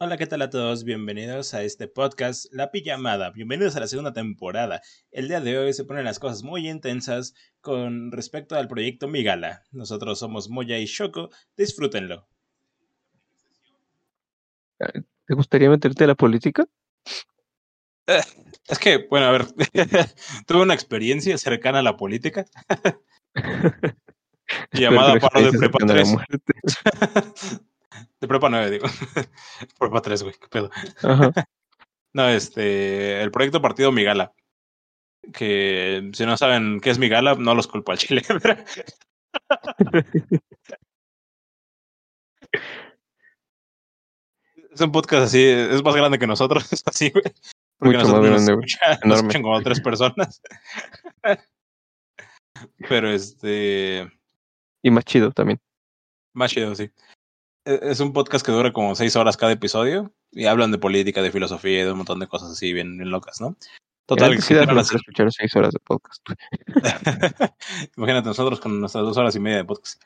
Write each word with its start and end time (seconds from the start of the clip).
Hola, 0.00 0.16
¿qué 0.16 0.28
tal 0.28 0.42
a 0.42 0.48
todos? 0.48 0.84
Bienvenidos 0.84 1.54
a 1.54 1.64
este 1.64 1.88
podcast 1.88 2.46
La 2.52 2.70
Pijamada. 2.70 3.32
Bienvenidos 3.32 3.74
a 3.74 3.80
la 3.80 3.88
segunda 3.88 4.12
temporada. 4.12 4.80
El 5.10 5.26
día 5.26 5.40
de 5.40 5.58
hoy 5.58 5.72
se 5.72 5.82
ponen 5.82 6.04
las 6.04 6.20
cosas 6.20 6.44
muy 6.44 6.68
intensas 6.68 7.34
con 7.60 8.12
respecto 8.12 8.54
al 8.54 8.68
proyecto 8.68 9.08
Migala. 9.08 9.64
Nosotros 9.72 10.20
somos 10.20 10.50
Moya 10.50 10.78
y 10.78 10.84
Shoko. 10.84 11.30
Disfrútenlo. 11.56 12.28
¿Te 14.78 15.34
gustaría 15.34 15.68
meterte 15.68 16.04
a 16.04 16.06
la 16.06 16.14
política? 16.14 16.64
Eh, 18.06 18.22
es 18.68 18.78
que, 18.78 19.04
bueno, 19.10 19.26
a 19.26 19.32
ver, 19.32 19.46
tuve 20.46 20.62
una 20.62 20.74
experiencia 20.74 21.36
cercana 21.38 21.80
a 21.80 21.82
la 21.82 21.96
política. 21.96 22.44
llamada 24.70 25.18
paro 25.18 25.50
de 25.50 25.58
prepa 25.58 25.78
3. 25.84 26.14
de 28.20 28.28
prepa 28.28 28.48
9, 28.48 28.70
digo. 28.70 28.86
prepa 29.78 30.02
3, 30.02 30.22
güey, 30.22 30.34
qué 30.40 30.48
pedo. 30.48 30.70
no, 32.12 32.28
este, 32.28 33.22
el 33.22 33.30
proyecto 33.30 33.62
Partido 33.62 33.92
Migala. 33.92 34.32
Que 35.32 36.10
si 36.12 36.26
no 36.26 36.36
saben 36.36 36.80
qué 36.80 36.90
es 36.90 36.98
Migala, 36.98 37.34
no 37.34 37.54
los 37.54 37.66
culpo 37.66 37.92
al 37.92 37.98
chile. 37.98 38.22
es 44.72 44.80
un 44.80 44.92
podcast 44.92 45.24
así, 45.24 45.44
es 45.44 45.82
más 45.82 45.94
grande 45.94 46.18
que 46.18 46.26
nosotros, 46.26 46.72
es 46.72 46.82
así, 46.86 47.10
güey. 47.10 47.24
Porque 47.78 47.98
Mucho 47.98 48.08
nosotros 48.08 48.30
más 48.30 48.46
grande, 48.46 48.52
nos, 48.52 49.04
nos 49.04 49.18
escuchan 49.18 49.42
como 49.42 49.62
tres 49.62 49.80
personas. 49.80 50.40
Pero 52.88 53.10
este. 53.10 54.10
Y 54.82 54.90
más 54.90 55.04
chido 55.04 55.30
también. 55.30 55.60
Más 56.34 56.50
chido, 56.50 56.74
sí. 56.74 56.90
E, 57.68 57.80
es 57.82 58.00
un 58.00 58.14
podcast 58.14 58.44
que 58.44 58.52
dura 58.52 58.72
como 58.72 58.94
seis 58.94 59.14
horas 59.14 59.36
cada 59.36 59.52
episodio 59.52 60.10
y 60.32 60.46
hablan 60.46 60.72
de 60.72 60.78
política, 60.78 61.20
de 61.20 61.30
filosofía 61.30 61.82
y 61.82 61.84
de 61.84 61.92
un 61.92 61.98
montón 61.98 62.18
de 62.18 62.26
cosas 62.26 62.52
así 62.52 62.72
bien, 62.72 62.96
bien 62.96 63.10
locas, 63.10 63.42
¿no? 63.42 63.56
Total, 64.06 64.30
que 64.42 64.54
las... 64.54 64.94
escuchar 64.94 65.30
seis 65.30 65.54
horas 65.54 65.74
de 65.74 65.80
podcast. 65.80 66.26
Imagínate 67.98 68.28
nosotros 68.28 68.58
con 68.58 68.80
nuestras 68.80 69.04
dos 69.04 69.18
horas 69.18 69.36
y 69.36 69.40
media 69.40 69.58
de 69.58 69.64
podcast. 69.66 70.02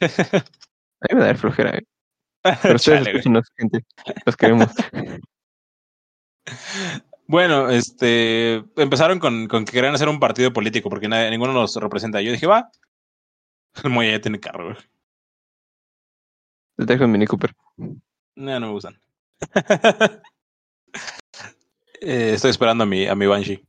A 0.00 1.10
mí 1.10 1.20
me 1.20 1.26
da 1.26 1.34
flojera, 1.34 1.76
¿eh? 1.76 1.82
Pero 2.62 2.76
ustedes 2.76 3.22
gente. 3.58 3.84
Los 4.24 4.36
queremos. 4.38 4.70
Bueno, 7.26 7.68
este, 7.68 8.64
empezaron 8.76 9.18
con, 9.18 9.48
con 9.48 9.66
que 9.66 9.72
querían 9.72 9.94
hacer 9.94 10.08
un 10.08 10.18
partido 10.18 10.50
político 10.54 10.88
porque 10.88 11.08
nadie, 11.08 11.30
ninguno 11.30 11.52
nos 11.52 11.76
representa. 11.76 12.22
Yo 12.22 12.32
dije, 12.32 12.46
va, 12.46 12.70
el 13.84 13.90
Moya 13.90 14.12
ya 14.12 14.20
tiene 14.22 14.40
carro, 14.40 14.74
Te 16.76 16.84
dejo 16.86 17.04
en 17.04 17.12
Mini 17.12 17.26
Cooper. 17.26 17.54
No, 17.76 18.60
no 18.60 18.66
me 18.66 18.72
gustan. 18.72 19.00
eh, 22.00 22.32
estoy 22.34 22.50
esperando 22.50 22.84
a 22.84 22.86
mi, 22.86 23.06
a 23.06 23.14
mi 23.14 23.26
Banshee. 23.26 23.64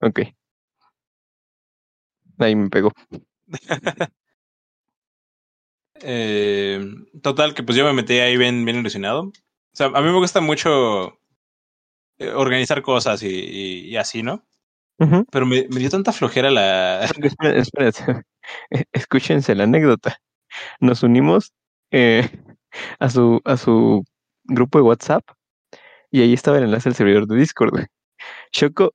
Ok. 0.00 0.20
Ahí 2.38 2.54
me 2.54 2.68
pegó. 2.68 2.92
eh, 6.00 6.84
total, 7.22 7.54
que 7.54 7.62
pues 7.62 7.78
yo 7.78 7.84
me 7.84 7.92
metí 7.92 8.18
ahí 8.18 8.36
bien, 8.36 8.64
bien 8.64 8.78
ilusionado. 8.78 9.22
O 9.22 9.32
sea, 9.72 9.86
a 9.86 10.00
mí 10.00 10.06
me 10.06 10.18
gusta 10.18 10.40
mucho 10.40 11.18
eh, 12.18 12.30
organizar 12.30 12.82
cosas 12.82 13.22
y, 13.22 13.28
y, 13.28 13.88
y 13.88 13.96
así, 13.96 14.22
¿no? 14.22 14.44
Pero 15.30 15.44
me, 15.44 15.66
me, 15.70 15.80
dio 15.80 15.90
tanta 15.90 16.12
flojera 16.12 16.50
la. 16.50 17.04
Espérate, 17.04 17.58
espérate. 17.58 18.22
Escúchense 18.92 19.54
la 19.54 19.64
anécdota. 19.64 20.20
Nos 20.80 21.02
unimos 21.02 21.52
eh, 21.90 22.28
a, 22.98 23.10
su, 23.10 23.40
a 23.44 23.56
su 23.56 24.04
grupo 24.44 24.78
de 24.78 24.82
WhatsApp 24.82 25.24
y 26.10 26.22
ahí 26.22 26.32
estaba 26.32 26.58
el 26.58 26.64
enlace 26.64 26.88
al 26.88 26.94
servidor 26.94 27.26
de 27.26 27.36
Discord. 27.36 27.74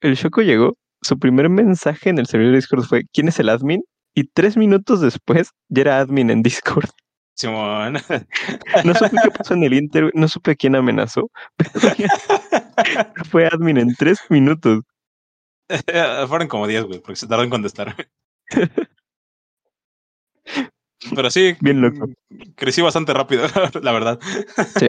El 0.01 0.17
Choco 0.17 0.41
llegó, 0.41 0.77
su 1.01 1.19
primer 1.19 1.49
mensaje 1.49 2.09
en 2.09 2.17
el 2.17 2.27
servidor 2.27 2.53
de 2.53 2.57
Discord 2.59 2.83
fue: 2.83 3.03
¿Quién 3.11 3.27
es 3.27 3.39
el 3.39 3.49
admin? 3.49 3.83
Y 4.15 4.25
tres 4.25 4.57
minutos 4.57 5.01
después 5.01 5.51
ya 5.67 5.81
era 5.81 5.99
admin 5.99 6.29
en 6.29 6.41
Discord. 6.41 6.89
Simón. 7.35 7.93
No 8.83 8.93
supe 8.93 9.17
qué 9.23 9.31
pasó 9.31 9.53
en 9.53 9.63
el 9.63 9.73
Inter, 9.73 10.11
no 10.13 10.27
supe 10.27 10.51
a 10.51 10.55
quién 10.55 10.75
amenazó, 10.75 11.29
pero 11.55 11.71
fue 13.29 13.47
admin 13.47 13.77
en 13.77 13.95
tres 13.95 14.19
minutos. 14.29 14.81
Fueron 16.27 16.47
como 16.47 16.67
diez, 16.67 16.83
güey, 16.83 16.99
porque 16.99 17.15
se 17.15 17.27
tardó 17.27 17.43
en 17.43 17.49
contestar. 17.49 17.95
Pero 21.15 21.29
sí, 21.31 21.55
bien 21.61 21.81
loco. 21.81 22.09
Crecí 22.55 22.81
bastante 22.81 23.13
rápido, 23.13 23.43
la 23.81 23.91
verdad. 23.91 24.19
Sí. 24.77 24.87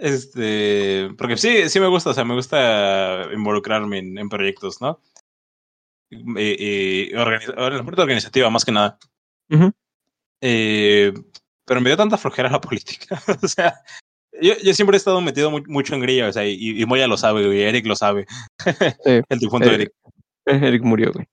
Este, 0.00 1.10
porque 1.18 1.36
sí, 1.36 1.68
sí 1.68 1.78
me 1.78 1.88
gusta, 1.88 2.10
o 2.10 2.14
sea, 2.14 2.24
me 2.24 2.34
gusta 2.34 3.28
involucrarme 3.34 3.98
en, 3.98 4.18
en 4.18 4.28
proyectos, 4.28 4.80
¿no? 4.80 5.00
Y, 6.10 6.24
y 6.38 7.10
en 7.12 7.76
la 7.76 7.84
parte 7.84 8.02
organizativa, 8.02 8.50
más 8.50 8.64
que 8.64 8.72
nada. 8.72 8.98
Uh 9.50 9.56
-huh. 9.56 9.72
eh, 10.40 11.12
pero 11.64 11.80
me 11.80 11.90
dio 11.90 11.96
tanta 11.96 12.18
flojera 12.18 12.50
la 12.50 12.60
política. 12.68 13.22
o 13.42 13.46
sea, 13.46 13.74
yo, 14.40 14.54
yo, 14.62 14.74
siempre 14.74 14.96
he 14.96 14.98
estado 14.98 15.20
metido 15.20 15.50
muy, 15.50 15.62
mucho 15.66 15.94
en 15.94 16.00
grilla, 16.00 16.28
o 16.28 16.32
sea, 16.32 16.46
y, 16.46 16.80
y 16.80 16.86
Moya 16.86 17.06
lo 17.06 17.16
sabe, 17.16 17.46
güey, 17.46 17.62
Eric 17.62 17.86
lo 17.86 17.96
sabe. 17.96 18.26
Sí. 18.64 18.70
El 19.28 19.38
difunto 19.38 19.68
eh, 19.70 19.74
Eric. 19.74 19.92
Eric 20.46 20.82
murió, 20.82 21.12
güey. 21.12 21.26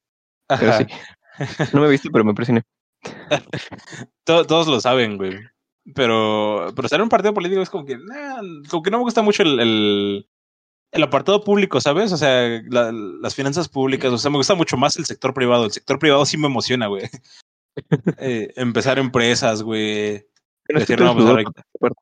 Pero 0.48 0.78
sí. 0.78 0.86
No 1.74 1.82
me 1.82 1.90
viste, 1.90 2.10
pero 2.12 2.24
me 2.24 2.34
presioné. 2.34 2.64
Todos 4.26 4.68
lo 4.68 4.80
saben, 4.80 5.18
güey. 5.18 5.40
Pero, 5.96 6.74
pero 6.76 6.88
ser 6.90 7.02
un 7.02 7.10
partido 7.10 7.34
político 7.34 7.62
es 7.62 7.70
como 7.70 7.86
que, 7.86 7.98
nah, 7.98 8.42
como 8.70 8.84
que 8.84 8.92
no 8.92 8.98
me 8.98 9.04
gusta 9.04 9.22
mucho 9.22 9.44
el, 9.44 9.60
el, 9.60 10.30
el 10.92 11.04
apartado 11.04 11.44
público, 11.44 11.80
¿sabes? 11.80 12.12
O 12.12 12.18
sea, 12.18 12.62
la, 12.70 12.92
las 12.92 13.36
finanzas 13.36 13.70
públicas, 13.70 14.12
o 14.12 14.18
sea, 14.18 14.30
me 14.30 14.38
gusta 14.38 14.56
mucho 14.56 14.76
más 14.76 14.98
el 14.98 15.06
sector 15.06 15.34
privado. 15.34 15.66
El 15.66 15.72
sector 15.72 15.98
privado 16.00 16.26
sí 16.26 16.38
me 16.38 16.48
emociona, 16.48 16.88
güey. 16.88 17.04
eh, 18.20 18.54
empezar 18.56 19.00
empresas, 19.00 19.64
güey. 19.64 20.26
Decir, 20.68 21.00
no, 21.00 21.16
pues, 21.16 21.94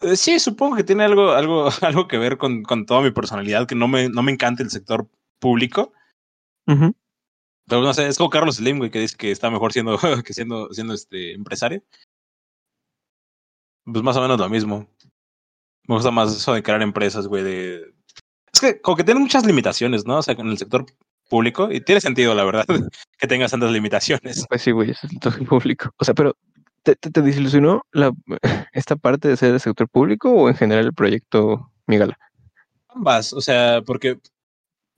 eh, 0.00 0.16
sí, 0.16 0.38
supongo 0.38 0.76
que 0.76 0.84
tiene 0.84 1.04
algo, 1.04 1.32
algo, 1.32 1.68
algo 1.82 2.08
que 2.08 2.18
ver 2.18 2.38
con, 2.38 2.62
con 2.62 2.86
toda 2.86 3.02
mi 3.02 3.10
personalidad, 3.10 3.66
que 3.66 3.74
no 3.74 3.88
me, 3.88 4.08
no 4.08 4.22
me 4.22 4.32
encanta 4.32 4.62
el 4.62 4.70
sector 4.70 5.08
público. 5.38 5.92
Uh 6.66 6.72
-huh. 6.72 6.94
Pero 7.66 7.82
no 7.82 7.94
sé, 7.94 8.06
es 8.06 8.18
como 8.18 8.30
Carlos 8.30 8.56
Slim, 8.56 8.78
güey, 8.78 8.90
que 8.90 9.00
dice 9.00 9.16
que 9.16 9.30
está 9.30 9.50
mejor 9.50 9.72
siendo, 9.72 9.98
que 10.24 10.34
siendo, 10.34 10.72
siendo 10.72 10.94
este 10.94 11.34
empresario. 11.34 11.82
Pues 13.84 14.02
más 14.02 14.16
o 14.16 14.22
menos 14.22 14.38
lo 14.38 14.48
mismo. 14.48 14.88
Me 15.88 15.94
gusta 15.94 16.10
más 16.10 16.34
eso 16.34 16.54
de 16.54 16.62
crear 16.62 16.82
empresas, 16.82 17.26
güey, 17.26 17.42
de... 17.42 17.94
Es 18.52 18.60
que 18.60 18.80
como 18.80 18.96
que 18.96 19.04
tiene 19.04 19.20
muchas 19.20 19.44
limitaciones, 19.44 20.06
¿no? 20.06 20.18
O 20.18 20.22
sea, 20.22 20.34
en 20.34 20.48
el 20.48 20.58
sector 20.58 20.86
público, 21.28 21.72
y 21.72 21.80
tiene 21.80 22.00
sentido, 22.00 22.34
la 22.34 22.44
verdad, 22.44 22.66
que 23.18 23.26
tengas 23.26 23.50
tantas 23.50 23.72
limitaciones. 23.72 24.44
Pues 24.48 24.62
sí, 24.62 24.70
güey, 24.70 24.90
es 24.90 25.02
el 25.02 25.10
sector 25.10 25.46
público. 25.46 25.90
O 25.98 26.04
sea, 26.04 26.14
pero 26.14 26.36
¿te, 26.82 26.94
te, 26.94 27.10
te 27.10 27.22
desilusionó 27.22 27.82
la, 27.92 28.12
esta 28.72 28.96
parte 28.96 29.28
de 29.28 29.36
ser 29.36 29.50
del 29.52 29.60
sector 29.60 29.88
público 29.88 30.30
o 30.30 30.48
en 30.48 30.54
general 30.54 30.86
el 30.86 30.94
proyecto 30.94 31.72
Migala? 31.86 32.18
Ambas, 32.88 33.32
o 33.32 33.40
sea, 33.40 33.82
porque... 33.84 34.20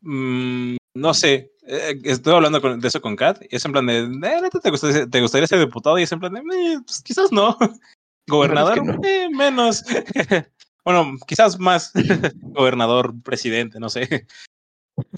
Mmm, 0.00 0.76
no 0.94 1.14
sé, 1.14 1.52
eh, 1.66 1.98
estoy 2.04 2.34
hablando 2.34 2.60
con, 2.60 2.78
de 2.78 2.88
eso 2.88 3.00
con 3.00 3.16
Kat 3.16 3.42
y 3.50 3.56
es 3.56 3.64
en 3.64 3.72
plan 3.72 3.86
de, 3.86 4.00
eh, 4.00 4.50
¿te 4.62 4.70
gustaría, 4.70 5.06
¿te 5.06 5.20
gustaría 5.20 5.46
ser 5.46 5.60
diputado? 5.60 5.98
Y 5.98 6.02
es 6.02 6.12
en 6.12 6.20
plan 6.20 6.34
de, 6.34 6.40
eh, 6.40 6.80
pues 6.84 7.02
quizás 7.02 7.32
no. 7.32 7.56
Gobernador, 8.28 8.74
que 8.74 8.80
no. 8.82 9.00
menos. 9.36 9.84
bueno, 10.84 11.14
quizás 11.26 11.58
más. 11.58 11.92
Gobernador, 12.36 13.14
presidente, 13.22 13.80
no 13.80 13.88
sé. 13.88 14.26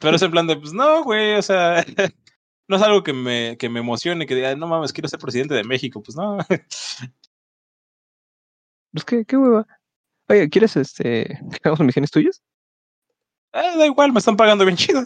Pero 0.01 0.17
es 0.17 0.23
en 0.23 0.31
plan 0.31 0.47
de, 0.47 0.57
pues 0.57 0.73
no, 0.73 1.05
güey, 1.05 1.35
o 1.35 1.43
sea, 1.43 1.85
no 2.69 2.77
es 2.77 2.83
algo 2.83 3.03
que 3.03 3.13
me, 3.13 3.57
que 3.59 3.69
me 3.69 3.81
emocione, 3.81 4.27
que 4.27 4.35
diga, 4.35 4.55
no 4.57 4.67
mames, 4.67 4.93
quiero 4.93 5.09
ser 5.09 5.19
presidente 5.19 5.55
de 5.55 5.65
México, 5.65 6.03
pues 6.03 6.17
no. 6.17 6.39
Pues 8.93 9.05
qué, 9.05 9.25
qué 9.25 9.37
hueva. 9.37 9.67
Oye, 10.29 10.49
¿quieres 10.49 10.77
este, 10.77 11.25
que 11.51 11.61
hagamos 11.63 11.81
misiones 11.81 12.11
tuyas? 12.11 12.43
Eh, 13.53 13.79
da 13.79 13.87
igual, 13.87 14.13
me 14.13 14.19
están 14.19 14.37
pagando 14.37 14.65
bien 14.65 14.77
chido. 14.77 15.03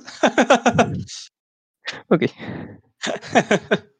Ok. 2.08 2.22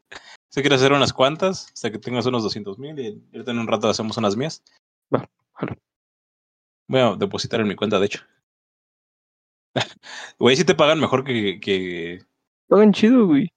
Si 0.51 0.63
quieres 0.63 0.81
hacer 0.81 0.93
unas 0.93 1.13
cuantas, 1.13 1.71
hasta 1.73 1.93
que 1.93 1.99
tengas 2.01 2.27
unos 2.27 2.43
200 2.43 2.77
mil 2.77 2.99
y 2.99 3.23
ahorita 3.33 3.53
en 3.53 3.61
un 3.61 3.69
rato 3.69 3.89
hacemos 3.89 4.17
unas 4.17 4.37
mías. 4.37 4.65
Va, 5.15 5.31
jalo. 5.55 5.77
Voy 6.89 7.01
a 7.01 7.15
depositar 7.15 7.61
en 7.61 7.69
mi 7.69 7.77
cuenta, 7.77 8.01
de 8.01 8.07
hecho. 8.07 8.21
Güey, 10.41 10.57
si 10.57 10.65
te 10.65 10.75
pagan 10.75 10.99
mejor 10.99 11.23
que, 11.23 11.61
que... 11.61 12.25
Pagan 12.67 12.93
chido, 12.93 13.29
güey. 13.29 13.53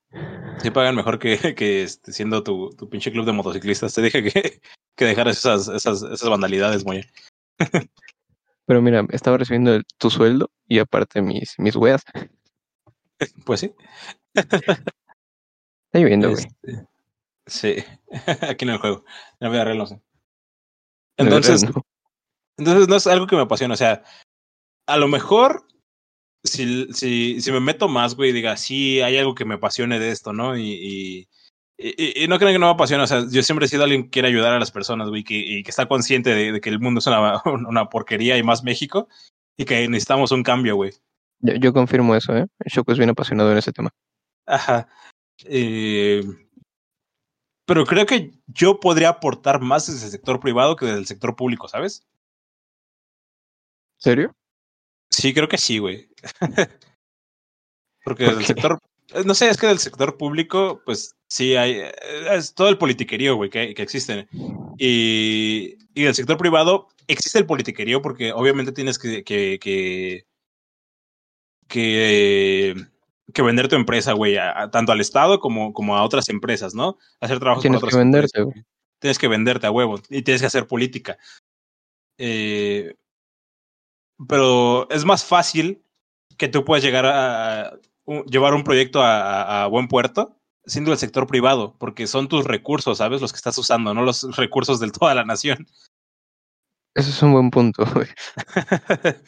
Sí 0.62 0.69
pagan 0.69 0.95
mejor 0.95 1.18
que, 1.18 1.38
que 1.56 1.81
este, 1.81 2.13
siendo 2.13 2.44
tu, 2.44 2.69
tu 2.77 2.88
pinche 2.88 3.12
club 3.12 3.25
de 3.25 3.31
motociclistas. 3.31 3.95
Te 3.95 4.03
dije 4.03 4.24
que, 4.24 4.62
que 4.95 5.06
dejaras 5.06 5.39
esas, 5.39 5.68
esas, 5.69 6.03
esas 6.03 6.30
vandalidades, 6.30 6.85
muy 6.85 7.03
Pero 8.68 8.83
mira, 8.83 9.03
estaba 9.09 9.38
recibiendo 9.38 9.74
el, 9.74 9.83
tu 9.97 10.12
sueldo 10.12 10.51
y 10.68 10.77
aparte 10.77 11.24
mis, 11.24 11.56
mis 11.57 11.75
weas. 11.75 12.03
Pues 13.46 13.60
sí. 13.60 13.74
Está 14.34 14.84
lloviendo, 15.94 16.31
güey. 16.31 16.44
Este, 16.64 16.88
sí, 17.46 17.75
aquí 18.42 18.66
en 18.66 18.72
el 18.72 18.78
juego. 18.78 19.06
En 19.40 19.48
la 19.48 19.50
vida 19.50 19.64
real 19.66 19.78
no 19.78 19.86
sé. 19.86 20.02
Entonces, 21.18 21.64
no. 21.64 21.86
Entonces 22.58 22.88
no 22.88 22.96
es 22.96 23.08
algo 23.08 23.28
que 23.28 23.36
me 23.36 23.44
apasiona. 23.44 23.74
O 23.74 23.78
sea, 23.78 24.04
a 24.88 24.98
lo 24.98 25.08
mejor 25.08 25.66
si, 26.44 26.92
si, 26.94 27.42
si 27.42 27.52
me 27.52 27.60
meto 27.60 27.88
más, 27.88 28.16
güey, 28.16 28.31
diga, 28.31 28.58
sí, 28.58 29.02
hay 29.02 29.18
algo 29.18 29.36
que 29.36 29.46
me 29.46 29.56
apasione 29.56 30.00
de 30.00 30.12
esto, 30.12 30.34
¿no? 30.34 30.58
Y, 30.58 31.28
y, 31.78 32.24
y, 32.24 32.28
no 32.28 32.38
creo 32.38 32.52
que 32.52 32.60
no 32.60 32.68
me 32.68 32.74
apasione. 32.74 33.04
O 33.04 33.08
sea, 33.08 33.26
yo 33.30 33.42
siempre 33.44 33.66
he 33.66 33.69
sido 33.69 33.84
alguien 33.84 34.04
que 34.04 34.10
quiere 34.10 34.28
ayudar 34.28 34.54
a 34.54 34.60
las 34.60 34.72
personas, 34.72 35.10
güey, 35.10 35.24
que, 35.24 35.36
y 35.36 35.64
que 35.64 35.69
está 35.69 35.88
consciente 35.88 36.31
de, 36.36 36.52
de, 36.54 36.62
que 36.62 36.69
el 36.69 36.80
mundo 36.80 37.00
es 37.00 37.08
una, 37.08 37.42
una 37.46 37.90
porquería 37.90 38.38
y 38.38 38.44
más 38.44 38.64
México 38.64 39.08
y 39.58 39.66
que 39.66 39.88
necesitamos 39.88 40.31
un 40.31 40.44
cambio, 40.44 40.76
güey. 40.76 40.92
Yo, 41.44 41.56
yo, 41.56 41.74
confirmo 41.74 42.16
eso, 42.16 42.36
¿eh? 42.36 42.48
Choco 42.68 42.92
es 42.94 42.98
bien 42.98 43.10
apasionado 43.10 43.51
en 43.51 43.57
ese 43.57 43.74
tema. 43.74 43.90
Ajá. 44.45 44.88
Eh, 45.45 46.24
pero 47.66 47.86
creo 47.86 48.06
que 48.06 48.31
yo 48.48 48.80
podría 48.80 49.10
aportar 49.10 49.62
más 49.62 49.88
desde 49.88 50.06
el 50.06 50.12
sector 50.12 50.40
privado 50.40 50.75
que 50.75 50.86
desde 50.86 51.00
el 51.00 51.06
sector 51.06 51.36
público, 51.36 51.68
¿sabes? 51.68 52.06
¿Serio? 53.98 54.34
Sí, 55.10 55.34
creo 55.34 55.48
que 55.48 55.57
sí, 55.57 55.80
güey. 55.80 56.10
Porque 58.04 58.25
¿Por 58.25 58.36
del 58.36 58.45
sector, 58.45 58.80
no 59.25 59.34
sé, 59.34 59.50
es 59.50 59.57
que 59.57 59.68
del 59.68 59.80
sector 59.80 60.18
público, 60.18 60.81
pues 60.86 61.16
sí 61.28 61.56
hay, 61.56 61.84
es 62.31 62.54
todo 62.54 62.69
el 62.69 62.78
politiquerío, 62.78 63.36
güey, 63.36 63.50
que, 63.50 63.74
que 63.74 63.81
existe. 63.81 64.28
Y, 64.78 65.78
y 65.94 66.04
del 66.04 66.16
sector 66.16 66.38
privado 66.38 66.90
existe 67.07 67.40
el 67.40 67.45
politiquerío 67.45 68.01
porque 68.01 68.34
obviamente 68.34 68.72
tienes 68.72 68.98
que, 69.00 69.24
que, 69.24 69.60
que, 69.60 70.25
que, 71.74 72.75
que 73.34 73.42
vender 73.42 73.68
tu 73.68 73.75
empresa, 73.75 74.14
güey, 74.14 74.38
tanto 74.72 74.92
al 74.92 75.02
Estado 75.02 75.40
como, 75.40 75.74
como 75.74 75.98
a 75.98 76.04
otras 76.04 76.30
empresas, 76.30 76.75
¿no? 76.75 77.00
Hacer 77.20 77.40
trabajo 77.40 77.62
tienes 77.62 77.80
con 77.80 77.88
otras 77.88 77.96
que 77.96 77.98
venderte, 77.98 78.38
empresas. 78.38 78.54
güey. 78.54 78.66
Tienes 79.00 79.18
que 79.18 79.28
venderte 79.28 79.66
a 79.66 79.72
huevo 79.72 80.00
y 80.08 80.22
tienes 80.22 80.42
que 80.42 80.46
hacer 80.46 80.68
política. 80.68 81.18
Eh, 82.20 82.94
pero 84.28 84.88
es 84.92 85.04
más 85.04 85.25
fácil 85.25 85.84
que 86.38 86.48
tú 86.48 86.64
puedas 86.64 86.84
llegar 86.84 87.08
a, 87.08 87.70
a 87.70 87.80
llevar 88.28 88.54
un 88.54 88.64
proyecto 88.64 89.02
a, 89.02 89.66
buen 89.66 89.88
puerto 89.88 90.38
siendo 90.66 90.92
el 90.92 91.00
sector 91.00 91.26
privado, 91.26 91.76
porque 91.80 92.06
son 92.06 92.28
tus 92.28 92.46
recursos, 92.46 93.00
¿sabes? 93.00 93.19
Los 93.19 93.34
que 93.34 93.38
estás 93.38 93.58
usando, 93.58 93.96
no 93.96 94.04
los 94.04 94.38
recursos 94.38 94.80
de 94.80 94.92
toda 94.92 95.16
la 95.16 95.26
nación. 95.26 95.68
Ese 96.94 97.10
es 97.10 97.24
un 97.24 97.34
buen 97.34 97.50
punto, 97.50 97.84
güey. 97.96 98.08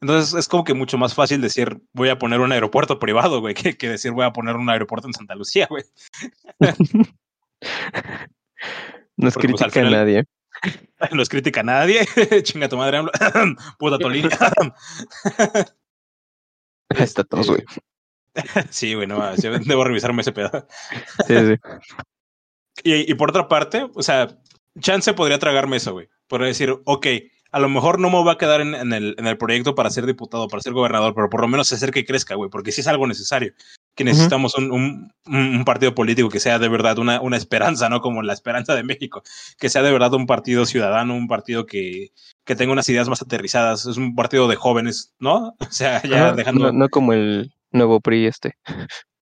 Entonces 0.00 0.34
es 0.34 0.48
como 0.48 0.64
que 0.64 0.74
mucho 0.74 0.96
más 0.98 1.14
fácil 1.14 1.40
decir 1.40 1.80
voy 1.92 2.08
a 2.08 2.18
poner 2.18 2.40
un 2.40 2.52
aeropuerto 2.52 2.98
privado, 2.98 3.40
güey, 3.40 3.54
que, 3.54 3.76
que 3.76 3.88
decir 3.88 4.12
voy 4.12 4.24
a 4.24 4.32
poner 4.32 4.56
un 4.56 4.68
aeropuerto 4.70 5.06
en 5.08 5.14
Santa 5.14 5.34
Lucía, 5.34 5.66
güey. 5.68 5.84
no 9.16 9.28
es 9.28 9.34
Porque, 9.34 9.48
pues, 9.48 9.60
crítica 9.62 9.70
final- 9.70 9.94
a 9.94 9.96
nadie. 9.98 10.24
No 11.12 11.22
es 11.22 11.28
crítica 11.28 11.60
a 11.60 11.62
nadie. 11.64 12.04
Chinga 12.42 12.68
tu 12.68 12.76
madre, 12.76 13.00
puta 13.78 13.96
Tolín. 13.98 14.28
Está 16.88 17.22
todos, 17.22 17.48
güey. 17.48 17.62
sí, 18.70 18.94
güey, 18.94 19.06
no, 19.06 19.36
yo 19.36 19.56
debo 19.60 19.84
revisarme 19.84 20.22
ese 20.22 20.32
pedo. 20.32 20.66
Sí, 21.28 21.34
sí. 21.36 21.54
Y, 22.82 23.10
y 23.12 23.14
por 23.14 23.30
otra 23.30 23.46
parte, 23.46 23.88
o 23.94 24.02
sea, 24.02 24.36
Chance 24.80 25.14
podría 25.14 25.38
tragarme 25.38 25.76
eso, 25.76 25.92
güey. 25.92 26.08
Podría 26.26 26.48
decir, 26.48 26.74
ok, 26.84 27.06
a 27.50 27.60
lo 27.60 27.68
mejor 27.68 27.98
no 27.98 28.10
me 28.10 28.22
va 28.22 28.32
a 28.32 28.38
quedar 28.38 28.60
en, 28.60 28.74
en, 28.74 28.92
el, 28.92 29.14
en 29.18 29.26
el 29.26 29.38
proyecto 29.38 29.74
para 29.74 29.90
ser 29.90 30.04
diputado, 30.04 30.48
para 30.48 30.62
ser 30.62 30.74
gobernador, 30.74 31.14
pero 31.14 31.30
por 31.30 31.40
lo 31.40 31.48
menos 31.48 31.72
hacer 31.72 31.90
que 31.90 32.04
crezca, 32.04 32.34
güey, 32.34 32.50
porque 32.50 32.72
sí 32.72 32.82
es 32.82 32.86
algo 32.86 33.06
necesario. 33.06 33.52
Que 33.94 34.04
necesitamos 34.04 34.54
un, 34.56 34.70
un, 34.70 35.12
un, 35.26 35.64
partido 35.64 35.92
político 35.92 36.28
que 36.28 36.38
sea 36.38 36.60
de 36.60 36.68
verdad 36.68 36.98
una, 36.98 37.20
una 37.20 37.36
esperanza, 37.36 37.88
¿no? 37.88 38.00
Como 38.00 38.22
la 38.22 38.32
esperanza 38.32 38.76
de 38.76 38.84
México. 38.84 39.22
Que 39.58 39.68
sea 39.68 39.82
de 39.82 39.90
verdad 39.90 40.14
un 40.14 40.26
partido 40.26 40.66
ciudadano, 40.66 41.16
un 41.16 41.26
partido 41.26 41.66
que, 41.66 42.12
que 42.44 42.54
tenga 42.54 42.72
unas 42.72 42.88
ideas 42.88 43.08
más 43.08 43.22
aterrizadas. 43.22 43.86
Es 43.86 43.96
un 43.96 44.14
partido 44.14 44.46
de 44.46 44.54
jóvenes, 44.54 45.14
¿no? 45.18 45.56
O 45.68 45.72
sea, 45.72 46.00
ya 46.02 46.32
dejando. 46.32 46.66
no, 46.66 46.78
no 46.78 46.88
como 46.90 47.12
el 47.12 47.52
nuevo 47.72 48.00
PRI 48.00 48.26
este. 48.26 48.56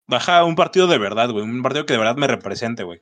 Baja 0.07 0.45
un 0.45 0.57
partido 0.57 0.87
de 0.89 0.99
verdad, 0.99 1.31
güey. 1.31 1.45
Un 1.45 1.63
partido 1.63 1.87
que 1.87 1.95
de 1.95 1.99
verdad 1.99 2.17
me 2.17 2.27
represente, 2.27 2.83
güey. 2.83 3.01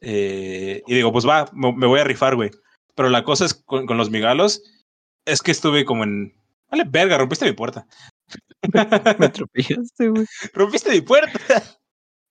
Eh, 0.00 0.82
y 0.88 0.94
digo, 0.94 1.12
pues 1.12 1.26
va, 1.26 1.48
me, 1.52 1.72
me 1.72 1.86
voy 1.86 2.00
a 2.00 2.04
rifar, 2.04 2.34
güey. 2.34 2.50
Pero 2.94 3.08
la 3.10 3.24
cosa 3.24 3.44
es 3.44 3.54
con, 3.54 3.86
con, 3.86 3.96
los 3.96 4.10
migalos, 4.10 4.62
es 5.24 5.42
que 5.42 5.50
estuve 5.50 5.84
como 5.84 6.04
en. 6.04 6.34
Vale, 6.70 6.84
verga, 6.86 7.18
rompiste 7.18 7.44
mi 7.44 7.52
puerta. 7.52 7.86
Me 9.18 9.26
atropellaste, 9.26 10.08
güey. 10.08 10.26
rompiste 10.52 10.90
mi 10.90 11.00
puerta. 11.00 11.38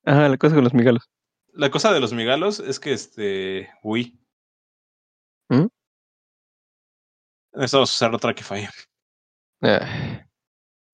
Ajá, 0.06 0.30
la 0.30 0.38
cosa 0.38 0.56
con 0.56 0.64
los 0.64 0.74
migalos. 0.74 1.10
La 1.54 1.70
cosa 1.70 1.92
de 1.92 2.00
los 2.00 2.14
migalos 2.14 2.60
es 2.60 2.80
que 2.80 2.94
este. 2.94 3.70
Uy. 3.84 4.20
¿Mm? 5.50 5.68
Necesitamos 7.54 7.94
usar 7.94 8.16
otra 8.16 8.34
que 8.34 8.44
falle. 8.44 8.70
Ah, 9.62 10.26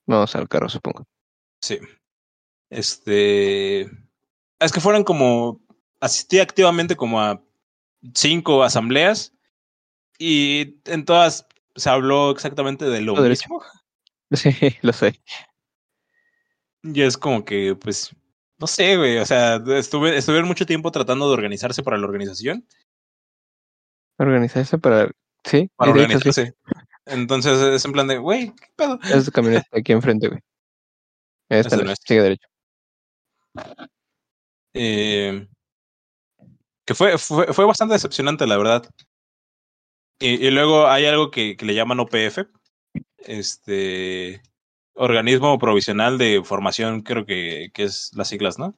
vamos 0.07 0.35
al 0.35 0.47
carro, 0.47 0.67
supongo. 0.67 1.05
Sí. 1.61 1.79
Este. 2.69 3.81
Es 4.59 4.71
que 4.71 4.81
fueron 4.81 5.03
como. 5.03 5.61
Asistí 5.99 6.39
activamente 6.39 6.95
como 6.95 7.19
a 7.19 7.41
cinco 8.13 8.63
asambleas 8.63 9.33
y 10.17 10.79
en 10.85 11.05
todas 11.05 11.47
se 11.75 11.89
habló 11.89 12.31
exactamente 12.31 12.85
de 12.85 13.01
lo, 13.01 13.15
Lo 13.15 13.21
mismo. 13.23 13.61
Sí, 14.31 14.51
lo 14.81 14.91
sé. 14.91 15.21
Y 16.83 17.01
es 17.01 17.17
como 17.17 17.45
que, 17.45 17.75
pues, 17.75 18.13
no 18.59 18.67
sé, 18.67 18.97
güey. 18.97 19.17
O 19.19 19.25
sea, 19.25 19.55
estuve, 19.69 20.17
estuvieron 20.17 20.47
mucho 20.49 20.65
tiempo 20.65 20.91
tratando 20.91 21.27
de 21.27 21.33
organizarse 21.33 21.81
para 21.81 21.97
la 21.97 22.05
organización. 22.07 22.67
Organizarse 24.17 24.77
para. 24.77 25.09
Sí, 25.45 25.69
Para 25.77 25.93
de 25.93 26.03
hecho, 26.03 26.07
sí. 26.09 26.17
organizarse. 26.17 26.53
Entonces 27.05 27.57
es 27.61 27.85
en 27.85 27.91
plan 27.93 28.07
de, 28.07 28.17
güey, 28.17 28.53
¿qué 28.53 28.67
pedo? 28.75 28.99
Es 29.03 29.25
tu 29.25 29.31
camioneta 29.31 29.65
aquí 29.71 29.93
enfrente, 29.93 30.27
güey. 30.27 30.41
Esta 31.49 31.67
Esa 31.69 31.77
no 31.77 31.83
no 31.85 31.91
es, 31.91 31.99
es. 31.99 32.05
sigue 32.05 32.21
derecho. 32.21 32.47
Eh, 34.73 35.47
que 36.85 36.93
fue, 36.93 37.17
fue, 37.17 37.53
fue 37.53 37.65
bastante 37.65 37.93
decepcionante, 37.93 38.45
la 38.45 38.57
verdad. 38.57 38.83
Y, 40.19 40.47
y 40.47 40.51
luego 40.51 40.87
hay 40.87 41.05
algo 41.05 41.29
que, 41.31 41.55
que, 41.55 41.65
le 41.65 41.75
llaman 41.75 41.99
OPF, 41.99 42.39
este 43.19 44.41
organismo 44.93 45.57
provisional 45.59 46.17
de 46.17 46.41
formación, 46.43 47.01
creo 47.01 47.25
que, 47.25 47.69
que 47.73 47.83
es 47.83 48.11
las 48.15 48.29
siglas, 48.29 48.57
¿no? 48.57 48.75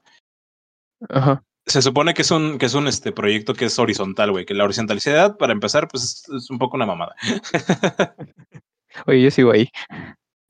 Ajá. 1.09 1.43
Se 1.65 1.81
supone 1.81 2.13
que 2.13 2.23
es 2.23 2.31
un, 2.31 2.57
que 2.57 2.65
es 2.65 2.73
un 2.73 2.87
este 2.87 3.11
proyecto 3.11 3.53
que 3.53 3.65
es 3.65 3.79
horizontal, 3.79 4.31
güey, 4.31 4.45
que 4.45 4.53
la 4.53 4.63
horizontalidad, 4.65 5.37
para 5.37 5.53
empezar, 5.53 5.87
pues 5.87 6.03
es, 6.03 6.29
es 6.29 6.49
un 6.49 6.57
poco 6.57 6.75
una 6.75 6.85
mamada. 6.85 7.15
Oye, 9.05 9.21
yo 9.21 9.31
sigo 9.31 9.51
ahí. 9.51 9.69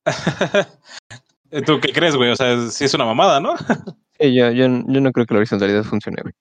¿Tú 1.65 1.79
qué 1.81 1.91
crees, 1.93 2.15
güey? 2.15 2.31
O 2.31 2.35
sea, 2.35 2.69
sí 2.69 2.85
es 2.85 2.93
una 2.93 3.05
mamada, 3.05 3.39
¿no? 3.39 3.55
Sí, 4.21 4.35
yo, 4.35 4.51
yo, 4.51 4.65
yo 4.65 4.99
no 4.99 5.13
creo 5.13 5.25
que 5.25 5.33
la 5.33 5.37
horizontalidad 5.37 5.85
funcione, 5.85 6.21
güey. 6.21 6.33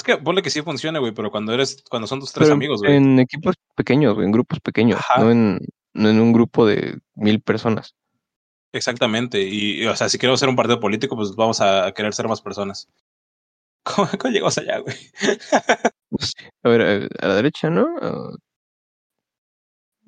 Es 0.00 0.04
que 0.04 0.16
ponle 0.16 0.40
que 0.40 0.48
sí 0.48 0.62
funcione, 0.62 0.98
güey, 0.98 1.12
pero 1.12 1.30
cuando 1.30 1.52
eres, 1.52 1.84
cuando 1.90 2.08
son 2.08 2.20
tus 2.20 2.32
tres 2.32 2.46
Pero 2.46 2.54
amigos, 2.54 2.80
güey. 2.80 2.96
En 2.96 3.18
equipos 3.18 3.54
pequeños, 3.74 4.14
güey, 4.14 4.24
en 4.24 4.32
grupos 4.32 4.58
pequeños, 4.60 4.98
Ajá. 4.98 5.20
no 5.20 5.30
en, 5.30 5.58
no 5.92 6.08
en 6.08 6.18
un 6.18 6.32
grupo 6.32 6.64
de 6.64 6.98
mil 7.16 7.42
personas. 7.42 7.94
Exactamente. 8.72 9.42
Y, 9.42 9.82
y, 9.82 9.86
o 9.86 9.94
sea, 9.94 10.08
si 10.08 10.16
queremos 10.16 10.40
ser 10.40 10.48
un 10.48 10.56
partido 10.56 10.80
político, 10.80 11.16
pues 11.16 11.36
vamos 11.36 11.60
a 11.60 11.92
querer 11.92 12.14
ser 12.14 12.28
más 12.28 12.40
personas. 12.40 12.88
¿Cómo, 13.82 14.08
cómo 14.18 14.32
llegamos 14.32 14.56
allá, 14.56 14.78
güey? 14.78 14.96
Sé. 16.18 16.50
A 16.62 16.68
ver, 16.70 16.80
eh, 16.80 17.08
a 17.20 17.28
la 17.28 17.34
derecha, 17.34 17.68
¿no? 17.68 17.86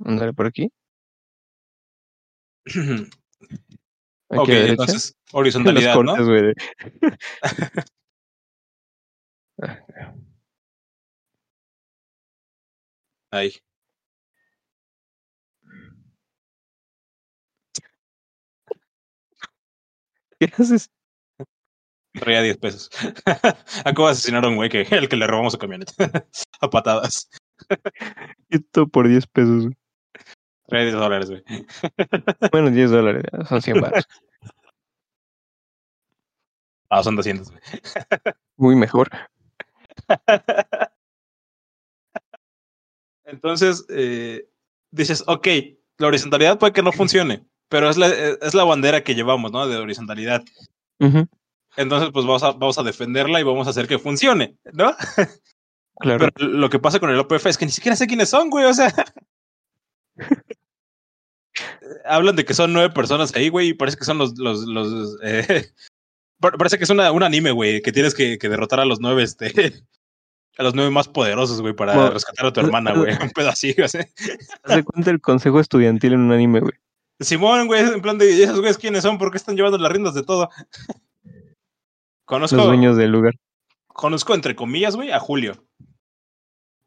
Andale 0.07 0.33
por 0.33 0.47
aquí. 0.47 0.73
Ok, 4.35 4.49
entonces, 4.49 5.15
horizontalidad, 5.33 5.95
cortes, 5.95 6.27
¿no? 6.27 6.53
Ah, 9.63 9.79
Ahí. 13.31 13.53
¿Qué 20.39 20.47
haces? 20.59 20.91
Traía 22.15 22.43
10 22.43 22.59
pesos. 22.59 22.91
Acabo 23.85 24.07
de 24.07 24.13
asesinar 24.13 24.45
a 24.45 24.49
un 24.49 24.57
güey 24.57 24.69
que 24.69 24.83
el 24.83 25.09
que 25.09 25.17
le 25.17 25.27
robamos 25.27 25.53
su 25.55 25.59
camioneta. 25.59 25.93
a 26.61 26.69
patadas. 26.71 27.31
Esto 28.51 28.87
por 28.87 29.09
10 29.09 29.27
pesos. 29.29 29.67
Traía 30.67 30.87
10 30.87 30.97
dólares, 30.97 31.31
güey. 31.31 31.43
Bueno, 32.53 32.71
10 32.71 32.91
dólares, 32.91 33.25
son 33.49 33.63
100 33.63 33.81
baros. 33.81 34.05
Ah, 36.91 37.03
son 37.03 37.17
200, 37.17 37.51
güey. 37.51 37.63
Muy 38.57 38.77
mejor. 38.77 39.09
Entonces, 43.25 43.85
eh, 43.89 44.49
dices, 44.91 45.25
ok, 45.27 45.49
la 45.99 46.09
horizontalidad 46.09 46.59
puede 46.59 46.73
que 46.73 46.83
no 46.83 46.93
funcione, 46.93 47.45
pero 47.69 47.89
es 47.89 47.97
la, 47.97 48.09
es 48.09 48.55
la 48.55 48.65
bandera 48.65 49.03
que 49.03 49.15
llevamos, 49.15 49.53
¿no? 49.53 49.67
De 49.67 49.77
horizontalidad. 49.77 50.43
Entonces, 51.77 52.11
pues 52.13 52.27
vamos 52.27 52.43
a, 52.43 52.53
vamos 52.53 52.79
a 52.79 52.83
defenderla 52.83 53.41
y 53.41 53.45
vamos 53.45 53.67
a 53.67 53.71
hacer 53.71 53.89
que 53.89 53.99
funcione, 53.99 54.57
¿no? 54.73 54.95
Claro. 56.01 56.31
Pero 56.35 56.49
lo 56.49 56.71
que 56.71 56.79
pasa 56.81 56.99
con 56.99 57.11
el 57.11 57.19
OPF 57.19 57.47
es 57.47 57.59
que 57.59 57.67
ni 57.67 57.71
siquiera 57.71 57.95
sé 57.95 58.09
quiénes 58.09 58.31
son, 58.31 58.51
güey. 58.51 58.65
O 58.65 58.75
sea, 58.75 58.93
Hablan 62.05 62.37
de 62.37 62.45
que 62.45 62.55
son 62.55 62.73
nueve 62.73 62.93
personas 62.93 63.35
ahí, 63.35 63.49
güey, 63.49 63.69
y 63.69 63.75
parece 63.75 63.97
que 63.97 64.05
son 64.05 64.19
los, 64.19 64.39
los, 64.39 64.65
los 64.67 65.19
eh, 65.23 65.71
parece 66.43 66.77
que 66.77 66.85
es 66.85 66.91
una, 66.91 67.11
un 67.13 67.23
anime, 67.23 67.53
güey, 67.53 67.81
que 67.81 67.93
tienes 67.93 68.15
que, 68.15 68.39
que, 68.39 68.49
derrotar 68.49 68.81
a 68.81 68.85
los 68.85 69.01
nueve, 69.01 69.23
este, 69.23 69.47
a 70.59 70.63
los 70.63 70.75
nueve 70.75 70.91
más 70.91 71.09
poderosos, 71.09 71.61
güey, 71.61 71.75
para 71.75 71.95
bueno, 71.95 72.11
rescatar 72.11 72.47
a 72.47 72.53
tu 72.53 72.61
hermana, 72.61 72.93
güey, 72.93 73.15
un 73.23 73.31
pedo 73.31 73.49
así. 73.49 73.75
Hace 73.83 74.85
cuenta 74.85 75.11
el 75.11 75.21
consejo 75.21 75.61
estudiantil 75.61 76.15
en 76.15 76.21
un 76.21 76.33
anime, 76.33 76.61
güey. 76.61 76.75
Simón, 77.21 77.69
güey, 77.69 77.83
en 77.83 78.03
plan 78.03 78.19
de, 78.19 78.43
¿esos 78.43 78.59
güeyes 78.59 78.79
quiénes 78.79 79.03
son? 79.03 79.17
¿Por 79.17 79.31
qué 79.31 79.37
están 79.37 79.57
llevando 79.57 79.79
las 79.79 79.93
riendas 79.93 80.15
de 80.15 80.25
todo? 80.25 80.51
Conozco. 82.25 82.57
Los 82.57 82.67
dueños 82.67 82.97
del 82.97 83.13
lugar. 83.13 83.35
Conozco, 83.87 84.35
entre 84.35 84.57
comillas, 84.57 84.97
güey, 84.97 85.13
a 85.13 85.21
Julio. 85.21 85.65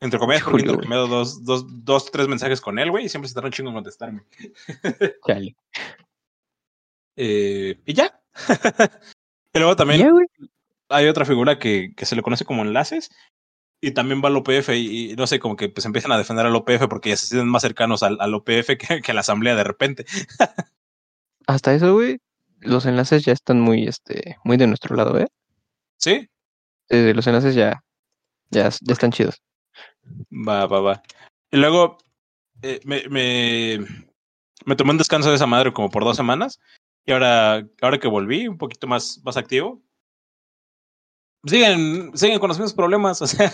Entre 0.02 0.20
comillas, 0.20 0.44
porque 0.44 0.64
he 0.64 0.66
intercambiado 0.66 1.08
dos, 1.08 1.46
dos, 1.46 1.66
dos, 1.86 2.12
tres 2.12 2.28
mensajes 2.28 2.60
con 2.60 2.80
él, 2.80 2.92
güey, 2.92 3.06
y 3.06 3.10
siempre 3.10 3.30
se 3.30 3.36
tarda 3.36 3.48
un 3.48 3.54
chingo 3.54 3.70
en 3.70 3.76
contestarme. 3.76 4.24
Chale. 5.26 5.56
Eh, 7.16 7.80
y 7.86 7.94
ya. 7.94 8.22
Y 9.56 9.60
luego 9.60 9.76
también 9.76 10.12
hay 10.90 11.08
otra 11.08 11.26
figura 11.26 11.58
que, 11.58 11.94
que, 11.96 12.06
se 12.06 12.16
le 12.16 12.22
conoce 12.22 12.46
como 12.46 12.62
enlaces. 12.62 13.10
Y 13.82 13.92
también 13.92 14.22
va 14.24 14.28
al 14.30 14.38
OPF 14.38 14.70
y, 14.70 15.12
y, 15.12 15.16
no 15.16 15.28
sé, 15.28 15.40
como 15.40 15.56
que 15.56 15.70
pues 15.70 15.86
empiezan 15.86 16.12
a 16.12 16.18
defender 16.18 16.46
al 16.46 16.56
OPF 16.56 16.88
porque 16.90 17.10
ya 17.10 17.18
se 17.18 17.28
sienten 17.28 17.50
más 17.50 17.62
cercanos 17.62 18.04
al, 18.04 18.18
al 18.20 18.34
OPF 18.34 18.78
que, 18.78 19.02
que, 19.02 19.12
a 19.12 19.14
la 19.14 19.22
asamblea 19.22 19.56
de 19.56 19.64
repente. 19.64 20.06
Hasta 21.48 21.74
eso, 21.74 21.94
güey, 21.94 22.20
los 22.60 22.86
enlaces 22.86 23.24
ya 23.24 23.34
están 23.34 23.62
muy, 23.62 23.88
este, 23.88 24.38
muy 24.44 24.58
de 24.58 24.68
nuestro 24.68 24.96
lado, 24.96 25.18
¿eh? 25.20 25.28
Sí. 25.98 26.30
Eh, 26.90 27.14
los 27.16 27.28
enlaces 27.28 27.56
ya, 27.56 27.84
ya, 28.50 28.70
ya 28.70 28.94
están 28.94 29.12
chidos. 29.12 29.42
Va, 30.32 30.66
va, 30.66 30.82
va. 30.82 31.04
Y 31.52 31.58
luego 31.58 31.98
eh, 32.62 32.80
me, 32.84 33.04
me, 33.10 33.86
me 34.66 34.76
tomé 34.76 34.92
un 34.92 34.98
descanso 34.98 35.30
de 35.30 35.36
esa 35.36 35.48
madre 35.48 35.74
como 35.74 35.90
por 35.90 36.04
dos 36.04 36.18
semanas. 36.18 36.60
Y 37.06 37.12
ahora, 37.12 37.68
ahora 37.82 38.00
que 38.00 38.08
volví, 38.08 38.48
un 38.48 38.58
poquito 38.58 38.88
más, 38.88 39.22
más 39.24 39.38
activo, 39.38 39.82
siguen, 41.46 42.18
siguen 42.18 42.40
con 42.40 42.48
los 42.48 42.58
mismos 42.58 42.74
problemas, 42.74 43.22
o 43.22 43.28
sea. 43.28 43.52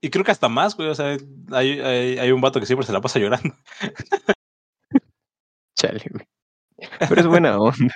y 0.00 0.10
creo 0.10 0.24
que 0.24 0.30
hasta 0.30 0.48
más, 0.48 0.74
güey. 0.74 0.88
O 0.88 0.94
sea, 0.94 1.16
hay, 1.52 1.80
hay, 1.80 2.18
hay, 2.18 2.32
un 2.32 2.40
vato 2.40 2.60
que 2.60 2.66
siempre 2.66 2.86
se 2.86 2.92
la 2.92 3.00
pasa 3.00 3.18
llorando. 3.18 3.54
Chale. 5.76 6.02
Pero 6.98 7.20
es 7.20 7.26
buena 7.26 7.58
onda. 7.58 7.94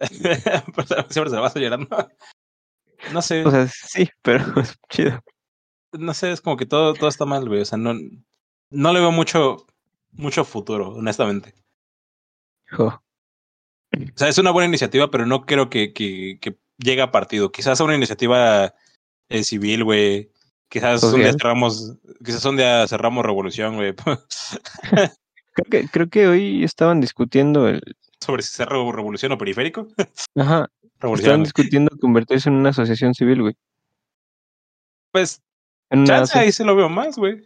siempre 0.10 1.30
se 1.30 1.36
la 1.36 1.42
pasa 1.42 1.58
llorando. 1.58 2.08
No 3.12 3.20
sé. 3.20 3.44
O 3.44 3.50
sea, 3.50 3.66
sí, 3.68 4.08
pero 4.22 4.60
es 4.60 4.78
chido. 4.88 5.20
No 5.92 6.14
sé, 6.14 6.32
es 6.32 6.40
como 6.40 6.56
que 6.56 6.66
todo, 6.66 6.94
todo 6.94 7.08
está 7.08 7.26
mal, 7.26 7.46
güey. 7.48 7.60
O 7.60 7.64
sea, 7.64 7.78
no, 7.78 7.94
no 8.70 8.92
le 8.92 9.00
veo 9.00 9.12
mucho, 9.12 9.66
mucho 10.12 10.44
futuro, 10.44 10.90
honestamente. 10.90 11.54
Oh. 12.78 12.84
O 12.86 14.16
sea, 14.16 14.28
es 14.28 14.38
una 14.38 14.50
buena 14.50 14.68
iniciativa, 14.68 15.10
pero 15.10 15.26
no 15.26 15.46
creo 15.46 15.70
que, 15.70 15.92
que, 15.92 16.38
que 16.40 16.58
llegue 16.78 17.02
a 17.02 17.10
partido. 17.10 17.50
Quizás 17.50 17.80
una 17.80 17.94
iniciativa 17.94 18.74
eh, 19.28 19.44
civil, 19.44 19.84
güey. 19.84 20.30
Quizás 20.68 21.02
un 21.02 21.20
día 21.20 21.32
cerramos, 21.32 21.94
quizás 22.24 22.44
un 22.44 22.56
día 22.56 22.86
cerramos 22.86 23.24
revolución, 23.24 23.76
güey. 23.76 23.94
creo 25.54 25.64
que, 25.70 25.88
creo 25.88 26.08
que 26.08 26.26
hoy 26.26 26.64
estaban 26.64 27.00
discutiendo 27.00 27.68
el. 27.68 27.80
Sobre 28.20 28.42
si 28.42 28.52
cerra 28.52 28.76
revolución 28.92 29.32
o 29.32 29.38
periférico. 29.38 29.88
Ajá. 30.36 30.68
Estaban 31.00 31.44
discutiendo 31.44 31.96
convertirse 32.00 32.48
en 32.48 32.56
una 32.56 32.70
asociación 32.70 33.14
civil, 33.14 33.42
güey. 33.42 33.56
Pues, 35.12 35.40
en 35.90 36.00
una 36.00 36.18
chance, 36.18 36.38
ahí 36.38 36.52
se 36.52 36.64
lo 36.64 36.74
veo 36.74 36.88
más, 36.88 37.16
güey. 37.16 37.42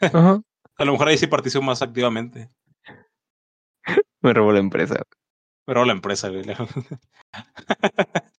Ajá. 0.00 0.40
A 0.78 0.84
lo 0.84 0.92
mejor 0.92 1.08
ahí 1.08 1.18
sí 1.18 1.26
participo 1.26 1.62
más 1.62 1.82
activamente. 1.82 2.50
Me 4.22 4.32
robó 4.32 4.52
la 4.52 4.60
empresa. 4.60 5.02
Me 5.66 5.74
robó 5.74 5.86
la 5.86 5.92
empresa, 5.92 6.28
güey. 6.28 6.44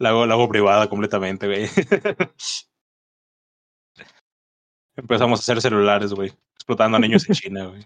La 0.00 0.10
hago, 0.10 0.26
la 0.26 0.34
hago 0.34 0.48
privada 0.48 0.88
completamente, 0.88 1.48
güey. 1.48 1.68
Empezamos 4.96 5.40
a 5.40 5.42
hacer 5.42 5.60
celulares, 5.60 6.12
güey. 6.12 6.32
Explotando 6.54 6.96
a 6.96 7.00
niños 7.00 7.28
en 7.28 7.34
China, 7.34 7.66
güey. 7.66 7.84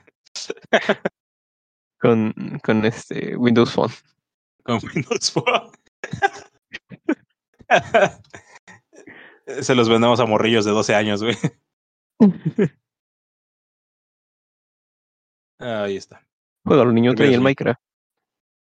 Con, 1.99 2.61
con 2.62 2.85
este 2.85 3.35
Windows 3.37 3.73
Phone. 3.73 3.92
Con 4.62 4.78
Windows 4.82 5.30
Phone. 5.30 5.71
Se 9.62 9.75
los 9.75 9.88
vendemos 9.88 10.21
a 10.21 10.26
morrillos 10.26 10.66
de 10.66 10.73
12 10.73 10.94
años, 10.94 11.23
güey. 11.23 11.38
Ahí 15.62 15.97
está. 15.97 16.26
Juegan 16.64 16.87
los 16.87 16.95
niños 16.95 17.14
traen 17.14 17.35
el 17.35 17.40
Minecraft. 17.40 17.81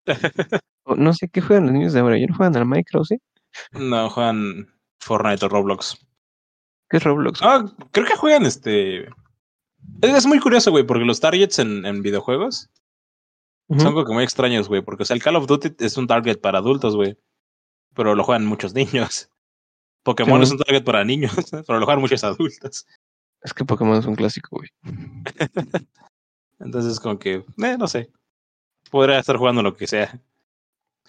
no 0.97 1.13
sé 1.13 1.29
qué 1.29 1.41
juegan 1.41 1.67
los 1.67 1.73
niños 1.73 1.93
de 1.93 2.01
ahora. 2.01 2.19
¿Ya 2.19 2.27
no 2.27 2.37
juegan 2.37 2.57
al 2.57 2.67
Minecraft, 2.67 3.07
sí? 3.07 3.17
No, 3.73 4.11
juegan 4.11 4.75
Fortnite 5.01 5.45
o 5.45 5.49
Roblox. 5.49 5.99
¿Qué 6.89 6.99
es 6.99 7.05
Roblox? 7.05 7.41
Ah, 7.43 7.65
creo 7.91 8.07
que 8.07 8.17
juegan 8.17 8.47
este. 8.47 9.09
Es 10.03 10.27
muy 10.27 10.39
curioso, 10.39 10.71
güey, 10.71 10.85
porque 10.85 11.05
los 11.05 11.21
targets 11.21 11.59
en, 11.59 11.85
en 11.85 12.03
videojuegos 12.03 12.71
uh 13.69 13.77
-huh. 13.77 13.81
son 13.81 13.95
como 13.95 14.15
muy 14.15 14.25
extraños, 14.25 14.69
güey, 14.69 14.83
porque 14.83 15.03
o 15.03 15.07
sea, 15.07 15.15
el 15.15 15.23
Call 15.23 15.37
of 15.37 15.47
Duty 15.47 15.75
es 15.79 15.97
un 15.97 16.07
target 16.07 16.41
para 16.41 16.59
adultos, 16.59 16.97
güey, 16.97 17.19
pero 17.95 18.15
lo 18.15 18.25
juegan 18.25 18.47
muchos 18.47 18.75
niños. 18.75 19.31
Pokémon 20.05 20.39
sí, 20.39 20.45
es 20.45 20.53
un 20.53 20.59
target 20.59 20.85
para 20.85 21.05
niños, 21.05 21.33
pero 21.67 21.79
lo 21.79 21.85
juegan 21.85 22.01
muchos 22.01 22.25
adultos. 22.25 22.87
Es 23.43 23.53
que 23.53 23.65
Pokémon 23.65 23.99
es 23.99 24.07
un 24.07 24.15
clásico, 24.15 24.57
güey. 24.57 24.71
Entonces, 26.61 27.01
como 27.01 27.19
que, 27.19 27.45
eh, 27.63 27.77
no 27.79 27.89
sé. 27.89 28.11
Podría 28.91 29.19
estar 29.19 29.37
jugando 29.37 29.63
lo 29.63 29.77
que 29.77 29.87
sea. 29.87 30.21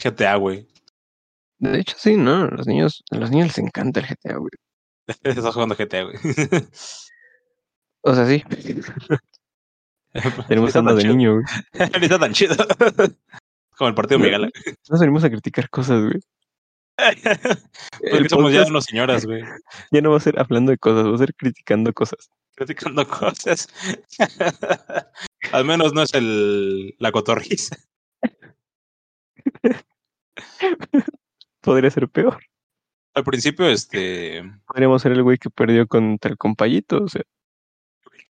GTA, 0.04 0.36
güey. 0.36 0.68
De 1.60 1.80
hecho, 1.80 1.96
sí, 1.98 2.18
¿no? 2.18 2.48
Los 2.48 2.68
niños, 2.68 3.04
a 3.12 3.18
los 3.18 3.32
niños 3.32 3.48
les 3.48 3.58
encanta 3.60 4.00
el 4.00 4.08
GTA, 4.08 4.38
güey. 4.38 4.52
Estás 5.24 5.54
jugando 5.54 5.76
GTA, 5.76 6.04
güey. 6.04 6.16
o 8.02 8.16
sea, 8.16 8.26
sí. 8.26 8.44
Tenemos 10.48 10.74
tanto 10.74 10.96
de 10.96 11.02
chido. 11.02 11.16
niño, 11.16 11.34
güey. 11.34 11.46
Ni 12.00 12.06
está 12.06 12.20
tan 12.20 12.34
chido. 12.34 12.56
Como 13.78 13.90
el 13.90 13.96
partido 13.96 14.20
no, 14.20 14.26
Miguel. 14.26 14.52
Nos 14.90 15.00
venimos 15.00 15.24
a 15.24 15.30
criticar 15.30 15.70
cosas, 15.70 16.02
güey. 16.02 16.20
Porque 18.10 18.30
somos 18.30 18.54
ya 18.54 18.66
unas 18.66 18.86
señoras, 18.86 19.26
güey. 19.26 19.44
Ya 19.92 20.02
no 20.02 20.12
va 20.12 20.18
a 20.18 20.22
ser 20.22 20.40
hablando 20.40 20.72
de 20.72 20.78
cosas, 20.78 21.06
va 21.08 21.16
a 21.16 21.18
ser 21.18 21.34
criticando 21.36 21.92
cosas. 21.94 22.30
Criticando 22.56 23.06
cosas. 23.08 23.68
Al 25.52 25.66
menos 25.66 25.94
no 25.94 26.02
es 26.02 26.14
el 26.14 26.96
la 27.00 27.12
cotorriza. 27.12 27.78
Podría 31.62 31.90
ser 31.90 32.08
peor. 32.10 32.44
Al 33.14 33.24
principio, 33.24 33.68
este. 33.70 34.44
Podríamos 34.68 35.02
ser 35.02 35.14
el 35.14 35.24
güey 35.24 35.38
que 35.38 35.50
perdió 35.50 35.88
contra 35.88 36.32
el 36.32 36.38
compayito, 36.38 37.04
o 37.04 37.08
sea. 37.08 37.24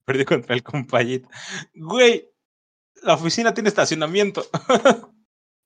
Perdió 0.05 0.25
contra 0.25 0.55
el 0.55 0.63
compayito. 0.63 1.29
Güey, 1.75 2.31
la 3.03 3.15
oficina 3.15 3.53
tiene 3.53 3.69
estacionamiento. 3.69 4.45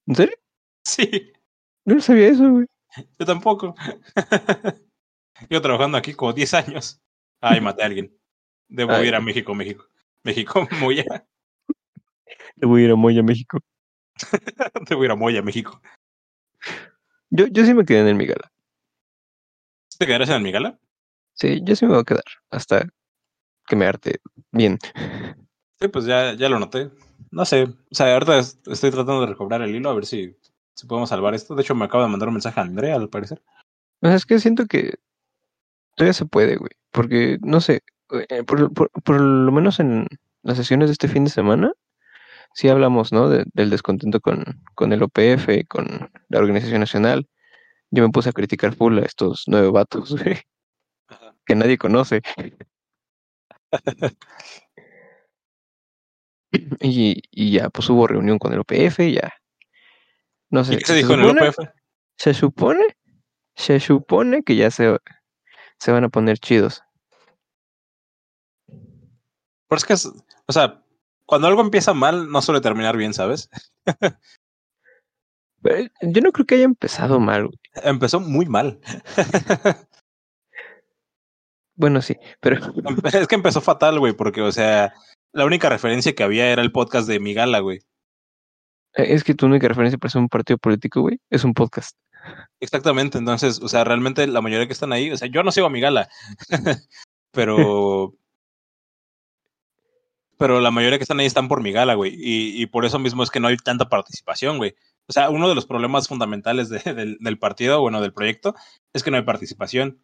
¿En 0.06 0.14
serio? 0.14 0.37
Sí. 0.84 1.32
Yo 1.84 1.94
no 1.94 2.00
sabía 2.00 2.28
eso, 2.28 2.49
güey. 2.50 2.66
Yo 3.18 3.26
tampoco. 3.26 3.75
Yo 5.50 5.61
trabajando 5.61 5.99
aquí 5.99 6.14
como 6.14 6.32
10 6.32 6.54
años. 6.54 7.00
Ay, 7.40 7.61
maté 7.61 7.82
a 7.82 7.87
alguien. 7.87 8.16
Debo 8.68 8.92
Ay. 8.92 9.08
ir 9.08 9.14
a 9.14 9.20
México, 9.20 9.54
México. 9.54 9.87
México, 10.25 10.68
Moya. 12.66 12.78
Debo 12.78 12.78
ir 12.78 12.90
a 12.90 12.97
Moya, 12.97 13.23
México. 13.23 13.59
Debo 14.88 15.04
ir 15.04 15.11
a 15.11 15.16
Moya, 15.16 15.42
México. 15.42 15.81
Yo, 17.31 17.47
yo 17.47 17.64
sí 17.64 17.75
me 17.75 17.85
quedé 17.85 18.00
en 18.00 18.09
el 18.09 18.14
Migala. 18.14 18.52
¿Te 19.99 20.07
quedarás 20.07 20.28
en 20.28 20.37
el 20.37 20.42
Migala? 20.42 20.78
Sí, 21.35 21.61
yo 21.64 21.75
sí 21.76 21.87
me 21.87 21.92
voy 21.92 22.00
a 22.00 22.04
quedar. 22.04 22.25
Hasta 22.50 22.88
que 23.66 23.76
me 23.76 23.87
arte 23.87 24.21
bien. 24.50 24.78
Sí, 25.81 25.88
pues 25.88 26.04
ya, 26.04 26.35
ya 26.35 26.49
lo 26.49 26.59
noté. 26.59 26.90
No 27.31 27.45
sé. 27.45 27.64
O 27.64 27.95
sea, 27.95 28.12
ahorita 28.12 28.38
estoy 28.38 28.90
tratando 28.90 29.23
de 29.23 29.26
recobrar 29.26 29.62
el 29.62 29.75
hilo 29.75 29.90
a 29.90 29.95
ver 29.95 30.07
si, 30.07 30.37
si 30.75 30.87
podemos 30.87 31.09
salvar 31.09 31.35
esto. 31.35 31.54
De 31.54 31.62
hecho, 31.62 31.75
me 31.75 31.87
acaba 31.87 32.04
de 32.04 32.11
mandar 32.11 32.28
un 32.28 32.35
mensaje 32.35 32.61
a 32.61 32.64
Andrea, 32.64 32.97
al 32.97 33.09
parecer. 33.09 33.42
O 34.00 34.07
sea, 34.07 34.16
es 34.16 34.26
que 34.26 34.38
siento 34.38 34.66
que 34.66 34.99
todavía 35.97 36.12
se 36.12 36.26
puede, 36.26 36.57
güey. 36.57 36.73
Porque, 36.90 37.38
no 37.40 37.61
sé, 37.61 37.83
eh, 38.28 38.45
por, 38.45 38.73
por, 38.73 38.90
por, 38.90 39.21
lo 39.21 39.52
menos 39.52 39.81
en 39.81 40.07
las 40.42 40.59
sesiones 40.59 40.88
de 40.88 40.92
este 40.92 41.09
fin 41.09 41.25
de 41.25 41.31
semana, 41.31 41.73
sí 42.54 42.68
hablamos, 42.68 43.12
¿no? 43.12 43.28
De, 43.28 43.44
del 43.52 43.71
descontento 43.71 44.21
con, 44.21 44.62
con 44.75 44.92
el 44.92 45.02
OPF, 45.02 45.66
con 45.68 46.11
la 46.28 46.38
Organización 46.38 46.80
Nacional. 46.80 47.28
Yo 47.90 48.02
me 48.02 48.11
puse 48.11 48.30
a 48.30 48.32
criticar 48.32 48.75
full 48.75 48.99
a 48.99 49.02
estos 49.02 49.44
nueve 49.47 49.71
vatos, 49.71 50.11
güey, 50.23 50.40
que 51.47 51.54
nadie 51.54 51.78
conoce. 51.78 52.23
y, 56.80 57.23
y 57.30 57.52
ya, 57.52 57.71
pues 57.71 57.88
hubo 57.90 58.06
reunión 58.06 58.38
con 58.38 58.52
el 58.52 58.61
OPF, 58.61 59.00
y 59.00 59.14
ya. 59.14 59.32
No 60.50 60.64
sé. 60.64 60.75
¿Y 60.75 60.78
qué 60.78 60.85
se 60.85 60.94
dijo 60.94 61.14
en 61.14 61.21
el 61.21 61.38
OPF? 61.38 61.59
Se 62.16 62.35
supone, 62.35 62.97
se 63.54 63.80
supone 63.80 64.42
que 64.42 64.56
ya 64.56 64.71
se, 64.71 64.99
se 65.78 65.92
van 65.92 66.04
a 66.04 66.09
poner 66.09 66.38
chidos. 66.38 66.82
Pero 68.66 69.78
es 69.78 69.85
que, 69.85 69.94
es, 69.94 70.06
o 70.06 70.52
sea, 70.52 70.81
cuando 71.26 71.48
algo 71.48 71.60
empieza 71.60 71.94
mal, 71.94 72.30
no 72.30 72.42
suele 72.42 72.60
terminar 72.60 72.96
bien, 72.96 73.14
¿sabes? 73.14 73.48
Yo 76.02 76.20
no 76.20 76.32
creo 76.32 76.46
que 76.46 76.56
haya 76.56 76.64
empezado 76.64 77.20
mal. 77.20 77.46
güey. 77.46 77.58
Empezó 77.84 78.20
muy 78.20 78.46
mal. 78.46 78.80
Bueno, 81.74 82.02
sí, 82.02 82.16
pero 82.40 82.60
es 83.12 83.26
que 83.26 83.34
empezó 83.34 83.60
fatal, 83.60 83.98
güey, 83.98 84.12
porque, 84.12 84.42
o 84.42 84.52
sea, 84.52 84.92
la 85.32 85.46
única 85.46 85.68
referencia 85.68 86.14
que 86.14 86.22
había 86.22 86.50
era 86.52 86.62
el 86.62 86.70
podcast 86.70 87.08
de 87.08 87.18
Migala, 87.18 87.60
güey. 87.60 87.78
eh, 88.94 89.14
es 89.14 89.24
que 89.24 89.34
tu 89.34 89.46
única 89.46 89.68
referencia 89.68 89.98
para 89.98 90.10
ser 90.10 90.20
un 90.20 90.28
partido 90.28 90.58
político, 90.58 91.00
güey, 91.00 91.18
es 91.30 91.44
un 91.44 91.54
podcast. 91.54 91.96
Exactamente, 92.60 93.18
entonces, 93.18 93.60
o 93.60 93.68
sea, 93.68 93.84
realmente 93.84 94.26
la 94.26 94.42
mayoría 94.42 94.66
que 94.66 94.74
están 94.74 94.92
ahí, 94.92 95.10
o 95.10 95.16
sea, 95.16 95.28
yo 95.28 95.42
no 95.42 95.50
sigo 95.50 95.66
a 95.66 95.70
Migala, 95.70 96.08
pero... 97.32 98.14
Pero 100.42 100.61
la 100.61 100.72
mayoría 100.72 100.99
que 100.99 101.04
están 101.04 101.20
ahí 101.20 101.26
están 101.26 101.46
por 101.46 101.62
Migala, 101.62 101.94
güey, 101.94 102.12
y, 102.16 102.61
y 102.61 102.66
por 102.66 102.84
eso 102.84 102.99
mismo 102.99 103.22
es 103.22 103.30
que 103.30 103.38
no 103.38 103.46
hay 103.46 103.56
tanta 103.56 103.88
participación, 103.88 104.58
güey. 104.58 104.75
O 105.08 105.12
sea, 105.12 105.30
uno 105.30 105.49
de 105.49 105.54
los 105.54 105.66
problemas 105.66 106.08
fundamentales 106.08 106.68
de- 106.68 106.80
del, 106.94 107.16
del 107.20 107.38
partido, 107.38 107.80
bueno, 107.80 108.00
del 108.00 108.12
proyecto, 108.12 108.56
es 108.92 109.04
que 109.04 109.12
no 109.12 109.16
hay 109.18 109.22
participación. 109.22 110.00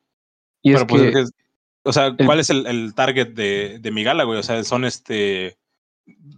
Y 0.62 0.70
Pero 0.72 0.82
es 0.82 0.88
pues, 0.88 1.02
que, 1.12 1.20
es 1.22 1.32
o 1.84 1.92
sea, 1.92 2.06
el- 2.06 2.24
¿cuál 2.24 2.38
es 2.38 2.50
el, 2.50 2.66
el 2.68 2.94
target 2.94 3.28
de, 3.34 3.78
de 3.80 3.90
Migala, 3.90 4.22
güey? 4.22 4.38
O 4.38 4.42
sea, 4.44 4.62
son 4.62 4.84
este 4.84 5.58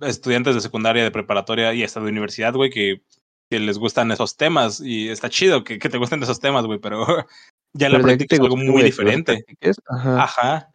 estudiantes 0.00 0.54
de 0.54 0.60
secundaria, 0.62 1.04
de 1.04 1.10
preparatoria 1.10 1.74
y 1.74 1.84
hasta 1.84 2.00
de 2.00 2.08
universidad, 2.10 2.54
güey, 2.54 2.70
que, 2.70 3.02
que 3.50 3.60
les 3.60 3.76
gustan 3.78 4.10
esos 4.12 4.36
temas 4.36 4.80
y 4.80 5.10
está 5.10 5.28
chido 5.28 5.62
que, 5.62 5.78
que 5.78 5.88
te 5.90 5.98
gusten 5.98 6.22
esos 6.22 6.40
temas, 6.40 6.64
güey, 6.64 6.78
pero 6.78 7.04
ya 7.74 7.88
la 7.88 7.98
pero 7.98 8.08
aquí 8.08 8.16
práctica 8.26 8.36
es 8.36 8.40
algo 8.40 8.56
muy 8.56 8.82
diferente. 8.82 9.44
Ajá. 9.88 10.22
Ajá. 10.22 10.70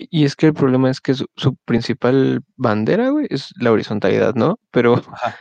Y 0.00 0.24
es 0.24 0.36
que 0.36 0.46
el 0.46 0.54
problema 0.54 0.90
es 0.90 1.00
que 1.00 1.14
su, 1.14 1.26
su 1.36 1.56
principal 1.64 2.42
bandera, 2.56 3.10
güey, 3.10 3.26
es 3.30 3.52
la 3.58 3.72
horizontalidad, 3.72 4.34
¿no? 4.36 4.58
Pero 4.70 4.94
Ajá. 4.94 5.36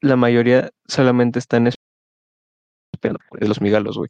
la 0.00 0.16
mayoría 0.16 0.70
solamente 0.88 1.38
están 1.38 1.66
es- 1.66 1.74
esperando 2.92 3.20
los 3.32 3.60
migalos, 3.60 3.96
güey. 3.98 4.08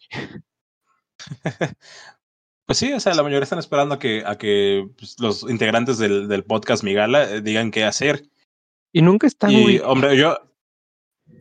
Pues 2.64 2.78
sí, 2.78 2.92
o 2.92 3.00
sea, 3.00 3.12
la 3.14 3.22
mayoría 3.24 3.42
están 3.42 3.58
esperando 3.58 3.96
a 3.96 3.98
que, 3.98 4.22
a 4.24 4.38
que 4.38 4.88
pues, 4.96 5.18
los 5.18 5.42
integrantes 5.42 5.98
del, 5.98 6.28
del 6.28 6.44
podcast 6.44 6.84
Migala 6.84 7.28
eh, 7.28 7.40
digan 7.40 7.70
qué 7.72 7.84
hacer. 7.84 8.22
Y 8.92 9.02
nunca 9.02 9.26
están, 9.26 9.50
y, 9.50 9.62
güey. 9.62 9.78
hombre, 9.80 10.16
yo. 10.16 10.38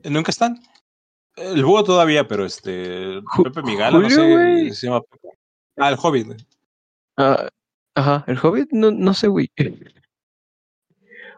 Nunca 0.03 0.31
están. 0.31 0.59
El 1.35 1.63
búho 1.63 1.83
todavía, 1.83 2.27
pero 2.27 2.43
este. 2.45 3.19
Ju- 3.21 3.43
Pepe 3.43 3.61
Migala, 3.61 3.99
no 3.99 4.09
sé. 4.09 4.27
güey. 4.31 4.71
Se 4.71 4.87
llama 4.87 5.01
Pepe. 5.01 5.29
Ah, 5.77 5.89
el 5.89 5.97
Hobbit. 6.01 6.25
güey. 6.25 6.37
Ah, 7.17 7.47
ajá, 7.95 8.23
el 8.27 8.37
Hobbit, 8.41 8.71
no, 8.71 8.91
no 8.91 9.13
sé, 9.13 9.27
güey. 9.27 9.51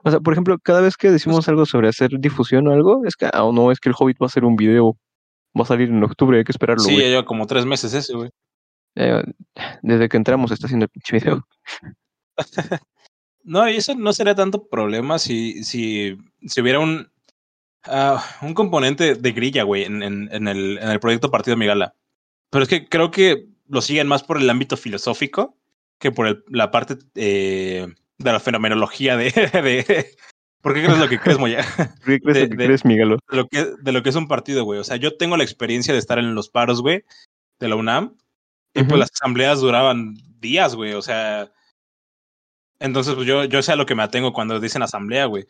O 0.03 0.11
sea, 0.11 0.19
por 0.19 0.33
ejemplo, 0.33 0.57
cada 0.59 0.81
vez 0.81 0.97
que 0.97 1.11
decimos 1.11 1.47
algo 1.47 1.65
sobre 1.65 1.87
hacer 1.87 2.11
difusión 2.19 2.67
o 2.67 2.73
algo, 2.73 3.05
es 3.05 3.15
que, 3.15 3.25
ah, 3.25 3.49
no, 3.53 3.71
es 3.71 3.79
que 3.79 3.89
el 3.89 3.95
Hobbit 3.97 4.17
va 4.21 4.25
a 4.25 4.27
hacer 4.27 4.43
un 4.43 4.55
video, 4.55 4.97
va 5.57 5.63
a 5.63 5.67
salir 5.67 5.89
en 5.89 6.03
octubre, 6.03 6.37
hay 6.37 6.43
que 6.43 6.51
esperarlo, 6.51 6.83
Sí, 6.83 6.97
ya 6.97 7.03
lleva 7.03 7.25
como 7.25 7.47
tres 7.47 7.65
meses 7.65 7.93
ese, 7.93 8.13
güey. 8.13 8.29
Eh, 8.95 9.23
desde 9.81 10.09
que 10.09 10.17
entramos 10.17 10.51
está 10.51 10.67
haciendo 10.67 10.85
el 10.85 10.89
pinche 10.89 11.19
video. 11.19 11.47
No, 13.45 13.69
y 13.69 13.75
eso 13.75 13.93
no 13.93 14.13
sería 14.13 14.35
tanto 14.35 14.69
problema 14.69 15.19
si, 15.19 15.65
si, 15.65 16.17
si 16.45 16.61
hubiera 16.61 16.79
un, 16.79 17.11
ah, 17.83 18.23
un 18.41 18.53
componente 18.53 19.15
de 19.15 19.31
grilla, 19.33 19.63
güey, 19.63 19.83
en, 19.83 20.01
en, 20.01 20.29
en 20.31 20.47
el, 20.47 20.77
en 20.77 20.89
el 20.89 20.99
proyecto 21.01 21.29
Partido 21.29 21.57
Migala. 21.57 21.93
Pero 22.49 22.63
es 22.63 22.69
que 22.69 22.87
creo 22.87 23.11
que 23.11 23.49
lo 23.67 23.81
siguen 23.81 24.07
más 24.07 24.23
por 24.23 24.37
el 24.37 24.49
ámbito 24.49 24.77
filosófico 24.77 25.57
que 26.03 26.11
por 26.11 26.27
el- 26.27 26.43
la 26.49 26.69
parte 26.69 26.97
eh, 27.15 27.87
de 28.19 28.31
la 28.31 28.39
fenomenología 28.39 29.17
de, 29.17 29.25
de... 29.53 30.15
¿Por 30.61 30.73
qué 30.73 30.83
crees 30.83 30.99
lo 30.99 31.09
que 31.09 31.19
crees, 31.19 31.39
Moya? 31.39 31.65
¿Por 32.05 32.05
qué 32.05 32.19
crees 32.19 32.35
De- 32.35 32.41
lo 32.43 32.49
que 32.49 32.55
de- 32.57 32.65
crees, 32.65 32.85
Migalo? 32.85 33.17
de 33.31 33.37
lo 33.37 33.47
que, 33.47 33.65
de 33.81 33.91
lo 33.91 34.03
que 34.03 34.09
es 34.09 34.15
un 34.15 34.27
partido, 34.27 34.63
güey. 34.65 34.79
O 34.79 34.83
sea, 34.83 34.97
yo 34.97 35.17
tengo 35.17 35.35
la 35.37 35.43
experiencia 35.43 35.93
de 35.93 35.99
estar 35.99 36.19
en 36.19 36.35
los 36.35 36.49
paros, 36.49 36.81
güey, 36.81 37.03
de 37.59 37.67
la 37.67 37.75
UNAM. 37.75 38.15
Y 38.75 38.83
pues 38.83 38.99
las 38.99 39.11
asambleas 39.13 39.59
duraban 39.59 40.15
días, 40.39 40.75
güey. 40.75 40.93
O 40.93 41.01
sea. 41.01 41.51
Entonces, 42.79 43.13
pues 43.15 43.27
yo, 43.27 43.43
yo 43.45 43.61
sé 43.61 43.71
a 43.71 43.75
lo 43.75 43.85
que 43.85 43.93
me 43.95 44.03
atengo 44.03 44.33
cuando 44.33 44.59
dicen 44.59 44.81
asamblea, 44.81 45.25
güey. 45.25 45.45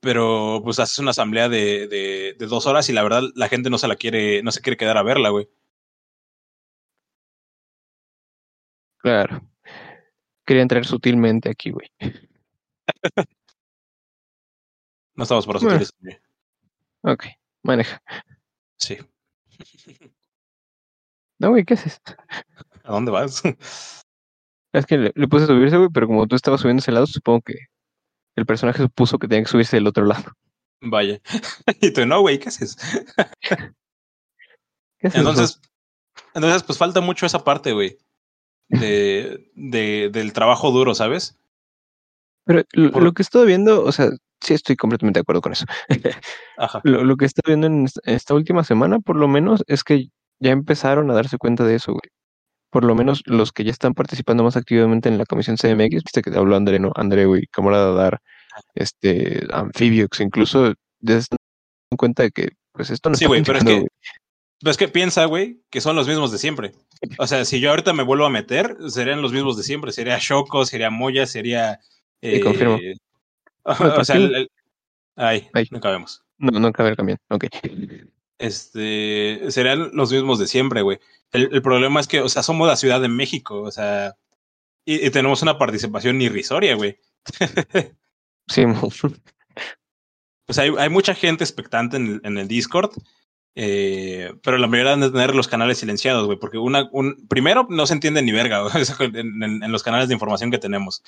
Pero, 0.00 0.60
pues 0.64 0.78
haces 0.78 0.98
una 0.98 1.10
asamblea 1.12 1.48
de, 1.48 1.86
de, 1.88 2.34
de 2.38 2.46
dos 2.46 2.66
horas 2.66 2.88
y 2.88 2.92
la 2.92 3.02
verdad 3.02 3.22
la 3.34 3.48
gente 3.48 3.70
no 3.70 3.78
se 3.78 3.88
la 3.88 3.96
quiere, 3.96 4.42
no 4.42 4.50
se 4.52 4.60
quiere 4.60 4.76
quedar 4.76 4.98
a 4.98 5.02
verla, 5.02 5.28
güey. 5.30 5.48
Claro. 9.02 9.42
Quería 10.46 10.62
entrar 10.62 10.84
sutilmente 10.84 11.50
aquí, 11.50 11.70
güey. 11.70 11.90
No 15.14 15.24
estamos 15.24 15.44
por 15.44 15.60
Bueno. 15.60 15.78
sutiles, 15.78 15.92
güey. 16.00 16.18
Ok, 17.02 17.26
maneja. 17.62 18.02
Sí. 18.78 18.96
No, 21.38 21.50
güey, 21.50 21.64
¿qué 21.64 21.74
haces? 21.74 22.00
¿A 22.84 22.92
dónde 22.92 23.10
vas? 23.10 23.42
Es 24.72 24.86
que 24.86 24.96
le, 24.96 25.12
le 25.14 25.28
puse 25.28 25.44
a 25.44 25.48
subirse, 25.48 25.76
güey, 25.76 25.90
pero 25.92 26.06
como 26.06 26.26
tú 26.28 26.34
estabas 26.36 26.60
subiendo 26.60 26.80
ese 26.80 26.92
lado, 26.92 27.06
supongo 27.06 27.42
que 27.42 27.54
el 28.36 28.46
personaje 28.46 28.80
supuso 28.80 29.18
que 29.18 29.26
tenía 29.28 29.44
que 29.44 29.50
subirse 29.50 29.76
del 29.76 29.86
otro 29.88 30.06
lado. 30.06 30.32
Vaya. 30.80 31.20
y 31.80 31.92
tú, 31.92 32.06
no, 32.06 32.20
güey, 32.22 32.38
¿qué 32.38 32.48
haces? 32.48 32.76
¿Qué 34.98 35.08
haces, 35.08 35.18
Entonces, 35.18 35.60
entonces, 36.32 36.62
pues 36.62 36.78
falta 36.78 37.00
mucho 37.02 37.26
esa 37.26 37.44
parte, 37.44 37.72
güey. 37.72 37.98
De, 38.72 39.50
de, 39.54 40.10
del 40.10 40.32
trabajo 40.32 40.70
duro, 40.70 40.94
¿sabes? 40.94 41.38
Pero 42.44 42.62
lo, 42.72 42.90
Por- 42.90 43.02
lo 43.02 43.12
que 43.12 43.22
estado 43.22 43.44
viendo, 43.44 43.84
o 43.84 43.92
sea, 43.92 44.10
sí 44.40 44.54
estoy 44.54 44.76
completamente 44.76 45.18
de 45.18 45.22
acuerdo 45.22 45.42
con 45.42 45.52
eso. 45.52 45.64
Ajá. 46.56 46.80
Lo, 46.84 47.04
lo 47.04 47.16
que 47.16 47.26
estado 47.26 47.48
viendo 47.48 47.66
en 47.66 47.86
esta, 48.04 48.34
última 48.34 48.64
semana, 48.64 48.98
por 48.98 49.16
lo 49.16 49.28
menos, 49.28 49.62
es 49.68 49.84
que 49.84 50.08
ya 50.40 50.50
empezaron 50.50 51.10
a 51.10 51.14
darse 51.14 51.38
cuenta 51.38 51.64
de 51.64 51.76
eso, 51.76 51.92
güey. 51.92 52.10
Por 52.70 52.84
lo 52.84 52.94
menos 52.94 53.22
los 53.26 53.52
que 53.52 53.64
ya 53.64 53.70
están 53.70 53.92
participando 53.92 54.42
más 54.42 54.56
activamente 54.56 55.08
en 55.08 55.18
la 55.18 55.26
comisión 55.26 55.56
CMX, 55.56 56.02
viste 56.04 56.22
que 56.22 56.30
te 56.30 56.38
habló 56.38 56.56
André, 56.56 56.78
¿no? 56.78 56.90
André, 56.96 57.26
güey, 57.26 57.46
camarada 57.52 57.92
Dar, 57.92 58.20
este, 58.74 59.46
Amphibiox, 59.52 60.20
incluso 60.20 60.72
ya 61.00 61.20
se 61.20 61.28
dan 61.30 61.96
cuenta 61.98 62.22
de 62.22 62.30
que, 62.30 62.48
pues 62.72 62.90
esto 62.90 63.10
no 63.10 63.16
Sí, 63.16 63.24
está 63.24 63.28
güey, 63.28 63.42
pero 63.44 63.58
es 63.58 63.64
que 63.64 63.86
Pero 64.62 64.70
es 64.70 64.76
que 64.76 64.88
piensa, 64.88 65.24
güey, 65.24 65.60
que 65.70 65.80
son 65.80 65.96
los 65.96 66.06
mismos 66.06 66.30
de 66.30 66.38
siempre. 66.38 66.72
O 67.18 67.26
sea, 67.26 67.44
si 67.44 67.58
yo 67.60 67.70
ahorita 67.70 67.92
me 67.92 68.04
vuelvo 68.04 68.24
a 68.26 68.30
meter, 68.30 68.76
serían 68.88 69.20
los 69.20 69.32
mismos 69.32 69.56
de 69.56 69.64
siempre. 69.64 69.90
Sería 69.92 70.18
Shoko, 70.20 70.64
sería 70.64 70.88
Moya, 70.88 71.26
sería. 71.26 71.80
Sí, 72.22 72.40
confirmo. 72.40 72.76
eh, 72.76 72.94
Bueno, 73.78 73.94
o 73.98 74.04
sea, 74.04 74.14
¿para 74.16 74.26
el, 74.26 74.34
el- 74.34 74.50
ay, 75.16 75.48
Ay. 75.52 75.68
no 75.70 75.80
cabemos. 75.80 76.22
No, 76.38 76.58
no 76.58 76.72
cabe 76.72 76.90
el 76.90 76.96
camión, 76.96 77.18
ok. 77.28 77.44
Este, 78.38 79.40
serían 79.50 79.90
los 79.94 80.12
mismos 80.12 80.38
de 80.38 80.46
siempre, 80.48 80.82
güey. 80.82 80.98
El, 81.32 81.48
el 81.52 81.62
problema 81.62 82.00
es 82.00 82.08
que, 82.08 82.20
o 82.20 82.28
sea, 82.28 82.42
somos 82.42 82.66
la 82.66 82.76
Ciudad 82.76 83.00
de 83.00 83.08
México, 83.08 83.62
o 83.62 83.70
sea, 83.70 84.14
y, 84.84 85.06
y 85.06 85.10
tenemos 85.10 85.42
una 85.42 85.58
participación 85.58 86.20
irrisoria, 86.20 86.74
güey. 86.74 86.98
Sí, 88.48 88.64
O 90.48 90.52
sea, 90.52 90.64
hay, 90.64 90.74
hay 90.76 90.88
mucha 90.88 91.14
gente 91.14 91.44
expectante 91.44 91.96
en 91.96 92.06
el, 92.06 92.20
en 92.24 92.36
el 92.38 92.48
Discord, 92.48 92.90
eh, 93.54 94.32
pero 94.42 94.58
la 94.58 94.66
mayoría 94.66 94.96
de 94.96 95.10
tener 95.10 95.34
los 95.34 95.48
canales 95.48 95.78
silenciados, 95.78 96.26
güey, 96.26 96.38
porque 96.38 96.58
una, 96.58 96.88
un, 96.92 97.26
primero 97.28 97.66
no 97.68 97.86
se 97.86 97.94
entiende 97.94 98.22
ni 98.22 98.32
verga 98.32 98.62
en, 99.00 99.42
en- 99.42 99.62
en 99.62 99.72
los 99.72 99.82
canales 99.82 100.08
de 100.08 100.14
información 100.14 100.50
que 100.50 100.58
tenemos. 100.58 101.02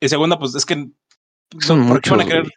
Y 0.00 0.08
segunda, 0.08 0.38
pues 0.38 0.54
es 0.54 0.66
que 0.66 0.88
Son 1.60 1.86
¿por 1.88 2.00
qué 2.00 2.10
van 2.10 2.20
a 2.20 2.24
muchos, 2.24 2.38
querer? 2.42 2.52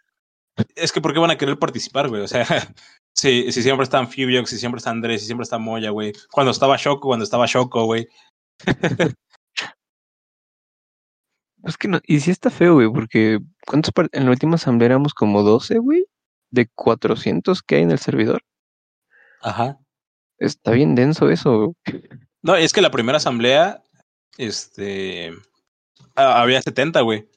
Es 0.74 0.92
que 0.92 1.00
¿por 1.00 1.12
qué 1.12 1.18
van 1.20 1.30
a 1.30 1.38
querer 1.38 1.58
participar, 1.58 2.08
güey? 2.08 2.22
O 2.22 2.28
sea, 2.28 2.44
si, 3.14 3.50
si 3.52 3.62
siempre 3.62 3.84
está 3.84 3.98
Amphibiox, 3.98 4.50
si 4.50 4.58
siempre 4.58 4.78
está 4.78 4.90
Andrés, 4.90 5.20
si 5.20 5.26
siempre 5.26 5.44
está 5.44 5.58
Moya, 5.58 5.90
güey. 5.90 6.12
Cuando 6.30 6.50
estaba 6.50 6.76
Shoko, 6.76 7.08
cuando 7.08 7.24
estaba 7.24 7.46
Shoko, 7.46 7.84
güey. 7.84 8.08
Es 11.64 11.76
que 11.76 11.88
no, 11.88 12.00
y 12.06 12.20
sí 12.20 12.30
está 12.30 12.50
feo, 12.50 12.74
güey, 12.74 12.88
porque 12.92 13.40
¿cuántos 13.66 13.90
en 14.12 14.24
la 14.24 14.30
última 14.30 14.54
asamblea 14.54 14.86
éramos 14.86 15.14
como 15.14 15.42
12, 15.42 15.78
güey? 15.78 16.06
De 16.50 16.68
400 16.68 17.62
que 17.62 17.76
hay 17.76 17.82
en 17.82 17.90
el 17.90 17.98
servidor. 17.98 18.42
Ajá. 19.46 19.78
Está 20.38 20.72
bien 20.72 20.96
denso 20.96 21.30
eso. 21.30 21.74
No, 22.42 22.56
es 22.56 22.72
que 22.72 22.82
la 22.82 22.90
primera 22.90 23.18
asamblea, 23.18 23.82
este, 24.38 25.32
ah, 26.16 26.42
había 26.42 26.60
70, 26.60 27.00
güey. 27.02 27.28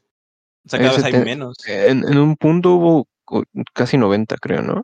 O 0.66 0.70
sea, 0.70 0.80
cada 0.80 0.94
vez 0.94 1.04
hay 1.04 1.12
70. 1.12 1.26
menos. 1.26 1.56
En, 1.68 2.04
en 2.08 2.18
un 2.18 2.36
punto 2.36 2.74
hubo 2.74 3.08
casi 3.74 3.98
90, 3.98 4.38
creo, 4.38 4.64
¿no? 4.64 4.84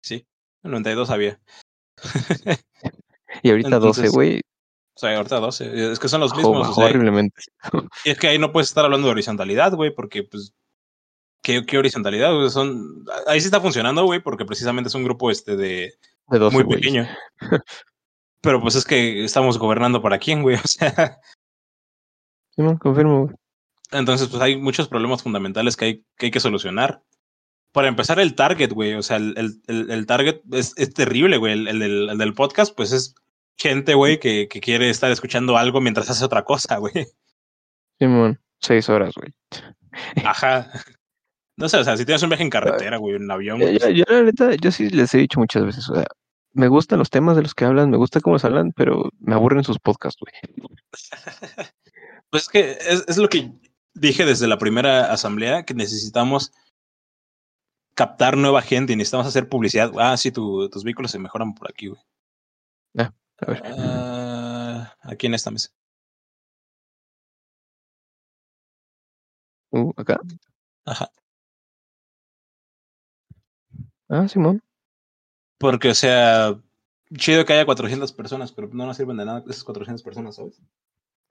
Sí, 0.00 0.26
en 0.62 0.70
92 0.70 1.10
había. 1.10 1.38
Y 3.42 3.50
ahorita 3.50 3.68
12, 3.68 3.76
Entonces, 3.76 4.12
güey, 4.12 4.40
O 4.94 4.98
sea, 4.98 5.16
ahorita 5.16 5.40
12. 5.40 5.92
Es 5.92 5.98
que 5.98 6.08
son 6.08 6.20
los 6.20 6.34
mismos. 6.34 6.68
o 6.68 6.74
sea, 6.74 6.86
horriblemente. 6.86 7.42
y 8.04 8.10
es 8.10 8.18
que 8.18 8.28
ahí 8.28 8.38
no 8.38 8.52
puedes 8.52 8.68
estar 8.68 8.84
hablando 8.84 9.06
de 9.06 9.12
horizontalidad, 9.12 9.74
güey, 9.74 9.94
porque, 9.94 10.22
pues, 10.22 10.54
¿qué, 11.44 11.64
qué 11.64 11.78
horizontalidad? 11.78 12.34
güey? 12.34 12.50
Son, 12.50 13.04
ahí 13.28 13.40
sí 13.40 13.46
está 13.46 13.60
funcionando, 13.60 14.04
güey, 14.04 14.20
porque 14.20 14.44
precisamente 14.44 14.88
es 14.88 14.94
un 14.96 15.04
grupo 15.04 15.30
este 15.30 15.56
de 15.56 15.94
De 16.28 16.38
12, 16.38 16.56
muy 16.56 16.64
güey. 16.64 16.80
pequeño. 16.80 17.06
Pero 18.40 18.60
pues 18.60 18.74
es 18.74 18.84
que 18.84 19.24
estamos 19.24 19.58
gobernando 19.58 20.02
para 20.02 20.18
quién, 20.18 20.42
güey. 20.42 20.56
O 20.64 20.66
sea, 20.66 21.20
Simón, 22.56 22.78
confirmo, 22.78 23.26
güey. 23.26 23.36
Entonces, 23.92 24.28
pues 24.28 24.42
hay 24.42 24.56
muchos 24.56 24.88
problemas 24.88 25.22
fundamentales 25.22 25.76
que 25.76 25.84
hay 25.84 26.04
que, 26.16 26.26
hay 26.26 26.30
que 26.32 26.40
solucionar. 26.40 27.02
Para 27.72 27.88
empezar, 27.88 28.18
el 28.20 28.34
target, 28.34 28.72
güey. 28.72 28.94
O 28.94 29.02
sea, 29.02 29.18
el, 29.18 29.34
el, 29.66 29.90
el 29.90 30.06
target 30.06 30.40
es, 30.52 30.72
es 30.76 30.94
terrible, 30.94 31.36
güey. 31.36 31.52
El, 31.52 31.64
del, 31.78 32.10
el, 32.10 32.18
del, 32.18 32.34
podcast, 32.34 32.74
pues 32.74 32.92
es 32.92 33.14
gente, 33.56 33.94
güey, 33.94 34.18
que, 34.18 34.48
que, 34.48 34.60
quiere 34.60 34.90
estar 34.90 35.10
escuchando 35.10 35.56
algo 35.56 35.80
mientras 35.80 36.08
hace 36.08 36.24
otra 36.24 36.44
cosa, 36.44 36.76
güey. 36.78 37.06
Simón, 37.98 38.40
seis 38.60 38.88
horas, 38.88 39.14
güey. 39.14 39.32
Ajá. 40.24 40.70
No 41.56 41.68
sé, 41.68 41.78
o 41.78 41.84
sea, 41.84 41.96
si 41.96 42.04
tienes 42.04 42.22
un 42.22 42.30
viaje 42.30 42.42
en 42.42 42.50
carretera, 42.50 42.96
güey, 42.96 43.16
en 43.16 43.30
avión. 43.30 43.60
Yo, 43.60 43.68
yo, 43.70 43.88
yo, 43.90 44.04
la 44.08 44.22
neta, 44.22 44.54
yo 44.54 44.72
sí 44.72 44.90
les 44.90 45.14
he 45.14 45.18
dicho 45.18 45.38
muchas 45.38 45.64
veces, 45.64 45.88
o 45.88 45.94
sea, 45.94 46.04
me 46.52 46.68
gustan 46.68 46.98
los 46.98 47.10
temas 47.10 47.36
de 47.36 47.42
los 47.42 47.54
que 47.54 47.64
hablan, 47.64 47.90
me 47.90 47.96
gusta 47.96 48.20
cómo 48.20 48.38
se 48.38 48.46
hablan, 48.46 48.72
pero 48.72 49.10
me 49.20 49.34
aburren 49.34 49.64
sus 49.64 49.78
podcasts, 49.78 50.20
güey. 50.20 50.32
pues 52.30 52.44
es 52.44 52.48
que 52.48 52.70
es, 52.72 53.04
es, 53.06 53.16
lo 53.18 53.28
que 53.28 53.52
dije 53.92 54.24
desde 54.24 54.48
la 54.48 54.58
primera 54.58 55.12
asamblea, 55.12 55.64
que 55.64 55.74
necesitamos 55.74 56.52
captar 57.94 58.36
nueva 58.36 58.62
gente 58.62 58.92
y 58.92 58.96
necesitamos 58.96 59.26
hacer 59.26 59.48
publicidad. 59.48 59.92
Ah, 59.98 60.16
sí, 60.16 60.30
tu, 60.30 60.68
tus 60.70 60.84
vehículos 60.84 61.10
se 61.10 61.18
mejoran 61.18 61.54
por 61.54 61.68
aquí, 61.70 61.88
güey. 61.88 62.00
Ah, 62.98 63.12
a 63.38 63.46
ver. 63.46 63.62
Uh, 63.62 65.08
aquí 65.08 65.26
en 65.26 65.34
esta 65.34 65.50
mesa. 65.50 65.70
Uh, 69.70 69.92
acá. 69.96 70.20
Ajá. 70.84 71.10
Ah, 74.08 74.28
Simón. 74.28 74.62
Porque, 75.58 75.90
o 75.90 75.94
sea, 75.94 76.58
chido 77.16 77.44
que 77.44 77.52
haya 77.52 77.64
400 77.64 78.12
personas, 78.12 78.52
pero 78.52 78.68
no 78.72 78.86
nos 78.86 78.96
sirven 78.96 79.16
de 79.16 79.24
nada 79.24 79.44
esas 79.48 79.64
400 79.64 80.02
personas, 80.02 80.36
¿sabes? 80.36 80.60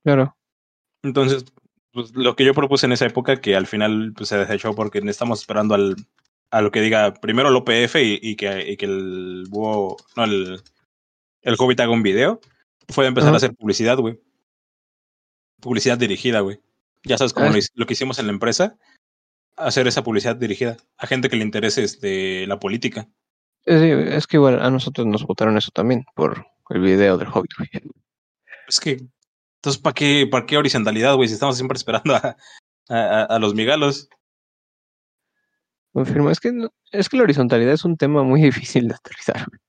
Claro. 0.04 0.36
Entonces, 1.04 1.46
pues 1.92 2.16
lo 2.16 2.36
que 2.36 2.46
yo 2.46 2.54
propuse 2.54 2.86
en 2.86 2.94
esa 2.94 3.06
época, 3.06 3.42
que 3.42 3.56
al 3.56 3.68
final 3.68 4.14
pues, 4.16 4.30
se 4.30 4.38
desechó 4.38 4.74
porque 4.74 5.00
estamos 5.00 5.40
esperando 5.40 5.76
al, 5.76 5.96
a 6.52 6.62
lo 6.62 6.72
que 6.72 6.82
diga 6.82 7.14
primero 7.16 7.50
el 7.50 7.56
OPF 7.56 7.96
y, 7.98 8.20
y, 8.22 8.36
que, 8.36 8.72
y 8.72 8.78
que 8.78 8.86
el 8.86 9.46
búho, 9.50 9.98
no, 10.16 10.24
el, 10.24 10.62
el 11.42 11.56
Hobbit 11.58 11.80
haga 11.82 11.92
un 11.92 12.04
video, 12.04 12.40
fue 12.90 13.06
empezar 13.06 13.34
a 13.34 13.38
hacer 13.38 13.56
publicidad, 13.56 13.98
güey. 13.98 14.20
Publicidad 15.62 15.98
dirigida, 15.98 16.42
güey. 16.42 16.60
Ya 17.04 17.18
sabes 17.18 17.34
cómo 17.34 17.50
lo, 17.50 17.60
lo, 17.76 17.86
que 17.86 17.94
hicimos 17.94 18.20
en 18.20 18.28
la 18.28 18.34
empresa, 18.34 18.78
hacer 19.56 19.88
esa 19.88 20.04
publicidad 20.04 20.36
dirigida 20.36 20.78
a 20.98 21.08
gente 21.08 21.30
que 21.30 21.36
le 21.36 21.44
interese 21.44 21.84
este, 21.84 22.48
la 22.48 22.60
política. 22.60 23.08
Es 23.66 24.28
que 24.28 24.38
igual 24.38 24.62
a 24.62 24.70
nosotros 24.70 25.08
nos 25.08 25.26
votaron 25.26 25.58
eso 25.58 25.72
también 25.74 26.06
por 26.16 26.46
el 26.70 26.82
video 26.82 27.18
del 27.18 27.30
Hobbit, 27.30 27.52
güey. 27.58 27.70
Es 28.68 28.80
que, 28.80 29.00
entonces, 29.56 29.82
¿para 29.82 29.94
qué, 29.94 30.28
¿para 30.30 30.46
qué 30.46 30.58
horizontalidad, 30.58 31.16
güey? 31.16 31.30
Si 31.30 31.36
estamos 31.36 31.56
siempre 31.56 31.78
esperando 31.78 32.16
a, 32.16 32.36
a, 32.90 33.24
a 33.24 33.40
los 33.40 33.54
migalos. 33.56 34.10
Confirmo, 35.94 36.30
es 36.30 36.40
que, 36.40 36.52
es 36.92 37.08
que 37.08 37.18
la 37.18 37.24
horizontalidad 37.24 37.74
es 37.74 37.86
un 37.86 37.96
tema 37.96 38.24
muy 38.24 38.42
difícil 38.52 38.88
de 38.88 38.96
aterrizar. 38.96 39.46
Güey. 39.48 39.60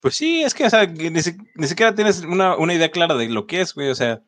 Pues 0.00 0.14
sí, 0.14 0.42
es 0.42 0.54
que, 0.54 0.66
o 0.66 0.70
sea, 0.70 0.86
que 0.86 1.10
ni, 1.10 1.20
ni, 1.56 1.66
siquiera 1.66 1.94
tienes 1.94 2.20
una, 2.20 2.56
una 2.56 2.74
idea 2.74 2.90
clara 2.90 3.16
de 3.16 3.28
lo 3.28 3.46
que 3.46 3.60
es, 3.60 3.74
güey, 3.74 3.88
o 3.88 3.94
sea, 3.94 4.22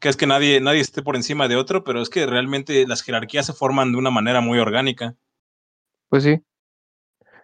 que 0.00 0.08
es 0.08 0.16
que 0.16 0.26
nadie, 0.26 0.60
nadie 0.60 0.80
esté 0.80 1.02
por 1.02 1.16
encima 1.16 1.48
de 1.48 1.56
otro, 1.56 1.84
pero 1.84 2.00
es 2.00 2.10
que 2.10 2.26
realmente 2.26 2.86
las 2.86 3.02
jerarquías 3.02 3.46
se 3.46 3.52
forman 3.52 3.92
de 3.92 3.98
una 3.98 4.10
manera 4.10 4.40
muy 4.40 4.58
orgánica. 4.58 5.14
Pues 6.08 6.24
sí. 6.24 6.42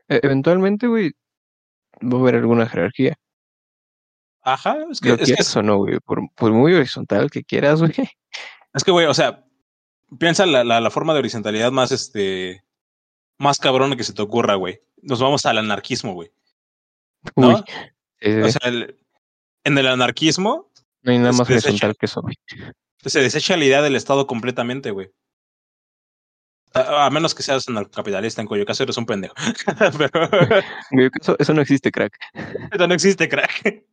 E 0.09 0.21
eventualmente, 0.23 0.87
güey, 0.87 1.13
va 2.03 2.19
a 2.19 2.21
haber 2.21 2.37
alguna 2.37 2.69
jerarquía. 2.69 3.17
Ajá, 4.43 4.77
es 4.91 5.01
que. 5.01 5.11
Lo 5.11 5.15
es 5.15 5.25
quieras 5.25 5.53
que, 5.53 5.59
o 5.59 5.63
no, 5.63 5.79
güey, 5.79 6.01
por, 6.01 6.21
por 6.35 6.53
muy 6.53 6.75
horizontal 6.75 7.31
que 7.31 7.45
quieras, 7.45 7.81
güey. 7.81 7.93
Es 8.75 8.85
que, 8.85 8.91
güey, 8.91 9.07
o 9.07 9.15
sea, 9.15 9.45
piensa 10.19 10.47
la, 10.47 10.65
la, 10.65 10.81
la, 10.81 10.91
forma 10.91 11.13
de 11.13 11.21
horizontalidad 11.21 11.71
más, 11.73 11.93
este, 11.93 12.65
más 13.39 13.59
cabrona 13.59 13.97
que 13.97 14.05
se 14.05 14.15
te 14.15 14.23
ocurra, 14.23 14.55
güey. 14.55 14.81
Nos 15.03 15.21
vamos 15.21 15.45
al 15.47 15.59
anarquismo, 15.59 16.15
güey. 16.15 16.33
¿No? 17.37 17.57
Uy, 17.57 17.65
eh, 18.21 18.43
o 18.43 18.51
sea, 18.51 18.69
el, 18.69 18.99
en 19.65 19.79
el 19.79 19.87
anarquismo. 19.87 20.72
No 21.03 21.13
hay 21.13 21.19
nada 21.19 21.33
más 21.33 21.49
horizontal 21.49 21.97
que 21.97 22.07
eso, 22.07 22.23
güey. 22.23 22.37
Se 23.05 23.21
desecha 23.21 23.57
la 23.57 23.65
idea 23.65 23.83
del 23.83 23.97
Estado 23.97 24.27
completamente, 24.27 24.91
güey. 24.91 25.11
A, 26.75 27.07
a, 27.07 27.11
menos 27.11 27.35
que 27.35 27.43
seas 27.43 27.69
anarcocapitalista, 27.69 28.41
en 28.41 28.47
cuyo 28.47 28.65
caso 28.65 28.85
eres 28.85 28.97
un 28.97 29.05
pendejo. 29.05 29.35
Pero... 29.99 30.29
eso, 31.21 31.37
eso 31.39 31.55
no 31.55 31.61
existe, 31.61 31.91
crack. 31.91 32.17
Eso 32.73 32.87
no 32.87 32.95
existe, 32.95 33.29
crack. 33.29 33.85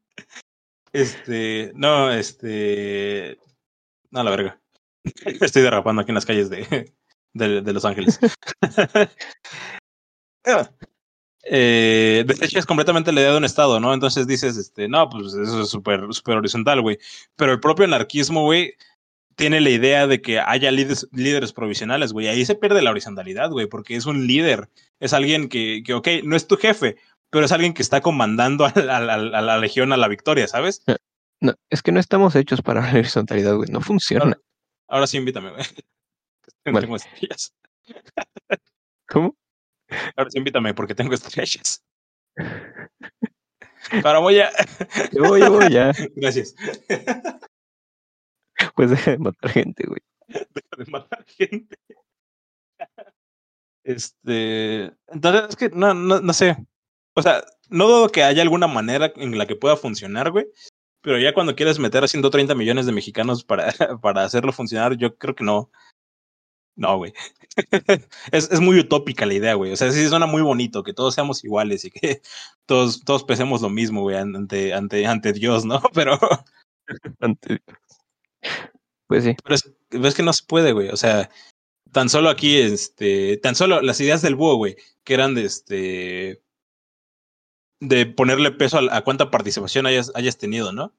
Este, 0.94 1.72
no, 1.76 2.12
este. 2.12 3.38
No, 4.12 4.24
la 4.24 4.32
verga. 4.32 4.62
Estoy 5.42 5.62
derrapando 5.62 6.02
aquí 6.02 6.12
en 6.12 6.16
las 6.16 6.26
calles 6.26 6.50
de, 6.50 6.94
de, 7.34 7.62
de 7.62 7.74
Los 7.74 7.86
Ángeles. 7.86 8.20
Eh, 11.44 12.24
desechas 12.28 12.66
completamente 12.66 13.12
la 13.12 13.22
idea 13.22 13.32
de 13.32 13.38
un 13.38 13.46
Estado, 13.46 13.80
¿no? 13.80 13.94
Entonces 13.94 14.28
dices, 14.28 14.58
este, 14.58 14.88
no, 14.88 15.10
pues 15.10 15.34
eso 15.34 15.62
es 15.62 15.70
súper 15.70 16.14
super 16.14 16.38
horizontal, 16.38 16.82
güey. 16.82 16.98
Pero 17.36 17.54
el 17.54 17.60
propio 17.60 17.86
anarquismo, 17.86 18.44
güey, 18.44 18.74
tiene 19.36 19.62
la 19.62 19.70
idea 19.70 20.06
de 20.06 20.22
que 20.22 20.40
haya 20.40 20.70
líderes, 20.72 21.08
líderes 21.12 21.54
provisionales, 21.54 22.12
güey. 22.12 22.28
Ahí 22.28 22.46
se 22.46 22.56
pierde 22.56 22.82
la 22.82 22.92
horizontalidad, 22.92 23.50
güey, 23.52 23.68
porque 23.68 23.96
es 23.96 24.06
un 24.06 24.28
líder. 24.28 24.70
Es 25.00 25.14
alguien 25.14 25.48
que, 25.48 25.82
que, 25.86 25.94
ok, 25.94 26.08
no 26.24 26.36
es 26.36 26.48
tu 26.48 26.58
jefe, 26.58 26.98
pero 27.30 27.46
es 27.46 27.52
alguien 27.52 27.74
que 27.74 27.82
está 27.82 28.02
comandando 28.02 28.66
a 28.66 28.74
la, 28.76 28.98
a 28.98 29.00
la, 29.00 29.14
a 29.14 29.42
la 29.42 29.58
legión 29.58 29.94
a 29.94 29.98
la 29.98 30.08
victoria, 30.08 30.48
¿sabes? 30.48 30.84
No, 31.42 31.54
es 31.70 31.82
que 31.82 31.92
no 31.92 32.00
estamos 32.00 32.36
hechos 32.36 32.62
para 32.62 32.82
la 32.92 33.00
horizontalidad, 33.00 33.56
güey. 33.56 33.70
No 33.70 33.82
funciona. 33.82 34.26
Ahora, 34.26 34.42
ahora 34.88 35.08
sí 35.08 35.18
invítame, 35.18 35.52
güey. 35.52 35.64
Vale. 36.66 36.82
Tengo 36.82 36.98
estrellas. 36.98 37.54
¿Cómo? 39.08 39.36
Ahora 40.16 40.30
sí 40.30 40.38
invítame 40.38 40.74
porque 40.74 40.96
tengo 40.96 41.14
estrellas. 41.14 41.84
Para 44.04 44.20
voy 44.20 44.40
a. 44.40 44.52
Yo 45.12 45.24
voy, 45.24 45.40
yo 45.40 45.52
voy 45.52 45.72
ya. 45.72 45.92
Gracias. 46.16 46.56
Pues 48.76 48.90
deja 48.92 49.12
de 49.12 49.18
matar 49.18 49.52
gente, 49.52 49.86
güey. 49.88 50.02
Deja 50.28 50.78
de 50.78 50.86
matar 50.92 51.26
gente. 51.26 51.78
Este. 53.84 54.92
Entonces, 55.08 55.50
es 55.50 55.56
que 55.56 55.70
no, 55.70 55.94
no, 55.94 56.20
no 56.20 56.34
sé. 56.34 56.58
O 57.16 57.22
sea, 57.22 57.44
no 57.70 57.88
dudo 57.88 58.10
que 58.10 58.24
haya 58.24 58.42
alguna 58.42 58.68
manera 58.68 59.12
en 59.16 59.38
la 59.38 59.48
que 59.48 59.56
pueda 59.56 59.76
funcionar, 59.76 60.32
güey. 60.32 60.46
Pero 61.02 61.18
ya 61.18 61.34
cuando 61.34 61.56
quieres 61.56 61.80
meter 61.80 62.04
a 62.04 62.08
130 62.08 62.56
millones 62.56 62.86
de 62.86 62.92
mexicanos 62.92 63.44
para, 63.44 63.72
para 64.02 64.24
hacerlo 64.24 64.52
funcionar, 64.52 64.98
yo 64.98 65.18
creo 65.18 65.36
que 65.36 65.44
no. 65.44 65.72
No, 66.80 66.98
güey. 66.98 67.14
es, 68.32 68.50
es, 68.50 68.60
muy 68.62 68.80
utópica 68.80 69.26
la 69.26 69.34
idea, 69.34 69.54
güey. 69.54 69.74
O 69.74 69.76
sea, 69.76 69.92
sí 69.92 70.08
suena 70.08 70.26
muy 70.26 70.42
bonito 70.42 70.82
que 70.82 70.94
todos 70.94 71.14
seamos 71.14 71.44
iguales 71.44 71.84
y 71.84 71.92
que 71.92 72.22
todos, 72.66 73.04
todos 73.04 73.26
pesemos 73.26 73.62
lo 73.62 73.70
mismo, 73.70 74.02
güey, 74.02 74.16
ante, 74.16 74.74
ante, 74.74 75.06
ante 75.06 75.34
Dios, 75.34 75.66
¿no? 75.66 75.82
Pero. 75.94 76.18
ante 77.20 77.62
Pues 79.08 79.26
sí. 79.26 79.36
Pero 79.44 79.56
es, 79.56 79.74
es 79.92 80.16
que 80.16 80.24
no 80.24 80.32
se 80.32 80.46
puede, 80.46 80.72
güey. 80.72 80.88
O 80.88 80.96
sea, 80.96 81.30
tan 81.92 82.08
solo 82.08 82.30
aquí, 82.30 82.58
este. 82.58 83.36
Tan 83.38 83.56
solo 83.56 83.82
las 83.82 84.00
ideas 84.00 84.22
del 84.22 84.36
búho, 84.36 84.56
güey, 84.56 84.78
que 85.04 85.16
eran 85.16 85.36
de 85.36 85.44
este. 85.44 86.42
De 87.82 88.06
ponerle 88.06 88.52
peso 88.52 88.78
a, 88.78 88.96
a 88.96 89.02
cuánta 89.02 89.32
participación 89.32 89.86
hayas, 89.86 90.14
hayas 90.16 90.38
tenido, 90.38 90.72
¿no? 90.72 90.94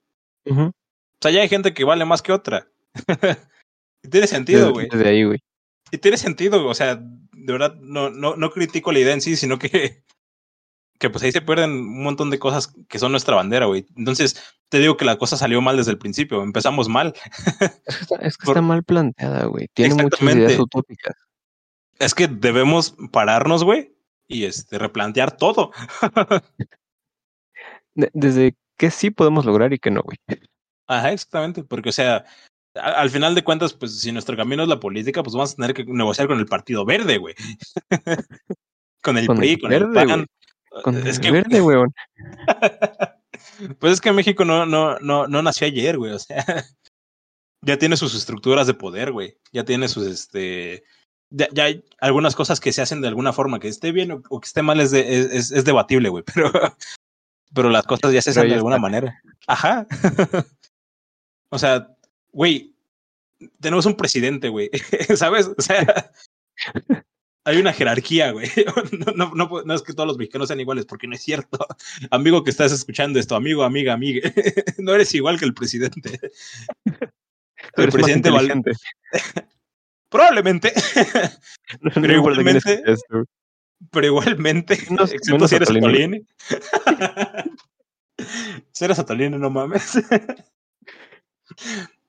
Uh 0.44 0.54
-huh. 0.54 0.68
O 0.68 1.22
sea, 1.22 1.30
ya 1.30 1.40
hay 1.40 1.48
gente 1.48 1.72
que 1.72 1.84
vale 1.84 2.04
más 2.04 2.20
que 2.20 2.32
otra. 2.32 2.68
tiene 4.10 4.26
sentido, 4.26 4.72
güey. 4.72 4.88
Desde 4.90 5.08
ahí, 5.08 5.24
güey 5.24 5.40
y 5.90 5.98
tiene 5.98 6.16
sentido, 6.16 6.66
o 6.66 6.74
sea, 6.74 6.96
de 6.96 7.52
verdad 7.52 7.74
no, 7.80 8.10
no, 8.10 8.36
no 8.36 8.50
critico 8.50 8.92
la 8.92 8.98
idea 8.98 9.14
en 9.14 9.20
sí, 9.20 9.36
sino 9.36 9.58
que, 9.58 10.04
que 10.98 11.10
pues 11.10 11.24
ahí 11.24 11.32
se 11.32 11.42
pierden 11.42 11.70
un 11.70 12.02
montón 12.02 12.30
de 12.30 12.38
cosas 12.38 12.72
que 12.88 12.98
son 12.98 13.12
nuestra 13.12 13.36
bandera, 13.36 13.66
güey. 13.66 13.86
Entonces, 13.96 14.42
te 14.68 14.78
digo 14.78 14.96
que 14.96 15.04
la 15.04 15.18
cosa 15.18 15.36
salió 15.36 15.60
mal 15.60 15.76
desde 15.76 15.92
el 15.92 15.98
principio, 15.98 16.42
empezamos 16.42 16.88
mal. 16.88 17.14
Es 17.86 17.96
que 17.96 18.02
está, 18.02 18.16
es 18.16 18.36
que 18.36 18.46
Por... 18.46 18.56
está 18.56 18.62
mal 18.62 18.84
planteada, 18.84 19.44
güey. 19.46 19.68
Tiene 19.74 19.94
muchas 19.94 20.22
ideas 20.22 20.58
utópicas. 20.58 21.16
Es 21.98 22.14
que 22.14 22.28
debemos 22.28 22.94
pararnos, 23.12 23.64
güey, 23.64 23.94
y 24.26 24.44
este, 24.44 24.78
replantear 24.78 25.36
todo. 25.36 25.72
desde 27.94 28.56
qué 28.78 28.90
sí 28.90 29.10
podemos 29.10 29.44
lograr 29.44 29.72
y 29.72 29.78
qué 29.78 29.90
no, 29.90 30.02
güey. 30.02 30.16
Ajá, 30.86 31.12
exactamente, 31.12 31.62
porque, 31.62 31.90
o 31.90 31.92
sea, 31.92 32.24
al 32.74 33.10
final 33.10 33.34
de 33.34 33.44
cuentas, 33.44 33.72
pues 33.74 34.00
si 34.00 34.12
nuestro 34.12 34.36
camino 34.36 34.62
es 34.62 34.68
la 34.68 34.80
política, 34.80 35.22
pues 35.22 35.34
vamos 35.34 35.52
a 35.52 35.56
tener 35.56 35.74
que 35.74 35.84
negociar 35.84 36.28
con 36.28 36.38
el 36.38 36.46
Partido 36.46 36.84
Verde, 36.84 37.18
güey. 37.18 37.34
con 39.02 39.18
el 39.18 39.26
con 39.26 39.38
PRI, 39.38 39.52
el 39.52 39.60
con 39.60 39.70
verde, 39.70 40.00
el 40.00 40.08
PAN. 40.08 40.26
Con 40.84 40.96
es 41.06 41.16
el 41.16 41.20
que, 41.20 41.30
verde, 41.32 41.60
weón. 41.62 41.92
pues 43.78 43.94
es 43.94 44.00
que 44.00 44.12
México 44.12 44.44
no, 44.44 44.66
no, 44.66 44.98
no, 45.00 45.26
no 45.26 45.42
nació 45.42 45.66
ayer, 45.66 45.98
güey. 45.98 46.12
O 46.12 46.18
sea, 46.18 46.44
ya 47.62 47.76
tiene 47.76 47.96
sus 47.96 48.14
estructuras 48.14 48.66
de 48.66 48.74
poder, 48.74 49.12
güey. 49.12 49.36
Ya 49.52 49.64
tiene 49.64 49.88
sus, 49.88 50.06
este. 50.06 50.84
Ya, 51.32 51.48
ya, 51.52 51.64
hay 51.64 51.84
algunas 52.00 52.34
cosas 52.34 52.58
que 52.58 52.72
se 52.72 52.82
hacen 52.82 53.00
de 53.00 53.08
alguna 53.08 53.32
forma, 53.32 53.60
que 53.60 53.68
esté 53.68 53.92
bien 53.92 54.10
o, 54.10 54.22
o 54.30 54.40
que 54.40 54.46
esté 54.46 54.62
mal 54.62 54.80
es, 54.80 54.90
de, 54.90 55.16
es, 55.16 55.52
es, 55.52 55.64
debatible, 55.64 56.08
güey. 56.08 56.24
Pero, 56.34 56.50
pero 57.54 57.70
las 57.70 57.84
cosas 57.84 58.12
ya 58.12 58.22
se 58.22 58.30
hacen 58.30 58.48
de 58.48 58.54
alguna 58.54 58.78
manera. 58.78 59.20
Ajá. 59.46 59.86
o 61.50 61.58
sea, 61.58 61.96
güey, 62.32 62.74
tenemos 63.60 63.86
un 63.86 63.96
presidente, 63.96 64.48
güey, 64.48 64.70
¿sabes? 65.16 65.50
O 65.56 65.62
sea, 65.62 66.12
hay 67.44 67.58
una 67.58 67.72
jerarquía, 67.72 68.32
güey. 68.32 68.48
No, 69.16 69.32
no, 69.34 69.62
no, 69.64 69.74
es 69.74 69.82
que 69.82 69.92
todos 69.92 70.06
los 70.06 70.18
mexicanos 70.18 70.48
sean 70.48 70.60
iguales, 70.60 70.86
porque 70.86 71.06
no 71.06 71.14
es 71.14 71.22
cierto. 71.22 71.58
Amigo 72.10 72.44
que 72.44 72.50
estás 72.50 72.72
escuchando 72.72 73.18
esto, 73.18 73.34
amigo, 73.34 73.62
amiga, 73.62 73.92
amiga, 73.92 74.30
no 74.78 74.94
eres 74.94 75.14
igual 75.14 75.38
que 75.38 75.46
el 75.46 75.54
presidente. 75.54 76.20
El 77.76 77.90
presidente 77.90 78.30
vale. 78.30 78.54
Probablemente. 80.08 80.72
pero 81.94 82.14
igualmente. 82.14 82.82
Pero 83.90 84.06
igualmente, 84.06 84.74
excepto 84.74 85.48
si 85.48 85.56
eres 85.56 85.70
Atolini. 85.70 86.26
si 88.72 88.84
eres 88.84 88.98
Atolini, 88.98 89.38
no 89.38 89.50
mames. 89.50 89.98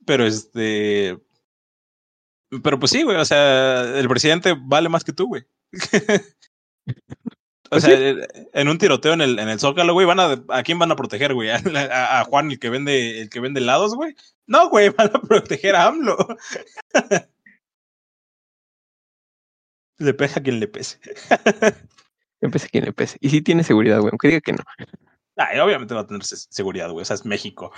Pero 0.05 0.25
este. 0.25 1.17
Pero 2.63 2.79
pues 2.79 2.91
sí, 2.91 3.03
güey, 3.03 3.17
o 3.17 3.25
sea, 3.25 3.97
el 3.97 4.07
presidente 4.09 4.55
vale 4.59 4.89
más 4.89 5.03
que 5.03 5.13
tú, 5.13 5.27
güey. 5.27 5.45
o 6.87 7.69
pues 7.69 7.83
sea, 7.83 7.97
en 8.53 8.67
un 8.67 8.77
tiroteo 8.77 9.13
en 9.13 9.21
el, 9.21 9.39
en 9.39 9.47
el 9.47 9.59
Zócalo, 9.59 9.93
güey, 9.93 10.05
van 10.05 10.19
a, 10.19 10.43
¿a 10.49 10.63
quién 10.63 10.77
van 10.77 10.91
a 10.91 10.97
proteger, 10.97 11.33
güey? 11.33 11.49
¿A, 11.49 12.19
a, 12.19 12.23
Juan, 12.25 12.51
el 12.51 12.59
que 12.59 12.69
vende, 12.69 13.21
el 13.21 13.29
que 13.29 13.39
vende 13.39 13.61
helados, 13.61 13.95
güey? 13.95 14.15
No, 14.47 14.69
güey, 14.69 14.89
van 14.97 15.11
a 15.13 15.21
proteger 15.21 15.75
a 15.75 15.87
AMLO. 15.87 16.17
le 19.97 20.13
pesa 20.13 20.41
a 20.41 20.43
quien 20.43 20.59
le 20.59 20.67
pese. 20.67 20.99
le 22.41 22.49
pese 22.49 22.65
a 22.65 22.69
quien 22.69 22.85
le 22.85 22.91
pese. 22.91 23.17
Y 23.21 23.29
sí 23.29 23.41
tiene 23.41 23.63
seguridad, 23.63 23.99
güey, 23.99 24.09
aunque 24.11 24.27
diga 24.27 24.41
que 24.41 24.53
no. 24.53 24.63
Ay, 25.37 25.59
obviamente 25.59 25.93
va 25.93 26.01
a 26.01 26.07
tener 26.07 26.23
seguridad, 26.25 26.89
güey. 26.91 27.03
O 27.03 27.05
sea, 27.05 27.15
es 27.15 27.25
México. 27.25 27.71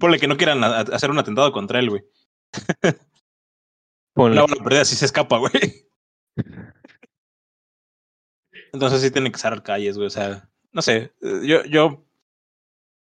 Ponle 0.00 0.18
que 0.18 0.26
no 0.26 0.36
quieran 0.36 0.64
hacer 0.64 1.10
un 1.10 1.18
atentado 1.18 1.52
contra 1.52 1.78
él, 1.78 1.90
güey. 1.90 2.02
La 4.16 4.42
van 4.42 4.60
a 4.60 4.64
perder 4.64 4.80
así 4.80 4.96
se 4.96 5.04
escapa, 5.04 5.38
güey. 5.38 5.52
Entonces 8.72 9.02
sí 9.02 9.10
tiene 9.10 9.30
que 9.30 9.36
estar 9.36 9.62
calles, 9.62 9.96
güey. 9.96 10.06
O 10.06 10.10
sea, 10.10 10.48
no 10.72 10.82
sé. 10.82 11.12
Yo, 11.20 11.64
yo, 11.64 12.04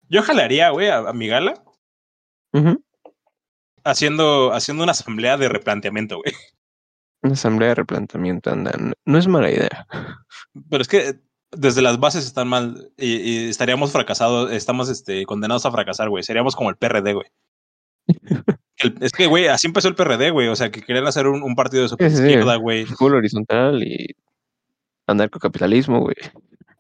yo 0.08 0.22
jalaría, 0.22 0.70
güey, 0.70 0.88
a, 0.88 1.12
mi 1.12 1.28
gala. 1.28 1.62
haciendo, 3.84 4.52
haciendo 4.52 4.82
una 4.82 4.92
asamblea 4.92 5.36
de 5.36 5.48
replanteamiento, 5.48 6.16
güey. 6.16 6.34
Una 7.22 7.34
asamblea 7.34 7.68
de 7.70 7.74
replanteamiento, 7.76 8.50
anda. 8.50 8.72
No 9.04 9.18
es 9.18 9.28
mala 9.28 9.50
idea. 9.50 9.86
Pero 10.68 10.82
es 10.82 10.88
que 10.88 11.20
desde 11.52 11.82
las 11.82 11.98
bases 11.98 12.26
están 12.26 12.48
mal 12.48 12.92
y, 12.96 13.48
estaríamos 13.48 13.92
fracasados, 13.92 14.52
estamos 14.52 14.88
este, 14.88 15.24
condenados 15.26 15.66
a 15.66 15.72
fracasar, 15.72 16.08
güey. 16.08 16.22
Seríamos 16.22 16.54
como 16.54 16.70
el 16.70 16.76
PRD, 16.76 17.14
güey. 17.14 17.26
es 19.00 19.12
que, 19.12 19.26
güey, 19.26 19.48
así 19.48 19.66
empezó 19.66 19.88
el 19.88 19.94
PRD, 19.94 20.30
güey. 20.30 20.48
O 20.48 20.56
sea, 20.56 20.70
que 20.70 20.82
querían 20.82 21.06
hacer 21.06 21.26
un, 21.26 21.54
partido 21.54 21.82
de 21.82 21.88
su 21.88 21.96
izquierda, 22.00 22.56
güey. 22.56 22.86
Fútbol 22.86 23.16
horizontal 23.16 23.82
y 23.82 24.14
anarcocapitalismo, 25.06 26.00
güey. 26.00 26.16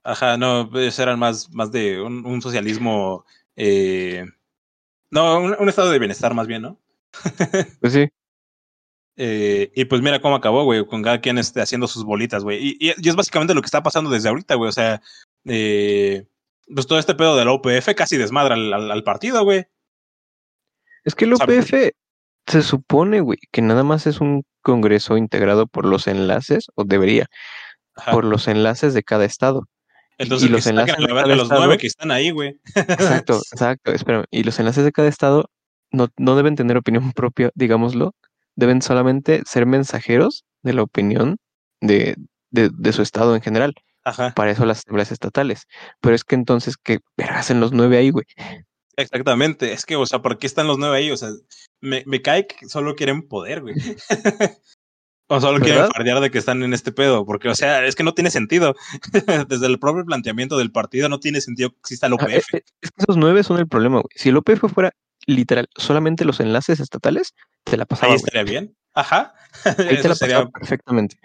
Ajá, 0.02 0.36
no, 0.36 0.68
pues 0.70 0.98
eran 0.98 1.18
más, 1.18 1.50
más 1.50 1.70
de 1.72 2.00
un, 2.00 2.40
socialismo. 2.40 3.24
Eh, 3.56 4.24
no, 5.10 5.40
un, 5.40 5.68
estado 5.68 5.90
de 5.90 5.98
bienestar, 5.98 6.32
más 6.34 6.46
bien, 6.46 6.62
¿no? 6.62 6.78
pues 7.80 7.92
sí. 7.92 8.08
Eh, 9.16 9.70
y 9.74 9.84
pues 9.84 10.02
mira 10.02 10.20
cómo 10.20 10.36
acabó, 10.36 10.64
güey, 10.64 10.86
con 10.86 11.02
cada 11.02 11.20
quien 11.20 11.38
este, 11.38 11.60
haciendo 11.60 11.86
sus 11.86 12.04
bolitas, 12.04 12.42
güey. 12.42 12.58
Y, 12.58 12.76
y, 12.80 13.08
es 13.08 13.16
básicamente 13.16 13.54
lo 13.54 13.60
que 13.60 13.66
está 13.66 13.82
pasando 13.82 14.10
desde 14.10 14.28
ahorita, 14.28 14.54
güey. 14.54 14.68
O 14.68 14.72
sea, 14.72 15.02
eh, 15.44 16.26
pues 16.74 16.86
todo 16.86 16.98
este 16.98 17.14
pedo 17.14 17.36
de 17.36 17.44
la 17.44 17.52
OPF 17.52 17.94
casi 17.96 18.16
desmadra 18.16 18.54
al, 18.54 19.04
partido, 19.04 19.44
güey. 19.44 19.66
Es 21.04 21.14
que 21.14 21.24
el 21.24 21.34
OPF 21.34 21.92
se 22.46 22.62
supone, 22.62 23.20
güey, 23.20 23.38
que 23.50 23.62
nada 23.62 23.84
más 23.84 24.06
es 24.06 24.20
un 24.20 24.44
congreso 24.62 25.16
integrado 25.16 25.66
por 25.66 25.86
los 25.86 26.06
enlaces, 26.06 26.66
o 26.74 26.84
debería, 26.84 27.26
por 28.10 28.24
los 28.24 28.48
enlaces 28.48 28.94
de 28.94 29.02
cada 29.02 29.24
estado. 29.24 29.68
Entonces, 30.18 30.48
y 30.48 30.52
los 30.52 30.66
enlaces 30.66 30.96
de, 30.98 31.36
los 31.36 31.48
nueve 31.48 31.78
que 31.78 31.86
están 31.86 32.10
ahí, 32.10 32.30
güey. 32.30 32.60
Exacto, 32.74 33.40
exacto, 33.52 33.92
espérame. 33.92 34.24
Y 34.30 34.44
los 34.44 34.58
enlaces 34.58 34.84
de 34.84 34.92
cada 34.92 35.08
estado 35.08 35.50
no, 35.90 36.08
no 36.18 36.36
deben 36.36 36.56
tener 36.56 36.76
opinión 36.76 37.12
propia, 37.12 37.50
digámoslo, 37.54 38.14
deben 38.60 38.82
solamente 38.82 39.42
ser 39.46 39.66
mensajeros 39.66 40.44
de 40.62 40.74
la 40.74 40.82
opinión 40.82 41.38
de, 41.80 42.14
de, 42.50 42.92
su 42.92 43.02
estado 43.02 43.34
en 43.34 43.42
general. 43.42 43.74
Ajá. 44.04 44.32
Para 44.34 44.50
eso 44.50 44.64
las 44.64 44.80
asambleas 44.80 45.10
estatales. 45.10 45.66
Pero 46.00 46.14
es 46.14 46.24
que 46.24 46.34
entonces, 46.34 46.76
¿qué 46.76 47.00
hacen 47.28 47.60
los 47.60 47.72
nueve 47.72 47.96
ahí, 47.96 48.10
güey? 48.10 48.26
Exactamente. 48.96 49.72
Es 49.72 49.84
que, 49.86 49.96
o 49.96 50.06
sea, 50.06 50.20
¿por 50.20 50.38
qué 50.38 50.46
están 50.46 50.66
los 50.66 50.78
nueve 50.78 50.98
ahí? 50.98 51.10
O 51.10 51.16
sea, 51.16 51.30
me, 51.80 52.04
me 52.06 52.22
cae 52.22 52.46
que 52.46 52.68
solo 52.68 52.94
quieren 52.94 53.26
poder, 53.26 53.62
güey. 53.62 53.74
o 55.28 55.40
solo 55.40 55.60
quieren 55.60 55.88
fardear 55.90 56.20
de 56.20 56.30
que 56.30 56.38
están 56.38 56.62
en 56.62 56.74
este 56.74 56.92
pedo. 56.92 57.24
Porque, 57.24 57.48
o 57.48 57.54
sea, 57.54 57.86
es 57.86 57.94
que 57.94 58.04
no 58.04 58.12
tiene 58.12 58.30
sentido. 58.30 58.74
Desde 59.48 59.66
el 59.66 59.78
propio 59.78 60.04
planteamiento 60.04 60.58
del 60.58 60.70
partido 60.70 61.08
no 61.08 61.18
tiene 61.18 61.40
sentido 61.40 61.70
que 61.70 61.78
exista 61.78 62.08
el 62.08 62.14
OPF. 62.14 62.32
es, 62.32 62.46
que 62.46 62.62
esos 62.98 63.16
nueve 63.16 63.42
son 63.42 63.58
el 63.58 63.68
problema, 63.68 64.00
güey. 64.00 64.10
Si 64.16 64.28
el 64.28 64.36
OPF 64.36 64.70
fuera 64.72 64.92
literal 65.26 65.68
solamente 65.76 66.24
los 66.24 66.40
enlaces 66.40 66.80
estatales, 66.80 67.34
te 67.64 67.76
la 67.76 67.86
pasaba. 67.86 68.12
Ahí 68.12 68.16
estaría 68.16 68.42
bien. 68.42 68.76
Ajá. 68.94 69.34
Ahí 69.78 70.00
te 70.00 70.08
la 70.08 70.14
sería... 70.14 70.46
perfectamente. 70.46 71.18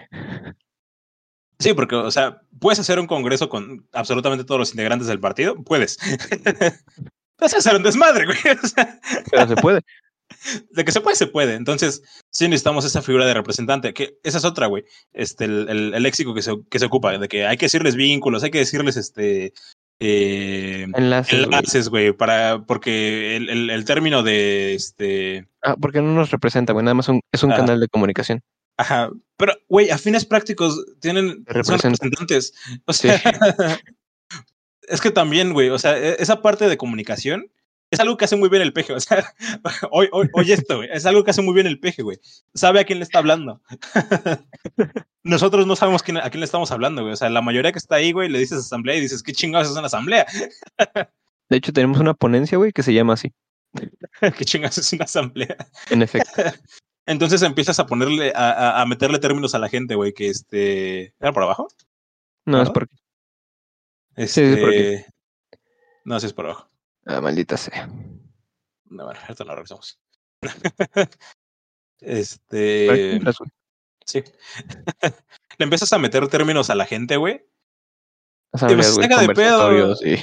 Sí, 1.59 1.73
porque, 1.73 1.95
o 1.95 2.11
sea, 2.11 2.41
puedes 2.59 2.79
hacer 2.79 2.99
un 2.99 3.07
congreso 3.07 3.47
con 3.47 3.87
absolutamente 3.93 4.43
todos 4.43 4.59
los 4.59 4.71
integrantes 4.71 5.07
del 5.07 5.19
partido, 5.19 5.55
puedes. 5.63 5.97
puedes 7.37 7.53
hacer 7.53 7.75
un 7.75 7.83
desmadre, 7.83 8.25
güey. 8.25 8.37
Pero 9.31 9.47
se 9.47 9.55
puede. 9.55 9.81
De 10.71 10.83
que 10.83 10.91
se 10.91 11.01
puede, 11.01 11.15
se 11.15 11.27
puede. 11.27 11.53
Entonces, 11.53 12.01
sí 12.29 12.47
necesitamos 12.47 12.83
esa 12.83 13.01
figura 13.01 13.25
de 13.25 13.35
representante, 13.35 13.93
que 13.93 14.17
esa 14.23 14.39
es 14.39 14.45
otra, 14.45 14.67
güey. 14.67 14.83
Este, 15.13 15.45
el, 15.45 15.69
el, 15.69 15.93
el 15.93 16.03
léxico 16.03 16.33
que 16.33 16.41
se, 16.41 16.55
que 16.69 16.79
se 16.79 16.85
ocupa, 16.85 17.17
de 17.17 17.27
que 17.27 17.45
hay 17.45 17.57
que 17.57 17.67
decirles 17.67 17.95
vínculos, 17.95 18.43
hay 18.43 18.51
que 18.51 18.59
decirles 18.59 18.97
este 18.97 19.53
eh, 19.99 20.87
enlaces, 20.93 21.89
güey, 21.89 22.11
para 22.11 22.63
porque 22.65 23.37
el, 23.37 23.49
el, 23.49 23.69
el, 23.69 23.85
término 23.85 24.23
de 24.23 24.73
este. 24.73 25.47
Ah, 25.61 25.75
porque 25.79 26.01
no 26.01 26.13
nos 26.13 26.31
representa, 26.31 26.73
güey, 26.73 26.83
nada 26.83 26.95
más 26.95 27.09
es 27.31 27.43
un 27.43 27.51
canal 27.51 27.79
de 27.79 27.87
comunicación. 27.87 28.41
Ajá, 28.77 29.09
pero, 29.37 29.53
güey, 29.69 29.89
a 29.89 29.97
fines 29.97 30.25
prácticos 30.25 30.85
tienen 30.99 31.45
representantes. 31.45 32.53
O 32.85 32.93
sea, 32.93 33.21
es 34.87 35.01
que 35.01 35.11
también, 35.11 35.53
güey, 35.53 35.69
o 35.69 35.79
sea, 35.79 35.97
e, 35.97 36.17
esa 36.19 36.41
parte 36.41 36.67
de 36.67 36.77
comunicación 36.77 37.49
es 37.91 37.99
algo 37.99 38.17
que 38.17 38.25
hace 38.25 38.35
muy 38.35 38.49
bien 38.49 38.61
el 38.61 38.73
peje. 38.73 38.93
O 38.93 38.99
sea, 38.99 39.33
oye, 39.91 40.09
oye 40.33 40.53
esto, 40.53 40.77
güey, 40.77 40.89
es 40.91 41.05
algo 41.05 41.23
que 41.23 41.31
hace 41.31 41.41
muy 41.41 41.53
bien 41.53 41.67
el 41.67 41.79
peje, 41.79 42.03
güey. 42.03 42.19
Sabe 42.53 42.79
a 42.79 42.83
quién 42.83 42.99
le 42.99 43.03
está 43.03 43.19
hablando. 43.19 43.61
Nosotros 45.23 45.65
no 45.65 45.75
sabemos 45.75 46.03
quién, 46.03 46.17
a 46.17 46.29
quién 46.29 46.39
le 46.39 46.45
estamos 46.45 46.71
hablando, 46.71 47.01
güey. 47.01 47.13
O 47.13 47.17
sea, 47.17 47.29
la 47.29 47.41
mayoría 47.41 47.71
que 47.71 47.79
está 47.79 47.95
ahí, 47.95 48.11
güey, 48.11 48.29
le 48.29 48.39
dices 48.39 48.59
asamblea 48.59 48.95
y 48.95 49.01
dices, 49.01 49.23
¿qué 49.23 49.33
chingados 49.33 49.69
es 49.69 49.77
una 49.77 49.87
asamblea? 49.87 50.25
De 51.49 51.57
hecho, 51.57 51.73
tenemos 51.73 51.99
una 51.99 52.13
ponencia, 52.13 52.57
güey, 52.57 52.71
que 52.71 52.83
se 52.83 52.93
llama 52.93 53.13
así. 53.13 53.33
¿Qué 54.19 54.45
chingados 54.45 54.77
es 54.77 54.93
una 54.93 55.05
asamblea? 55.05 55.55
En 55.89 56.01
efecto. 56.01 56.41
Entonces 57.05 57.41
empiezas 57.43 57.79
a 57.79 57.85
ponerle, 57.85 58.33
a, 58.35 58.81
a 58.81 58.85
meterle 58.85 59.19
términos 59.19 59.53
a 59.53 59.59
la 59.59 59.69
gente, 59.69 59.95
güey, 59.95 60.13
que 60.13 60.27
este. 60.27 61.13
¿Era 61.19 61.31
por 61.33 61.43
abajo? 61.43 61.67
No, 62.45 62.61
es 62.61 62.69
porque. 62.71 62.95
Este... 64.15 64.47
Sí, 64.47 64.53
es 64.53 64.59
porque. 64.59 65.05
No, 66.03 66.19
sí 66.19 66.25
es 66.25 66.33
por 66.33 66.45
abajo. 66.45 66.69
Ah, 67.05 67.21
maldita 67.21 67.55
sea. 67.55 67.87
No, 68.85 69.05
bueno, 69.05 69.19
esto 69.27 69.43
lo 69.43 69.55
revisamos. 69.55 69.99
este. 71.99 73.21
Sí. 74.05 74.23
Le 75.57 75.63
empiezas 75.63 75.93
a 75.93 75.99
meter 75.99 76.27
términos 76.27 76.69
a 76.69 76.75
la 76.75 76.85
gente, 76.85 77.17
güey. 77.17 77.45
Asamblea, 78.51 79.19
de 79.19 79.33
pedo. 79.33 79.95
Sí. 79.95 80.15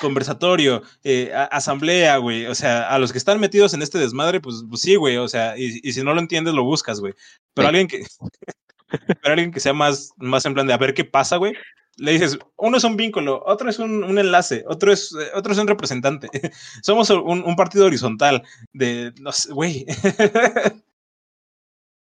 Conversatorio, 0.00 0.82
eh, 1.02 1.32
asamblea, 1.50 2.18
güey. 2.18 2.46
O 2.46 2.54
sea, 2.54 2.88
a 2.88 2.98
los 2.98 3.10
que 3.10 3.18
están 3.18 3.40
metidos 3.40 3.74
en 3.74 3.82
este 3.82 3.98
desmadre, 3.98 4.40
pues, 4.40 4.62
pues 4.68 4.82
sí, 4.82 4.94
güey. 4.94 5.16
O 5.16 5.26
sea, 5.26 5.58
y, 5.58 5.80
y, 5.82 5.92
si 5.92 6.02
no 6.04 6.14
lo 6.14 6.20
entiendes, 6.20 6.54
lo 6.54 6.62
buscas, 6.62 7.00
güey. 7.00 7.14
Pero 7.54 7.68
alguien 7.68 7.88
que. 7.88 8.04
pero 9.22 9.32
alguien 9.32 9.50
que 9.50 9.60
sea 9.60 9.72
más, 9.72 10.12
más 10.16 10.44
en 10.44 10.54
plan 10.54 10.66
de 10.66 10.72
a 10.72 10.78
ver 10.78 10.94
qué 10.94 11.04
pasa, 11.04 11.36
güey 11.36 11.54
le 11.98 12.12
dices, 12.12 12.38
uno 12.56 12.76
es 12.76 12.84
un 12.84 12.96
vínculo, 12.96 13.42
otro 13.44 13.68
es 13.68 13.78
un, 13.78 14.04
un 14.04 14.18
enlace, 14.18 14.64
otro 14.66 14.92
es, 14.92 15.12
eh, 15.12 15.30
otro 15.34 15.52
es 15.52 15.58
un 15.58 15.68
representante. 15.68 16.28
Somos 16.82 17.10
un, 17.10 17.42
un, 17.44 17.56
partido 17.56 17.86
horizontal 17.86 18.42
de, 18.72 19.12
no 19.20 19.32
sé, 19.32 19.52
güey. 19.52 19.84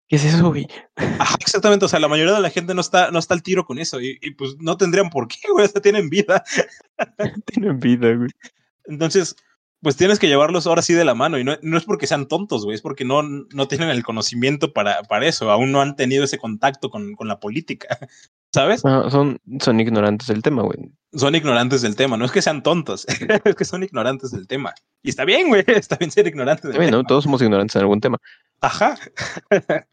¿Qué 0.08 0.16
es 0.16 0.24
eso, 0.24 0.48
güey? 0.48 0.66
exactamente, 1.40 1.84
o 1.84 1.88
sea, 1.88 2.00
la 2.00 2.08
mayoría 2.08 2.34
de 2.34 2.40
la 2.40 2.50
gente 2.50 2.74
no 2.74 2.80
está, 2.80 3.10
no 3.10 3.18
está 3.18 3.34
al 3.34 3.42
tiro 3.42 3.64
con 3.64 3.78
eso 3.78 4.00
y, 4.00 4.18
y 4.20 4.32
pues 4.32 4.56
no 4.58 4.76
tendrían 4.76 5.10
por 5.10 5.28
qué, 5.28 5.38
güey, 5.50 5.66
o 5.66 5.68
sea, 5.68 5.80
tienen 5.80 6.10
vida. 6.10 6.42
tienen 7.46 7.78
vida, 7.78 8.14
güey. 8.14 8.30
Entonces, 8.84 9.36
pues 9.80 9.96
tienes 9.96 10.18
que 10.18 10.28
llevarlos 10.28 10.66
ahora 10.66 10.82
sí 10.82 10.94
de 10.94 11.04
la 11.04 11.14
mano 11.14 11.38
y 11.38 11.44
no, 11.44 11.56
no 11.60 11.76
es 11.76 11.84
porque 11.84 12.06
sean 12.06 12.28
tontos, 12.28 12.64
güey, 12.64 12.76
es 12.76 12.82
porque 12.82 13.04
no, 13.04 13.22
no 13.22 13.68
tienen 13.68 13.90
el 13.90 14.04
conocimiento 14.04 14.72
para, 14.72 15.02
para 15.02 15.26
eso, 15.26 15.50
aún 15.50 15.72
no 15.72 15.80
han 15.80 15.96
tenido 15.96 16.24
ese 16.24 16.38
contacto 16.38 16.88
con, 16.88 17.14
con 17.14 17.28
la 17.28 17.40
política. 17.40 17.98
¿Sabes? 18.54 18.84
No, 18.84 19.10
son, 19.10 19.40
son 19.60 19.80
ignorantes 19.80 20.28
del 20.28 20.42
tema, 20.42 20.62
güey. 20.62 20.92
Son 21.14 21.34
ignorantes 21.34 21.80
del 21.82 21.96
tema, 21.96 22.16
no 22.16 22.24
es 22.26 22.32
que 22.32 22.42
sean 22.42 22.62
tontos, 22.62 23.06
es 23.44 23.54
que 23.56 23.64
son 23.64 23.82
ignorantes 23.82 24.30
del 24.30 24.46
tema. 24.46 24.74
Y 25.02 25.10
está 25.10 25.24
bien, 25.24 25.48
güey, 25.48 25.64
está 25.68 25.96
bien 25.96 26.10
ser 26.10 26.26
ignorante 26.26 26.68
del 26.68 26.76
tema. 26.78 27.02
Todos 27.04 27.24
somos 27.24 27.40
ignorantes 27.42 27.76
en 27.76 27.82
algún 27.82 28.00
tema. 28.00 28.18
Ajá. 28.60 28.96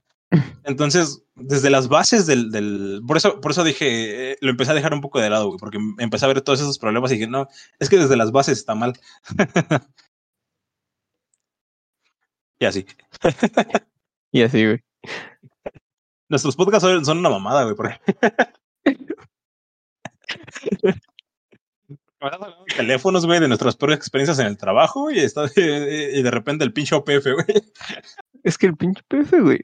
Entonces, 0.63 1.23
desde 1.35 1.69
las 1.71 1.87
bases 1.87 2.27
del, 2.27 2.51
del- 2.51 3.01
por 3.07 3.17
eso, 3.17 3.41
por 3.41 3.51
eso 3.51 3.63
dije, 3.63 4.33
eh, 4.33 4.37
lo 4.41 4.51
empecé 4.51 4.71
a 4.71 4.75
dejar 4.75 4.93
un 4.93 5.01
poco 5.01 5.19
de 5.19 5.29
lado, 5.29 5.47
güey, 5.47 5.57
porque 5.57 5.77
em- 5.77 5.95
empecé 5.97 6.25
a 6.25 6.27
ver 6.27 6.41
todos 6.41 6.59
esos 6.59 6.77
problemas 6.77 7.11
y 7.11 7.15
dije, 7.15 7.27
no, 7.27 7.47
es 7.79 7.89
que 7.89 7.97
desde 7.97 8.15
las 8.17 8.31
bases 8.31 8.59
está 8.59 8.75
mal. 8.75 8.93
y 12.59 12.65
así. 12.65 12.85
Y 14.31 14.41
así, 14.43 14.65
güey. 14.65 14.83
Nuestros 16.29 16.55
podcasts 16.55 16.87
son, 16.87 17.03
son 17.05 17.17
una 17.19 17.29
mamada, 17.29 17.63
güey, 17.63 17.75
porque 17.75 17.99
teléfonos, 22.77 23.25
güey, 23.25 23.39
de 23.39 23.47
nuestras 23.47 23.75
peores 23.75 23.97
experiencias 23.97 24.39
en 24.39 24.47
el 24.47 24.57
trabajo 24.57 25.09
y, 25.09 25.19
está, 25.19 25.45
y 25.55 26.21
de 26.21 26.31
repente 26.31 26.63
el 26.65 26.73
pinche 26.73 26.95
OPF, 26.95 27.23
güey. 27.33 27.63
Es 28.43 28.57
que 28.57 28.67
el 28.67 28.75
pinche 28.77 29.01
PF, 29.07 29.39
güey. 29.41 29.59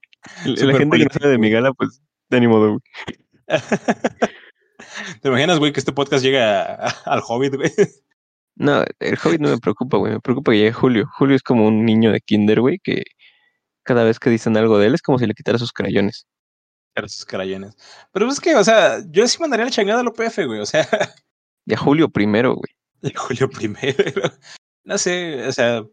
La- 0.46 0.78
gente 0.78 0.98
que 0.98 1.08
no 1.22 1.30
de 1.30 1.38
mi 1.38 1.50
gala, 1.50 1.74
pues, 1.74 2.02
de 2.30 2.38
ánimo, 2.38 2.60
güey. 2.60 2.80
¿Te 5.22 5.28
imaginas, 5.28 5.60
güey, 5.60 5.72
que 5.72 5.80
este 5.80 5.92
podcast 5.94 6.24
llegue 6.24 6.42
a- 6.42 6.88
a- 6.88 6.90
al 7.06 7.22
Hobbit, 7.28 7.56
güey? 7.56 7.72
No, 8.56 8.84
el 9.00 9.18
Hobbit 9.24 9.42
no 9.42 9.50
me 9.50 9.58
preocupa, 9.58 9.98
güey. 9.98 10.14
Me 10.14 10.20
preocupa 10.22 10.52
que 10.52 10.58
llegue 10.58 10.72
Julio. 10.74 11.10
Julio 11.18 11.36
es 11.36 11.44
como 11.44 11.68
un 11.68 11.86
niño 11.86 12.12
de 12.12 12.22
kinder, 12.22 12.62
güey, 12.62 12.80
que 12.84 13.04
cada 13.84 14.04
vez 14.04 14.18
que 14.20 14.30
dicen 14.30 14.56
algo 14.58 14.78
de 14.80 14.88
él 14.88 14.96
es 14.96 15.02
como 15.02 15.20
si 15.20 15.28
le 15.28 15.34
quitara 15.34 15.58
sus 15.60 15.74
crayones. 15.74 16.26
Pero 16.96 17.06
esos 17.08 17.26
crayones. 17.26 17.76
Pero 18.14 18.28
es 18.30 18.40
que, 18.40 18.56
o 18.56 18.64
sea, 18.64 19.04
yo 19.12 19.28
sí 19.28 19.38
mandaría 19.40 19.66
la 19.66 19.72
chingada 19.72 20.00
al 20.00 20.08
OPF, 20.08 20.46
güey. 20.48 20.60
O 20.62 20.66
sea, 20.66 20.88
a 21.72 21.78
Julio 21.78 22.10
primero, 22.10 22.56
güey. 22.56 22.74
de 23.02 23.14
Julio 23.14 23.50
primero. 23.50 23.96
No 24.88 25.00
sé, 25.00 25.48
o 25.48 25.52
sea, 25.52 25.84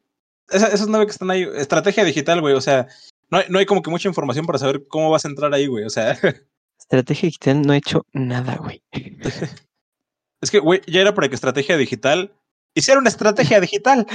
esa- 0.50 0.68
esas 0.68 0.86
nueve 0.86 1.06
que 1.06 1.12
están 1.12 1.30
ahí, 1.30 1.48
estrategia 1.56 2.04
digital, 2.04 2.42
güey. 2.42 2.52
O 2.54 2.60
sea, 2.60 2.88
no 3.30 3.38
hay, 3.38 3.44
no 3.48 3.58
hay 3.58 3.64
como 3.64 3.80
que 3.80 3.88
mucha 3.88 4.06
información 4.06 4.44
para 4.44 4.58
saber 4.58 4.86
cómo 4.86 5.08
vas 5.10 5.24
a 5.24 5.28
entrar 5.28 5.52
ahí, 5.54 5.66
güey. 5.66 5.84
O 5.84 5.90
sea, 5.90 6.10
Estrategia 6.78 7.26
digital 7.28 7.62
no 7.62 7.72
ha 7.72 7.78
hecho 7.78 8.04
nada, 8.12 8.56
güey. 8.56 8.82
es 10.42 10.50
que, 10.50 10.58
güey, 10.58 10.82
ya 10.86 11.00
era 11.00 11.14
para 11.14 11.28
que 11.30 11.34
estrategia 11.36 11.78
digital 11.78 12.34
hiciera 12.74 13.00
una 13.00 13.08
estrategia 13.08 13.60
digital. 13.60 14.06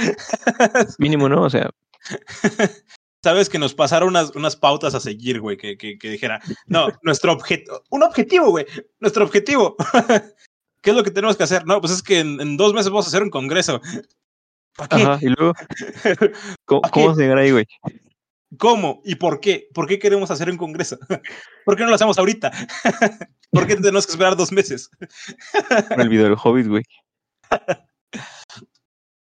Mínimo, 0.98 1.28
¿no? 1.28 1.42
O 1.42 1.50
sea, 1.50 1.70
Sabes 3.22 3.48
que 3.48 3.58
nos 3.58 3.74
pasaron 3.74 4.10
unas, 4.10 4.34
unas 4.36 4.56
pautas 4.56 4.94
a 4.94 5.00
seguir, 5.00 5.40
güey, 5.40 5.56
que, 5.56 5.76
que, 5.76 5.98
que 5.98 6.10
dijera, 6.10 6.40
no, 6.66 6.88
nuestro 7.02 7.32
objetivo, 7.32 7.82
un 7.90 8.02
objetivo, 8.04 8.50
güey, 8.50 8.66
nuestro 9.00 9.24
objetivo. 9.24 9.76
¿Qué 10.80 10.90
es 10.90 10.96
lo 10.96 11.02
que 11.02 11.10
tenemos 11.10 11.36
que 11.36 11.42
hacer? 11.42 11.66
No, 11.66 11.80
pues 11.80 11.92
es 11.92 12.02
que 12.02 12.20
en, 12.20 12.40
en 12.40 12.56
dos 12.56 12.72
meses 12.72 12.90
vamos 12.90 13.06
a 13.06 13.08
hacer 13.08 13.22
un 13.22 13.30
congreso. 13.30 13.80
¿Para 14.76 14.88
qué? 14.88 15.02
ajá. 15.02 15.18
Y 15.20 15.26
luego, 15.26 15.52
¿cómo, 16.64 16.80
¿Pa' 16.82 16.90
cómo 16.90 17.04
qué? 17.04 17.08
vas 17.08 17.18
a 17.18 17.20
llegar 17.20 17.38
ahí, 17.38 17.50
güey? 17.50 17.66
¿Cómo 18.56 19.02
y 19.04 19.16
por 19.16 19.40
qué? 19.40 19.68
¿Por 19.74 19.86
qué 19.86 19.98
queremos 19.98 20.30
hacer 20.30 20.48
un 20.48 20.56
congreso? 20.56 20.98
¿Por 21.64 21.76
qué 21.76 21.82
no 21.82 21.90
lo 21.90 21.96
hacemos 21.96 22.18
ahorita? 22.18 22.50
¿Por 23.50 23.66
qué 23.66 23.74
tenemos 23.74 24.06
que 24.06 24.12
esperar 24.12 24.36
dos 24.36 24.52
meses? 24.52 24.88
Con 25.88 26.00
el 26.00 26.08
video 26.08 26.24
del 26.24 26.36
Hobbit, 26.42 26.68
güey. 26.68 26.84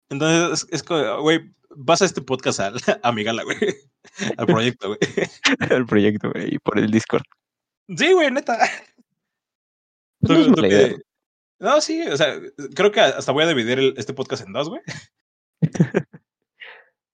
Entonces, 0.10 0.67
es, 0.71 0.83
como, 0.83 1.21
güey, 1.21 1.53
vas 1.79 2.01
a 2.01 2.05
este 2.05 2.21
podcast 2.21 2.59
al, 2.59 2.75
a 3.03 3.11
mi 3.11 3.23
gala, 3.23 3.43
güey, 3.43 3.57
al 4.37 4.45
proyecto, 4.47 4.87
güey. 4.89 4.99
El 5.69 5.85
proyecto, 5.85 6.31
güey. 6.31 6.55
Y 6.55 6.59
por 6.59 6.77
el 6.79 6.89
Discord. 6.91 7.23
Sí, 7.95 8.11
güey, 8.13 8.31
neta. 8.31 8.57
Pues 10.19 10.47
no 10.47 10.55
Tú- 10.55 10.61
tú 10.61 10.61
que-. 10.63 10.95
No, 11.59 11.81
sí, 11.81 12.01
o 12.03 12.15
sea, 12.17 12.39
creo 12.75 12.91
que 12.91 12.99
hasta 13.01 13.31
voy 13.31 13.43
a 13.43 13.47
dividir 13.47 13.79
el- 13.79 13.93
este 13.97 14.13
podcast 14.13 14.45
en 14.45 14.53
dos, 14.53 14.69
güey. 14.69 14.81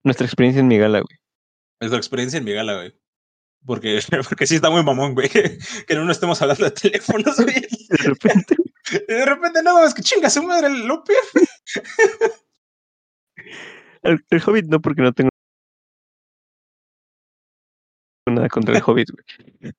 Nuestra 0.04 0.26
experiencia 0.26 0.60
en 0.60 0.68
mi 0.68 0.78
gala, 0.78 1.00
güey. 1.00 1.18
Es 1.80 1.92
la 1.92 1.98
experiencia 1.98 2.38
en 2.38 2.44
mi 2.46 2.54
gala, 2.54 2.76
güey. 2.76 2.94
Porque, 3.66 4.00
porque 4.28 4.46
sí 4.48 4.56
está 4.56 4.70
muy 4.70 4.84
mamón, 4.84 5.14
güey. 5.14 5.30
Que 5.30 5.58
en 5.88 6.00
uno 6.00 6.12
estemos 6.12 6.42
hablando 6.42 6.66
de 6.66 6.72
teléfonos, 6.72 7.38
güey. 7.38 7.56
De 7.90 7.98
repente, 7.98 8.56
de 9.08 9.26
repente, 9.26 9.64
no, 9.64 9.82
es 9.86 9.94
que 9.94 10.02
chinga 10.02 10.30
su 10.30 10.44
madre 10.44 10.68
el 10.68 10.86
López. 10.88 11.18
El, 14.04 14.24
el 14.30 14.42
Hobbit 14.46 14.66
no, 14.68 14.82
porque 14.82 15.02
no 15.02 15.14
tengo 15.14 15.30
nada 18.30 18.50
contra 18.50 18.76
el 18.78 18.84
Hobbit, 18.86 19.10
güey. 19.12 19.74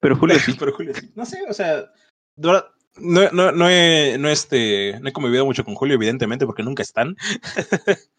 Pero 0.00 0.16
Julio 0.16 0.38
sí. 0.38 0.54
Pero 0.58 0.72
Julio, 0.72 0.94
sí. 0.94 1.10
no 1.14 1.24
sé, 1.24 1.42
o 1.48 1.52
sea, 1.54 1.90
no, 2.36 2.62
no, 2.98 3.52
no, 3.52 3.68
he, 3.68 4.16
no, 4.18 4.28
este, 4.28 4.98
no 5.00 5.08
he 5.08 5.12
convivido 5.12 5.44
mucho 5.44 5.64
con 5.64 5.74
Julio, 5.74 5.94
evidentemente, 5.94 6.46
porque 6.46 6.62
nunca 6.62 6.82
están. 6.82 7.16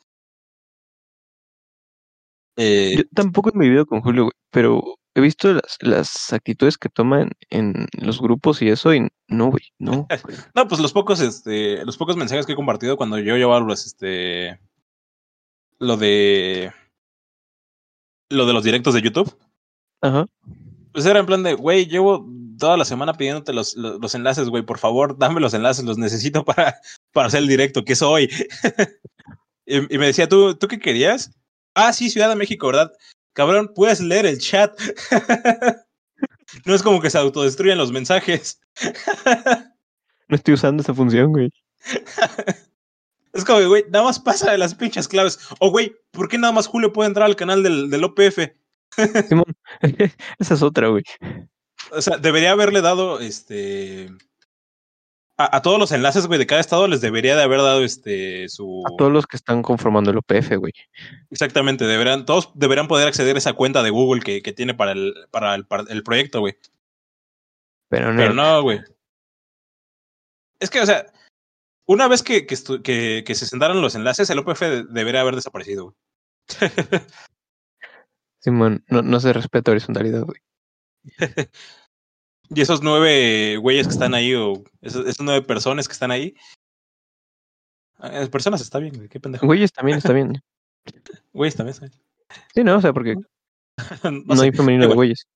Eh, 2.58 2.94
Yo 2.96 3.04
tampoco 3.14 3.52
he 3.54 3.60
vivido 3.60 3.86
con 3.86 4.00
Julio, 4.00 4.24
güey, 4.24 4.34
pero 4.50 4.98
he 5.14 5.20
visto 5.20 5.52
las, 5.52 5.78
las 5.82 6.32
actitudes 6.32 6.78
que 6.78 6.88
toman 6.88 7.32
en 7.50 7.86
los 8.00 8.22
grupos 8.22 8.62
y 8.62 8.70
eso, 8.70 8.94
y 8.94 9.10
no, 9.28 9.48
güey, 9.52 9.74
no. 9.78 10.08
no, 10.56 10.68
pues 10.70 10.80
los 10.80 10.94
pocos, 10.94 11.20
este, 11.20 11.84
los 11.84 11.98
pocos 11.98 12.16
mensajes 12.16 12.46
que 12.46 12.54
he 12.54 12.56
compartido 12.56 12.96
cuando 12.96 13.20
yo 13.20 13.36
llevaba 13.36 13.60
los, 13.60 13.86
este, 13.86 14.58
lo 15.80 15.98
de, 15.98 16.72
lo 18.30 18.46
de 18.46 18.54
los 18.54 18.64
directos 18.64 18.94
de 18.94 19.02
YouTube, 19.02 19.38
Ajá. 20.02 20.28
pues 20.92 21.06
era 21.06 21.20
en 21.20 21.26
plan 21.26 21.44
de, 21.44 21.54
güey, 21.54 21.86
llevo 21.86 22.28
toda 22.58 22.78
la 22.78 22.86
semana 22.86 23.14
pidiéndote 23.14 23.54
los, 23.54 23.76
los, 23.76 24.00
los 24.00 24.16
enlaces, 24.16 24.50
güey, 24.50 24.64
por 24.64 24.78
favor, 24.78 25.18
dame 25.18 25.42
los 25.42 25.54
enlaces, 25.54 25.86
los 25.86 25.98
necesito 25.98 26.46
para, 26.46 26.80
para 27.12 27.28
hacer 27.28 27.42
el 27.42 27.48
directo, 27.48 27.84
que 27.84 27.94
es 27.94 28.02
hoy. 28.02 28.30
y, 29.66 29.94
y 29.94 29.98
me 29.98 30.08
decía, 30.08 30.28
¿tú, 30.28 30.56
¿tú 30.56 30.68
qué 30.68 30.80
querías? 30.80 31.32
Ah, 31.74 31.92
sí, 31.92 32.10
Ciudad 32.10 32.30
de 32.30 32.36
México, 32.36 32.68
¿verdad? 32.68 32.92
Cabrón, 33.34 33.72
puedes 33.76 34.00
leer 34.00 34.26
el 34.26 34.40
chat. 34.40 34.80
no 36.66 36.74
es 36.74 36.82
como 36.82 37.02
que 37.02 37.10
se 37.10 37.18
autodestruyan 37.18 37.78
los 37.78 37.92
mensajes. 37.92 38.60
No 40.28 40.38
estoy 40.38 40.56
usando 40.56 40.82
esa 40.82 40.92
función, 40.96 41.32
güey. 41.32 41.52
Es 43.46 43.48
como, 43.48 43.68
güey, 43.68 43.86
nada 43.92 44.06
más 44.06 44.20
pasa 44.20 44.52
de 44.52 44.58
las 44.58 44.74
pinches 44.74 45.08
claves. 45.08 45.38
O, 45.60 45.70
güey, 45.70 45.96
¿por 46.10 46.28
qué 46.28 46.40
nada 46.40 46.52
más 46.52 46.66
Julio 46.66 46.92
puede 46.92 47.10
entrar 47.10 47.28
al 47.28 47.36
canal 47.36 47.62
del, 47.62 47.92
del 47.92 48.04
OPF? 48.04 48.40
Simón, 49.30 49.56
esa 50.40 50.54
es 50.56 50.64
otra, 50.64 50.88
güey. 50.88 51.04
O 51.92 52.02
sea, 52.02 52.18
debería 52.18 52.54
haberle 52.54 52.82
dado, 52.82 53.20
este... 53.20 54.10
A, 55.38 55.58
a 55.58 55.62
todos 55.62 55.78
los 55.78 55.92
enlaces, 55.92 56.26
güey, 56.26 56.40
de 56.40 56.48
cada 56.48 56.60
estado 56.60 56.88
les 56.88 57.02
debería 57.02 57.36
de 57.36 57.44
haber 57.44 57.60
dado, 57.60 57.84
este, 57.84 58.50
su... 58.50 58.84
A 58.88 58.98
todos 58.98 59.12
los 59.12 59.28
que 59.28 59.38
están 59.38 59.62
conformando 59.62 60.10
el 60.10 60.18
OPF, 60.18 60.56
güey. 60.58 60.74
Exactamente, 61.30 61.86
deberán, 61.86 62.26
todos 62.26 62.50
deberán 62.56 62.88
poder 62.88 63.08
acceder 63.08 63.36
a 63.36 63.40
esa 63.40 63.54
cuenta 63.54 63.84
de 63.84 63.92
Google 63.92 64.24
que, 64.24 64.42
que 64.42 64.54
tiene 64.54 64.74
para 64.74 64.94
el, 64.94 65.14
para 65.30 65.54
el, 65.54 65.68
para 65.68 65.84
el 65.84 66.02
proyecto, 66.02 66.40
güey. 66.40 66.58
Pero 67.90 68.12
no. 68.12 68.18
Pero 68.18 68.34
no, 68.34 68.64
güey. 68.64 68.80
Es 70.60 70.72
que, 70.72 70.82
o 70.82 70.86
sea, 70.88 71.06
una 71.88 72.08
vez 72.08 72.24
que, 72.24 72.45
que, 72.45 72.56
estu- 72.56 72.82
que, 72.82 73.24
que 73.26 73.36
se 73.36 73.45
sentaron 73.45 73.82
los 73.82 73.95
enlaces, 73.95 74.30
el 74.30 74.39
OPF 74.39 74.62
de- 74.62 74.84
debería 74.86 75.21
haber 75.21 75.36
desaparecido, 75.36 75.86
güey. 75.86 75.95
Simón, 78.41 78.84
no, 78.88 79.02
no 79.02 79.19
se 79.19 79.34
respeta 79.34 79.71
horizontalidad, 79.71 80.24
güey. 80.24 80.39
y 82.50 82.62
esos 82.62 82.82
nueve 82.84 83.58
güeyes 83.58 83.88
que 83.88 83.93
están 83.93 84.13
ahí, 84.13 84.34
o 84.36 84.63
esos, 84.82 85.08
esas 85.08 85.26
nueve 85.26 85.41
personas 85.45 85.88
que 85.88 85.93
están 85.93 86.12
ahí. 86.12 86.36
eh, 88.04 88.28
Personas 88.32 88.62
está 88.62 88.80
bien, 88.80 88.93
güey, 88.95 89.10
qué 89.10 89.19
pendejo. 89.19 89.45
Güeyes 89.45 89.71
también 89.74 89.98
está 89.98 90.13
bien. 90.13 90.41
Güeyes 91.34 91.56
también 91.56 91.74
está 91.74 91.86
bien. 91.88 92.02
Sí, 92.54 92.63
no, 92.63 92.78
o 92.78 92.82
sea, 92.82 92.93
porque 92.93 93.15
no, 93.15 94.12
no, 94.26 94.36
sé, 94.36 94.43
hay 94.45 94.52
femenino 94.52 94.88
de 94.88 94.93
güeyes. 94.93 95.28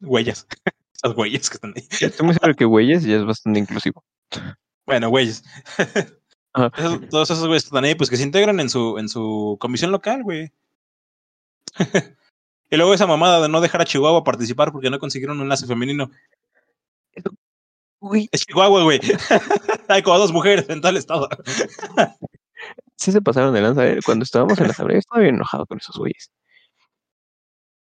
Güeyes. 0.00 0.46
Esas 0.94 1.14
güeyes 1.14 1.50
que 1.50 1.54
están 1.54 1.72
ahí. 1.76 1.86
Estoy 2.00 2.26
muy 2.26 2.34
seguro 2.34 2.54
que 2.54 2.64
güeyes 2.64 3.04
ya 3.04 3.16
es 3.16 3.24
bastante 3.24 3.60
inclusivo. 3.60 4.04
Bueno, 4.86 5.08
güeyes. 5.08 5.42
Esos- 6.76 7.08
todos 7.08 7.30
esos 7.30 7.46
güeyes 7.46 7.64
están 7.64 7.84
ahí, 7.84 7.96
pues 7.96 8.08
que 8.08 8.16
se 8.16 8.22
integran 8.22 8.60
en 8.60 8.70
su, 8.70 8.96
en 8.98 9.08
su 9.08 9.56
comisión 9.60 9.90
local, 9.90 10.22
güey. 10.22 10.52
y 12.70 12.76
luego 12.76 12.94
esa 12.94 13.08
mamada 13.08 13.40
de 13.42 13.48
no 13.48 13.60
dejar 13.60 13.80
a 13.80 13.84
Chihuahua 13.84 14.22
participar 14.22 14.70
porque 14.70 14.88
no 14.90 15.00
consiguieron 15.00 15.38
un 15.38 15.44
enlace 15.44 15.66
femenino. 15.66 16.10
Es 18.30 18.46
Chihuahua, 18.46 18.82
güey. 18.84 19.00
Hay 19.88 20.02
como 20.02 20.18
dos 20.18 20.32
mujeres 20.32 20.68
en 20.68 20.80
tal 20.80 20.96
estado. 20.96 21.28
sí 22.96 23.10
se 23.10 23.22
pasaron 23.22 23.52
de 23.54 23.60
lanza. 23.62 23.86
¿eh? 23.88 23.98
Cuando 24.04 24.22
estábamos 24.24 24.58
en 24.58 24.66
la 24.66 24.72
asamblea, 24.72 24.98
estaba 24.98 25.22
bien 25.22 25.36
enojado 25.36 25.66
con 25.66 25.78
esos 25.78 25.96
güeyes. 25.96 26.30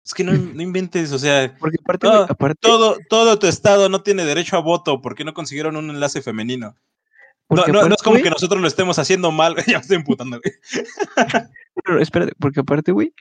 Es 0.04 0.14
que 0.14 0.24
no, 0.24 0.32
no 0.32 0.62
inventes, 0.62 1.12
o 1.12 1.18
sea, 1.18 1.54
Porque 1.60 1.76
aparte, 1.80 2.08
aparte, 2.08 2.58
todo, 2.60 2.96
todo 3.08 3.38
tu 3.38 3.46
estado 3.46 3.88
no 3.88 4.02
tiene 4.02 4.24
derecho 4.24 4.56
a 4.56 4.60
voto 4.60 5.00
porque 5.00 5.24
no 5.24 5.34
consiguieron 5.34 5.76
un 5.76 5.90
enlace 5.90 6.22
femenino. 6.22 6.74
No, 7.48 7.66
no, 7.66 7.88
no 7.88 7.94
es 7.94 8.02
como 8.02 8.16
que 8.22 8.30
nosotros 8.30 8.60
lo 8.60 8.66
estemos 8.66 8.98
haciendo 8.98 9.30
mal. 9.30 9.54
ya 9.66 9.78
me 9.78 9.82
estoy 9.82 9.96
imputando, 9.98 10.40
no, 11.88 11.98
espérate, 11.98 12.32
porque 12.38 12.60
aparte, 12.60 12.92
güey, 12.92 13.12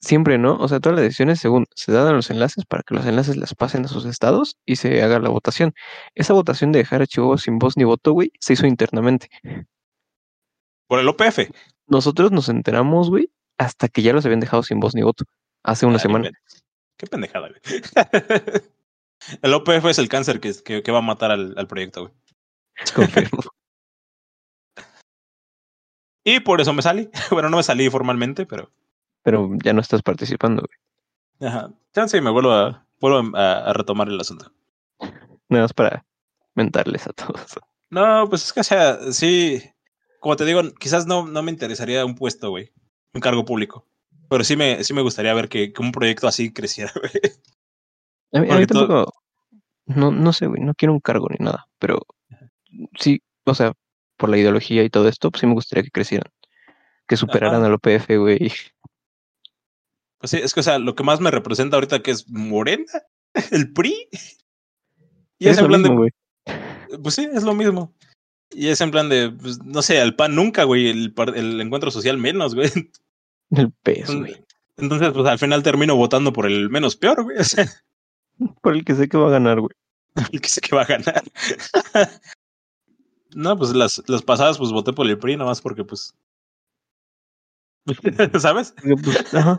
siempre, 0.00 0.36
¿no? 0.38 0.56
O 0.56 0.68
sea, 0.68 0.80
todas 0.80 0.96
las 0.96 1.04
decisiones 1.04 1.40
según 1.40 1.66
se 1.74 1.92
dan 1.92 2.14
los 2.14 2.30
enlaces 2.30 2.64
para 2.66 2.82
que 2.82 2.94
los 2.94 3.06
enlaces 3.06 3.36
las 3.36 3.54
pasen 3.54 3.84
a 3.84 3.88
sus 3.88 4.04
estados 4.04 4.58
y 4.66 4.76
se 4.76 5.02
haga 5.02 5.18
la 5.18 5.30
votación. 5.30 5.72
Esa 6.14 6.34
votación 6.34 6.72
de 6.72 6.80
dejar 6.80 7.00
archivos 7.00 7.42
sin 7.42 7.58
voz 7.58 7.76
ni 7.76 7.84
voto, 7.84 8.12
güey, 8.12 8.32
se 8.38 8.52
hizo 8.52 8.66
internamente. 8.66 9.28
Por 10.86 11.00
el 11.00 11.08
OPF. 11.08 11.50
Nosotros 11.86 12.32
nos 12.32 12.48
enteramos, 12.48 13.08
güey, 13.10 13.30
hasta 13.58 13.88
que 13.88 14.02
ya 14.02 14.12
los 14.12 14.24
habían 14.24 14.40
dejado 14.40 14.62
sin 14.62 14.80
voz 14.80 14.94
ni 14.94 15.02
voto. 15.02 15.24
Hace 15.62 15.86
una 15.86 15.96
Ah, 15.96 16.00
semana. 16.00 16.30
Qué 16.98 17.06
pendejada, 17.06 17.48
güey. 17.48 17.60
el 19.42 19.54
OPF 19.54 19.86
es 19.86 19.98
el 19.98 20.08
cáncer 20.08 20.40
que, 20.40 20.52
que, 20.62 20.82
que 20.82 20.92
va 20.92 20.98
a 20.98 21.02
matar 21.02 21.30
al, 21.30 21.54
al 21.56 21.66
proyecto, 21.66 22.02
güey. 22.02 22.14
Confirmo. 22.94 23.40
Y 26.24 26.40
por 26.40 26.60
eso 26.60 26.72
me 26.72 26.82
salí. 26.82 27.10
Bueno, 27.30 27.50
no 27.50 27.56
me 27.58 27.62
salí 27.62 27.88
formalmente, 27.90 28.46
pero. 28.46 28.70
Pero 29.22 29.50
ya 29.62 29.72
no 29.72 29.80
estás 29.80 30.02
participando, 30.02 30.62
güey. 30.62 31.48
Ajá. 31.50 31.70
Chance 31.94 32.16
y 32.18 32.20
me 32.20 32.30
vuelvo 32.30 32.52
a, 32.52 32.86
vuelvo 33.00 33.36
a, 33.36 33.58
a 33.70 33.72
retomar 33.72 34.08
el 34.08 34.20
asunto. 34.20 34.52
Nada 35.48 35.64
más 35.64 35.72
para 35.72 36.04
mentarles 36.54 37.06
a 37.06 37.12
todos. 37.12 37.58
No, 37.90 38.28
pues 38.28 38.44
es 38.44 38.52
que, 38.52 38.60
o 38.60 38.64
sea, 38.64 39.12
sí. 39.12 39.62
Como 40.20 40.36
te 40.36 40.44
digo, 40.44 40.62
quizás 40.78 41.06
no, 41.06 41.26
no 41.26 41.42
me 41.42 41.50
interesaría 41.50 42.04
un 42.04 42.14
puesto, 42.14 42.50
güey. 42.50 42.72
Un 43.12 43.20
cargo 43.20 43.44
público. 43.44 43.86
Pero 44.28 44.42
sí 44.44 44.56
me, 44.56 44.82
sí 44.84 44.94
me 44.94 45.02
gustaría 45.02 45.34
ver 45.34 45.48
que, 45.48 45.72
que 45.72 45.82
un 45.82 45.92
proyecto 45.92 46.26
así 46.26 46.52
creciera, 46.52 46.92
güey. 47.00 47.10
A 48.32 48.40
mí, 48.56 48.62
a 48.62 48.66
todo- 48.66 48.86
tampoco. 48.88 49.12
No, 49.86 50.10
no 50.10 50.32
sé, 50.32 50.46
güey. 50.46 50.62
No 50.62 50.74
quiero 50.74 50.92
un 50.94 51.00
cargo 51.00 51.28
ni 51.28 51.44
nada. 51.44 51.66
Pero 51.78 52.00
sí, 52.98 53.22
o 53.44 53.54
sea, 53.54 53.72
por 54.16 54.28
la 54.28 54.38
ideología 54.38 54.82
y 54.82 54.90
todo 54.90 55.08
esto, 55.08 55.30
pues 55.30 55.40
sí 55.40 55.46
me 55.46 55.54
gustaría 55.54 55.84
que 55.84 55.90
crecieran. 55.90 56.30
Que 57.06 57.16
superaran 57.16 57.60
Ajá. 57.60 57.66
al 57.66 57.74
OPF, 57.74 58.08
güey. 58.18 58.52
Pues 60.18 60.30
sí, 60.30 60.38
es 60.38 60.54
que, 60.54 60.60
o 60.60 60.62
sea, 60.62 60.78
lo 60.78 60.94
que 60.94 61.02
más 61.02 61.20
me 61.20 61.30
representa 61.30 61.76
ahorita 61.76 62.02
que 62.02 62.10
es 62.10 62.28
Morena, 62.30 62.84
el 63.50 63.72
PRI. 63.72 64.08
Y 65.38 65.48
es, 65.48 65.58
en 65.58 65.66
plan 65.66 65.82
mismo, 65.82 66.04
de. 66.04 66.12
Pues 67.02 67.14
sí, 67.14 67.28
es 67.32 67.42
lo 67.42 67.54
mismo. 67.54 67.94
Y 68.50 68.68
es 68.68 68.80
en 68.80 68.90
plan 68.90 69.08
de, 69.08 69.30
pues, 69.30 69.62
no 69.64 69.82
sé, 69.82 70.00
al 70.00 70.14
PAN 70.14 70.34
nunca, 70.34 70.64
güey. 70.64 70.88
El, 70.88 71.60
encuentro 71.60 71.90
social 71.90 72.16
menos, 72.18 72.54
güey. 72.54 72.70
El 73.50 73.72
peso, 73.82 74.18
güey. 74.18 74.42
Entonces, 74.76 75.12
pues 75.12 75.26
al 75.26 75.38
final 75.38 75.62
termino 75.62 75.94
votando 75.94 76.32
por 76.32 76.46
el 76.46 76.70
menos 76.70 76.96
peor, 76.96 77.22
güey. 77.22 77.38
O 77.38 77.44
sea, 77.44 77.68
Por 78.62 78.74
el 78.74 78.84
que 78.84 78.94
sé 78.94 79.08
que 79.08 79.16
va 79.16 79.28
a 79.28 79.32
ganar, 79.32 79.60
güey. 79.60 79.74
el 80.32 80.40
que 80.40 80.48
sé 80.48 80.60
que 80.60 80.74
va 80.74 80.82
a 80.82 80.86
ganar. 80.86 81.22
No, 83.34 83.56
pues 83.56 83.74
las, 83.74 84.02
las 84.06 84.22
pasadas, 84.22 84.58
pues 84.58 84.70
voté 84.72 84.92
por 84.92 85.06
el 85.06 85.18
PRI, 85.18 85.36
nada 85.36 85.50
más 85.50 85.60
porque, 85.60 85.84
pues. 85.84 86.14
¿Sabes? 88.40 88.74
Pues, 88.82 89.34
ajá. 89.34 89.58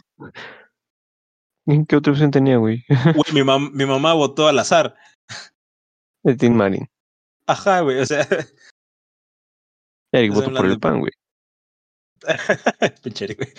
¿Y 1.68 1.86
¿Qué 1.86 1.96
otra 1.96 2.12
opción 2.14 2.32
tenía, 2.32 2.58
güey? 2.58 2.84
Güey, 3.16 3.34
mi, 3.34 3.42
mam- 3.42 3.72
mi 3.72 3.86
mamá 3.86 4.14
votó 4.14 4.48
al 4.48 4.60
azar. 4.60 4.96
El 6.24 6.38
Team 6.38 6.54
Marin. 6.54 6.88
Ajá, 7.48 7.82
güey. 7.82 8.00
O 8.00 8.06
sea, 8.06 8.28
Eric 10.12 10.34
votó 10.34 10.52
por 10.54 10.66
el 10.66 10.74
de- 10.74 10.80
pan, 10.80 11.00
güey. 11.00 11.12
pinche 13.04 13.26
Eric, 13.26 13.38
güey. 13.40 13.54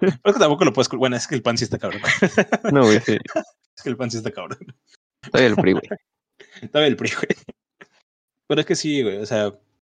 Pero 0.00 0.12
es 0.24 0.32
que 0.34 0.38
tampoco 0.38 0.64
lo 0.64 0.72
puedes. 0.72 0.88
Bueno, 0.90 1.16
es 1.16 1.26
que 1.26 1.34
el 1.34 1.42
pan 1.42 1.58
sí 1.58 1.64
está 1.64 1.78
cabrón. 1.78 2.00
No, 2.72 2.82
güey, 2.84 3.00
sí. 3.00 3.18
Es 3.76 3.82
que 3.82 3.90
el 3.90 3.96
pan 3.96 4.10
sí 4.10 4.16
está 4.18 4.30
cabrón. 4.30 4.58
Todavía 5.22 5.48
el 5.48 5.56
PRI, 5.56 5.72
güey. 5.72 5.88
Estaba 6.62 6.86
el 6.86 6.96
PRI, 6.96 7.10
güey. 7.10 7.36
Pero 8.50 8.62
es 8.62 8.66
que 8.66 8.74
sí, 8.74 9.00
güey. 9.04 9.18
O 9.18 9.26
sea, 9.26 9.44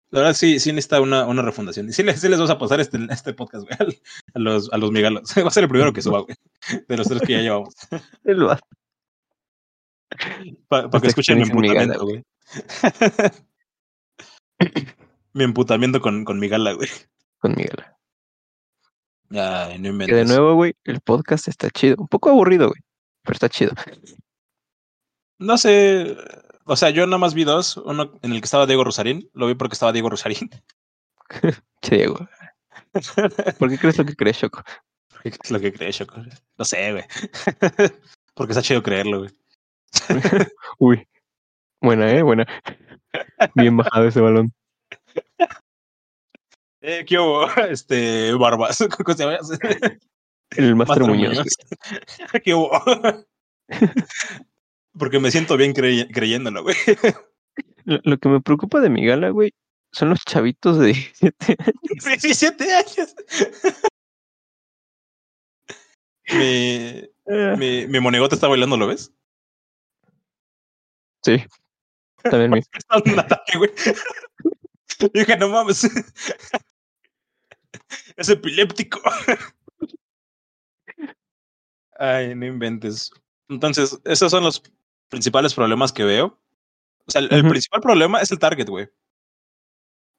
la 0.09 0.19
verdad 0.19 0.33
sí, 0.33 0.59
sí 0.59 0.71
necesita 0.71 0.99
una, 0.99 1.27
una 1.27 1.43
refundación. 1.43 1.89
Y 1.89 1.93
sí 1.93 2.01
les, 2.01 2.19
sí 2.19 2.27
les 2.27 2.39
vamos 2.39 2.49
a 2.49 2.57
pasar 2.57 2.79
este, 2.79 2.97
este 3.11 3.35
podcast, 3.35 3.67
güey, 3.67 4.01
a 4.33 4.39
los, 4.39 4.73
a 4.73 4.79
los 4.79 4.91
migalos. 4.91 5.29
Va 5.37 5.47
a 5.47 5.51
ser 5.51 5.65
el 5.65 5.69
primero 5.69 5.93
que 5.93 6.01
suba, 6.01 6.21
güey. 6.21 6.35
De 6.87 6.97
los 6.97 7.07
tres 7.07 7.21
que 7.21 7.33
ya 7.33 7.41
llevamos. 7.41 7.75
El 8.23 8.45
vato. 8.45 8.65
Para 10.67 10.89
que 10.89 11.07
escuchen 11.07 11.37
mi 11.37 11.43
emputamiento, 11.43 12.03
güey. 12.03 12.23
mi 15.33 15.43
emputamiento 15.43 16.01
con, 16.01 16.25
con 16.25 16.39
mi 16.39 16.47
gala, 16.47 16.71
güey. 16.71 16.89
Con 17.37 17.51
Miguel. 17.51 17.85
Ay, 19.29 19.77
no 19.77 19.83
Que 19.83 19.89
inventes. 19.89 20.17
de 20.17 20.25
nuevo, 20.25 20.55
güey, 20.55 20.73
el 20.83 20.99
podcast 21.01 21.47
está 21.47 21.69
chido. 21.69 21.95
Un 21.99 22.07
poco 22.07 22.31
aburrido, 22.31 22.69
güey. 22.69 22.81
Pero 23.21 23.33
está 23.35 23.49
chido. 23.49 23.73
No 25.37 25.59
sé. 25.59 26.17
O 26.68 26.76
sea, 26.76 26.89
yo 26.89 27.05
nada 27.05 27.18
más 27.18 27.34
vi 27.34 27.45
dos. 27.45 27.78
Uno 27.78 28.11
en 28.22 28.34
el 28.34 28.41
que 28.41 28.45
estaba 28.45 28.65
Diego 28.65 28.84
Rosarín. 28.84 29.30
Lo 29.34 29.47
vi 29.47 29.55
porque 29.55 29.74
estaba 29.74 29.93
Diego 29.93 30.09
Rosarín. 30.09 30.49
Che, 31.82 31.95
Diego. 31.95 32.28
¿Por 33.57 33.70
qué 33.70 33.78
crees 33.78 33.97
lo 33.97 34.05
que 34.05 34.15
crees, 34.15 34.39
Choco? 34.39 34.63
¿Qué 35.24 35.30
es 35.30 35.51
lo 35.51 35.59
que 35.59 35.72
crees, 35.72 35.97
Choco? 35.97 36.22
No 36.57 36.65
sé, 36.65 36.91
güey. 36.91 37.03
porque 38.34 38.51
está 38.51 38.61
chido 38.61 38.84
creerlo, 38.84 39.20
güey. 39.20 39.32
Uy. 40.80 41.07
Buena, 41.80 42.11
eh, 42.11 42.22
buena. 42.22 42.45
Bien 43.55 43.78
bajado 43.78 44.07
ese 44.07 44.20
balón. 44.20 44.53
Eh, 46.82 47.05
¿qué 47.05 47.18
hubo? 47.18 47.47
Este, 47.70 48.34
Barbas. 48.34 48.86
¿Cómo 49.03 49.18
se 49.18 49.24
llama? 49.24 49.38
El 50.51 50.76
Master, 50.76 51.01
Master 51.01 51.03
Muñoz. 51.03 51.38
Muñoz. 51.38 51.55
¿Qué 52.43 52.53
hubo? 52.53 52.72
Porque 54.97 55.19
me 55.19 55.31
siento 55.31 55.57
bien 55.57 55.73
crey- 55.73 56.07
creyéndolo, 56.11 56.63
güey. 56.63 56.75
Lo, 57.85 57.99
lo 58.03 58.17
que 58.17 58.27
me 58.29 58.41
preocupa 58.41 58.81
de 58.81 58.89
mi 58.89 59.05
gala, 59.05 59.29
güey, 59.29 59.53
son 59.93 60.09
los 60.09 60.19
chavitos 60.25 60.77
de 60.77 60.87
17 60.93 61.55
años. 61.57 62.21
17 62.21 62.73
años. 62.75 63.15
mi, 66.33 67.09
mi, 67.57 67.87
mi 67.87 67.99
monigote 67.99 68.35
está 68.35 68.47
bailando, 68.47 68.75
¿lo 68.77 68.87
ves? 68.87 69.13
Sí. 71.23 71.43
También 72.23 72.51
mi. 72.51 72.59
Está 72.73 72.97
en 73.05 73.13
un 73.13 73.19
ataque, 73.19 73.57
güey. 73.57 73.71
Dije, 75.13 75.37
no 75.37 75.47
mames. 75.49 75.89
Es 78.17 78.29
epiléptico. 78.29 78.99
Ay, 81.99 82.35
no 82.35 82.45
inventes. 82.45 83.11
Entonces, 83.49 83.97
esos 84.03 84.31
son 84.31 84.43
los 84.43 84.61
principales 85.09 85.53
problemas 85.53 85.91
que 85.93 86.03
veo. 86.03 86.39
O 87.07 87.11
sea, 87.11 87.21
el, 87.21 87.47
principal 87.47 87.81
problema 87.81 88.21
es 88.21 88.31
el 88.31 88.39
target, 88.39 88.67
güey. 88.67 88.89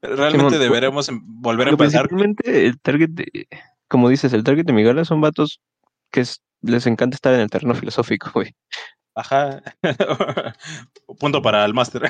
Realmente 0.00 0.38
Simón, 0.56 0.60
deberemos 0.60 1.08
em- 1.08 1.20
volver 1.24 1.66
a 1.68 1.70
empezar. 1.70 2.08
principalmente 2.08 2.66
el 2.66 2.80
target 2.80 3.10
de, 3.10 3.48
como 3.88 4.08
dices, 4.08 4.32
el 4.32 4.44
target 4.44 4.64
de 4.64 4.72
mi 4.72 4.82
gala 4.84 5.04
son 5.04 5.20
vatos 5.20 5.60
que 6.10 6.20
es- 6.20 6.42
les 6.62 6.86
encanta 6.86 7.14
estar 7.16 7.34
en 7.34 7.40
el 7.40 7.50
terreno 7.50 7.74
filosófico, 7.74 8.30
güey. 8.34 8.54
Ajá. 9.14 9.60
Punto 11.18 11.42
para 11.42 11.64
el 11.64 11.74
máster. 11.74 12.02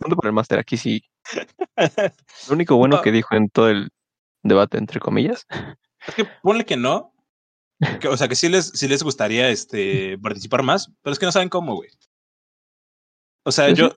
Punto 0.00 0.16
para 0.16 0.28
el 0.28 0.32
máster, 0.34 0.58
aquí 0.58 0.76
sí. 0.78 1.04
Lo 2.48 2.54
único 2.54 2.76
bueno 2.76 2.96
No. 2.96 3.02
que 3.02 3.12
dijo 3.12 3.34
en 3.34 3.50
todo 3.50 3.68
el 3.68 3.90
debate, 4.42 4.78
entre 4.78 4.98
comillas, 5.00 5.46
Es 6.06 6.14
que 6.14 6.24
ponle 6.42 6.64
que 6.64 6.76
no. 6.76 7.12
Que, 8.00 8.08
o 8.08 8.16
sea, 8.16 8.26
que 8.28 8.36
sí 8.36 8.48
les, 8.48 8.68
sí 8.68 8.88
les 8.88 9.02
gustaría 9.02 9.50
este, 9.50 10.16
participar 10.18 10.62
más, 10.62 10.90
pero 11.02 11.12
es 11.12 11.18
que 11.18 11.26
no 11.26 11.32
saben 11.32 11.50
cómo, 11.50 11.74
güey. 11.74 11.90
O 13.46 13.52
sea, 13.52 13.70
yo, 13.70 13.94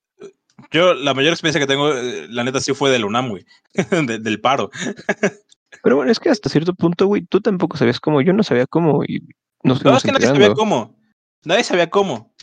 yo, 0.71 0.93
la 0.93 1.13
mayor 1.15 1.33
experiencia 1.33 1.59
que 1.59 1.67
tengo, 1.67 1.91
eh, 1.91 2.27
la 2.29 2.43
neta, 2.43 2.59
sí 2.59 2.73
fue 2.73 2.91
del 2.91 3.03
UNAM, 3.03 3.29
güey. 3.29 3.45
De- 4.07 4.19
del 4.19 4.39
paro. 4.39 4.69
Pero 5.83 5.95
bueno, 5.95 6.11
es 6.11 6.19
que 6.19 6.29
hasta 6.29 6.49
cierto 6.49 6.73
punto, 6.73 7.07
güey, 7.07 7.23
tú 7.25 7.41
tampoco 7.41 7.77
sabías 7.77 7.99
cómo, 7.99 8.21
yo 8.21 8.33
no 8.33 8.43
sabía 8.43 8.67
cómo 8.67 9.03
y 9.03 9.27
nos 9.63 9.83
No, 9.83 9.97
es 9.97 10.03
que 10.03 10.11
nadie 10.11 10.27
sabía 10.27 10.53
cómo. 10.53 10.95
Nadie 11.43 11.63
sabía 11.63 11.89
cómo. 11.89 12.33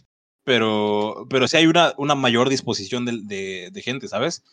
Pero, 0.45 1.27
pero 1.29 1.49
sí 1.49 1.57
hay 1.57 1.67
una, 1.67 1.93
una 1.97 2.15
mayor 2.15 2.49
disposición 2.49 3.05
de, 3.05 3.21
de, 3.23 3.71
de 3.73 3.83
gente, 3.83 4.09
¿sabes? 4.09 4.45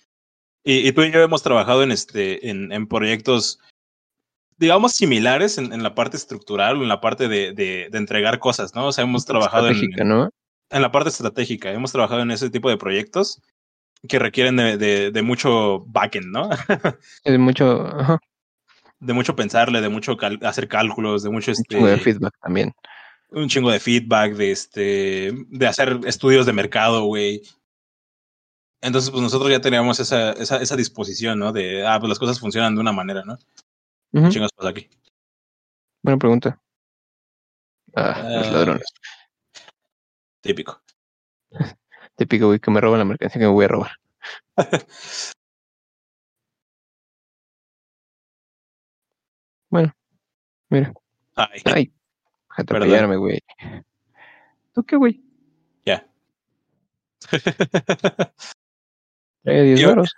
Y, 0.63 0.87
y 0.87 0.91
tú 0.91 1.01
y 1.03 1.11
yo 1.11 1.21
hemos 1.21 1.43
trabajado 1.43 1.83
en, 1.83 1.91
este, 1.91 2.49
en, 2.49 2.71
en 2.71 2.87
proyectos, 2.87 3.59
digamos, 4.57 4.93
similares 4.93 5.57
en, 5.57 5.71
en 5.73 5.83
la 5.83 5.93
parte 5.93 6.17
estructural 6.17 6.77
o 6.77 6.83
en 6.83 6.89
la 6.89 7.01
parte 7.01 7.27
de, 7.27 7.53
de, 7.53 7.89
de 7.91 7.97
entregar 7.97 8.39
cosas, 8.39 8.73
¿no? 8.75 8.87
O 8.87 8.91
sea, 8.91 9.03
hemos 9.03 9.25
trabajado 9.25 9.67
en, 9.69 9.89
¿no? 10.07 10.29
En 10.73 10.81
la 10.81 10.91
parte 10.91 11.09
estratégica. 11.09 11.71
Hemos 11.71 11.91
trabajado 11.91 12.21
en 12.21 12.31
ese 12.31 12.49
tipo 12.49 12.69
de 12.69 12.77
proyectos 12.77 13.41
que 14.07 14.19
requieren 14.19 14.57
de, 14.57 14.77
de, 14.77 15.11
de 15.11 15.21
mucho 15.21 15.79
backend, 15.87 16.27
¿no? 16.27 16.49
Es 17.23 17.39
mucho, 17.39 17.87
ajá, 17.87 18.19
De 18.99 19.13
mucho 19.13 19.35
pensarle, 19.35 19.79
de 19.81 19.89
mucho 19.89 20.17
cal- 20.17 20.39
hacer 20.43 20.67
cálculos, 20.67 21.23
de 21.23 21.29
mucho 21.29 21.51
un 21.51 21.53
este, 21.57 21.75
chingo 21.75 21.87
de 21.87 21.97
feedback 21.97 22.33
también. 22.41 22.73
un 23.31 23.47
chingo 23.47 23.71
de 23.71 23.79
feedback, 23.79 24.33
de 24.33 24.51
este, 24.51 25.31
de 25.47 25.67
hacer 25.67 25.99
estudios 26.05 26.45
de 26.45 26.53
mercado, 26.53 27.05
güey. 27.05 27.41
Entonces, 28.81 29.09
pues 29.11 29.23
nosotros 29.23 29.49
ya 29.49 29.61
teníamos 29.61 29.99
esa, 30.01 30.33
esa, 30.33 30.57
esa 30.61 30.75
disposición, 30.75 31.39
¿no? 31.39 31.53
De, 31.53 31.87
ah, 31.87 31.97
pues 31.99 32.09
las 32.09 32.19
cosas 32.19 32.39
funcionan 32.39 32.75
de 32.75 32.81
una 32.81 32.91
manera, 32.91 33.23
¿no? 33.23 33.37
Ujú, 34.11 34.29
Chingos 34.29 34.51
pasa 34.53 34.69
aquí. 34.71 34.89
Buena 36.03 36.17
pregunta. 36.19 36.59
Ah, 37.95 38.21
los 38.35 38.47
Ah. 38.47 38.51
ladrones. 38.51 38.85
Típico. 40.43 40.81
Típico, 42.15 42.47
güey, 42.47 42.59
que 42.59 42.69
me 42.69 42.81
roban 42.81 42.99
la 42.99 43.05
mercancía 43.05 43.39
que 43.39 43.47
me 43.47 43.53
voy 43.53 43.65
a 43.65 43.69
robar. 43.69 43.91
Mira, 50.69 50.93
Ay, 51.35 51.61
ay, 51.65 51.93
apoyarme, 52.49 53.17
güey. 53.17 53.39
¿Tú 54.73 54.83
qué, 54.83 54.95
güey? 54.95 55.23
Ya. 55.85 56.07
Trae 59.43 59.61
10 59.63 59.79
Yo- 59.79 59.89
varos. 59.89 60.15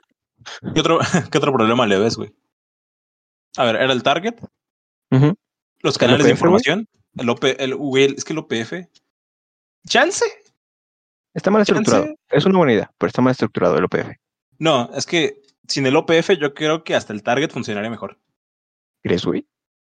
¿Qué 0.74 0.80
otro, 0.80 1.00
¿Qué 1.32 1.38
otro 1.38 1.52
problema 1.52 1.86
le 1.86 2.00
ves, 2.00 2.16
güey? 2.16 2.34
A 3.58 3.66
ver, 3.66 3.76
era 3.76 3.92
el 3.92 4.02
target, 4.04 4.36
los 5.10 5.96
¿El 5.96 6.00
canales 6.00 6.26
de 6.26 6.32
información, 6.32 6.88
el 7.18 7.30
OP, 7.30 7.62
el, 7.62 7.76
güey, 7.76 8.14
es 8.16 8.24
que 8.24 8.32
el 8.32 8.40
OPF. 8.40 8.74
¿Chance? 9.88 10.26
Está 11.34 11.52
mal 11.52 11.66
Chance. 11.66 11.82
estructurado. 11.82 12.16
Es 12.30 12.46
una 12.46 12.58
buena 12.58 12.74
idea, 12.74 12.92
pero 12.98 13.08
está 13.08 13.22
mal 13.22 13.32
estructurado 13.32 13.78
el 13.78 13.84
OPF. 13.86 14.10
No, 14.60 14.90
es 14.96 15.06
que 15.06 15.42
sin 15.68 15.86
el 15.86 15.96
OPF 15.96 16.32
yo 16.40 16.54
creo 16.54 16.84
que 16.84 16.96
hasta 16.96 17.12
el 17.14 17.24
target 17.24 17.52
funcionaría 17.52 17.90
mejor. 17.90 18.20
¿Crees, 19.04 19.26
güey? 19.26 19.46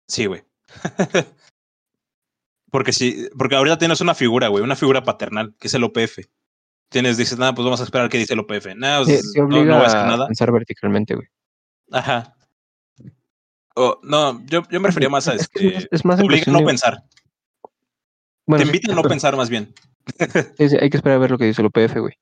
Sí, 0.08 0.26
güey. 0.26 0.44
porque 2.72 2.92
si, 2.92 3.30
porque 3.38 3.56
ahorita 3.56 3.78
tienes 3.78 4.02
una 4.02 4.16
figura, 4.16 4.48
güey, 4.50 4.64
una 4.64 4.76
figura 4.76 5.04
paternal, 5.04 5.56
que 5.60 5.68
es 5.68 5.74
el 5.74 5.84
OPF. 5.84 6.20
Tienes, 6.90 7.18
dices, 7.18 7.38
nada, 7.38 7.54
pues 7.54 7.66
vamos 7.66 7.82
a 7.82 7.84
esperar 7.84 8.10
qué 8.10 8.18
dice 8.18 8.34
el 8.34 8.40
OPF. 8.40 8.68
Nada, 8.76 9.06
Te, 9.06 9.14
pues, 9.14 9.34
te 9.34 9.40
no, 9.40 9.46
obliga 9.48 9.66
no 9.66 9.78
voy 9.80 9.88
a 9.90 10.06
nada. 10.06 10.28
pensar 10.28 10.52
verticalmente, 10.52 11.16
güey. 11.16 11.28
Ajá. 11.92 12.34
O, 13.76 14.00
no, 14.04 14.44
yo, 14.48 14.64
yo 14.72 14.80
me 14.80 14.88
refería 14.88 15.10
más 15.10 15.28
a 15.28 15.36
Es 15.36 15.48
que 15.50 15.68
es 15.68 15.88
este. 15.92 16.08
más- 16.08 16.20
es 16.20 16.26
obliga 16.26 16.46
a 16.48 16.52
no 16.52 16.60
de- 16.60 16.66
pensar. 16.66 17.04
Bueno, 18.48 18.62
te 18.66 18.72
sí, 18.72 18.76
invita 18.76 18.92
a 18.92 18.96
no 18.96 19.02
pero- 19.04 19.10
pensar 19.10 19.36
más 19.38 19.50
bien. 19.50 19.74
hay 20.82 20.90
que 20.90 20.98
esperar 20.98 21.18
a 21.18 21.20
ver 21.20 21.32
lo 21.32 21.38
que 21.38 21.46
dice 21.46 21.62
el 21.62 21.68
OPF, 21.68 22.00
güey. 22.00 22.14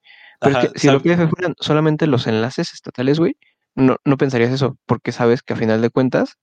Pero 0.41 0.57
Ajá, 0.57 0.65
es 0.67 0.73
que 0.73 0.79
si 0.79 0.87
el 0.89 0.95
OPF 0.95 1.29
fueran 1.29 1.55
solamente 1.59 2.07
los 2.07 2.27
enlaces 2.27 2.73
estatales, 2.73 3.19
güey, 3.19 3.37
no, 3.75 3.97
no 4.03 4.17
pensarías 4.17 4.51
eso, 4.51 4.77
porque 4.85 5.11
sabes 5.13 5.41
que 5.43 5.53
a 5.53 5.57
final 5.57 5.81
de 5.81 5.89
cuentas 5.89 6.37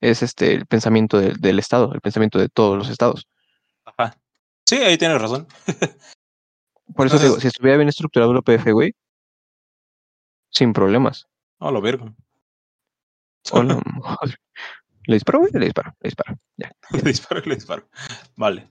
es 0.00 0.22
este 0.22 0.52
el 0.54 0.66
pensamiento 0.66 1.18
del- 1.18 1.40
del 1.40 1.58
Estado, 1.58 1.92
el 1.94 2.00
pensamiento 2.00 2.38
de 2.38 2.48
todos 2.48 2.76
los 2.76 2.88
estados. 2.90 3.26
Ajá. 3.84 4.16
Sí, 4.66 4.76
ahí 4.76 4.98
tienes 4.98 5.20
razón. 5.20 5.46
Por 6.94 7.06
eso 7.06 7.18
te 7.18 7.24
digo, 7.24 7.40
si 7.40 7.46
estuviera 7.48 7.76
bien 7.78 7.88
estructurado 7.88 8.32
el 8.32 8.38
OPF, 8.38 8.72
güey, 8.72 8.94
sin 10.50 10.72
problemas. 10.72 11.26
No, 11.60 11.70
lo 11.70 11.80
vergo. 11.80 12.14
Hola, 13.52 13.80
madre. 14.02 14.36
¿Le 15.04 15.14
disparo, 15.16 15.38
güey? 15.40 15.50
Le 15.52 15.64
disparo, 15.66 15.94
le 16.00 16.08
disparo. 16.08 16.38
Ya. 16.56 16.70
le 16.92 17.02
disparo, 17.02 17.40
le 17.44 17.54
disparo. 17.54 17.88
Vale. 18.36 18.68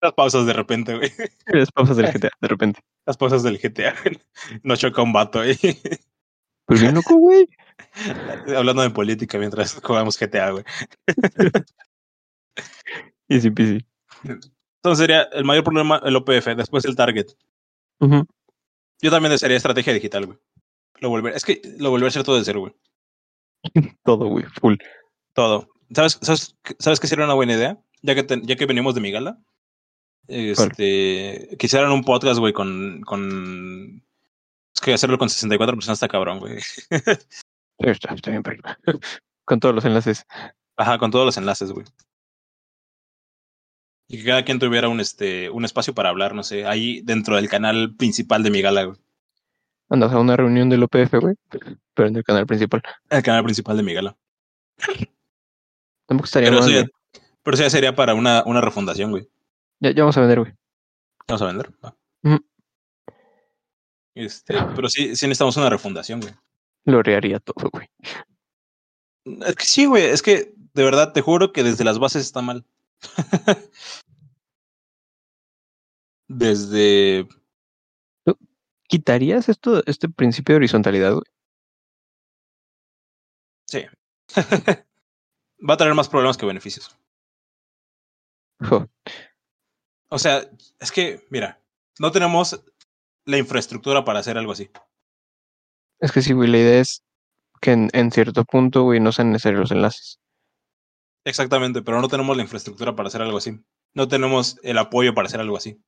Las 0.00 0.12
pausas 0.12 0.44
de 0.46 0.52
repente, 0.52 0.96
güey. 0.96 1.10
Las 1.46 1.72
pausas 1.72 1.96
del 1.96 2.12
GTA, 2.12 2.30
de 2.40 2.48
repente. 2.48 2.80
Las 3.06 3.16
pausas 3.16 3.42
del 3.42 3.58
GTA. 3.58 3.94
No 4.62 4.76
choca 4.76 5.00
un 5.02 5.12
vato 5.12 5.40
ahí. 5.40 5.56
Pues 6.66 6.80
bien 6.80 6.94
loco, 6.94 7.16
güey. 7.16 7.48
Hablando 8.56 8.82
de 8.82 8.90
política 8.90 9.38
mientras 9.38 9.80
jugamos 9.82 10.18
GTA, 10.18 10.50
güey. 10.50 10.64
Easy 13.28 13.50
peasy. 13.50 13.86
Entonces 14.22 14.98
sería 14.98 15.22
el 15.32 15.44
mayor 15.44 15.64
problema 15.64 16.00
el 16.04 16.16
OPF, 16.16 16.54
después 16.56 16.84
el 16.84 16.96
target. 16.96 17.26
Yo 18.00 19.10
también 19.10 19.32
desearía 19.32 19.56
estrategia 19.56 19.94
digital, 19.94 20.26
güey. 20.26 20.38
Lo 21.00 21.08
volver, 21.08 21.34
es 21.34 21.44
que 21.44 21.60
lo 21.78 21.90
volver 21.90 22.06
a 22.06 22.08
hacer 22.08 22.22
todo 22.22 22.36
de 22.36 22.44
cero, 22.44 22.60
güey. 22.60 22.74
Todo, 24.04 24.28
güey, 24.28 24.44
full. 24.60 24.76
Todo. 25.32 25.68
¿Sabes, 25.94 26.18
sabes, 26.20 26.56
¿Sabes 26.78 27.00
qué 27.00 27.06
sería 27.06 27.24
una 27.24 27.34
buena 27.34 27.54
idea? 27.54 27.78
Ya 28.04 28.14
que, 28.14 28.40
ya 28.42 28.56
que 28.56 28.66
venimos 28.66 28.94
de 28.94 29.00
mi 29.00 29.10
gala. 29.10 29.38
Este, 30.28 31.56
quisieran 31.58 31.90
un 31.90 32.04
podcast, 32.04 32.38
güey, 32.38 32.52
con, 32.52 33.00
con... 33.00 34.04
Es 34.74 34.80
que 34.82 34.92
hacerlo 34.92 35.16
con 35.16 35.30
64 35.30 35.74
personas 35.74 35.96
está 35.96 36.08
cabrón, 36.08 36.38
güey. 36.38 36.58
Está, 37.78 38.14
bien, 38.30 38.42
Con 39.44 39.58
todos 39.58 39.74
los 39.74 39.84
enlaces. 39.84 40.26
Ajá, 40.76 40.98
con 40.98 41.10
todos 41.10 41.26
los 41.26 41.36
enlaces, 41.36 41.72
güey. 41.72 41.86
Y 44.06 44.18
que 44.18 44.24
cada 44.24 44.44
quien 44.44 44.58
tuviera 44.58 44.88
un, 44.88 45.00
este, 45.00 45.50
un 45.50 45.64
espacio 45.64 45.94
para 45.94 46.10
hablar, 46.10 46.34
no 46.34 46.42
sé, 46.42 46.66
ahí 46.66 47.00
dentro 47.02 47.36
del 47.36 47.48
canal 47.48 47.96
principal 47.96 48.42
de 48.42 48.50
mi 48.50 48.62
gala, 48.62 48.84
güey. 48.84 48.98
Andas 49.88 50.12
a 50.12 50.20
una 50.20 50.36
reunión 50.36 50.68
del 50.68 50.82
OPF, 50.84 51.14
güey, 51.20 51.34
pero 51.94 52.08
en 52.08 52.16
el 52.16 52.24
canal 52.24 52.46
principal. 52.46 52.82
El 53.10 53.22
canal 53.22 53.44
principal 53.44 53.76
de 53.76 53.82
mi 53.82 53.92
gala. 53.92 54.16
Tampoco 56.06 56.26
estaría 56.26 56.50
Pero 56.50 56.60
mal, 56.60 56.68
eso, 56.68 56.80
ya, 56.80 56.82
güey. 56.82 57.03
Pero 57.44 57.56
ya 57.56 57.70
sería 57.70 57.94
para 57.94 58.14
una, 58.14 58.42
una 58.46 58.60
refundación, 58.60 59.10
güey. 59.10 59.28
Ya, 59.78 59.92
ya 59.92 60.02
vamos 60.02 60.16
a 60.16 60.20
vender, 60.20 60.40
güey. 60.40 60.52
Vamos 61.28 61.42
a 61.42 61.46
vender. 61.46 61.70
Este, 64.14 64.54
pero 64.76 64.88
sí, 64.88 65.16
sí 65.16 65.26
necesitamos 65.26 65.56
una 65.56 65.68
refundación, 65.68 66.20
güey. 66.20 66.32
Lo 66.84 67.02
rearía 67.02 67.40
todo, 67.40 67.68
güey. 67.70 67.88
Es 69.24 69.56
que 69.56 69.64
sí, 69.64 69.86
güey. 69.86 70.04
Es 70.04 70.22
que 70.22 70.54
de 70.74 70.84
verdad 70.84 71.12
te 71.12 71.20
juro 71.20 71.52
que 71.52 71.62
desde 71.62 71.84
las 71.84 71.98
bases 71.98 72.22
está 72.22 72.40
mal. 72.42 72.64
desde. 76.28 77.28
¿Quitarías 78.86 79.48
esto, 79.48 79.82
este 79.86 80.08
principio 80.08 80.54
de 80.54 80.56
horizontalidad, 80.58 81.12
güey? 81.12 81.24
Sí. 83.66 83.84
Va 85.68 85.74
a 85.74 85.76
traer 85.76 85.94
más 85.94 86.08
problemas 86.08 86.36
que 86.36 86.46
beneficios. 86.46 86.96
O 90.08 90.18
sea, 90.18 90.48
es 90.80 90.92
que, 90.92 91.24
mira, 91.30 91.60
no 91.98 92.12
tenemos 92.12 92.62
la 93.24 93.38
infraestructura 93.38 94.04
para 94.04 94.20
hacer 94.20 94.38
algo 94.38 94.52
así. 94.52 94.70
Es 96.00 96.12
que 96.12 96.22
sí, 96.22 96.32
güey, 96.32 96.48
la 96.50 96.58
idea 96.58 96.80
es 96.80 97.02
que 97.60 97.72
en, 97.72 97.88
en 97.92 98.10
cierto 98.10 98.44
punto, 98.44 98.82
güey, 98.82 99.00
no 99.00 99.12
sean 99.12 99.32
necesarios 99.32 99.60
los 99.60 99.70
enlaces. 99.70 100.20
Exactamente, 101.24 101.80
pero 101.82 102.00
no 102.00 102.08
tenemos 102.08 102.36
la 102.36 102.42
infraestructura 102.42 102.94
para 102.94 103.06
hacer 103.08 103.22
algo 103.22 103.38
así. 103.38 103.58
No 103.94 104.08
tenemos 104.08 104.58
el 104.62 104.76
apoyo 104.78 105.14
para 105.14 105.26
hacer 105.26 105.40
algo 105.40 105.56
así. 105.56 105.80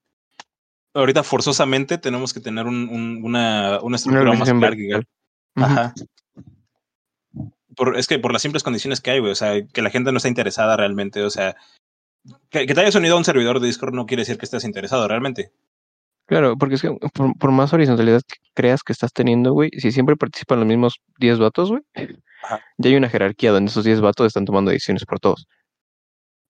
Ahorita 0.94 1.22
forzosamente 1.22 1.98
tenemos 1.98 2.32
que 2.32 2.40
tener 2.40 2.66
un, 2.66 2.88
un- 2.88 3.20
una, 3.22 3.80
una 3.82 3.96
estructura 3.96 4.32
más 4.32 4.58
vertical. 4.58 5.06
Ujú. 5.56 5.66
Ajá. 5.66 5.94
Por, 7.76 7.98
es 7.98 8.06
que 8.06 8.18
por 8.18 8.32
las 8.32 8.40
simples 8.40 8.62
condiciones 8.62 9.02
que 9.02 9.10
hay, 9.10 9.18
güey. 9.18 9.32
O 9.32 9.34
sea, 9.36 9.66
que 9.66 9.82
la 9.82 9.90
gente 9.90 10.10
no 10.10 10.16
está 10.16 10.28
interesada 10.28 10.76
realmente. 10.76 11.22
O 11.22 11.28
sea, 11.30 11.56
que, 12.50 12.66
que 12.66 12.74
te 12.74 12.80
hayas 12.80 12.94
unido 12.94 13.14
a 13.14 13.18
un 13.18 13.24
servidor 13.24 13.60
de 13.60 13.66
Discord 13.66 13.94
no 13.94 14.06
quiere 14.06 14.22
decir 14.22 14.38
que 14.38 14.44
estés 14.44 14.64
interesado 14.64 15.06
realmente. 15.08 15.52
Claro, 16.26 16.56
porque 16.58 16.74
es 16.74 16.82
que 16.82 16.90
por, 17.14 17.38
por 17.38 17.52
más 17.52 17.72
horizontalidad 17.72 18.20
que 18.26 18.36
creas 18.52 18.82
que 18.82 18.92
estás 18.92 19.12
teniendo, 19.12 19.52
güey, 19.52 19.70
si 19.78 19.92
siempre 19.92 20.16
participan 20.16 20.58
los 20.58 20.66
mismos 20.66 21.00
10 21.18 21.38
vatos, 21.38 21.70
güey, 21.70 21.82
ya 22.78 22.90
hay 22.90 22.96
una 22.96 23.08
jerarquía 23.08 23.52
donde 23.52 23.70
esos 23.70 23.84
10 23.84 24.00
vatos 24.00 24.26
están 24.26 24.44
tomando 24.44 24.72
decisiones 24.72 25.04
por 25.04 25.20
todos. 25.20 25.46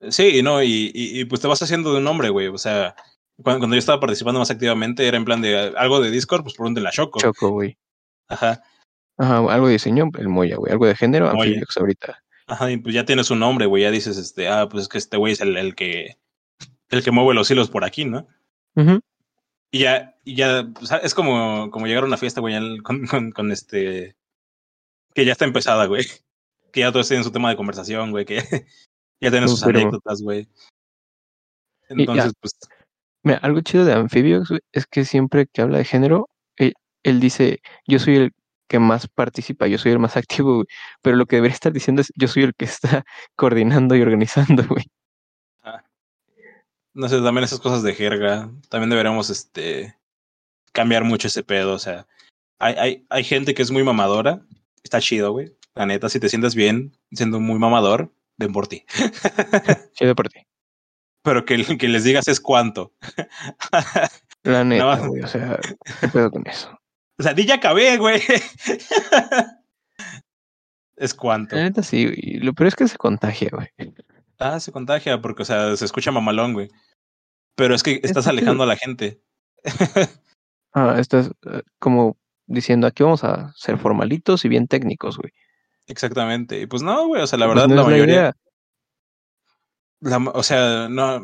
Sí, 0.09 0.43
no, 0.43 0.63
y, 0.63 0.91
y, 0.95 1.21
y, 1.21 1.25
pues 1.27 1.41
te 1.41 1.49
vas 1.49 1.63
haciendo 1.63 1.93
de 1.93 1.99
un 1.99 2.07
hombre, 2.07 2.31
güey. 2.31 2.49
O 2.49 2.59
sea, 2.59 2.95
cuando, 3.43 3.61
cuando 3.61 3.77
yo 3.77 3.79
estaba 3.79 4.01
participando 4.01 4.41
más 4.41 4.51
activamente, 4.51 5.07
era 5.07 5.17
en 5.17 5.25
plan 5.25 5.41
de 5.41 5.75
algo 5.77 6.01
de 6.01 6.11
Discord, 6.11 6.43
pues 6.43 6.55
por 6.55 6.67
donde 6.67 6.81
la 6.81 6.91
choco. 6.91 7.19
Choco, 7.19 7.51
güey. 7.51 7.77
Ajá. 8.29 8.63
Ajá, 9.19 9.39
algo 9.39 9.67
de 9.67 9.75
diseño, 9.75 10.09
el 10.19 10.29
Moya, 10.29 10.57
güey. 10.57 10.73
Algo 10.73 10.87
de 10.87 10.95
género. 10.95 11.29
Amphibiox 11.29 11.77
ahorita. 11.79 12.23
Ajá, 12.47 12.71
y 12.71 12.77
pues 12.77 12.95
ya 12.95 13.05
tienes 13.05 13.31
un 13.31 13.41
nombre, 13.41 13.67
güey. 13.67 13.83
Ya 13.83 13.91
dices, 13.91 14.17
este, 14.17 14.49
ah, 14.49 14.69
pues 14.69 14.83
es 14.85 14.89
que 14.89 14.99
este 14.99 15.17
güey 15.17 15.33
es 15.33 15.41
el, 15.41 15.57
el 15.57 15.75
que 15.75 16.17
el 16.91 17.03
que 17.03 17.11
mueve 17.11 17.35
los 17.35 17.51
hilos 17.51 17.71
por 17.71 17.85
aquí, 17.85 18.05
¿no? 18.05 18.27
Ujú. 18.77 19.01
Y 19.73 19.81
ya, 19.81 20.17
y 20.25 20.37
ya, 20.37 20.69
pues, 20.73 20.91
es 21.03 21.15
como, 21.15 21.71
como 21.71 21.87
llegar 21.87 22.05
a 22.05 22.07
una 22.07 22.17
fiesta, 22.17 22.41
güey, 22.41 22.79
con, 22.79 23.07
con, 23.07 23.33
con 23.33 23.51
este. 23.51 24.17
Que 25.15 25.25
ya 25.25 25.33
está 25.33 25.45
empezada, 25.45 25.87
güey. 25.87 26.05
Que 26.73 26.81
ya 26.81 26.93
todos 26.93 27.09
tienen 27.09 27.25
su 27.25 27.33
tema 27.33 27.49
de 27.49 27.57
conversación, 27.57 28.11
güey. 28.11 28.27
Que 28.27 28.37
ya 29.21 29.31
tienen 29.31 29.49
sus 29.49 29.63
Confirmo. 29.63 29.89
anécdotas, 29.89 30.21
güey. 30.21 30.47
Ya. 31.89 31.97
Entonces, 31.97 32.33
pues. 32.39 32.53
Mira, 33.23 33.39
algo 33.39 33.63
chido 33.63 33.87
de 33.87 33.95
Amphibiox, 33.95 34.51
güey, 34.51 34.61
es 34.73 34.87
que 34.87 35.07
siempre 35.07 35.47
que 35.47 35.63
habla 35.63 35.79
de 35.79 35.85
género, 35.85 36.29
él, 36.57 36.75
él 37.03 37.19
dice, 37.19 37.61
yo 37.87 37.99
soy 37.99 38.17
el 38.17 38.33
que 38.69 38.79
más 38.79 39.09
participa, 39.09 39.67
yo 39.67 39.79
soy 39.79 39.93
el 39.93 39.99
más 39.99 40.17
activo, 40.17 40.57
güey. 40.57 40.67
Pero 41.03 41.17
lo 41.17 41.27
que 41.27 41.37
debería 41.37 41.55
estar 41.55 41.73
diciendo 41.73 42.03
es, 42.03 42.13
yo 42.17 42.29
soy 42.29 42.45
el 42.45 42.55
que 42.55 42.65
está 42.65 43.05
coordinando 43.37 43.97
y 43.97 44.03
organizando, 44.03 44.65
güey. 44.67 44.85
No 46.95 47.11
sé, 47.11 47.21
también 47.21 47.45
esas 47.45 47.61
cosas 47.61 47.83
de 47.83 47.95
jerga. 47.95 48.51
También 48.71 48.89
deberíamos, 48.89 49.29
este. 49.29 49.99
Cambiar 50.73 51.05
mucho 51.05 51.29
ese 51.29 51.43
pedo. 51.43 51.75
O 51.75 51.79
sea, 51.79 52.07
hay, 52.59 52.75
hay, 52.75 53.07
hay 53.11 53.25
gente 53.25 53.55
que 53.55 53.61
es 53.61 53.71
muy 53.71 53.85
mamadora. 53.85 54.41
Está 54.83 55.01
chido, 55.01 55.33
güey. 55.33 55.55
La 55.75 55.85
neta, 55.85 56.09
si 56.09 56.19
te 56.19 56.31
sientes 56.31 56.55
bien 56.55 56.97
siendo 57.13 57.39
muy 57.39 57.59
mamador, 57.59 58.11
ven 58.39 58.53
por 58.53 58.67
ti. 58.67 58.85
Chido 59.93 60.15
por 60.15 60.29
ti. 60.29 60.41
Pero 61.23 61.45
que, 61.45 61.77
que 61.77 61.89
les 61.89 62.05
digas 62.05 62.27
es 62.29 62.41
cuánto. 62.41 62.95
La 64.43 64.65
neta, 64.65 65.07
güey, 65.07 65.23
o 65.23 65.27
sea, 65.27 65.59
¿qué 66.01 66.09
pedo 66.09 66.31
con 66.31 66.47
eso? 66.47 66.76
O 67.19 67.23
sea, 67.23 67.33
di 67.35 67.47
ya 67.47 67.55
acabé, 67.57 67.97
güey. 67.97 68.21
es 70.97 71.15
cuánto. 71.15 71.57
La 71.57 71.63
neta 71.65 71.83
sí, 71.83 72.05
güey. 72.05 72.39
Lo 72.41 72.53
peor 72.53 72.69
es 72.69 72.77
que 72.77 72.89
se 72.89 72.99
contagia, 72.99 73.49
güey. 73.53 73.69
Ah, 74.39 74.61
se 74.61 74.73
contagia 74.73 75.21
porque, 75.21 75.43
o 75.43 75.47
sea, 75.47 75.77
se 75.77 75.85
escucha 75.85 76.11
mamalón, 76.13 76.53
güey. 76.53 76.69
Pero 77.55 77.75
es 77.75 77.83
que 77.83 77.95
estás 78.03 78.19
Está 78.19 78.31
alejando 78.31 78.65
a 78.65 78.67
la 78.67 78.77
gente. 78.77 79.21
Ah, 80.79 80.97
estás 80.99 81.31
eh, 81.51 81.63
como 81.79 82.19
diciendo, 82.47 82.87
aquí 82.87 83.03
vamos 83.03 83.25
a 83.25 83.51
ser 83.57 83.79
formalitos 83.79 84.45
y 84.45 84.49
bien 84.51 84.67
técnicos, 84.69 85.17
güey. 85.17 85.33
Exactamente. 85.87 86.61
Y 86.61 86.67
pues 86.67 86.83
no, 86.83 87.07
güey. 87.07 87.23
O 87.23 87.27
sea, 87.27 87.39
la 87.39 87.47
Pues 87.47 87.55
verdad, 87.55 87.69
no 87.69 87.77
la 87.77 87.89
mayoría. 87.89 88.37
la, 90.01 90.19
o 90.19 90.43
sea, 90.43 90.91
no, 90.91 91.23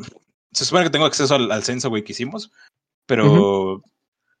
se 0.53 0.65
supone 0.65 0.85
que 0.85 0.89
tengo 0.89 1.05
acceso 1.05 1.35
al, 1.35 1.51
al 1.51 1.61
censo, 1.63 1.89
güey, 1.89 2.03
que 2.03 2.13
hicimos, 2.13 2.51
pero 3.05 3.83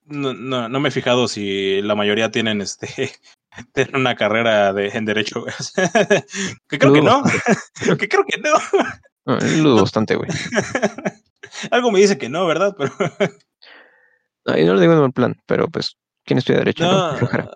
no, 0.05 0.33
no, 0.33 0.69
no 0.69 0.79
me 0.79 0.89
he 0.89 0.91
fijado 0.91 1.27
si 1.27 1.81
la 1.81 1.95
mayoría 1.95 2.31
tienen 2.31 2.61
este 2.61 3.11
tienen 3.73 3.95
una 3.95 4.15
carrera 4.15 4.73
de, 4.73 4.89
en 4.89 5.05
derecho, 5.05 5.41
güey. 5.41 5.53
que 6.67 6.79
creo 6.79 6.93
que 6.93 7.01
no, 7.01 7.23
que 7.97 8.09
creo 8.09 8.25
que 8.25 8.39
no. 8.39 8.53
No, 9.25 9.35
lo 9.35 9.69
dudo 9.69 9.81
bastante, 9.81 10.15
güey. 10.15 10.29
Algo 11.71 11.91
me 11.91 11.99
dice 11.99 12.17
que 12.17 12.29
no, 12.29 12.45
¿verdad? 12.45 12.75
Pero 12.77 12.91
Ay, 14.45 14.65
no 14.65 14.73
lo 14.73 14.79
digo 14.79 14.93
en 14.93 14.99
mal 14.99 15.13
plan, 15.13 15.41
pero 15.45 15.67
pues, 15.69 15.97
¿quién 16.25 16.37
estudia 16.37 16.59
derecho? 16.59 16.83
No. 16.83 17.11
no? 17.13 17.17
Flojera. 17.17 17.51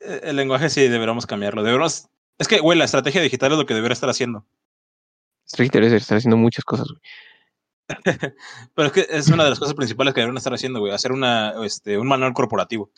El 0.00 0.36
lenguaje 0.36 0.70
sí 0.70 0.88
deberíamos 0.88 1.26
cambiarlo. 1.26 1.62
Deberíamos... 1.62 2.08
Es 2.38 2.48
que, 2.48 2.60
güey, 2.60 2.78
la 2.78 2.84
estrategia 2.84 3.20
digital 3.20 3.52
es 3.52 3.58
lo 3.58 3.66
que 3.66 3.74
debería 3.74 3.92
estar 3.92 4.08
haciendo. 4.08 4.46
Estoy 5.46 5.68
debe 5.68 5.96
estar 5.96 6.16
haciendo 6.16 6.36
muchas 6.36 6.64
cosas, 6.64 6.88
güey. 6.88 7.00
Pero 8.74 8.86
es 8.86 8.92
que 8.92 9.06
es 9.10 9.28
una 9.28 9.44
de 9.44 9.50
las 9.50 9.58
cosas 9.58 9.74
principales 9.74 10.14
que 10.14 10.20
deberían 10.20 10.36
estar 10.36 10.54
haciendo, 10.54 10.80
güey. 10.80 10.92
Hacer 10.92 11.12
una, 11.12 11.54
este, 11.64 11.98
un 11.98 12.06
manual 12.06 12.32
corporativo. 12.32 12.90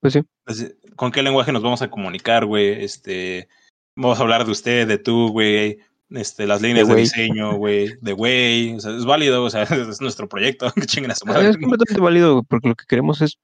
Pues 0.00 0.12
sí. 0.12 0.22
Así, 0.46 0.72
¿Con 0.96 1.10
qué 1.10 1.22
lenguaje 1.22 1.52
nos 1.52 1.62
vamos 1.62 1.82
a 1.82 1.90
comunicar, 1.90 2.44
güey? 2.44 2.84
Este, 2.84 3.48
vamos 3.96 4.18
a 4.18 4.22
hablar 4.22 4.44
de 4.44 4.52
usted, 4.52 4.86
de 4.86 4.98
tú, 4.98 5.28
güey. 5.28 5.78
Este, 6.10 6.46
las 6.46 6.62
líneas 6.62 6.86
de, 6.86 6.94
diseño, 6.94 7.56
güey. 7.56 7.96
De 8.00 8.12
güey. 8.12 8.74
O 8.74 8.80
sea, 8.80 8.96
es 8.96 9.04
válido, 9.04 9.44
o 9.44 9.50
sea, 9.50 9.62
es 9.90 10.00
nuestro 10.00 10.28
proyecto. 10.28 10.70
que 10.74 10.86
chinguen 10.86 11.10
a 11.10 11.14
su 11.14 11.26
madre. 11.26 11.48
Es 11.48 11.56
completamente 11.56 12.00
válido, 12.00 12.42
porque 12.44 12.68
lo 12.68 12.74
que 12.74 12.84
queremos 12.86 13.20
es 13.22 13.38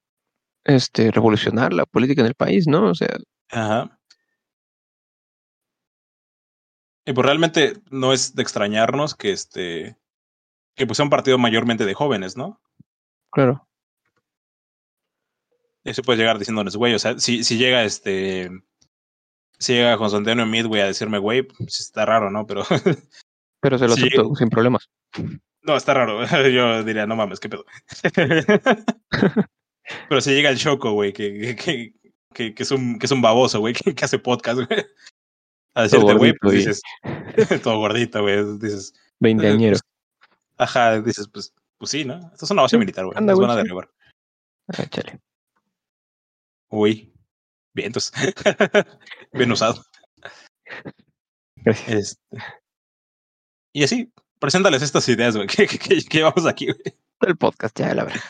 este, 0.65 1.11
revolucionar 1.11 1.73
la 1.73 1.87
política 1.87 2.21
en 2.21 2.29
el 2.29 2.35
país, 2.35 2.67
¿no? 2.67 2.91
O 2.91 2.95
sea, 2.95 3.09
Ajá. 3.51 4.00
Y 7.07 7.13
pues 7.13 7.25
realmente 7.27 7.75
no 7.91 8.13
es 8.13 8.35
de 8.35 8.43
extrañarnos 8.43 9.15
que 9.15 9.33
este 9.33 9.97
que 10.77 10.87
pues 10.87 10.97
sea 10.97 11.05
un 11.05 11.11
partido 11.11 11.37
mayormente 11.39 11.85
de 11.85 11.95
jóvenes, 11.95 12.37
¿no? 12.37 12.61
claro. 13.33 13.67
Eso 15.83 16.03
puede 16.03 16.19
llegar 16.19 16.39
diciéndoles, 16.39 16.77
güey, 16.77 16.93
o 16.95 16.99
sea, 16.99 17.19
si, 17.19 17.43
si 17.43 17.57
llega 17.57 17.85
este 17.85 18.51
si 19.59 19.73
llega 19.75 19.97
José 19.97 20.17
Antonio 20.17 20.45
Mid, 20.47 20.67
güey, 20.67 20.83
a 20.83 20.87
decirme, 20.87 21.19
güey, 21.19 21.43
pues 21.43 21.81
está 21.81 22.05
raro, 22.05 22.31
¿no? 22.31 22.47
Pero 22.47 22.63
Pero 23.63 23.79
se 23.79 23.89
lo 23.89 23.95
Sí. 23.97 24.07
acepto 24.09 24.35
sin 24.37 24.49
problemas. 24.51 24.89
no, 25.63 25.77
está 25.77 25.95
raro. 25.95 26.23
Yo 26.51 26.83
diría, 26.85 27.07
no 27.07 27.17
mames, 27.17 27.41
qué 27.41 27.49
pedo. 27.49 27.65
Pero 30.09 30.21
si 30.21 30.31
llega 30.31 30.51
el 30.51 30.59
Choco, 30.59 30.93
güey, 30.93 31.13
que, 31.13 31.57
que, 31.57 31.95
que, 32.33 32.55
que 32.55 32.63
es 32.63 32.71
un 32.71 32.99
que 32.99 33.07
es 33.07 33.13
un 33.13 33.23
baboso, 33.23 33.61
güey, 33.61 33.75
que, 33.75 33.95
que 33.95 34.05
hace 34.05 34.19
podcast, 34.19 34.61
güey. 34.67 34.87
A 35.81 35.83
decirte, 35.85 36.15
güey, 36.15 36.35
pues 36.41 36.55
dices, 36.55 36.83
todo 37.63 37.79
gordito, 37.79 38.23
güey, 38.23 38.59
dices, 38.59 38.95
Veinteañero. 39.19 39.79
Ajá, 40.59 41.01
dices, 41.01 41.29
pues, 41.33 41.53
pues 41.79 41.91
sí, 41.91 42.05
¿no? 42.05 42.31
Esto 42.33 42.45
es 42.45 42.51
una 42.51 42.63
base 42.63 42.79
militar, 42.79 43.05
güey. 43.07 43.17
anda, 43.17 43.33
Es 43.33 43.37
güey, 43.37 43.47
buena 43.47 43.57
de 43.57 43.63
sí. 43.63 43.69
rigor. 43.69 43.93
Ah, 44.69 44.87
chale. 44.87 45.21
Uy. 46.69 47.13
Bien, 47.73 47.87
entonces. 47.89 48.13
Bien 49.33 49.51
usado. 49.53 49.83
Gracias. 51.57 51.89
Este. 51.89 52.45
Y 53.73 53.85
así, 53.85 54.13
preséntales 54.39 54.83
estas 54.83 55.09
ideas, 55.09 55.37
güey. 55.37 55.47
Que, 55.49 55.67
que, 55.67 55.79
que- 55.79 56.03
que 56.05 56.23
vamos 56.23 56.47
aquí, 56.47 56.67
güey. 56.67 56.79
El 57.21 57.37
podcast, 57.37 57.79
ya, 57.79 57.95
la 57.95 58.05
verdad. 58.05 58.21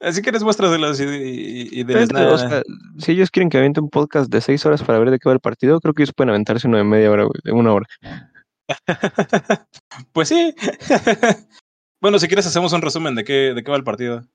Así 0.00 0.20
que 0.20 0.30
y, 0.30 1.80
y 1.80 1.84
diles 1.84 2.08
Pero, 2.08 2.20
nada. 2.20 2.34
o 2.34 2.38
sea, 2.38 2.62
si 2.98 3.12
ellos 3.12 3.30
quieren 3.30 3.48
que 3.48 3.56
aviente 3.58 3.80
un 3.80 3.88
podcast 3.88 4.30
de 4.30 4.40
seis 4.40 4.64
horas 4.66 4.82
para 4.82 4.98
ver 4.98 5.10
de 5.10 5.18
qué 5.18 5.28
va 5.28 5.32
el 5.32 5.40
partido, 5.40 5.80
creo 5.80 5.94
que 5.94 6.02
ellos 6.02 6.12
pueden 6.14 6.30
aventarse 6.30 6.68
uno 6.68 6.76
de 6.76 6.84
media 6.84 7.10
hora, 7.10 7.24
güey, 7.24 7.40
de 7.42 7.52
una 7.52 7.72
hora. 7.72 7.86
pues 10.12 10.28
sí. 10.28 10.54
bueno, 12.00 12.18
si 12.18 12.26
quieres 12.26 12.46
hacemos 12.46 12.72
un 12.72 12.82
resumen 12.82 13.14
de 13.14 13.24
qué, 13.24 13.54
de 13.54 13.64
qué 13.64 13.70
va 13.70 13.76
el 13.76 13.84
partido. 13.84 14.26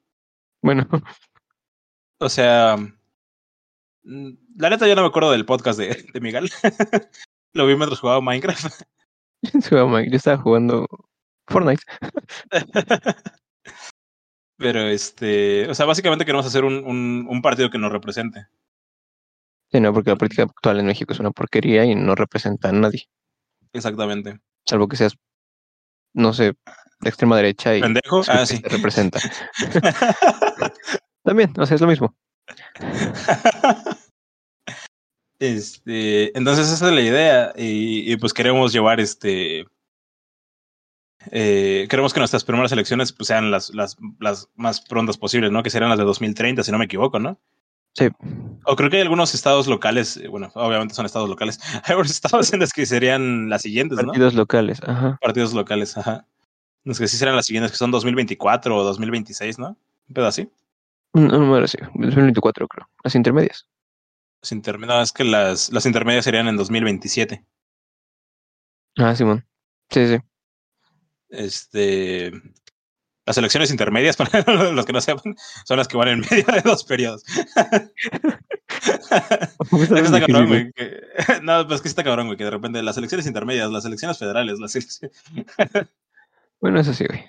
Bueno, 0.63 0.87
O 2.19 2.29
sea, 2.29 2.77
mm, 4.03 4.29
la 4.57 4.69
neta 4.69 4.87
yo 4.87 4.95
no 4.95 5.01
me 5.01 5.07
acuerdo 5.07 5.31
del 5.31 5.45
podcast 5.45 5.77
de, 5.77 6.05
de 6.13 6.21
Miguel. 6.21 6.49
Lo 7.53 7.67
vi 7.67 7.75
mientras 7.75 7.99
jugaba 7.99 8.21
Minecraft. 8.21 8.83
yo 9.63 9.99
estaba 10.15 10.37
jugando 10.37 10.87
Fortnite. 11.47 11.83
Pero 14.61 14.87
este, 14.87 15.67
o 15.69 15.73
sea, 15.73 15.87
básicamente 15.87 16.23
queremos 16.23 16.45
hacer 16.45 16.63
un, 16.63 16.85
un, 16.85 17.25
un 17.27 17.41
partido 17.41 17.71
que 17.71 17.79
nos 17.79 17.91
represente. 17.91 18.45
Sí, 19.71 19.79
no, 19.79 19.91
porque 19.93 20.11
la 20.11 20.17
política 20.17 20.43
actual 20.43 20.79
en 20.79 20.85
México 20.85 21.13
es 21.13 21.19
una 21.19 21.31
porquería 21.31 21.83
y 21.85 21.95
no 21.95 22.13
representa 22.13 22.69
a 22.69 22.71
nadie. 22.71 23.07
Exactamente. 23.73 24.39
Salvo 24.65 24.87
que 24.87 24.97
seas, 24.97 25.17
no 26.13 26.33
sé, 26.33 26.53
de 26.99 27.09
extrema 27.09 27.37
derecha 27.37 27.75
y 27.75 27.81
¿Pendejo? 27.81 28.21
Ah, 28.27 28.45
sí. 28.45 28.61
te 28.61 28.69
representa. 28.69 29.19
También, 31.23 31.53
o 31.57 31.65
sea, 31.65 31.75
es 31.75 31.81
lo 31.81 31.87
mismo. 31.87 32.15
este, 35.39 36.37
entonces 36.37 36.69
esa 36.69 36.89
es 36.89 36.93
la 36.93 37.01
idea. 37.01 37.53
Y, 37.55 38.11
y 38.11 38.17
pues 38.17 38.33
queremos 38.33 38.73
llevar 38.73 38.99
este. 38.99 39.65
Eh, 41.29 41.85
queremos 41.89 42.13
que 42.13 42.19
nuestras 42.19 42.43
primeras 42.43 42.71
elecciones 42.71 43.11
pues, 43.13 43.27
sean 43.27 43.51
las, 43.51 43.69
las, 43.75 43.97
las 44.19 44.49
más 44.55 44.81
prontas 44.81 45.17
posibles, 45.17 45.51
¿no? 45.51 45.61
Que 45.61 45.69
serán 45.69 45.89
las 45.89 45.99
de 45.99 46.05
2030, 46.05 46.63
si 46.63 46.71
no 46.71 46.77
me 46.79 46.85
equivoco, 46.85 47.19
¿no? 47.19 47.37
Sí, 47.93 48.07
O 48.63 48.75
creo 48.77 48.89
que 48.89 48.95
hay 48.95 49.01
algunos 49.01 49.35
estados 49.35 49.67
locales, 49.67 50.15
eh, 50.15 50.29
bueno, 50.29 50.49
obviamente 50.55 50.93
son 50.93 51.05
estados 51.05 51.27
locales. 51.29 51.59
Hay 51.83 51.89
algunos 51.91 52.09
estados 52.11 52.51
en 52.53 52.61
los 52.61 52.71
que 52.71 52.85
serían 52.85 53.49
las 53.49 53.63
siguientes, 53.63 53.97
¿no? 53.97 54.05
partidos 54.05 54.33
locales, 54.33 54.79
ajá. 54.87 55.17
Partidos 55.21 55.53
locales, 55.53 55.97
ajá. 55.97 56.25
Los 56.85 56.97
que 56.97 57.07
sí 57.09 57.17
serán 57.17 57.35
las 57.35 57.45
siguientes, 57.45 57.71
que 57.71 57.77
son 57.77 57.91
2024 57.91 58.77
o 58.77 58.83
2026, 58.83 59.59
¿no? 59.59 59.77
Un 60.07 60.13
pedo 60.13 60.25
así. 60.25 60.49
No, 61.13 61.27
no 61.27 61.59
me 61.59 61.67
sí, 61.67 61.77
2024 61.93 62.67
creo. 62.69 62.87
Las 63.03 63.13
intermedias. 63.15 63.67
Las 64.41 64.53
interme- 64.53 64.87
no, 64.87 65.01
es 65.01 65.11
que 65.11 65.25
las, 65.25 65.71
las 65.71 65.85
intermedias 65.85 66.23
serían 66.23 66.47
en 66.47 66.55
2027. 66.55 67.43
Ah, 68.97 69.13
Simón. 69.15 69.45
Sí, 69.89 70.07
sí. 70.07 70.17
Este. 71.31 72.31
Las 73.25 73.37
elecciones 73.37 73.71
intermedias, 73.71 74.17
para 74.21 74.43
los 74.71 74.85
que 74.85 74.93
no 74.93 75.01
sepan, 75.01 75.35
son 75.65 75.77
las 75.77 75.87
que 75.87 75.97
van 75.97 76.07
en 76.09 76.19
medio 76.31 76.45
de 76.45 76.61
dos 76.63 76.83
periodos. 76.83 77.23
Es 77.27 77.45
que 79.89 79.99
está 79.99 80.19
cabrón, 80.19 80.47
güey. 80.47 80.71
que- 80.73 81.01
No, 81.43 81.67
pues 81.67 81.81
que 81.81 81.87
está 81.87 82.03
cabrón, 82.03 82.27
güey, 82.27 82.37
que 82.37 82.43
de 82.45 82.51
repente 82.51 82.81
las 82.81 82.97
elecciones 82.97 83.27
intermedias, 83.27 83.69
las 83.71 83.85
elecciones 83.85 84.17
federales, 84.17 84.59
las 84.59 84.75
elecciones. 84.75 85.15
Bueno, 86.59 86.79
eso 86.79 86.93
sí, 86.93 87.05
güey. 87.07 87.23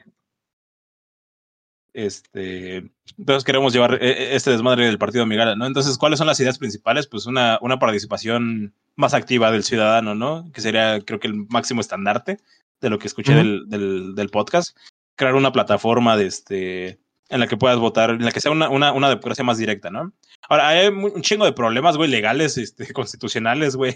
Este, 1.94 2.90
entonces 3.18 3.44
queremos 3.44 3.72
llevar 3.72 3.94
eh, 3.94 3.98
eh, 4.00 4.28
este 4.32 4.50
desmadre 4.50 4.86
del 4.86 4.98
partido 4.98 5.26
Migala, 5.26 5.56
¿no? 5.56 5.66
Entonces, 5.66 5.98
¿cuáles 5.98 6.18
son 6.18 6.26
las 6.26 6.40
ideas 6.40 6.58
principales? 6.58 7.06
Pues 7.06 7.26
una, 7.26 7.58
una 7.60 7.78
participación 7.78 8.74
más 8.96 9.14
activa 9.14 9.50
del 9.50 9.64
ciudadano, 9.64 10.14
¿no? 10.14 10.50
Que 10.52 10.60
sería, 10.60 11.00
creo 11.00 11.20
que 11.20 11.28
el 11.28 11.46
máximo 11.48 11.80
estandarte 11.80 12.38
de 12.80 12.90
lo 12.90 12.98
que 12.98 13.06
escuché 13.08 13.34
del, 13.34 13.68
del, 13.68 14.14
del 14.14 14.28
podcast. 14.30 14.76
Crear 15.16 15.34
una 15.34 15.52
plataforma 15.52 16.16
de 16.16 16.26
este, 16.26 17.00
en 17.28 17.40
la 17.40 17.46
que 17.46 17.56
puedas 17.56 17.78
votar, 17.78 18.10
en 18.10 18.24
la 18.24 18.32
que 18.32 18.40
sea 18.40 18.50
una, 18.50 18.68
una, 18.70 18.92
una 18.92 19.08
democracia 19.10 19.44
más 19.44 19.58
directa, 19.58 19.90
¿no? 19.90 20.12
Ahora, 20.48 20.68
hay 20.68 20.88
un 20.88 21.22
chingo 21.22 21.44
de 21.44 21.52
problemas, 21.52 21.96
güey, 21.96 22.10
legales, 22.10 22.56
este, 22.58 22.92
constitucionales, 22.92 23.76
güey. 23.76 23.94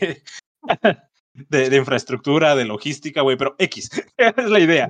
De, 1.51 1.69
de 1.69 1.77
infraestructura, 1.77 2.57
de 2.57 2.65
logística, 2.65 3.21
güey, 3.21 3.37
pero 3.37 3.57
X, 3.59 3.91
es 4.17 4.49
la 4.49 4.59
idea. 4.59 4.89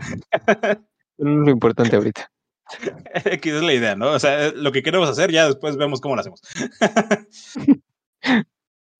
Lo 1.18 1.50
importante 1.50 1.96
ahorita. 1.96 2.30
X 3.24 3.52
es 3.52 3.62
la 3.62 3.72
idea, 3.74 3.94
¿no? 3.96 4.12
O 4.12 4.18
sea, 4.18 4.50
lo 4.52 4.72
que 4.72 4.82
queremos 4.82 5.08
hacer, 5.08 5.30
ya 5.30 5.46
después 5.46 5.76
vemos 5.76 6.00
cómo 6.00 6.14
lo 6.16 6.20
hacemos. 6.20 6.40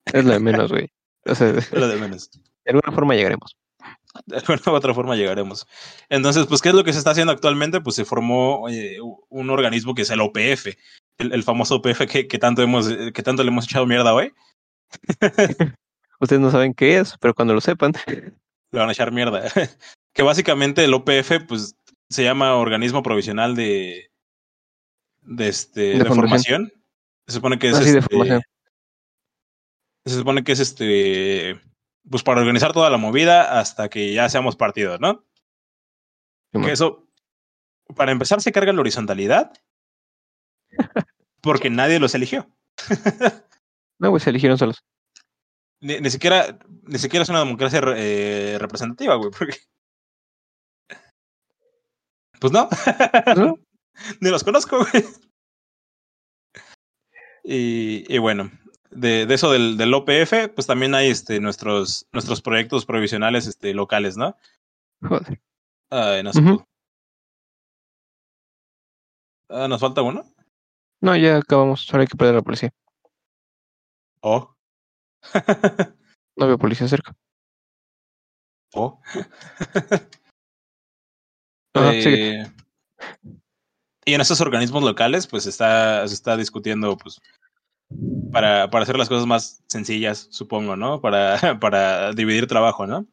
Es 0.05 0.23
lo 0.23 0.31
de 0.31 0.39
menos, 0.39 0.71
güey. 0.71 0.89
O 1.25 1.35
sea, 1.35 1.51
de 1.51 1.59
Es 1.59 1.71
lo 1.73 1.87
de 1.87 1.97
menos. 1.97 2.29
alguna 2.65 2.93
forma 2.93 3.15
llegaremos. 3.15 3.57
De 4.25 4.37
alguna 4.37 4.61
u 4.67 4.71
otra 4.71 4.93
forma 4.93 5.15
llegaremos. 5.15 5.67
Entonces, 6.09 6.45
pues, 6.47 6.61
¿qué 6.61 6.69
es 6.69 6.75
lo 6.75 6.83
que 6.83 6.93
se 6.93 6.99
está 6.99 7.11
haciendo 7.11 7.33
actualmente? 7.33 7.81
Pues 7.81 7.95
se 7.97 8.05
formó 8.05 8.67
eh, 8.69 8.97
un 9.29 9.49
organismo 9.49 9.93
que 9.93 10.03
es 10.03 10.09
el 10.09 10.21
OPF, 10.21 10.67
el, 11.17 11.33
el 11.33 11.43
famoso 11.43 11.75
OPF 11.75 12.05
que, 12.09 12.27
que 12.27 12.39
tanto 12.39 12.61
hemos, 12.61 12.89
eh, 12.89 13.11
que 13.13 13.21
tanto 13.23 13.43
le 13.43 13.49
hemos 13.49 13.65
echado 13.65 13.85
mierda 13.85 14.13
hoy. 14.13 14.33
Ustedes 16.19 16.41
no 16.41 16.49
saben 16.51 16.73
qué 16.73 16.97
es, 16.99 17.15
pero 17.19 17.33
cuando 17.35 17.53
lo 17.53 17.61
sepan, 17.61 17.93
Le 18.07 18.79
van 18.79 18.89
a 18.89 18.93
echar 18.93 19.11
mierda. 19.11 19.43
que 20.13 20.23
básicamente 20.23 20.83
el 20.83 20.93
OPF, 20.93 21.45
pues, 21.47 21.75
se 22.09 22.23
llama 22.23 22.55
Organismo 22.55 23.03
Provisional 23.03 23.55
de, 23.55 24.11
de, 25.21 25.47
este, 25.47 25.81
De 25.81 25.99
de, 25.99 26.05
formación. 26.05 26.71
Se 27.27 27.35
supone 27.35 27.59
que 27.59 27.69
es 27.69 27.75
Ah, 27.75 27.83
sí, 27.83 27.97
este, 27.97 28.41
se 30.05 30.15
supone 30.15 30.43
que 30.43 30.53
es 30.53 30.59
este 30.59 31.61
pues 32.09 32.23
para 32.23 32.39
organizar 32.39 32.71
toda 32.71 32.89
la 32.89 32.97
movida 32.97 33.59
hasta 33.59 33.89
que 33.89 34.13
ya 34.13 34.29
seamos 34.29 34.55
partidos, 34.55 34.99
¿no? 34.99 35.25
Que 36.53 36.71
eso, 36.71 37.07
para 37.95 38.11
empezar, 38.11 38.41
se 38.41 38.51
carga 38.51 38.73
la 38.73 38.79
horizontalidad 38.79 39.51
porque 41.41 41.69
nadie 41.69 41.99
los 41.99 42.15
eligió. 42.15 42.49
no, 43.99 44.09
güey, 44.09 44.21
se 44.21 44.29
eligieron 44.29 44.57
solos. 44.57 44.83
Ni, 45.81 45.99
ni 45.99 46.09
siquiera, 46.09 46.57
ni 46.83 46.97
siquiera 46.97 47.23
es 47.23 47.29
una 47.29 47.39
democracia 47.39 47.81
eh, 47.95 48.57
representativa, 48.59 49.15
güey, 49.15 49.29
porque. 49.37 49.57
Pues 52.39 52.53
no. 52.53 52.69
¿No? 53.35 53.57
ni 54.21 54.29
los 54.29 54.43
conozco, 54.43 54.77
güey. 54.79 55.03
Y, 57.43 58.03
y 58.13 58.17
bueno, 58.17 58.51
de, 58.91 59.25
de 59.25 59.33
eso 59.33 59.51
del, 59.51 59.77
del, 59.77 59.93
OPF, 59.93 60.49
pues 60.53 60.67
también 60.67 60.93
hay 60.95 61.09
este, 61.09 61.39
nuestros, 61.39 62.05
nuestros 62.11 62.41
proyectos 62.41 62.85
provisionales 62.85 63.47
este, 63.47 63.73
locales, 63.73 64.17
¿no? 64.17 64.35
Joder. 65.01 65.41
Ay, 65.89 66.23
no 66.23 66.33
se 66.33 66.39
Ujú. 66.41 66.49
pudo. 66.57 66.67
Ah, 69.49 69.67
¿Nos 69.69 69.79
falta 69.79 70.01
uno? 70.01 70.25
No, 71.01 71.15
ya 71.15 71.37
acabamos. 71.37 71.87
Ahora 71.89 72.01
hay 72.01 72.07
que 72.07 72.17
perder 72.17 72.35
a 72.35 72.37
la 72.39 72.43
policía. 72.43 72.71
Oh. 74.21 74.53
No 76.39 76.45
veo 76.45 76.59
policía 76.59 76.87
cerca. 76.87 77.15
oh. 78.75 79.01
Ajá. 81.79 81.91
Eh, 81.93 82.45
y 84.07 84.13
en 84.13 84.21
esos 84.21 84.39
organismos 84.39 84.83
locales, 84.83 85.27
pues 85.27 85.45
está, 85.47 86.07
se 86.07 86.13
está 86.13 86.37
discutiendo, 86.37 86.97
pues, 86.97 87.19
para, 88.31 88.69
para 88.69 88.83
hacer 88.83 88.97
las 88.97 89.09
cosas 89.09 89.25
más 89.25 89.63
sencillas, 89.67 90.27
supongo, 90.31 90.77
¿no? 90.77 91.01
Para, 91.01 91.37
para 91.59 92.13
dividir 92.13 92.47
trabajo, 92.47 92.87
¿no? 92.87 93.05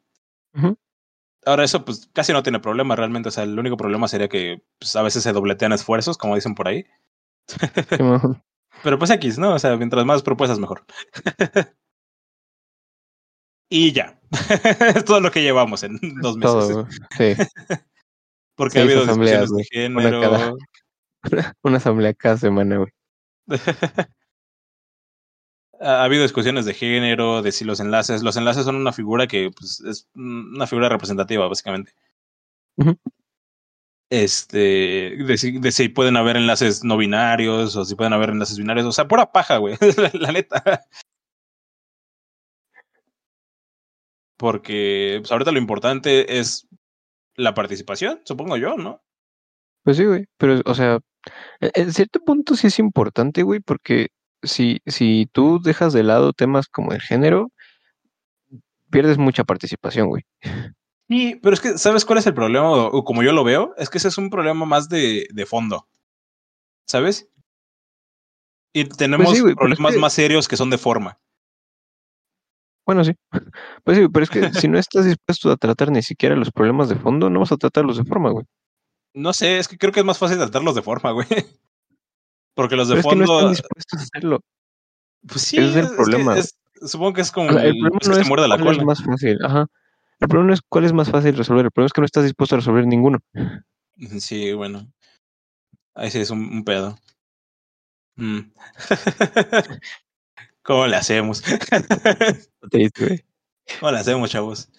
Ahora 1.44 1.64
eso, 1.64 1.84
pues, 1.84 2.08
casi 2.12 2.32
no 2.32 2.44
tiene 2.44 2.60
problema 2.60 2.94
realmente. 2.94 3.28
O 3.28 3.32
sea, 3.32 3.42
el 3.42 3.58
único 3.58 3.76
problema 3.76 4.06
sería 4.06 4.28
que 4.28 4.62
pues, 4.78 4.94
a 4.94 5.02
veces 5.02 5.24
se 5.24 5.32
dobletean 5.32 5.72
esfuerzos, 5.72 6.16
como 6.16 6.36
dicen 6.36 6.54
por 6.54 6.68
ahí. 6.68 6.86
Pero 8.84 8.98
pues 8.98 9.10
X, 9.10 9.38
¿no? 9.38 9.54
O 9.54 9.58
sea, 9.58 9.76
mientras 9.76 10.04
más 10.04 10.22
propuestas, 10.22 10.58
mejor. 10.58 10.84
y 13.68 13.92
ya. 13.92 14.20
es 14.94 15.04
todo 15.04 15.20
lo 15.20 15.30
que 15.30 15.42
llevamos 15.42 15.82
en 15.82 15.98
dos 16.20 16.36
meses. 16.36 16.68
Todo, 16.68 16.88
sí. 17.16 17.34
Porque 18.54 18.78
ha 18.78 18.82
habido 18.82 19.04
discusiones 19.04 19.50
de 19.50 19.54
una 19.54 19.64
género. 19.64 20.20
cada- 21.22 21.52
Una 21.62 21.76
asamblea 21.78 22.14
cada 22.14 22.36
semana, 22.36 22.76
güey. 22.78 22.92
ha 25.80 26.04
habido 26.04 26.22
discusiones 26.22 26.64
de 26.64 26.74
género, 26.74 27.42
de 27.42 27.52
si 27.52 27.64
los 27.64 27.80
enlaces. 27.80 28.22
Los 28.22 28.36
enlaces 28.36 28.64
son 28.64 28.76
una 28.76 28.92
figura 28.92 29.26
que 29.26 29.50
pues, 29.50 29.80
es 29.80 30.08
una 30.14 30.66
figura 30.66 30.88
representativa, 30.88 31.48
básicamente. 31.48 31.92
Este, 34.10 35.16
de 35.16 35.38
si, 35.38 35.58
de 35.58 35.72
si 35.72 35.88
pueden 35.88 36.16
haber 36.16 36.36
enlaces 36.36 36.84
no 36.84 36.96
binarios 36.96 37.74
o 37.74 37.84
si 37.84 37.94
pueden 37.96 38.12
haber 38.12 38.30
enlaces 38.30 38.58
binarios. 38.58 38.86
O 38.86 38.92
sea, 38.92 39.08
pura 39.08 39.32
paja, 39.32 39.56
güey. 39.58 39.76
la, 39.96 40.10
la 40.14 40.32
neta. 40.32 40.82
Porque 44.36 45.18
pues, 45.20 45.32
ahorita 45.32 45.52
lo 45.52 45.58
importante 45.58 46.38
es 46.38 46.66
la 47.36 47.54
participación, 47.54 48.20
supongo 48.24 48.56
yo, 48.56 48.76
¿no? 48.76 49.02
Pues 49.82 49.96
sí, 49.96 50.04
güey. 50.04 50.26
Pero, 50.38 50.60
o 50.64 50.74
sea, 50.74 50.98
e- 51.60 51.70
en 51.74 51.92
cierto 51.92 52.20
punto 52.20 52.56
sí 52.56 52.68
es 52.68 52.78
importante, 52.78 53.42
güey, 53.42 53.60
porque 53.60 54.08
si, 54.42 54.80
si 54.86 55.28
tú 55.32 55.60
dejas 55.62 55.92
de 55.92 56.02
lado 56.02 56.32
temas 56.32 56.68
como 56.68 56.92
el 56.92 57.00
género, 57.00 57.50
pierdes 58.90 59.18
mucha 59.18 59.44
participación, 59.44 60.08
güey. 60.08 60.22
Sí, 61.08 61.38
pero 61.42 61.54
es 61.54 61.60
que, 61.60 61.76
¿sabes 61.78 62.04
cuál 62.04 62.18
es 62.18 62.26
el 62.26 62.34
problema? 62.34 62.70
O, 62.70 63.04
como 63.04 63.22
yo 63.22 63.32
lo 63.32 63.44
veo, 63.44 63.74
es 63.76 63.90
que 63.90 63.98
ese 63.98 64.08
es 64.08 64.16
un 64.18 64.30
problema 64.30 64.64
más 64.64 64.88
de, 64.88 65.26
de 65.32 65.46
fondo. 65.46 65.86
¿Sabes? 66.86 67.28
Y 68.72 68.84
tenemos 68.86 69.26
Pues 69.26 69.36
sí, 69.36 69.42
güey, 69.42 69.54
pero 69.54 69.66
es 69.68 69.76
problemas 69.76 69.94
que- 69.94 70.00
más 70.00 70.12
serios 70.12 70.48
que 70.48 70.56
son 70.56 70.70
de 70.70 70.78
forma. 70.78 71.18
Bueno, 72.86 73.04
sí. 73.04 73.12
Pues 73.84 73.98
sí, 73.98 74.08
pero 74.08 74.24
es 74.24 74.30
que 74.30 74.52
si 74.52 74.68
no 74.68 74.78
estás 74.78 75.04
dispuesto 75.04 75.50
a 75.50 75.56
tratar 75.56 75.90
ni 75.90 76.02
siquiera 76.02 76.36
los 76.36 76.50
problemas 76.50 76.88
de 76.88 76.96
fondo, 76.96 77.28
no 77.30 77.40
vas 77.40 77.52
a 77.52 77.56
tratarlos 77.56 77.96
de 77.98 78.04
forma, 78.04 78.30
güey. 78.30 78.46
No 79.14 79.32
sé, 79.32 79.58
es 79.58 79.68
que 79.68 79.78
creo 79.78 79.92
que 79.92 80.00
es 80.00 80.06
más 80.06 80.18
fácil 80.18 80.38
tratarlos 80.38 80.74
de 80.74 80.82
forma, 80.82 81.10
güey. 81.12 81.26
Porque 82.54 82.76
los 82.76 82.88
de 82.88 82.96
Pero 82.96 83.00
es 83.00 83.06
que 83.14 83.16
no 83.20 83.26
fondo. 83.26 83.38
están 83.40 83.50
dispuestos 83.52 84.00
a 84.00 84.02
hacerlo. 84.02 84.40
pues 85.26 85.42
sí, 85.42 85.58
es 85.58 85.76
el 85.76 85.84
es 85.84 85.90
que 85.90 85.96
problema. 85.96 86.38
es- 86.38 86.56
supongo 86.82 87.12
que 87.14 87.20
es 87.22 87.30
como 87.32 87.50
O 87.50 87.52
sea, 87.52 87.62
el 87.62 87.68
el, 87.68 87.78
problema 87.78 87.98
es 88.00 88.08
no 88.08 88.14
que 88.14 88.20
es 88.20 88.24
se 88.24 88.28
muerde 88.28 88.48
la 88.48 88.58
cuál 88.58 88.76
es 88.78 88.84
más 88.84 89.04
fácil. 89.04 89.38
Ajá. 89.44 89.66
El 90.20 90.28
problema 90.28 90.48
no 90.48 90.54
es 90.54 90.60
cuál 90.68 90.84
es 90.84 90.92
más 90.92 91.10
fácil 91.10 91.36
resolver. 91.36 91.64
El 91.66 91.70
problema 91.72 91.86
es 91.86 91.92
que 91.92 92.00
no 92.00 92.04
estás 92.06 92.24
dispuesto 92.24 92.54
a 92.54 92.58
resolver 92.58 92.86
ninguno. 92.86 93.18
Sí, 94.20 94.52
bueno. 94.52 94.86
Ahí 95.94 96.10
sí 96.10 96.20
es 96.20 96.30
un, 96.30 96.40
un 96.40 96.64
pedo. 96.64 96.96
Mm. 98.16 98.40
¿Cómo 100.64 100.86
le 100.86 100.96
hacemos? 100.96 101.42
Triste, 102.70 103.06
güey. 103.06 103.24
¿Cómo 103.80 103.92
le 103.92 103.98
hacemos, 103.98 104.30
chavos? 104.30 104.70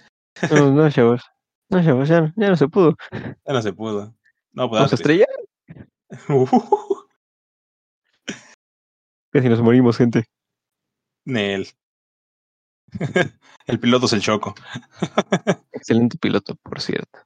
No, 0.52 0.72
no, 0.72 0.90
chavos. 0.90 1.22
No, 1.70 1.84
chavos, 1.84 2.10
ya, 2.10 2.34
ya 2.36 2.50
no 2.50 2.56
se 2.56 2.68
pudo. 2.68 2.98
Ya 3.12 3.54
no 3.54 3.62
se 3.62 3.72
pudo. 3.72 4.16
No, 4.52 4.68
pues 4.68 4.80
Vamos 4.80 4.92
a 4.94 4.96
estrellar. 4.96 5.30
Casi 9.32 9.50
nos 9.50 9.62
morimos, 9.62 9.98
gente. 9.98 10.26
Nel. 11.24 11.68
El 13.68 13.80
piloto 13.80 14.08
es 14.08 14.14
el 14.14 14.22
choco. 14.22 14.56
Excelente 15.72 16.18
piloto, 16.18 16.56
por 16.56 16.82
cierto. 16.82 17.20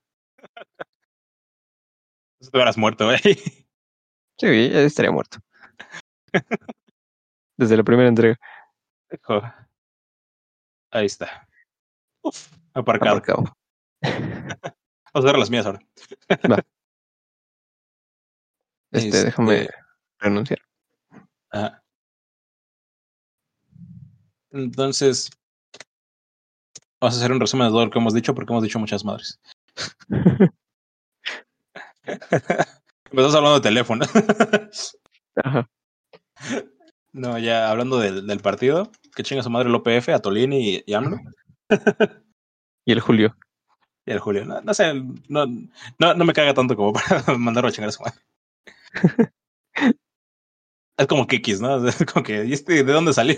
Te 2.39 2.47
hubieras 2.53 2.77
muerto, 2.77 3.05
güey. 3.05 3.19
Sí, 4.37 4.69
ya 4.69 4.79
estaría 4.81 5.11
muerto. 5.11 5.39
Desde 7.59 7.75
la 7.75 7.83
primera 7.83 8.07
entrega. 8.07 8.39
Ahí 10.91 11.07
está. 11.07 11.45
Uf, 12.21 12.53
aparcado. 12.73 13.17
Aparcado. 13.17 13.43
Vamos 15.13 15.25
a 15.29 15.31
ver 15.31 15.37
las 15.37 15.49
mías 15.49 15.65
ahora. 15.65 15.81
Este, 18.91 19.07
Este- 19.09 19.25
déjame 19.25 19.67
renunciar. 20.19 20.59
Ajá. 21.49 21.83
Entonces, 24.51 25.29
vamos 27.01 27.15
a 27.15 27.19
hacer 27.19 27.33
un 27.33 27.41
resumen 27.41 27.67
de 27.67 27.71
todo 27.71 27.83
lo 27.85 27.91
que 27.91 27.99
hemos 27.99 28.13
dicho, 28.13 28.33
porque 28.33 28.53
hemos 28.53 28.63
dicho 28.63 28.79
muchas 28.79 29.03
madres. 29.03 29.37
Empezamos 33.11 33.35
hablando 33.35 33.55
de 33.55 33.61
teléfono. 33.61 34.05
Ajá. 35.43 35.69
No, 37.13 37.37
ya 37.39 37.69
hablando 37.69 37.99
del, 37.99 38.27
del 38.27 38.39
partido, 38.39 38.91
que 39.15 39.23
chinga 39.23 39.43
su 39.43 39.49
madre 39.49 39.69
el 39.69 39.75
OPF, 39.75 40.09
a 40.09 40.19
Tolini 40.19 40.75
y, 40.75 40.83
y 40.85 40.93
AMLO. 40.93 41.19
Y 42.85 42.91
el 42.91 43.01
Julio. 43.01 43.37
Y 44.03 44.11
el 44.11 44.19
Julio. 44.19 44.45
No, 44.45 44.61
no 44.61 44.73
sé, 44.73 44.91
no, 45.27 45.45
no, 45.45 46.13
no 46.15 46.25
me 46.25 46.33
caga 46.33 46.55
tanto 46.55 46.75
como 46.75 46.93
para 46.93 47.37
mandarlo 47.37 47.69
a 47.69 47.71
chingar 47.71 47.89
a 47.89 47.91
su 47.91 48.01
madre. 48.01 48.19
es 50.97 51.07
como 51.07 51.27
X, 51.29 51.61
¿no? 51.61 51.87
Es 51.87 52.03
como 52.11 52.23
que, 52.23 52.45
¿y 52.45 52.53
este 52.53 52.83
de 52.83 52.91
dónde 52.91 53.13
salió? 53.13 53.37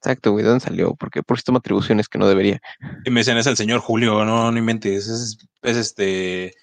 Exacto, 0.00 0.32
güey. 0.32 0.44
¿De 0.44 0.48
dónde 0.48 0.64
salió? 0.64 0.94
¿Por 0.94 1.10
qué? 1.10 1.22
Porque 1.22 1.42
toma 1.42 1.58
atribuciones 1.58 2.08
que 2.08 2.18
no 2.18 2.26
debería. 2.26 2.58
Y 3.04 3.10
me 3.10 3.20
dicen, 3.20 3.36
es 3.36 3.46
el 3.46 3.58
señor 3.58 3.80
Julio, 3.80 4.24
no, 4.24 4.50
no 4.50 4.58
inventes, 4.58 5.06
es, 5.06 5.46
es 5.60 5.76
este, 5.76 6.54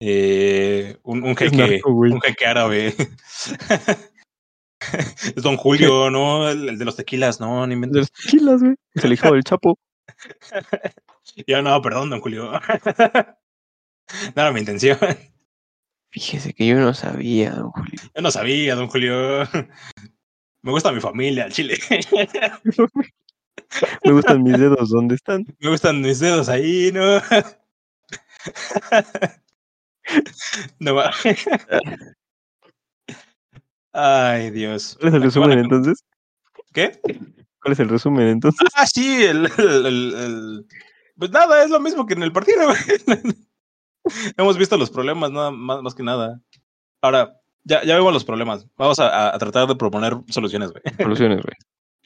eh, 0.00 0.96
un, 1.02 1.22
un 1.22 1.36
jeque, 1.36 1.56
narco, 1.56 1.90
un 1.90 2.20
jeque 2.20 2.46
árabe. 2.46 2.94
es 5.36 5.42
don 5.42 5.56
Julio, 5.56 6.10
¿no? 6.10 6.48
El, 6.48 6.70
el 6.70 6.78
de 6.78 6.84
los 6.84 6.96
tequilas, 6.96 7.40
no, 7.40 7.60
no 7.60 7.66
De 7.66 7.74
inventes. 7.74 8.00
los 8.00 8.12
tequilas, 8.12 8.60
güey. 8.62 8.74
Es 8.94 9.04
el 9.04 9.12
hijo 9.12 9.32
del 9.32 9.44
Chapo. 9.44 9.78
Yo, 11.46 11.62
no, 11.62 11.80
perdón, 11.80 12.10
don 12.10 12.20
Julio. 12.20 12.50
no 12.52 12.60
era 14.42 14.50
mi 14.52 14.60
intención. 14.60 14.98
Fíjese 16.12 16.52
que 16.52 16.66
yo 16.66 16.74
no 16.74 16.92
sabía, 16.92 17.52
don 17.52 17.70
Julio. 17.70 18.00
Yo 18.16 18.22
no 18.22 18.30
sabía, 18.32 18.74
don 18.74 18.88
Julio. 18.88 19.44
Me 20.62 20.72
gusta 20.72 20.90
mi 20.90 21.00
familia, 21.00 21.44
el 21.44 21.52
chile. 21.52 21.78
Me 24.04 24.12
gustan 24.12 24.42
mis 24.42 24.58
dedos. 24.58 24.90
¿Dónde 24.90 25.14
están? 25.14 25.46
Me 25.60 25.70
gustan 25.70 26.00
mis 26.00 26.18
dedos 26.18 26.48
ahí, 26.48 26.90
¿no? 26.92 27.20
no 30.78 30.94
va. 30.94 31.12
Ay, 33.92 34.50
Dios. 34.50 34.96
¿Cuál 35.00 35.08
es 35.08 35.14
el 35.14 35.22
resumen 35.22 35.58
entonces? 35.58 36.04
¿Qué? 36.72 37.00
¿Cuál 37.62 37.72
es 37.72 37.80
el 37.80 37.88
resumen 37.88 38.28
entonces? 38.28 38.68
Ah, 38.76 38.86
sí, 38.86 39.24
el, 39.24 39.46
el- 39.58 39.86
el- 39.86 40.14
el- 40.14 40.66
Pues 41.16 41.30
nada, 41.32 41.64
es 41.64 41.70
lo 41.70 41.80
mismo 41.80 42.06
que 42.06 42.14
en 42.14 42.22
el 42.22 42.32
partido, 42.32 42.66
güey. 42.66 42.78
Hemos 44.36 44.56
visto 44.56 44.76
los 44.78 44.90
problemas, 44.90 45.30
nada 45.30 45.50
más, 45.50 45.82
más 45.82 45.94
que 45.94 46.02
nada. 46.02 46.40
Ahora, 47.02 47.34
ya, 47.64 47.82
ya 47.84 47.96
vemos 47.96 48.12
los 48.12 48.24
problemas. 48.24 48.66
Vamos 48.76 48.98
a, 48.98 49.34
a 49.34 49.38
tratar 49.38 49.66
de 49.68 49.76
proponer 49.76 50.14
soluciones, 50.28 50.70
güey. 50.70 50.82
Soluciones, 50.96 51.42
güey. 51.42 51.56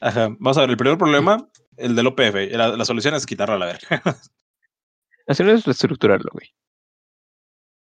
Ajá. 0.01 0.27
Vamos 0.39 0.57
a 0.57 0.61
ver, 0.61 0.71
el 0.71 0.77
primer 0.77 0.97
problema, 0.97 1.47
el 1.77 1.95
del 1.95 2.07
OPF. 2.07 2.35
La, 2.51 2.75
la 2.75 2.83
solución 2.85 3.13
es 3.15 3.25
quitarlo 3.25 3.55
a 3.55 3.59
la 3.59 3.65
verga. 3.67 4.01
Así 5.27 5.43
no 5.43 5.51
es 5.51 5.63
reestructurarlo, 5.65 6.29
güey. 6.33 6.53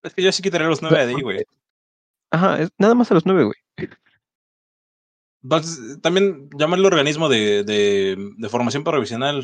Es 0.03 0.13
que 0.13 0.23
yo 0.23 0.31
sí 0.31 0.41
quitaría 0.41 0.67
los 0.67 0.81
nueve 0.81 1.05
de 1.05 1.15
ahí, 1.15 1.21
güey. 1.21 1.43
Ajá, 2.31 2.61
es 2.61 2.69
nada 2.77 2.95
más 2.95 3.11
a 3.11 3.13
los 3.13 3.25
nueve, 3.25 3.43
güey. 3.43 3.89
Entonces, 5.43 5.99
también 6.01 6.49
llamarlo 6.57 6.87
organismo 6.87 7.29
de, 7.29 7.63
de, 7.63 8.15
de 8.37 8.49
formación 8.49 8.83
provisional. 8.83 9.43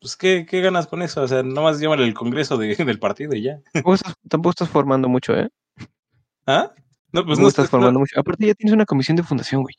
Pues, 0.00 0.16
¿qué, 0.16 0.46
¿qué 0.48 0.60
ganas 0.60 0.86
con 0.86 1.02
eso? 1.02 1.22
O 1.22 1.28
sea, 1.28 1.42
nomás 1.42 1.80
llámale 1.80 2.04
el 2.04 2.14
congreso 2.14 2.56
de, 2.56 2.74
del 2.74 2.98
partido 2.98 3.34
y 3.34 3.42
ya. 3.42 3.60
Tampoco 3.72 3.94
estás, 3.94 4.14
tampoco 4.28 4.50
estás 4.50 4.68
formando 4.68 5.08
mucho, 5.08 5.34
¿eh? 5.34 5.48
¿Ah? 6.46 6.72
No, 7.12 7.24
pues 7.24 7.38
no 7.38 7.48
estás 7.48 7.64
estás 7.64 7.70
formando 7.70 8.00
mucho. 8.00 8.18
Aparte, 8.18 8.46
ya 8.46 8.54
tienes 8.54 8.74
una 8.74 8.86
comisión 8.86 9.16
de 9.16 9.22
fundación, 9.22 9.62
güey. 9.62 9.74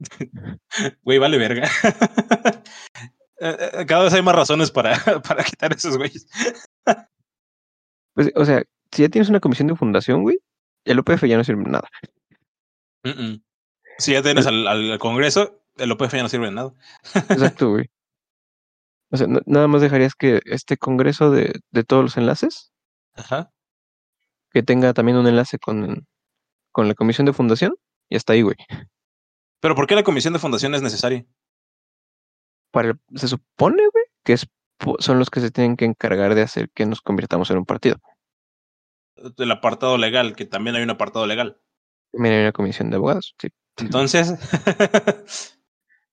Güey, 1.02 1.18
vale 1.18 1.38
verga. 1.38 1.68
Eh, 3.40 3.56
eh, 3.72 3.86
Cada 3.86 4.02
vez 4.02 4.12
hay 4.12 4.22
más 4.22 4.34
razones 4.34 4.68
para, 4.68 4.98
para 5.22 5.44
quitar 5.44 5.72
esos 5.72 5.96
güeyes. 5.96 6.26
Pues, 8.18 8.32
o 8.34 8.44
sea, 8.44 8.64
si 8.90 9.02
ya 9.02 9.08
tienes 9.08 9.28
una 9.28 9.38
comisión 9.38 9.68
de 9.68 9.76
fundación, 9.76 10.22
güey, 10.22 10.40
el 10.84 10.98
OPF 10.98 11.22
ya 11.28 11.36
no 11.36 11.44
sirve 11.44 11.62
de 11.62 11.70
nada. 11.70 11.88
Mm, 13.04 13.10
mm. 13.10 13.42
Si 13.98 14.12
ya 14.12 14.22
tienes 14.22 14.44
al, 14.48 14.66
al 14.66 14.98
Congreso, 14.98 15.62
el 15.76 15.92
OPF 15.92 16.14
ya 16.14 16.22
no 16.24 16.28
sirve 16.28 16.46
de 16.46 16.52
nada. 16.52 16.72
Exacto, 17.14 17.70
güey. 17.70 17.88
O 19.12 19.16
sea, 19.16 19.28
na- 19.28 19.42
nada 19.46 19.68
más 19.68 19.82
dejarías 19.82 20.16
que 20.16 20.40
este 20.46 20.76
congreso 20.76 21.30
de, 21.30 21.60
de 21.70 21.84
todos 21.84 22.02
los 22.02 22.16
enlaces, 22.16 22.72
Ajá. 23.14 23.52
que 24.50 24.64
tenga 24.64 24.92
también 24.94 25.16
un 25.16 25.28
enlace 25.28 25.60
con, 25.60 26.08
con 26.72 26.88
la 26.88 26.94
comisión 26.94 27.24
de 27.24 27.32
fundación, 27.32 27.76
y 28.08 28.16
hasta 28.16 28.32
ahí, 28.32 28.42
güey. 28.42 28.56
Pero 29.60 29.76
¿por 29.76 29.86
qué 29.86 29.94
la 29.94 30.02
comisión 30.02 30.32
de 30.32 30.40
fundación 30.40 30.74
es 30.74 30.82
necesaria? 30.82 31.24
Para 32.72 32.88
el- 32.90 33.00
se 33.14 33.28
supone, 33.28 33.82
güey, 33.92 34.04
que 34.24 34.32
es, 34.32 34.48
son 34.98 35.20
los 35.20 35.30
que 35.30 35.38
se 35.38 35.52
tienen 35.52 35.76
que 35.76 35.84
encargar 35.84 36.34
de 36.34 36.42
hacer 36.42 36.68
que 36.74 36.84
nos 36.84 37.00
convirtamos 37.00 37.48
en 37.52 37.58
un 37.58 37.64
partido. 37.64 37.98
El 39.36 39.50
apartado 39.50 39.98
legal, 39.98 40.36
que 40.36 40.44
también 40.44 40.76
hay 40.76 40.82
un 40.82 40.90
apartado 40.90 41.26
legal. 41.26 41.60
También 42.12 42.34
hay 42.34 42.42
una 42.42 42.52
comisión 42.52 42.90
de 42.90 42.96
abogados, 42.96 43.34
sí. 43.38 43.48
Entonces, 43.76 44.32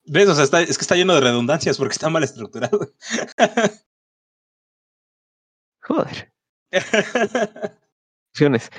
¿ves? 0.05 0.29
O 0.29 0.35
sea, 0.35 0.43
está, 0.43 0.61
es 0.61 0.77
que 0.77 0.81
está 0.81 0.95
lleno 0.95 1.15
de 1.15 1.21
redundancias 1.21 1.77
porque 1.77 1.93
está 1.93 2.09
mal 2.09 2.23
estructurado. 2.23 2.79
Joder. 5.81 6.33
Opciones. 8.31 8.69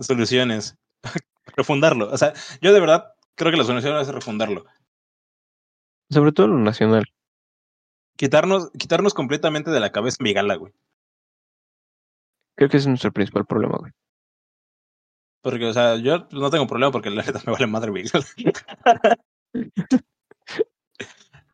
Soluciones. 0.00 0.76
Refundarlo. 1.56 2.10
O 2.10 2.18
sea, 2.18 2.32
yo 2.60 2.72
de 2.72 2.80
verdad 2.80 3.14
creo 3.34 3.50
que 3.50 3.58
la 3.58 3.64
solución 3.64 3.96
es 3.96 4.08
refundarlo. 4.08 4.66
Sobre 6.10 6.32
todo 6.32 6.48
lo 6.48 6.58
nacional. 6.58 7.04
Quitarnos, 8.16 8.70
quitarnos 8.72 9.14
completamente 9.14 9.70
de 9.70 9.80
la 9.80 9.92
cabeza 9.92 10.16
mi 10.20 10.32
gala, 10.32 10.56
güey. 10.56 10.72
Creo 12.58 12.68
que 12.68 12.76
ese 12.76 12.84
es 12.84 12.88
nuestro 12.88 13.12
principal 13.12 13.46
problema, 13.46 13.76
güey. 13.78 13.92
Porque, 15.42 15.64
o 15.66 15.72
sea, 15.72 15.94
yo 15.94 16.26
no 16.32 16.50
tengo 16.50 16.66
problema 16.66 16.90
porque 16.90 17.08
la 17.08 17.22
neta 17.22 17.40
me 17.46 17.52
vale 17.52 17.68
madre 17.68 17.92
gala. 17.92 18.26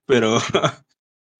Pero, 0.07 0.39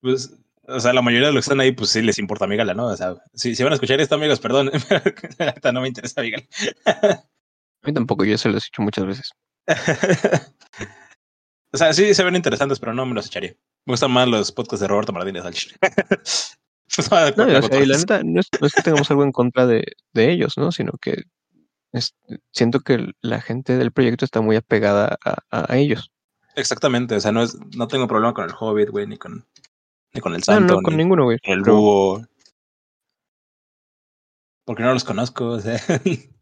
pues, 0.03 0.37
o 0.65 0.81
sea, 0.81 0.93
la 0.93 1.01
mayoría 1.01 1.29
de 1.29 1.33
los 1.33 1.47
que 1.47 1.49
están 1.49 1.61
ahí, 1.61 1.73
pues 1.73 1.89
sí 1.89 2.03
les 2.03 2.19
importa 2.19 2.47
mi 2.47 2.59
gala, 2.59 2.75
¿no? 2.75 2.89
O 2.89 2.97
sea, 2.97 3.15
si, 3.33 3.55
si 3.55 3.63
van 3.63 3.73
a 3.73 3.77
escuchar 3.77 3.99
esto, 4.03 4.17
amigos, 4.17 4.39
perdón, 4.39 4.71
la 5.39 5.47
neta 5.47 5.73
no 5.73 5.81
me 5.81 5.89
interesa 5.89 6.21
mi 6.21 6.33
gala. 6.33 6.45
A 6.85 7.87
mí 7.87 7.95
tampoco, 7.95 8.27
yo 8.27 8.37
se 8.37 8.51
lo 8.51 8.59
he 8.59 8.61
dicho 8.61 8.83
muchas 8.83 9.07
veces. 9.07 9.33
o 11.73 11.79
sea, 11.79 11.95
sí 11.95 12.13
se 12.13 12.23
ven 12.23 12.37
interesantes, 12.37 12.79
pero 12.79 12.93
no 12.93 13.07
me 13.07 13.15
los 13.15 13.29
echaría. 13.29 13.57
Me 13.87 13.93
gustan 13.95 14.11
más 14.11 14.29
los 14.29 14.53
podcasts 14.53 14.83
de 14.83 14.89
Roberto 14.89 15.15
Martínez 15.15 15.47
al. 15.47 15.55
No, 17.37 17.59
o 17.59 17.63
sea, 17.63 17.81
y 17.83 17.87
la 17.87 17.99
neta, 17.99 18.23
no 18.23 18.41
es, 18.41 18.49
no 18.61 18.67
es 18.67 18.73
que 18.73 18.83
tengamos 18.83 19.11
algo 19.11 19.25
en 19.25 19.33
contra 19.33 19.67
de, 19.67 19.85
de 20.13 20.31
ellos, 20.31 20.57
¿no? 20.57 20.73
Sino 20.73 20.93
que 21.01 21.25
es- 21.93 22.15
siento 22.53 22.81
que 22.81 23.13
la 23.21 23.41
gente 23.41 23.77
del 23.77 23.93
proyecto 23.93 24.25
está 24.25 24.41
muy 24.41 24.57
apegada 24.57 25.19
a, 25.51 25.77
ellos. 25.77 26.11
Exactamente, 26.57 27.17
o 27.17 27.21
sea, 27.21 27.33
no 27.33 27.43
es, 27.43 27.57
no 27.77 27.89
tengo 27.89 28.07
problema 28.07 28.35
con 28.35 28.45
el 28.45 28.55
Hobbit, 28.59 28.91
güey, 28.91 29.07
ni 29.07 29.17
con, 29.17 29.47
ni 30.13 30.21
con 30.21 30.35
el 30.35 30.41
No, 30.41 30.45
Santo, 30.45 30.75
no, 30.77 30.83
con 30.83 30.97
ni 30.97 31.03
ninguno, 31.03 31.25
güey. 31.25 31.39
con 31.39 31.55
el 31.55 31.63
Búho. 31.63 32.27
Porque 34.65 34.83
no 34.83 34.93
los 34.93 35.05
conozco, 35.05 35.47
o 35.47 35.61
sea. 35.61 35.79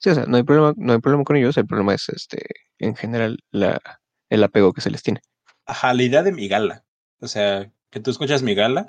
Sí, 0.00 0.10
o 0.10 0.14
sea, 0.14 0.26
no 0.26 0.36
hay 0.36 0.44
problema, 0.44 0.74
no 0.76 0.92
hay 0.92 1.00
problema 1.00 1.24
con 1.24 1.34
ellos. 1.34 1.56
El 1.56 1.66
problema 1.66 1.92
es, 1.92 2.08
este, 2.08 2.46
en 2.78 2.94
general, 2.94 3.38
la, 3.50 3.80
el 4.30 4.44
apego 4.44 4.72
que 4.72 4.80
se 4.80 4.90
les 4.90 5.02
tiene. 5.02 5.20
Ajá, 5.66 5.92
la 5.92 6.04
idea 6.04 6.22
de 6.22 6.30
mi 6.30 6.46
gala. 6.46 6.84
O 7.20 7.26
sea, 7.26 7.72
que 7.90 7.98
tú 7.98 8.12
escuchas 8.12 8.44
mi 8.44 8.54
gala. 8.54 8.86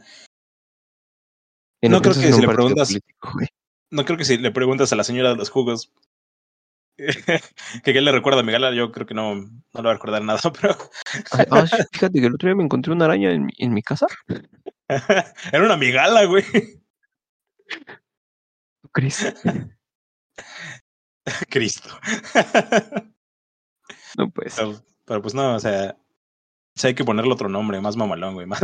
No 1.81 2.01
creo 2.01 2.13
que 2.13 2.33
si 2.33 2.41
le 2.41 2.47
preguntas- 2.47 2.87
político. 2.89 3.31
No 3.91 4.05
creo 4.05 4.17
que 4.17 4.25
si 4.25 4.37
le 4.37 4.51
preguntas 4.51 4.91
a 4.93 4.95
la 4.95 5.03
señora 5.03 5.29
de 5.31 5.35
los 5.37 5.49
jugos 5.49 5.91
que 6.97 7.93
qué 7.93 8.01
le 8.01 8.11
recuerda 8.11 8.41
a 8.41 8.43
mi 8.43 8.51
gala, 8.51 8.73
yo 8.73 8.91
creo 8.91 9.07
que 9.07 9.13
no, 9.13 9.35
no 9.35 9.45
le 9.73 9.81
va 9.81 9.91
a 9.91 9.93
recordar 9.93 10.21
nada, 10.23 10.39
pero 10.61 10.75
Ah, 11.49 11.65
sí, 11.65 11.77
fíjate 11.91 12.19
que 12.19 12.25
el 12.27 12.33
otro 12.35 12.47
día 12.49 12.55
me 12.55 12.63
encontré 12.63 12.91
una 12.91 13.05
araña 13.05 13.31
en, 13.31 13.45
mi- 13.45 13.53
en 13.57 13.73
mi 13.73 13.81
casa. 13.81 14.07
era 15.51 15.63
una 15.65 15.77
migala, 15.77 16.25
güey. 16.25 16.43
¿Tú 18.81 18.89
crees? 18.91 19.33
Cristo. 21.49 21.89
No, 24.17 24.29
pues. 24.31 24.55
pero, 24.57 24.81
pero 25.05 25.21
pues 25.21 25.33
no, 25.33 25.55
o 25.55 25.59
sea, 25.59 25.95
hay 26.83 26.95
que 26.95 27.03
ponerle 27.05 27.31
otro 27.33 27.49
nombre, 27.49 27.79
más 27.81 27.95
mamalón, 27.95 28.33
güey. 28.33 28.47
Más, 28.47 28.61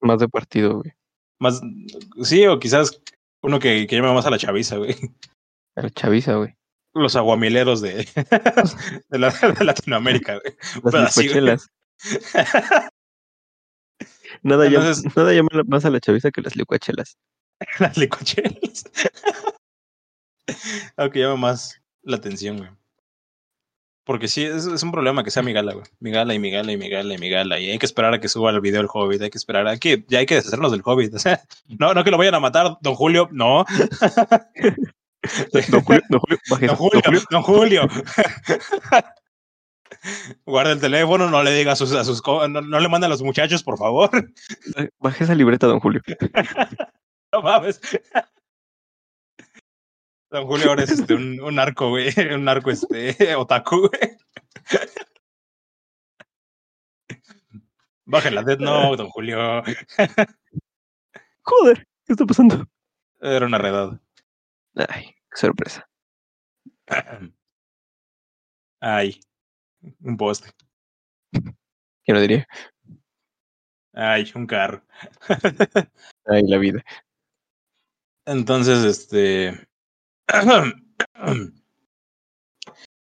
Más 0.00 0.18
de 0.18 0.28
partido, 0.28 0.76
güey. 0.80 0.92
Más 1.40 1.60
sí, 2.22 2.46
o 2.46 2.58
quizás 2.58 3.00
uno 3.42 3.58
que, 3.58 3.86
que 3.86 3.96
llame 3.96 4.12
más 4.12 4.26
a 4.26 4.30
la 4.30 4.38
chaviza, 4.38 4.76
güey. 4.76 4.94
A 5.76 5.82
la 5.82 5.90
chaviza, 5.90 6.34
güey. 6.36 6.54
Los 6.94 7.16
aguamileros 7.16 7.80
de, 7.80 7.96
de, 9.10 9.18
la- 9.18 9.30
de 9.30 9.64
Latinoamérica, 9.64 10.38
güey. 10.40 10.56
Las 10.92 11.16
así, 11.16 11.28
güey. 11.28 11.40
licuachelas. 11.40 11.68
Nada, 14.42 14.68
llama, 14.68 14.92
nada 15.16 15.32
llama 15.32 15.48
más 15.66 15.84
a 15.84 15.90
la 15.90 16.00
chaviza 16.00 16.30
que 16.30 16.42
las 16.42 16.56
licuachelas. 16.56 17.16
Las 17.78 17.96
licuachelas. 17.96 18.84
Aunque 20.96 21.20
llama 21.20 21.36
más 21.36 21.80
la 22.02 22.16
atención, 22.16 22.58
güey. 22.58 22.70
Porque 24.04 24.28
sí, 24.28 24.44
es, 24.44 24.66
es 24.66 24.82
un 24.82 24.92
problema 24.92 25.24
que 25.24 25.30
sea 25.30 25.42
mi 25.42 25.52
gala, 25.52 25.72
güey. 25.72 25.86
Mi 25.98 26.10
gala 26.10 26.34
y 26.34 26.38
mi 26.38 26.50
gala 26.50 26.70
y 26.72 26.76
mi 26.76 26.90
gala 26.90 27.14
y 27.14 27.18
mi 27.18 27.30
gala. 27.30 27.58
Y 27.58 27.70
hay 27.70 27.78
que 27.78 27.86
esperar 27.86 28.12
a 28.12 28.20
que 28.20 28.28
suba 28.28 28.50
el 28.50 28.60
video 28.60 28.82
el 28.82 28.88
Hobbit. 28.92 29.22
Hay 29.22 29.30
que 29.30 29.38
esperar 29.38 29.66
a 29.66 29.78
que 29.78 30.04
ya 30.08 30.18
hay 30.18 30.26
que 30.26 30.34
deshacernos 30.34 30.72
del 30.72 30.82
Hobbit. 30.84 31.14
O 31.14 31.18
sea, 31.18 31.40
no, 31.78 31.94
no 31.94 32.04
que 32.04 32.10
lo 32.10 32.18
vayan 32.18 32.34
a 32.34 32.40
matar, 32.40 32.76
don 32.82 32.94
Julio. 32.94 33.28
No. 33.32 33.64
Don 35.70 35.80
Julio, 35.80 36.02
don 36.10 36.20
Julio, 36.20 36.38
Don 36.50 36.76
Julio, 36.76 37.02
don 37.30 37.42
Julio. 37.42 37.88
don 37.88 37.88
Julio. 37.88 37.88
Guarda 40.44 40.72
el 40.72 40.80
teléfono, 40.80 41.30
no 41.30 41.42
le 41.42 41.52
diga 41.52 41.72
a 41.72 41.76
sus, 41.76 41.92
a 41.92 42.04
sus 42.04 42.22
no, 42.26 42.48
no 42.48 42.80
le 42.80 42.88
manden 42.90 43.06
a 43.06 43.14
los 43.14 43.22
muchachos, 43.22 43.62
por 43.62 43.78
favor. 43.78 44.10
Baje 44.98 45.24
esa 45.24 45.34
libreta, 45.34 45.66
don 45.66 45.80
Julio. 45.80 46.02
No 47.32 47.40
mames. 47.40 47.80
Don 50.34 50.46
Julio 50.48 50.70
ahora 50.70 50.82
es 50.82 50.90
este, 50.90 51.14
un, 51.14 51.40
un 51.40 51.54
narco, 51.54 51.90
güey. 51.90 52.08
Un 52.34 52.44
narco, 52.44 52.72
este, 52.72 53.14
otaku, 53.36 53.88
güey. 53.88 54.16
Baja 58.04 58.32
la 58.32 58.42
Dead 58.42 58.58
Note, 58.58 58.96
don 58.96 59.10
Julio. 59.10 59.62
Joder, 61.42 61.86
¿qué 62.04 62.14
está 62.14 62.26
pasando? 62.26 62.66
Era 63.20 63.46
una 63.46 63.58
redada. 63.58 64.02
Ay, 64.74 65.14
qué 65.30 65.36
sorpresa. 65.36 65.88
Ay, 68.80 69.20
un 70.00 70.16
poste. 70.16 70.50
¿Quién 71.30 72.16
lo 72.16 72.20
diría? 72.20 72.44
Ay, 73.92 74.32
un 74.34 74.48
carro. 74.48 74.82
Ay, 76.26 76.42
la 76.48 76.58
vida. 76.58 76.84
Entonces, 78.26 78.82
este. 78.82 79.68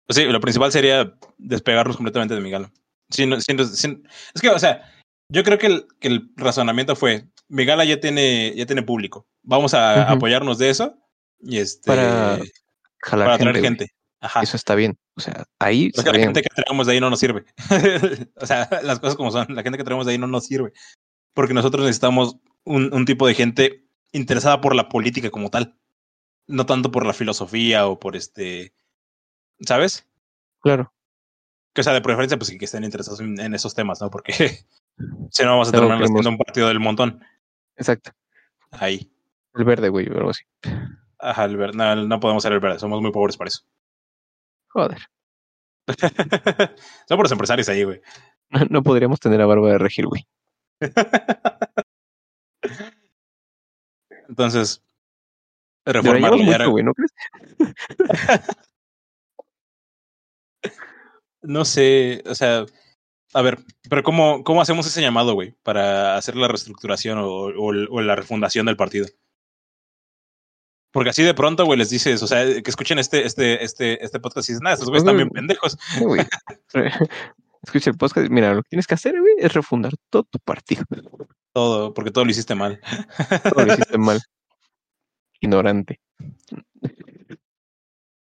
Pues 0.06 0.16
sí, 0.16 0.24
lo 0.26 0.40
principal 0.40 0.72
sería 0.72 1.14
despegarnos 1.38 1.98
completamente 1.98 2.36
de 2.36 2.42
mi 2.42 2.50
gala. 2.50 2.72
Sin- 3.10 3.40
sin- 3.42 3.66
sin- 3.68 4.08
es 4.34 4.42
que, 4.42 4.50
o 4.50 4.60
sea, 4.60 4.82
yo 5.30 5.44
creo 5.44 5.58
que 5.58 5.68
el, 5.68 5.88
que 6.00 6.08
el 6.08 6.32
razonamiento 6.36 6.96
fue: 6.96 7.28
mi 7.50 7.66
gala 7.66 7.84
ya 7.86 8.00
tiene, 8.00 8.54
ya 8.56 8.66
tiene 8.66 8.84
público. 8.84 9.28
Vamos 9.44 9.74
a 9.74 10.10
apoyarnos 10.12 10.58
de 10.58 10.70
eso 10.70 10.98
y 11.42 11.58
este. 11.58 11.88
Para 11.88 12.40
Jalar 13.02 13.28
para 13.28 13.38
gente. 13.44 13.62
gente. 13.62 13.84
güey. 13.86 13.98
Ajá. 14.22 14.42
Eso 14.42 14.58
está 14.58 14.76
bien. 14.76 14.98
O 15.16 15.22
sea, 15.22 15.46
ahí 15.60 15.88
Es 15.88 16.00
está 16.00 16.12
la 16.12 16.18
bien. 16.18 16.28
gente 16.30 16.42
que 16.42 16.50
traemos 16.56 16.88
de 16.88 16.94
ahí 16.94 17.00
no 17.00 17.10
nos 17.10 17.20
sirve. 17.20 17.46
o 18.36 18.46
sea, 18.46 18.68
las 18.84 19.00
cosas 19.00 19.16
como 19.16 19.32
son. 19.32 19.48
La 19.54 19.62
gente 19.64 19.78
que 19.78 19.84
traemos 19.84 20.06
de 20.06 20.14
ahí 20.14 20.18
no 20.18 20.28
nos 20.28 20.46
sirve. 20.46 20.72
Porque 21.34 21.54
nosotros 21.54 21.84
necesitamos 21.86 22.38
un, 22.64 22.94
un 22.94 23.06
tipo 23.06 23.28
de 23.28 23.36
gente 23.36 23.86
interesada 24.12 24.60
por 24.62 24.74
la 24.76 24.90
política 24.90 25.30
como 25.30 25.50
tal. 25.50 25.78
No 26.48 26.66
tanto 26.66 26.92
por 26.92 27.06
la 27.06 27.14
filosofía 27.14 27.88
o 27.88 28.00
por 28.00 28.16
este. 28.16 28.74
¿Sabes? 29.62 30.08
Claro. 30.62 30.94
Que 31.74 31.82
o 31.82 31.84
sea, 31.84 31.94
de 31.94 32.02
preferencia, 32.02 32.38
pues 32.38 32.50
que 32.58 32.66
estén 32.66 32.84
interesados 32.84 33.20
en, 33.20 33.40
en 33.40 33.54
esos 33.54 33.76
temas, 33.76 34.02
¿no? 34.02 34.10
Porque 34.10 34.32
si 35.32 35.44
no 35.44 35.52
vamos 35.52 35.70
a 35.70 35.72
terminar 35.72 36.02
haciendo 36.02 36.30
un 36.30 36.38
partido 36.38 36.68
del 36.68 36.80
montón. 36.80 37.24
Exacto. 37.76 38.12
Ahí. 38.72 39.12
El 39.54 39.66
verde, 39.66 39.90
güey, 39.90 40.08
o 40.08 40.18
algo 40.18 40.30
así. 40.30 40.44
Ajá, 41.20 41.46
el 41.46 41.58
verde. 41.58 41.78
No, 41.78 41.96
no 41.96 42.20
podemos 42.20 42.44
ser 42.44 42.54
el 42.54 42.60
verde. 42.60 42.80
Somos 42.80 43.02
muy 43.02 43.12
pobres 43.12 43.38
para 43.38 43.50
eso. 43.50 43.64
Joder. 44.68 45.00
Son 47.08 47.18
por 47.18 47.24
los 47.24 47.32
empresarios 47.32 47.70
ahí, 47.70 47.84
güey. 47.84 48.02
No 48.70 48.82
podríamos 48.82 49.20
tener 49.20 49.42
a 49.42 49.46
Barba 49.46 49.72
de 49.72 49.78
Regil, 49.78 50.08
güey. 50.08 50.26
Entonces, 54.30 54.82
Reformarlo 55.94 56.38
mucho, 56.38 56.70
güey, 56.72 56.84
¿no 56.84 56.94
crees? 56.94 57.12
no 61.42 61.66
sé, 61.66 62.24
o 62.26 62.36
sea, 62.36 62.66
a 63.34 63.42
ver, 63.42 63.60
pero 63.90 64.04
¿cómo, 64.04 64.44
cómo 64.44 64.62
hacemos 64.62 64.86
ese 64.86 65.02
llamado, 65.02 65.34
güey, 65.34 65.56
para 65.64 66.18
hacer 66.18 66.36
la 66.36 66.48
reestructuración 66.48 67.20
o, 67.20 67.28
o, 67.28 67.68
o, 67.90 68.02
la 68.02 68.16
refundación 68.16 68.66
del 68.66 68.76
partido? 68.76 69.08
Porque 70.92 71.12
así 71.12 71.24
de 71.24 71.34
pronto, 71.34 71.66
güey, 71.66 71.80
les 71.80 71.90
dices, 71.90 72.22
o 72.22 72.28
sea, 72.28 72.44
que 72.46 72.70
escuchen 72.70 73.00
este, 73.00 73.26
este, 73.26 73.64
este, 73.64 74.04
este 74.04 74.20
podcast 74.20 74.50
y 74.50 74.54
dices, 74.54 74.62
nada, 74.62 74.74
estos 74.74 74.90
güeyes 74.90 75.04
están 75.04 75.18
bien 75.18 75.30
pendejos. 75.30 75.78
güey. 76.02 76.26
Escucha 77.64 77.90
el 77.90 77.98
podcast, 77.98 78.30
mira, 78.30 78.54
lo 78.54 78.64
que 78.64 78.70
tienes 78.70 78.88
que 78.88 78.94
hacer, 78.94 79.20
güey, 79.20 79.34
es 79.40 79.54
refundar 79.54 79.94
todo 80.10 80.24
tu 80.24 80.40
partido. 80.40 80.84
Todo, 81.54 81.94
porque 81.94 82.12
todo 82.12 82.24
lo 82.24 82.32
hiciste 82.32 82.56
mal. 82.56 82.80
todo 83.54 83.66
lo 83.66 83.74
hiciste 83.74 83.98
mal. 83.98 84.22
Ignorante. 85.40 86.00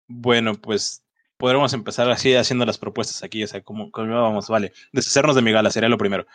Bueno, 0.07 0.55
pues 0.55 1.03
podremos 1.37 1.73
empezar 1.73 2.09
así 2.09 2.35
haciendo 2.35 2.65
las 2.65 2.77
propuestas 2.77 3.23
aquí, 3.23 3.43
o 3.43 3.47
sea, 3.47 3.61
como, 3.61 3.91
como 3.91 4.21
vamos, 4.21 4.49
vale. 4.49 4.73
Deshacernos 4.91 5.35
de 5.35 5.41
mi 5.41 5.51
gala 5.51 5.71
sería 5.71 5.89
lo 5.89 5.97
primero. 5.97 6.25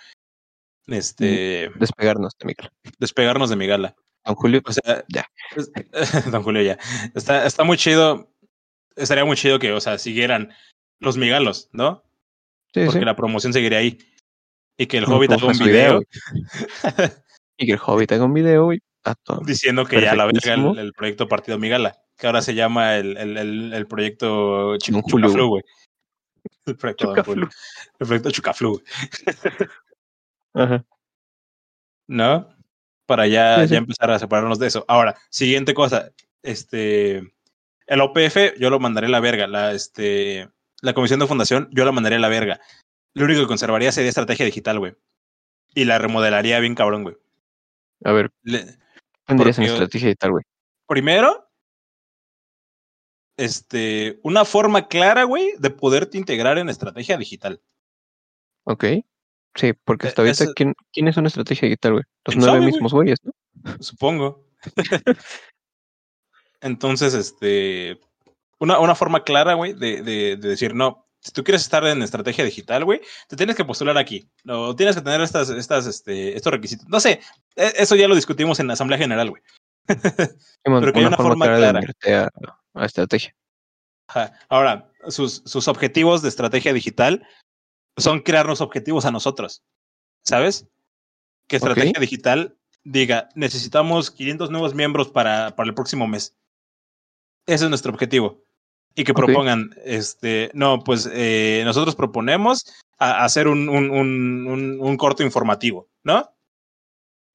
Este. 0.86 1.70
Despegarnos 1.76 2.36
de 2.38 2.46
mi 2.46 2.54
gala. 2.54 2.72
Despegarnos 2.98 3.50
de 3.50 3.56
mi 3.56 3.66
gala. 3.66 3.96
Don 4.24 4.34
Julio, 4.36 4.62
o 4.64 4.72
sea, 4.72 5.04
ya. 5.08 5.26
Don 6.30 6.42
Julio, 6.42 6.62
ya. 6.62 6.78
Está, 7.14 7.46
está 7.46 7.64
muy 7.64 7.76
chido. 7.76 8.30
Estaría 8.96 9.24
muy 9.24 9.36
chido 9.36 9.58
que, 9.58 9.72
o 9.72 9.80
sea, 9.80 9.98
siguieran 9.98 10.52
los 11.00 11.16
migalos, 11.16 11.68
¿no? 11.72 12.04
Sí, 12.72 12.84
Porque 12.84 13.00
sí. 13.00 13.04
la 13.04 13.16
promoción 13.16 13.52
seguiría 13.52 13.78
ahí. 13.78 13.98
Y 14.76 14.86
que 14.86 14.98
el 14.98 15.04
Hobbit 15.04 15.32
haga 15.32 15.46
un 15.46 15.58
video. 15.58 16.00
y 17.58 17.66
que 17.66 17.72
el 17.72 17.80
Hobbit 17.84 18.12
haga 18.12 18.24
un 18.24 18.34
video, 18.34 18.64
güey. 18.64 18.80
Diciendo 19.44 19.84
que 19.84 20.00
ya 20.00 20.14
la 20.14 20.26
verga 20.26 20.54
el, 20.54 20.78
el, 20.78 20.92
proyecto 20.92 21.28
Partido 21.28 21.58
Migala, 21.58 21.96
que 22.16 22.26
ahora 22.26 22.40
se 22.40 22.54
llama 22.54 22.96
el, 22.96 23.16
el, 23.16 23.72
el, 23.72 23.86
proyecto 23.86 24.76
Ch 24.78 24.90
Chucaflu, 25.06 25.48
güey. 25.48 25.62
El 26.66 26.76
proyecto 26.76 27.06
Chucaflu. 27.06 27.48
El 27.98 28.06
proyecto 28.06 28.30
Chucaflu, 28.30 28.82
Ajá. 30.54 30.84
¿No? 32.06 32.48
Para 33.06 33.26
ya, 33.26 33.60
Sí, 33.60 33.68
sí. 33.68 33.72
ya 33.72 33.78
empezar 33.78 34.10
a 34.10 34.18
separarnos 34.18 34.58
de 34.58 34.68
eso. 34.68 34.84
Ahora, 34.88 35.16
siguiente 35.30 35.74
cosa. 35.74 36.10
Este. 36.42 37.34
El 37.86 38.00
OPF, 38.00 38.58
yo 38.58 38.70
lo 38.70 38.80
mandaré 38.80 39.08
a 39.08 39.10
la 39.10 39.20
verga. 39.20 39.46
La, 39.46 39.72
este, 39.72 40.48
la 40.80 40.94
comisión 40.94 41.20
de 41.20 41.26
fundación, 41.26 41.68
yo 41.72 41.84
la 41.84 41.92
mandaré 41.92 42.16
a 42.16 42.20
la 42.20 42.28
verga. 42.28 42.60
Lo 43.14 43.26
único 43.26 43.40
que 43.40 43.46
conservaría 43.46 43.92
sería 43.92 44.08
estrategia 44.08 44.46
digital, 44.46 44.78
güey. 44.78 44.94
Y 45.74 45.84
la 45.84 45.98
remodelaría 45.98 46.60
bien 46.60 46.74
cabrón, 46.74 47.02
güey. 47.02 47.16
A 48.04 48.12
ver, 48.12 48.30
Le, 48.42 48.78
tendrías 49.26 49.58
en 49.58 49.64
estrategia 49.64 50.10
y 50.10 50.14
tal, 50.14 50.32
güey. 50.32 50.44
primero, 50.86 51.48
este, 53.36 54.20
una 54.22 54.44
forma 54.44 54.86
clara, 54.88 55.24
güey, 55.24 55.54
de 55.58 55.70
poderte 55.70 56.18
integrar 56.18 56.58
en 56.58 56.68
estrategia 56.68 57.16
digital. 57.16 57.60
Ok. 58.64 58.84
Sí, 59.56 59.72
porque 59.84 60.08
hasta 60.08 60.22
Eh, 60.22 60.26
ahorita, 60.26 60.52
¿quién, 60.54 60.74
¿quién 60.92 61.08
es 61.08 61.16
una 61.16 61.28
estrategia 61.28 61.66
digital, 61.68 61.92
güey? 61.92 62.04
Los 62.24 62.34
¿Quién 62.34 62.40
nueve 62.40 62.58
sabe, 62.60 62.72
mismos 62.72 62.92
güeyes, 62.92 63.18
¿no? 63.22 63.32
Supongo. 63.80 64.46
Entonces, 66.60 67.14
este, 67.14 68.00
una, 68.58 68.78
una 68.80 68.94
forma 68.94 69.22
clara, 69.22 69.54
güey, 69.54 69.74
de, 69.74 70.02
de, 70.02 70.36
de 70.36 70.48
decir, 70.48 70.74
no, 70.74 71.03
si 71.24 71.32
tú 71.32 71.42
quieres 71.42 71.62
estar 71.62 71.84
en 71.86 72.02
estrategia 72.02 72.44
digital, 72.44 72.84
güey, 72.84 73.00
te 73.28 73.36
tienes 73.36 73.56
que 73.56 73.64
postular 73.64 73.96
aquí. 73.96 74.28
No, 74.44 74.76
tienes 74.76 74.94
que 74.94 75.00
tener 75.02 75.22
estas, 75.22 75.48
estas, 75.48 75.86
este, 75.86 76.36
estos 76.36 76.52
requisitos. 76.52 76.86
No 76.88 77.00
sé, 77.00 77.20
e- 77.56 77.72
eso 77.76 77.96
ya 77.96 78.06
lo 78.06 78.14
discutimos 78.14 78.60
en 78.60 78.66
la 78.66 78.74
Asamblea 78.74 78.98
General, 78.98 79.30
güey. 79.30 79.42
Pero 80.64 80.92
que 80.92 80.98
hay 80.98 81.04
una 81.06 81.16
forma 81.16 81.46
clara. 81.46 81.80
meterte 81.80 82.14
a, 82.14 82.30
a 82.74 82.84
estrategia. 82.84 83.34
Ahora, 84.50 84.92
sus, 85.08 85.42
sus 85.46 85.66
objetivos 85.66 86.20
de 86.20 86.28
estrategia 86.28 86.74
digital 86.74 87.26
son 87.96 88.20
crearnos 88.20 88.60
objetivos 88.60 89.06
a 89.06 89.10
nosotros, 89.10 89.62
¿sabes? 90.22 90.68
Que 91.48 91.56
estrategia 91.56 91.98
digital 91.98 92.58
diga, 92.82 93.30
necesitamos 93.34 94.10
500 94.10 94.50
nuevos 94.50 94.74
miembros 94.74 95.08
para, 95.08 95.56
para 95.56 95.68
el 95.68 95.74
próximo 95.74 96.06
mes. 96.06 96.36
Ese 97.46 97.64
es 97.64 97.70
nuestro 97.70 97.92
objetivo. 97.92 98.44
Y 98.94 99.02
que 99.04 99.12
propongan, 99.12 99.74
este, 99.84 100.50
no, 100.54 100.80
pues 100.84 101.10
eh, 101.12 101.62
nosotros 101.64 101.96
proponemos 101.96 102.64
a- 102.98 103.24
hacer 103.24 103.48
un, 103.48 103.68
un, 103.68 103.90
un, 103.90 104.78
un, 104.80 104.96
corto 104.96 105.24
informativo, 105.24 105.88
¿no? 106.04 106.30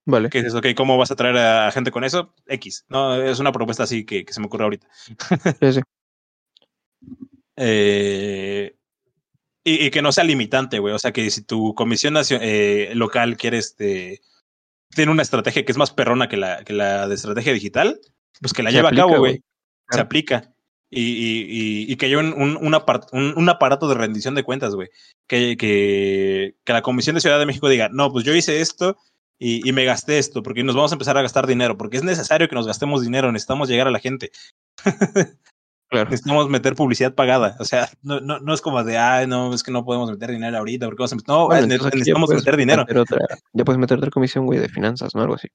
Vale. 0.05 0.30
Que 0.30 0.39
dices, 0.39 0.55
ok, 0.55 0.68
¿cómo 0.76 0.97
vas 0.97 1.12
a 1.12 1.16
traer 1.16 1.38
a 1.38 1.72
gente 1.72 1.91
con 1.91 2.03
eso? 2.05 2.34
X, 2.47 2.86
¿no? 2.88 3.22
Es 3.22 3.39
una 3.39 3.51
propuesta 3.51 3.84
así 3.84 4.05
que, 4.05 4.24
que 4.24 4.34
se 4.34 4.39
me 4.39 4.47
ocurre 4.47 4.64
ahorita. 4.64 4.88
Sí, 5.60 5.74
sí. 5.74 5.82
Eh, 7.62 8.74
y, 9.66 9.86
y 9.86 9.91
que 9.91 10.01
no 10.01 10.14
sea 10.14 10.24
limitante, 10.24 10.80
güey. 10.80 10.93
O 10.93 10.99
sea, 10.99 11.12
que 11.12 11.30
si 11.30 11.43
tu 11.43 11.76
comisión 11.76 12.16
eh, 12.30 12.91
local 12.95 13.36
quiere 13.36 13.57
este. 13.57 14.22
Tiene 14.95 15.12
una 15.12 15.24
estrategia 15.24 15.66
que 15.66 15.72
es 15.74 15.78
más 15.78 15.91
perrona 15.91 16.30
que 16.30 16.38
la, 16.38 16.64
que 16.64 16.72
la 16.72 17.10
de 17.10 17.16
estrategia 17.16 17.51
digital, 17.51 17.99
pues 18.39 18.53
que 18.53 18.64
la 18.64 18.72
lleve 18.72 18.88
a 18.88 18.91
cabo, 18.91 19.18
güey. 19.18 19.43
Se 19.89 19.99
aplica. 19.99 20.53
Y, 20.92 21.92
y, 21.92 21.96
que 21.98 22.08
haya 22.08 22.18
un, 22.18 22.34
un, 22.34 22.74
apart- 22.74 23.10
un- 23.14 23.34
un 23.38 23.50
aparato 23.50 23.88
de 23.88 23.94
rendición 23.96 24.34
de 24.36 24.44
cuentas, 24.44 24.74
güey. 24.74 24.90
Que, 25.28 25.56
que, 25.58 26.56
que 26.64 26.74
la 26.74 26.82
Comisión 26.82 27.14
de 27.16 27.22
Ciudad 27.22 27.38
de 27.40 27.46
México 27.46 27.70
diga, 27.70 27.90
no, 27.92 28.12
pues 28.12 28.26
yo 28.26 28.34
hice 28.34 28.60
esto 28.60 28.98
y, 29.38 29.68
y 29.68 29.72
me 29.72 29.86
gasté 29.86 30.18
esto, 30.18 30.42
porque 30.42 30.64
nos 30.64 30.76
vamos 30.76 30.92
a 30.92 30.96
empezar 30.96 31.16
a 31.18 31.22
gastar 31.22 31.46
dinero, 31.46 31.78
porque 31.78 31.98
es 31.98 32.04
necesario 32.04 32.50
que 32.50 32.56
nos 32.56 32.66
gastemos 32.66 33.02
dinero, 33.04 33.32
necesitamos 33.32 33.70
llegar 33.70 33.88
a 33.88 33.92
la 33.92 34.00
gente 34.00 34.32
Claro. 35.92 36.10
necesitamos 36.12 36.50
meter 36.50 36.76
publicidad 36.76 37.16
pagada. 37.16 37.56
O 37.60 37.66
sea, 37.66 37.90
no, 38.04 38.20
no, 38.20 38.40
no 38.40 38.54
es 38.54 38.62
como 38.62 38.84
de, 38.84 38.98
ay, 38.98 39.26
no, 39.26 39.54
es 39.56 39.64
que 39.64 39.72
no 39.72 39.84
podemos 39.86 40.12
meter 40.12 40.30
dinero 40.32 40.58
ahorita, 40.58 40.86
porque 40.86 41.00
vamos 41.02 41.14
a 41.14 41.16
meter. 41.16 41.28
No, 41.30 41.46
Bueno, 41.48 41.66
aquí 41.66 41.78
ya 41.78 41.84
necesitamos 41.90 42.30
meter 42.30 42.58
dinero. 42.58 42.82
meter 42.84 42.98
otra- 43.00 43.26
ya 43.54 43.64
puedes 43.66 43.80
meter 43.80 43.98
otra 43.98 44.12
comisión, 44.12 44.46
güey, 44.46 44.60
de 44.60 44.70
finanzas, 44.70 45.16
¿no? 45.16 45.22
Algo 45.22 45.36
así. 45.36 45.48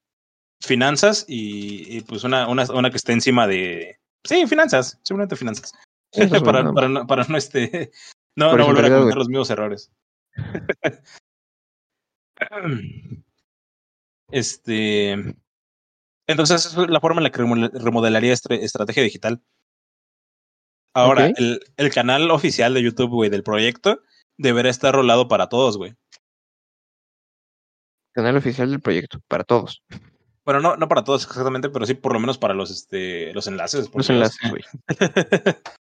Finanzas 0.61 1.25
y, 1.27 1.97
y, 1.97 2.01
pues 2.01 2.23
una, 2.25 2.47
una, 2.49 2.65
una 2.73 2.89
que 2.89 2.97
esté 2.97 3.13
encima 3.13 3.47
de. 3.47 3.97
Sí, 4.25 4.45
finanzas, 4.47 4.99
simplemente 5.03 5.35
finanzas. 5.35 5.73
Güey, 6.13 6.29
para, 6.43 6.63
no, 6.63 7.07
para 7.07 7.23
no 7.23 7.37
este. 7.37 7.91
No, 8.37 8.49
volver 8.49 8.85
a 8.85 8.97
cometer 8.97 9.15
los 9.17 9.29
mismos 9.29 9.49
errores. 9.49 9.89
este. 14.29 15.11
Entonces, 16.27 16.65
esa 16.65 16.81
es 16.83 16.89
la 16.89 16.99
forma 16.99 17.19
en 17.19 17.23
la 17.23 17.31
que 17.31 17.41
remodel- 17.41 17.71
remodelaría 17.71 18.33
estra- 18.33 18.57
estrategia 18.57 19.03
digital. 19.03 19.41
Ahora, 20.93 21.27
el, 21.27 21.61
el 21.77 21.93
canal 21.93 22.29
oficial 22.31 22.73
de 22.73 22.83
YouTube, 22.83 23.09
güey, 23.09 23.29
del 23.29 23.43
proyecto, 23.43 24.01
deberá 24.37 24.69
estar 24.69 24.93
rolado 24.93 25.27
para 25.27 25.47
todos, 25.47 25.77
güey. 25.77 25.93
Canal 28.13 28.37
oficial 28.37 28.71
del 28.71 28.81
proyecto, 28.81 29.19
para 29.27 29.43
todos. 29.43 29.83
Bueno, 30.45 30.59
no, 30.61 30.75
no 30.77 30.87
para 30.87 31.03
todos 31.03 31.25
exactamente, 31.25 31.69
pero 31.69 31.85
sí 31.87 31.95
por 31.95 32.13
lo 32.13 32.19
menos 32.19 32.37
para 32.37 32.53
los, 32.53 32.69
este, 32.69 33.33
los 33.33 33.47
enlaces. 33.47 33.89
Los 33.93 34.09
enlaces, 34.11 34.37
güey. 34.49 34.61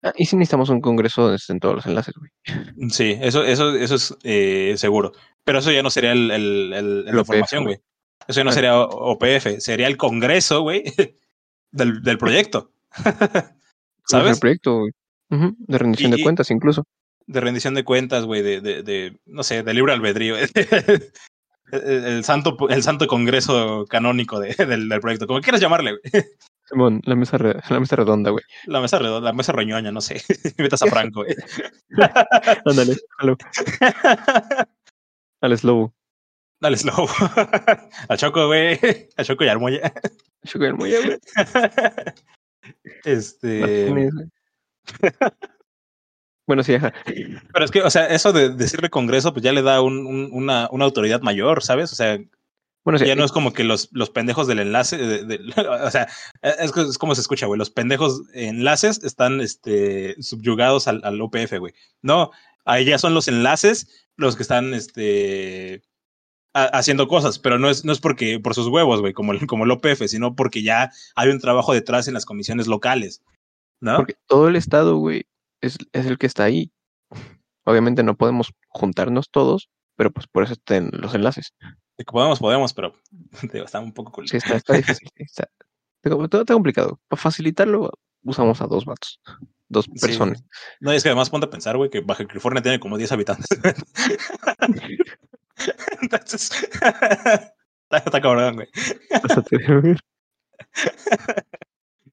Ah, 0.02 0.12
y 0.16 0.24
si 0.24 0.36
necesitamos 0.36 0.70
un 0.70 0.80
congreso 0.80 1.22
donde 1.22 1.36
estén 1.36 1.60
todos 1.60 1.74
los 1.76 1.86
enlaces, 1.86 2.14
güey. 2.16 2.30
Sí, 2.90 3.18
eso, 3.20 3.44
eso, 3.44 3.74
eso 3.76 3.94
es 3.96 4.16
eh, 4.24 4.74
seguro. 4.78 5.12
Pero 5.44 5.58
eso 5.58 5.70
ya 5.70 5.82
no 5.82 5.90
sería 5.90 6.12
el, 6.12 6.30
el, 6.30 6.72
el- 6.72 7.04
la 7.04 7.18
información, 7.20 7.64
güey. 7.64 7.76
Eso 8.26 8.40
ya 8.40 8.44
no 8.44 8.50
Claro. 8.50 8.54
sería 8.54 8.80
OPF, 8.80 9.60
sería 9.60 9.86
el 9.88 9.96
congreso, 9.98 10.62
güey, 10.62 10.84
del, 11.70 12.02
del 12.02 12.18
proyecto. 12.18 12.72
¿Sabes? 14.06 14.34
El 14.34 14.40
proyecto, 14.40 14.78
güey. 14.80 14.92
De 15.28 15.78
rendición 15.78 16.12
Y- 16.14 16.16
de 16.16 16.22
cuentas, 16.22 16.50
incluso. 16.50 16.84
De 17.26 17.40
rendición 17.40 17.74
de 17.74 17.84
cuentas, 17.84 18.24
güey, 18.24 18.40
de, 18.40 18.60
de, 18.60 18.82
de, 18.84 19.18
no 19.26 19.42
sé, 19.42 19.62
de 19.64 19.74
libre 19.74 19.92
albedrío. 19.92 20.36
El, 21.72 22.04
el 22.04 22.24
santo, 22.24 22.56
el 22.68 22.82
santo 22.82 23.06
congreso 23.06 23.84
canónico 23.88 24.38
de- 24.40 24.54
del, 24.54 24.88
del 24.88 25.00
proyecto, 25.00 25.26
como 25.26 25.40
quieras 25.40 25.60
llamarle, 25.60 25.92
güey. 25.92 26.24
Simón, 26.68 27.00
la 27.04 27.14
mesa, 27.14 27.38
re- 27.38 27.60
la 27.68 27.78
mesa 27.80 27.96
redonda, 27.96 28.30
güey. 28.30 28.44
La 28.66 28.80
mesa 28.80 28.98
redonda, 28.98 29.30
la 29.30 29.32
mesa 29.32 29.52
roñoña, 29.52 29.92
no 29.92 30.00
sé. 30.00 30.20
Metas 30.58 30.82
a 30.82 30.86
Franco, 30.86 31.22
güey. 31.24 31.36
Ándale, 32.64 32.96
halo. 33.18 33.36
Al 35.40 35.58
slow. 35.58 35.92
Dale 36.60 36.76
slow. 36.78 37.06
a 38.08 38.16
Choco, 38.16 38.46
güey. 38.46 38.80
A 39.16 39.22
Choco 39.24 39.44
y 39.44 39.48
Armoya. 39.48 39.92
Muy 40.76 40.90
güey. 40.92 41.18
este. 43.04 43.60
Martínez, 43.90 44.12
güey. 44.14 45.12
Bueno, 46.46 46.62
sí, 46.62 46.74
ajá. 46.74 46.92
Pero 47.04 47.64
es 47.64 47.70
que, 47.70 47.82
o 47.82 47.90
sea, 47.90 48.06
eso 48.06 48.32
de 48.32 48.50
decirle 48.50 48.88
Congreso, 48.90 49.32
pues 49.32 49.42
ya 49.42 49.52
le 49.52 49.62
da 49.62 49.80
un, 49.82 50.06
un- 50.06 50.28
una, 50.32 50.68
una 50.70 50.84
autoridad 50.84 51.20
mayor, 51.22 51.62
¿sabes? 51.62 51.92
O 51.92 51.96
sea, 51.96 52.18
Bueno, 52.84 53.00
sí, 53.00 53.06
Ya 53.06 53.16
no 53.16 53.24
es 53.24 53.32
como 53.32 53.52
que 53.52 53.64
los, 53.64 53.88
los 53.90 54.10
pendejos 54.10 54.46
del 54.46 54.60
enlace, 54.60 54.96
de- 54.96 55.24
de- 55.24 55.40
o 55.84 55.90
sea, 55.90 56.06
es, 56.42 56.70
que 56.70 56.82
es 56.82 56.98
como 56.98 57.14
se 57.16 57.20
escucha, 57.20 57.46
güey. 57.46 57.58
Los 57.58 57.70
pendejos 57.70 58.22
enlaces 58.32 59.02
están 59.02 59.40
este, 59.40 60.14
subyugados 60.22 60.86
al, 60.86 61.00
al 61.04 61.20
OPF, 61.20 61.58
güey. 61.58 61.74
No, 62.02 62.30
ahí 62.64 62.84
ya 62.84 62.98
son 62.98 63.12
los 63.12 63.26
enlaces 63.26 64.06
los 64.16 64.36
que 64.36 64.42
están 64.44 64.72
este, 64.72 65.82
ha- 66.54 66.66
haciendo 66.78 67.08
cosas, 67.08 67.40
pero 67.40 67.58
no 67.58 67.68
es, 67.70 67.84
no 67.84 67.90
es 67.92 67.98
porque 67.98 68.38
por 68.38 68.54
sus 68.54 68.68
huevos, 68.68 69.00
güey, 69.00 69.12
como, 69.14 69.32
el- 69.32 69.46
como 69.48 69.64
el 69.64 69.70
OPF, 69.72 70.06
sino 70.06 70.36
porque 70.36 70.62
ya 70.62 70.90
hay 71.16 71.30
un 71.30 71.40
trabajo 71.40 71.72
detrás 71.74 72.06
en 72.06 72.14
las 72.14 72.24
comisiones 72.24 72.68
locales, 72.68 73.24
¿no? 73.80 73.96
porque 73.96 74.14
todo 74.28 74.46
el 74.46 74.54
estado, 74.54 74.96
güey, 74.98 75.26
es, 75.60 75.78
es 75.92 76.06
el 76.06 76.18
que 76.18 76.26
está 76.26 76.44
ahí. 76.44 76.72
Obviamente 77.64 78.02
no 78.02 78.16
podemos 78.16 78.52
juntarnos 78.68 79.30
todos, 79.30 79.68
pero 79.96 80.10
pues 80.10 80.26
por 80.26 80.44
eso 80.44 80.52
están 80.52 80.90
los 80.92 81.14
enlaces. 81.14 81.54
De 81.98 82.04
que 82.04 82.12
podemos, 82.12 82.38
podemos, 82.38 82.74
pero 82.74 82.94
digo, 83.52 83.64
está 83.64 83.80
un 83.80 83.92
poco 83.92 84.12
cool. 84.12 84.28
Sí, 84.28 84.36
está, 84.36 84.56
está 84.56 84.74
difícil. 84.74 85.08
está, 85.16 85.48
todo 86.02 86.40
está 86.42 86.54
complicado. 86.54 87.00
Para 87.08 87.20
facilitarlo, 87.20 87.90
usamos 88.22 88.60
a 88.60 88.66
dos 88.66 88.84
vatos, 88.84 89.20
dos 89.68 89.86
Sí. 89.86 89.92
personas. 90.00 90.44
No, 90.80 90.92
es 90.92 91.02
que 91.02 91.08
además 91.08 91.30
ponte 91.30 91.46
a 91.46 91.50
pensar, 91.50 91.76
güey, 91.76 91.90
que 91.90 92.00
Baja 92.00 92.26
California 92.26 92.62
tiene 92.62 92.80
como 92.80 92.98
10 92.98 93.12
habitantes. 93.12 93.46
Entonces, 96.02 96.50
está, 96.72 97.54
está 97.90 98.20
cabrón, 98.20 98.56
güey. 98.56 98.68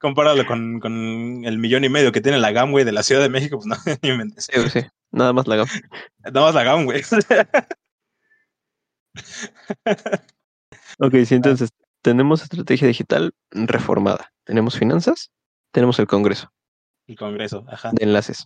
Compáralo 0.04 0.46
con, 0.46 0.82
con 0.82 1.46
el 1.46 1.58
millón 1.60 1.86
y 1.86 1.90
medio 1.90 2.12
que 2.12 2.20
tiene 2.20 2.38
la 2.38 2.52
GAM, 2.52 2.72
güey, 2.72 2.84
de 2.84 2.92
la 2.92 3.04
Ciudad 3.04 3.22
de 3.22 3.30
México, 3.30 3.58
pues 3.58 3.68
no, 3.88 3.98
ni 4.02 4.12
me. 4.12 4.30
Sí, 4.38 4.52
sí, 4.70 4.82
nada 5.12 5.32
más 5.32 5.48
la 5.48 5.56
gama. 5.56 5.72
Nada 6.20 6.42
más 6.42 6.54
la 6.54 6.64
GAM, 6.64 6.84
güey. 6.84 7.02
Ok, 11.00 11.16
sí, 11.26 11.36
entonces 11.36 11.70
tenemos 12.02 12.44
estrategia 12.44 12.86
digital 12.86 13.34
reformada. 13.52 14.34
Tenemos 14.44 14.78
finanzas, 14.78 15.32
tenemos 15.72 15.98
el 16.00 16.08
Congreso 16.08 16.52
El 17.08 17.18
Congreso, 17.18 17.64
ajá. 17.70 17.92
de 17.94 18.04
enlaces. 18.04 18.46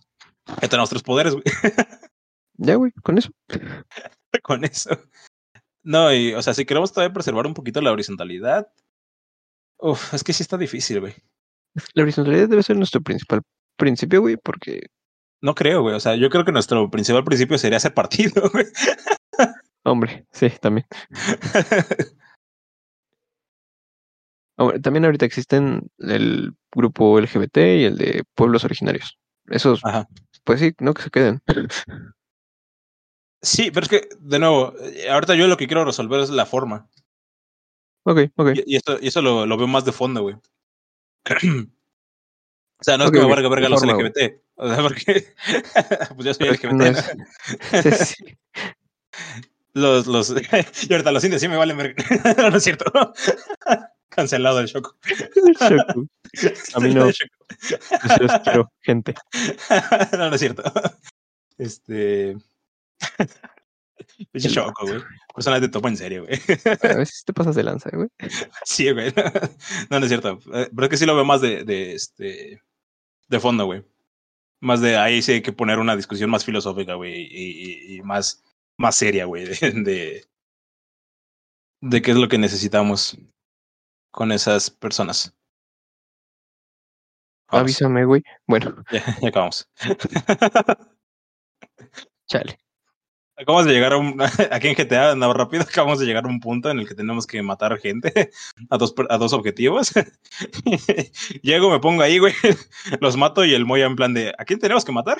Ya 0.62 0.68
tenemos 0.68 0.90
tres 0.90 1.02
poderes, 1.02 1.32
güey, 1.32 1.42
Ya, 2.54 2.76
güey, 2.76 2.92
con 3.02 3.18
eso. 3.18 3.30
con 4.44 4.64
eso. 4.64 4.90
No, 5.82 6.14
y, 6.14 6.34
o 6.34 6.42
sea, 6.42 6.54
si 6.54 6.64
queremos 6.64 6.92
todavía 6.92 7.12
preservar 7.12 7.48
un 7.48 7.54
poquito 7.54 7.80
la 7.80 7.90
horizontalidad, 7.90 8.72
uf, 9.78 10.14
es 10.14 10.22
que 10.22 10.32
sí 10.32 10.44
está 10.44 10.56
difícil, 10.56 11.00
güey. 11.00 11.14
La 11.94 12.02
horizontalidad 12.02 12.48
debe 12.48 12.62
ser 12.62 12.76
nuestro 12.76 13.00
principal 13.00 13.42
principio, 13.76 14.20
güey, 14.20 14.36
porque, 14.36 14.86
No 15.40 15.54
creo, 15.54 15.82
güey. 15.82 15.94
O 15.94 16.00
sea, 16.00 16.16
yo 16.16 16.30
creo 16.30 16.44
que 16.44 16.52
nuestro 16.52 16.90
principal 16.90 17.24
principio 17.24 17.58
sería 17.58 17.76
hacer 17.76 17.94
partido, 17.94 18.42
güey. 18.52 18.66
hombre, 19.84 20.26
sí, 20.32 20.50
también. 20.60 20.86
Hombre, 24.56 24.80
también 24.80 25.04
ahorita 25.04 25.24
existen 25.24 25.88
el 25.98 26.52
grupo 26.74 27.18
LGBT 27.20 27.58
y 27.58 27.84
el 27.84 27.96
de 27.96 28.24
pueblos 28.34 28.64
originarios. 28.64 29.16
Esos, 29.46 29.80
Ajá. 29.84 30.08
pues 30.44 30.58
sí, 30.60 30.72
no 30.80 30.94
que 30.94 31.02
se 31.02 31.10
queden. 31.10 31.40
Sí, 33.40 33.70
pero 33.70 33.84
es 33.84 33.88
que, 33.88 34.08
de 34.18 34.38
nuevo, 34.40 34.74
ahorita 35.10 35.36
yo 35.36 35.46
lo 35.46 35.56
que 35.56 35.68
quiero 35.68 35.84
resolver 35.84 36.20
es 36.20 36.30
la 36.30 36.44
forma. 36.44 36.88
Ok, 38.04 38.18
ok. 38.34 38.48
Y, 38.66 38.74
y 38.74 38.76
eso, 38.76 38.98
y 39.00 39.08
eso 39.08 39.22
lo, 39.22 39.46
lo 39.46 39.56
veo 39.56 39.68
más 39.68 39.84
de 39.84 39.92
fondo, 39.92 40.22
güey. 40.22 40.36
O 42.80 42.84
sea, 42.84 42.96
no 42.96 43.04
es 43.06 43.10
que 43.10 43.18
me 43.18 43.26
valga 43.26 43.48
verga 43.48 43.68
los. 43.68 43.82
LGBT. 43.82 44.40
O 44.56 44.68
sea, 44.68 44.82
porque. 44.82 45.26
pues 46.16 46.26
yo 46.26 46.34
soy 46.34 46.48
LGBT. 46.50 46.82
es- 46.82 48.04
sí, 48.06 48.14
sí. 48.16 48.38
Los, 49.72 50.06
los. 50.06 50.30
y 50.88 50.92
ahorita 50.92 51.12
los 51.12 51.24
indios 51.24 51.40
sí 51.40 51.48
me 51.48 51.56
valen 51.56 51.76
verga. 51.76 52.04
no, 52.38 52.50
no 52.50 52.56
es 52.56 52.64
cierto. 52.64 52.84
Cancelado 54.08 54.60
el 54.60 54.66
shock. 54.66 54.96
A 56.74 56.80
mí 56.80 56.94
no. 56.94 57.10
Yo 57.10 57.76
los 58.20 58.32
quiero, 58.42 58.72
gente. 58.80 59.14
no, 60.12 60.28
no 60.28 60.34
es 60.34 60.40
cierto. 60.40 60.62
Este. 61.58 62.36
Pinche 64.32 64.48
choco, 64.50 64.86
güey. 64.86 65.00
Personas 65.34 65.60
te 65.60 65.68
topo 65.68 65.88
en 65.88 65.96
serio, 65.96 66.24
güey. 66.24 66.38
A 66.82 66.96
veces 66.96 67.24
te 67.24 67.32
pasas 67.32 67.54
de 67.54 67.62
lanza, 67.62 67.90
güey. 67.92 68.08
Sí, 68.64 68.90
güey. 68.92 69.12
No, 69.90 69.98
no 70.00 70.04
es 70.06 70.08
cierto. 70.08 70.38
Eh, 70.52 70.68
Pero 70.74 70.84
es 70.84 70.88
que 70.90 70.96
sí 70.96 71.06
lo 71.06 71.14
veo 71.14 71.24
más 71.24 71.40
de, 71.40 71.64
de 71.64 71.94
este. 71.94 72.62
De 73.28 73.40
fondo, 73.40 73.66
güey. 73.66 73.84
Más 74.60 74.80
de 74.80 74.96
ahí 74.96 75.22
sí 75.22 75.32
hay 75.32 75.42
que 75.42 75.52
poner 75.52 75.78
una 75.78 75.94
discusión 75.96 76.30
más 76.30 76.44
filosófica, 76.44 76.94
güey. 76.94 77.22
Y, 77.22 77.94
y- 77.94 77.96
y 77.96 78.02
más, 78.02 78.42
más 78.76 78.96
seria, 78.96 79.24
güey. 79.26 79.44
De, 79.60 79.70
de, 79.72 80.26
de 81.80 82.02
qué 82.02 82.10
es 82.10 82.16
lo 82.16 82.28
que 82.28 82.38
necesitamos 82.38 83.16
con 84.10 84.32
esas 84.32 84.70
personas. 84.70 85.34
Vamos, 87.50 87.62
Avísame, 87.62 88.04
güey. 88.04 88.22
Bueno, 88.46 88.84
ya, 88.90 89.04
ya 89.22 89.28
acabamos. 89.28 89.70
chale. 92.26 92.58
Acabamos 93.40 93.66
de 93.66 93.72
llegar 93.72 93.92
a 93.92 93.98
un. 93.98 94.20
Aquí 94.50 94.68
en 94.68 94.74
GTA, 94.74 95.12
andaba 95.12 95.32
rápido, 95.32 95.62
acabamos 95.62 96.00
de 96.00 96.06
llegar 96.06 96.24
a 96.24 96.28
un 96.28 96.40
punto 96.40 96.70
en 96.70 96.80
el 96.80 96.88
que 96.88 96.94
tenemos 96.94 97.26
que 97.26 97.40
matar 97.42 97.78
gente 97.78 98.30
a 98.70 98.76
dos, 98.78 98.94
a 99.08 99.16
dos 99.16 99.32
objetivos. 99.32 99.92
Llego, 101.42 101.70
me 101.70 101.78
pongo 101.78 102.02
ahí, 102.02 102.18
güey. 102.18 102.34
Los 103.00 103.16
mato 103.16 103.44
y 103.44 103.54
el 103.54 103.64
Moya 103.64 103.86
en 103.86 103.96
plan 103.96 104.12
de. 104.12 104.34
¿A 104.38 104.44
quién 104.44 104.58
tenemos 104.58 104.84
que 104.84 104.92
matar? 104.92 105.18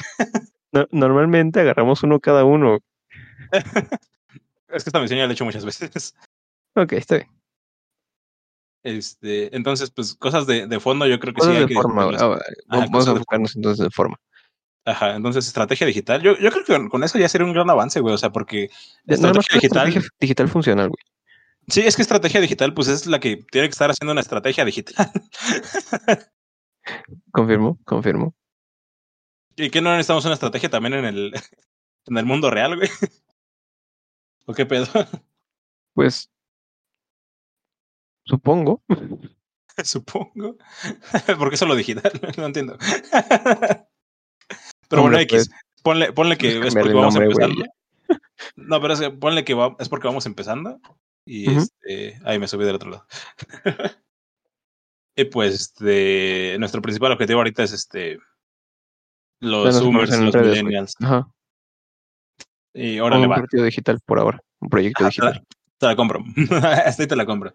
No- 0.73 0.87
normalmente 0.91 1.61
agarramos 1.61 2.03
uno 2.03 2.19
cada 2.21 2.45
uno. 2.45 2.79
Es 3.53 4.85
que 4.85 4.91
esta 4.91 5.01
misión 5.01 5.19
ya 5.19 5.25
la 5.27 5.31
he 5.31 5.35
hecho 5.35 5.45
muchas 5.45 5.65
veces. 5.65 6.15
Ok, 6.75 6.93
está 6.95 7.17
bien. 7.17 7.29
Este, 8.85 9.55
entonces, 9.57 9.91
pues 9.91 10.15
cosas 10.15 10.47
de, 10.47 10.67
de 10.67 10.81
fondo, 10.81 11.07
yo 11.07 11.19
creo 11.19 11.35
que 11.35 11.41
Cosas 11.41 11.53
sí 11.55 11.57
hay 11.57 11.63
de 11.65 11.69
que 11.69 11.75
forma. 11.75 12.05
Ajá, 12.09 12.39
vamos 12.69 13.09
a 13.09 13.13
enfocarnos 13.13 13.57
entonces 13.57 13.85
de 13.85 13.91
forma. 13.91 14.17
Ajá, 14.89 15.17
entonces 15.17 15.47
estrategia 15.47 15.87
digital. 15.87 16.23
Yo, 16.23 16.39
yo 16.39 16.51
creo 16.51 16.65
que 16.65 16.73
con, 16.73 16.89
con 16.89 17.05
eso 17.05 17.19
ya 17.19 17.29
sería 17.29 17.47
un 17.47 17.53
gran 17.53 17.69
avance, 17.69 18.01
güey. 18.01 18.15
O 18.15 18.19
sea, 18.19 18.31
porque 18.31 18.71
estrategia 19.07 19.57
digital. 19.57 19.89
estrategia 19.89 20.11
digital 20.19 20.49
funcional, 20.49 20.89
güey. 20.89 21.05
Sí, 21.69 21.83
es 21.83 21.95
que 21.95 22.01
estrategia 22.01 22.41
digital, 22.41 22.73
pues 22.73 22.89
es 22.89 23.07
la 23.07 23.21
que 23.21 23.45
tiene 23.51 23.69
que 23.69 23.73
estar 23.73 23.91
haciendo 23.91 24.13
una 24.13 24.23
estrategia 24.23 24.65
digital. 24.65 25.11
Confirmo, 27.33 27.79
confirmo. 27.85 28.35
¿Y 29.57 29.69
que 29.69 29.83
no 29.83 29.91
necesitamos 29.91 30.25
una 30.25 30.33
estrategia 30.33 30.71
también 30.71 30.95
en 30.95 31.05
el, 31.05 31.35
en 32.07 32.17
el 32.17 32.25
mundo 32.25 32.51
real, 32.51 32.77
güey? 32.77 32.89
¿O 34.47 34.55
qué 34.55 34.65
pedo? 34.65 34.87
Pues 35.93 36.31
supongo. 38.25 38.83
Supongo. 39.85 40.57
¿Por 41.39 41.51
qué 41.51 41.57
solo 41.57 41.77
digital? 41.77 42.11
No 42.37 42.47
entiendo. 42.47 42.77
Pero 44.89 45.03
bueno, 45.03 45.19
X. 45.19 45.51
Ponle, 45.83 46.13
ponle 46.13 46.37
que 46.37 46.59
es 46.59 46.75
porque 46.75 46.93
vamos 46.93 47.15
nombre, 47.15 47.31
empezando. 47.31 47.65
No, 48.57 48.81
pero 48.81 48.95
es 48.95 49.01
que 49.01 49.11
ponle 49.11 49.45
que 49.45 49.55
va, 49.55 49.77
es 49.79 49.89
porque 49.89 50.07
vamos 50.07 50.27
empezando. 50.27 50.81
Y 51.25 51.51
este, 51.51 52.19
ahí 52.25 52.39
me 52.39 52.49
subí 52.49 52.65
del 52.65 52.77
otro 52.77 52.91
lado. 52.91 53.07
y 55.17 55.25
pues 55.25 55.55
este, 55.55 56.57
nuestro 56.59 56.81
principal 56.81 57.13
objetivo 57.13 57.41
ahorita 57.41 57.63
es 57.63 57.73
este 57.73 58.19
los 59.41 59.77
Zoomers, 59.77 60.13
en 60.13 60.25
los 60.25 60.35
redes, 60.35 60.63
millennials. 60.63 60.95
Ajá. 61.01 61.29
Y 62.75 62.99
órale 63.01 63.25
un 63.25 63.33
va. 63.33 63.37
partido 63.37 63.65
digital 63.65 64.01
por 64.05 64.19
ahora. 64.19 64.41
Un 64.61 64.69
proyecto 64.69 65.05
Ajá, 65.05 65.11
te, 65.15 65.23
la, 65.23 65.31
digital. 65.33 65.47
te 65.79 65.87
la 65.87 65.97
compro. 65.97 66.25
Hasta 66.63 67.03
ahí 67.03 67.09
te 67.09 67.17
la 67.17 67.27
compro. 67.27 67.53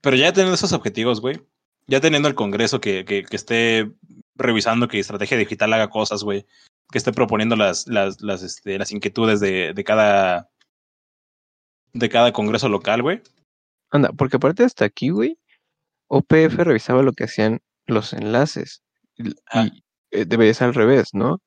Pero 0.00 0.16
ya 0.16 0.32
teniendo 0.32 0.54
esos 0.54 0.72
objetivos, 0.72 1.20
güey. 1.20 1.40
Ya 1.86 2.00
teniendo 2.00 2.28
el 2.28 2.34
Congreso 2.34 2.80
que, 2.80 3.04
que, 3.04 3.24
que 3.24 3.36
esté 3.36 3.90
revisando 4.34 4.88
que 4.88 4.98
Estrategia 4.98 5.36
Digital 5.36 5.72
haga 5.72 5.90
cosas, 5.90 6.22
güey. 6.24 6.46
Que 6.90 6.98
esté 6.98 7.12
proponiendo 7.12 7.56
las, 7.56 7.86
las, 7.86 8.20
las, 8.20 8.42
este, 8.42 8.78
las 8.78 8.92
inquietudes 8.92 9.40
de, 9.40 9.72
de 9.74 9.84
cada 9.84 10.50
de 11.94 12.08
cada 12.08 12.32
Congreso 12.32 12.68
local, 12.68 13.02
güey. 13.02 13.20
Anda, 13.90 14.10
porque 14.12 14.36
aparte 14.36 14.64
hasta 14.64 14.84
aquí, 14.86 15.10
güey, 15.10 15.38
OPF 16.08 16.54
revisaba 16.56 17.02
lo 17.02 17.12
que 17.12 17.24
hacían 17.24 17.60
los 17.86 18.12
enlaces. 18.14 18.82
Y, 19.16 19.34
Ah. 19.50 19.68
eh, 20.10 20.24
debería 20.26 20.54
ser 20.54 20.68
al 20.68 20.74
revés, 20.74 21.08
¿no? 21.12 21.38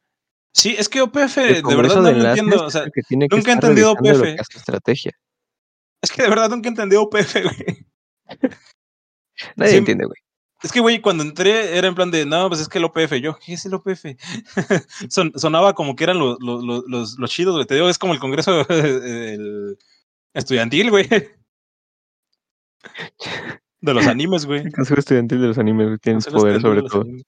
Sí, 0.53 0.75
es 0.77 0.87
que 0.87 1.01
OPF, 1.01 1.35
de 1.37 1.61
verdad 1.75 1.95
no 1.95 2.03
de 2.03 2.11
lo 2.13 2.17
Enlaces 2.19 2.39
entiendo. 2.39 2.63
O 2.63 2.67
es 2.67 2.73
sea, 2.73 2.83
el 2.83 2.91
que 2.91 3.01
tiene 3.01 3.27
que 3.27 3.35
nunca 3.35 3.51
he 3.51 3.53
entendido 3.55 3.91
OPF. 3.91 4.21
que 4.21 4.39
hace 4.39 4.57
estrategia. 4.57 5.11
es 6.01 6.11
que 6.11 6.21
de 6.23 6.29
verdad 6.29 6.49
nunca 6.49 6.69
he 6.69 6.71
entendido 6.71 7.01
OPF, 7.03 7.33
güey. 7.43 7.85
Nadie 9.57 9.71
Sí, 9.71 9.77
entiende, 9.77 10.05
güey. 10.05 10.17
Es 10.63 10.71
que, 10.71 10.79
güey, 10.79 11.01
cuando 11.01 11.23
entré 11.23 11.77
era 11.77 11.87
en 11.87 11.95
plan 11.95 12.09
de, 12.11 12.25
no, 12.25 12.47
pues 12.47 12.61
es 12.61 12.67
que 12.69 12.77
el 12.79 12.85
OPF. 12.85 13.13
Yo, 13.21 13.37
¿qué 13.37 13.53
es 13.53 13.65
el 13.65 13.73
OPF? 13.75 14.05
Son- 15.09 15.31
sonaba 15.35 15.73
como 15.73 15.95
que 15.95 16.05
eran 16.05 16.17
los, 16.17 16.37
los, 16.39 16.87
los, 16.87 17.31
chidos, 17.31 17.55
güey. 17.55 17.65
Te 17.65 17.75
digo, 17.75 17.89
es 17.89 17.97
como 17.99 18.13
el 18.13 18.19
congreso 18.19 18.61
el 18.69 19.77
estudiantil, 20.33 20.89
güey. 20.91 21.07
De 23.81 23.93
los 23.93 24.07
animes, 24.07 24.45
güey. 24.45 24.61
El 24.61 24.73
Consejo 24.73 24.99
Estudiantil 24.99 25.41
de 25.41 25.47
los 25.47 25.57
Animes 25.57 25.87
güey, 25.87 25.97
tiene 25.99 26.17
Consejo 26.17 26.37
poder 26.37 26.61
sobre 26.61 26.81
todo. 26.83 27.01
animes. 27.01 27.23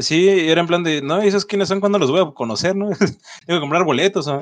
Sí, 0.00 0.28
era 0.28 0.60
en 0.60 0.66
plan 0.66 0.82
de, 0.82 1.02
no, 1.02 1.22
¿y 1.22 1.28
esos 1.28 1.44
quiénes 1.44 1.68
son? 1.68 1.78
¿Cuándo 1.78 1.98
los 2.00 2.10
voy 2.10 2.20
a 2.20 2.32
conocer, 2.32 2.74
no? 2.74 2.88
Tengo 3.46 3.58
que 3.58 3.60
comprar 3.60 3.84
boletos, 3.84 4.26
¿no? 4.26 4.40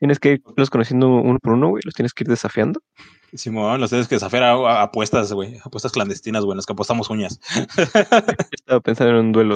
Tienes 0.00 0.18
que 0.18 0.40
irlos 0.44 0.70
conociendo 0.70 1.08
uno 1.08 1.38
por 1.40 1.52
uno, 1.52 1.68
güey. 1.68 1.82
Los 1.84 1.94
tienes 1.94 2.12
que 2.12 2.24
ir 2.24 2.28
desafiando. 2.28 2.80
Simón, 3.34 3.80
los 3.80 3.90
tienes 3.90 4.08
que 4.08 4.16
a 4.16 4.82
apuestas, 4.82 5.32
güey. 5.32 5.58
Apuestas 5.64 5.92
clandestinas, 5.92 6.44
güey, 6.44 6.56
las 6.56 6.66
que 6.66 6.74
apostamos 6.74 7.08
uñas. 7.08 7.40
Estaba 8.52 8.80
pensando 8.80 9.12
en 9.12 9.26
un 9.26 9.32
duelo 9.32 9.54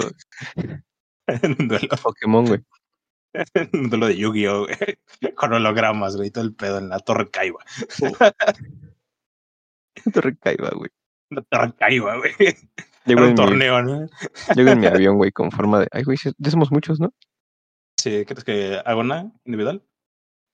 en 1.27 1.55
un 1.59 1.67
duelo, 1.67 1.89
Pokémon, 2.01 2.45
güey. 2.45 2.63
en 3.33 3.69
un 3.73 3.89
duelo 3.89 4.07
de 4.07 4.17
Yu-Gi-Oh, 4.17 4.65
güey. 4.65 5.35
Con 5.35 5.53
hologramas, 5.53 6.15
güey, 6.15 6.31
todo 6.31 6.43
el 6.43 6.55
pedo 6.55 6.79
en 6.79 6.89
la 6.89 6.99
Torre 6.99 7.29
Kaiba. 7.29 7.59
Te 10.13 10.21
recaiba, 10.21 10.69
güey. 10.71 10.89
La 11.29 11.41
Torre 11.43 11.73
Kaiba, 11.73 12.17
güey. 12.17 12.33
Llego 13.05 13.21
Era 13.21 13.23
un 13.23 13.29
mi, 13.29 13.35
torneo, 13.35 13.83
¿no? 13.83 14.07
llego 14.55 14.69
en 14.69 14.79
mi 14.79 14.87
avión, 14.87 15.17
güey, 15.17 15.31
con 15.31 15.51
forma 15.51 15.81
de. 15.81 15.87
Ay, 15.91 16.03
güey, 16.03 16.17
ya 16.37 16.51
somos 16.51 16.71
muchos, 16.71 16.99
¿no? 16.99 17.13
Sí, 17.97 18.25
¿crees 18.25 18.43
que 18.43 18.81
hago 18.85 19.01
una 19.01 19.31
individual? 19.45 19.83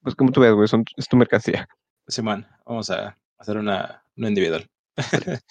Pues 0.02 0.16
como 0.16 0.32
tú 0.32 0.42
veas, 0.42 0.54
güey, 0.54 0.68
son, 0.68 0.86
es 0.98 1.08
tu 1.08 1.18
mercancía. 1.18 1.68
Simón, 2.08 2.46
vamos 2.66 2.90
a 2.90 3.18
hacer 3.38 3.58
una, 3.58 4.04
una 4.18 4.28
individual. 4.30 4.68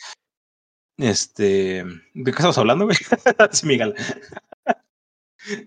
este, 0.98 1.84
¿de 2.14 2.24
qué 2.24 2.30
estamos 2.30 2.58
hablando, 2.58 2.84
güey? 2.86 2.96
sí, 3.52 3.66
Miguel. 3.66 3.94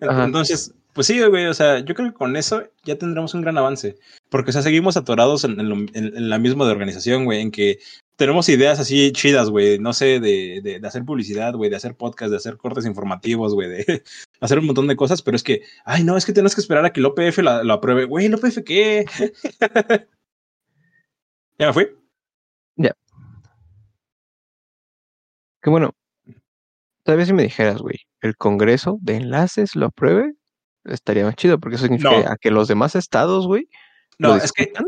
Ajá. 0.02 0.24
Entonces, 0.26 0.74
pues 0.94 1.08
sí, 1.08 1.22
güey, 1.22 1.48
o 1.48 1.54
sea, 1.54 1.80
yo 1.80 1.94
creo 1.96 2.10
que 2.10 2.14
con 2.18 2.38
eso 2.38 2.64
ya 2.84 2.98
tendremos 2.98 3.34
un 3.34 3.42
gran 3.42 3.58
avance, 3.58 3.98
porque, 4.30 4.52
o 4.52 4.54
sea, 4.54 4.62
seguimos 4.62 4.96
atorados 4.96 5.44
en, 5.44 5.60
en 5.60 5.68
lo- 5.70 5.76
en- 5.76 6.16
en 6.16 6.30
la 6.30 6.40
misma 6.40 6.66
de 6.66 6.72
organización, 6.72 7.26
güey, 7.26 7.42
en 7.42 7.52
que 7.52 7.80
tenemos 8.16 8.48
ideas 8.48 8.80
así 8.80 9.12
chidas, 9.12 9.50
güey, 9.50 9.78
no 9.78 9.92
sé, 9.92 10.22
de, 10.22 10.62
de, 10.64 10.80
de 10.80 10.88
hacer 10.88 11.04
publicidad, 11.04 11.54
güey, 11.56 11.70
de 11.70 11.76
hacer 11.76 11.96
podcast, 11.98 12.32
de 12.32 12.38
hacer 12.38 12.56
cortes 12.56 12.86
informativos, 12.86 13.54
güey, 13.54 13.68
de 13.68 14.04
hacer 14.40 14.60
un 14.60 14.68
montón 14.68 14.88
de 14.88 14.96
cosas, 14.96 15.22
pero 15.22 15.36
es 15.36 15.44
que, 15.44 15.64
ay, 15.84 16.06
no, 16.06 16.16
es 16.16 16.26
que 16.26 16.32
tienes 16.32 16.56
que 16.56 16.62
esperar 16.62 16.86
a 16.86 16.94
que 16.94 17.02
el 17.02 17.08
OPF 17.08 17.40
la- 17.40 17.64
lo 17.64 17.74
apruebe. 17.74 18.06
Güey, 18.06 18.28
¿el 18.28 18.36
OPF 18.36 18.64
qué? 18.64 19.06
¿Ya 21.58 21.68
me 21.68 21.74
fui? 21.74 21.88
Que 25.62 25.72
bueno, 25.72 25.96
tal 27.04 27.18
vez 27.18 27.26
si 27.28 27.34
me 27.34 27.42
dijeras, 27.42 27.82
güey, 27.82 28.02
el 28.22 28.38
Congreso 28.38 29.00
de 29.02 29.16
Enlaces 29.16 29.76
lo 29.76 29.88
apruebe, 29.88 30.36
estaría 30.84 31.26
más 31.26 31.36
chido, 31.36 31.60
porque 31.60 31.78
eso 31.78 31.86
significa 31.86 32.12
No. 32.22 32.32
a 32.32 32.38
que 32.38 32.52
los 32.52 32.68
demás 32.68 32.96
estados, 32.96 33.48
güey, 33.48 33.68
No, 34.20 34.36
es 34.36 34.52
que 34.52 34.66
discutan. 34.66 34.86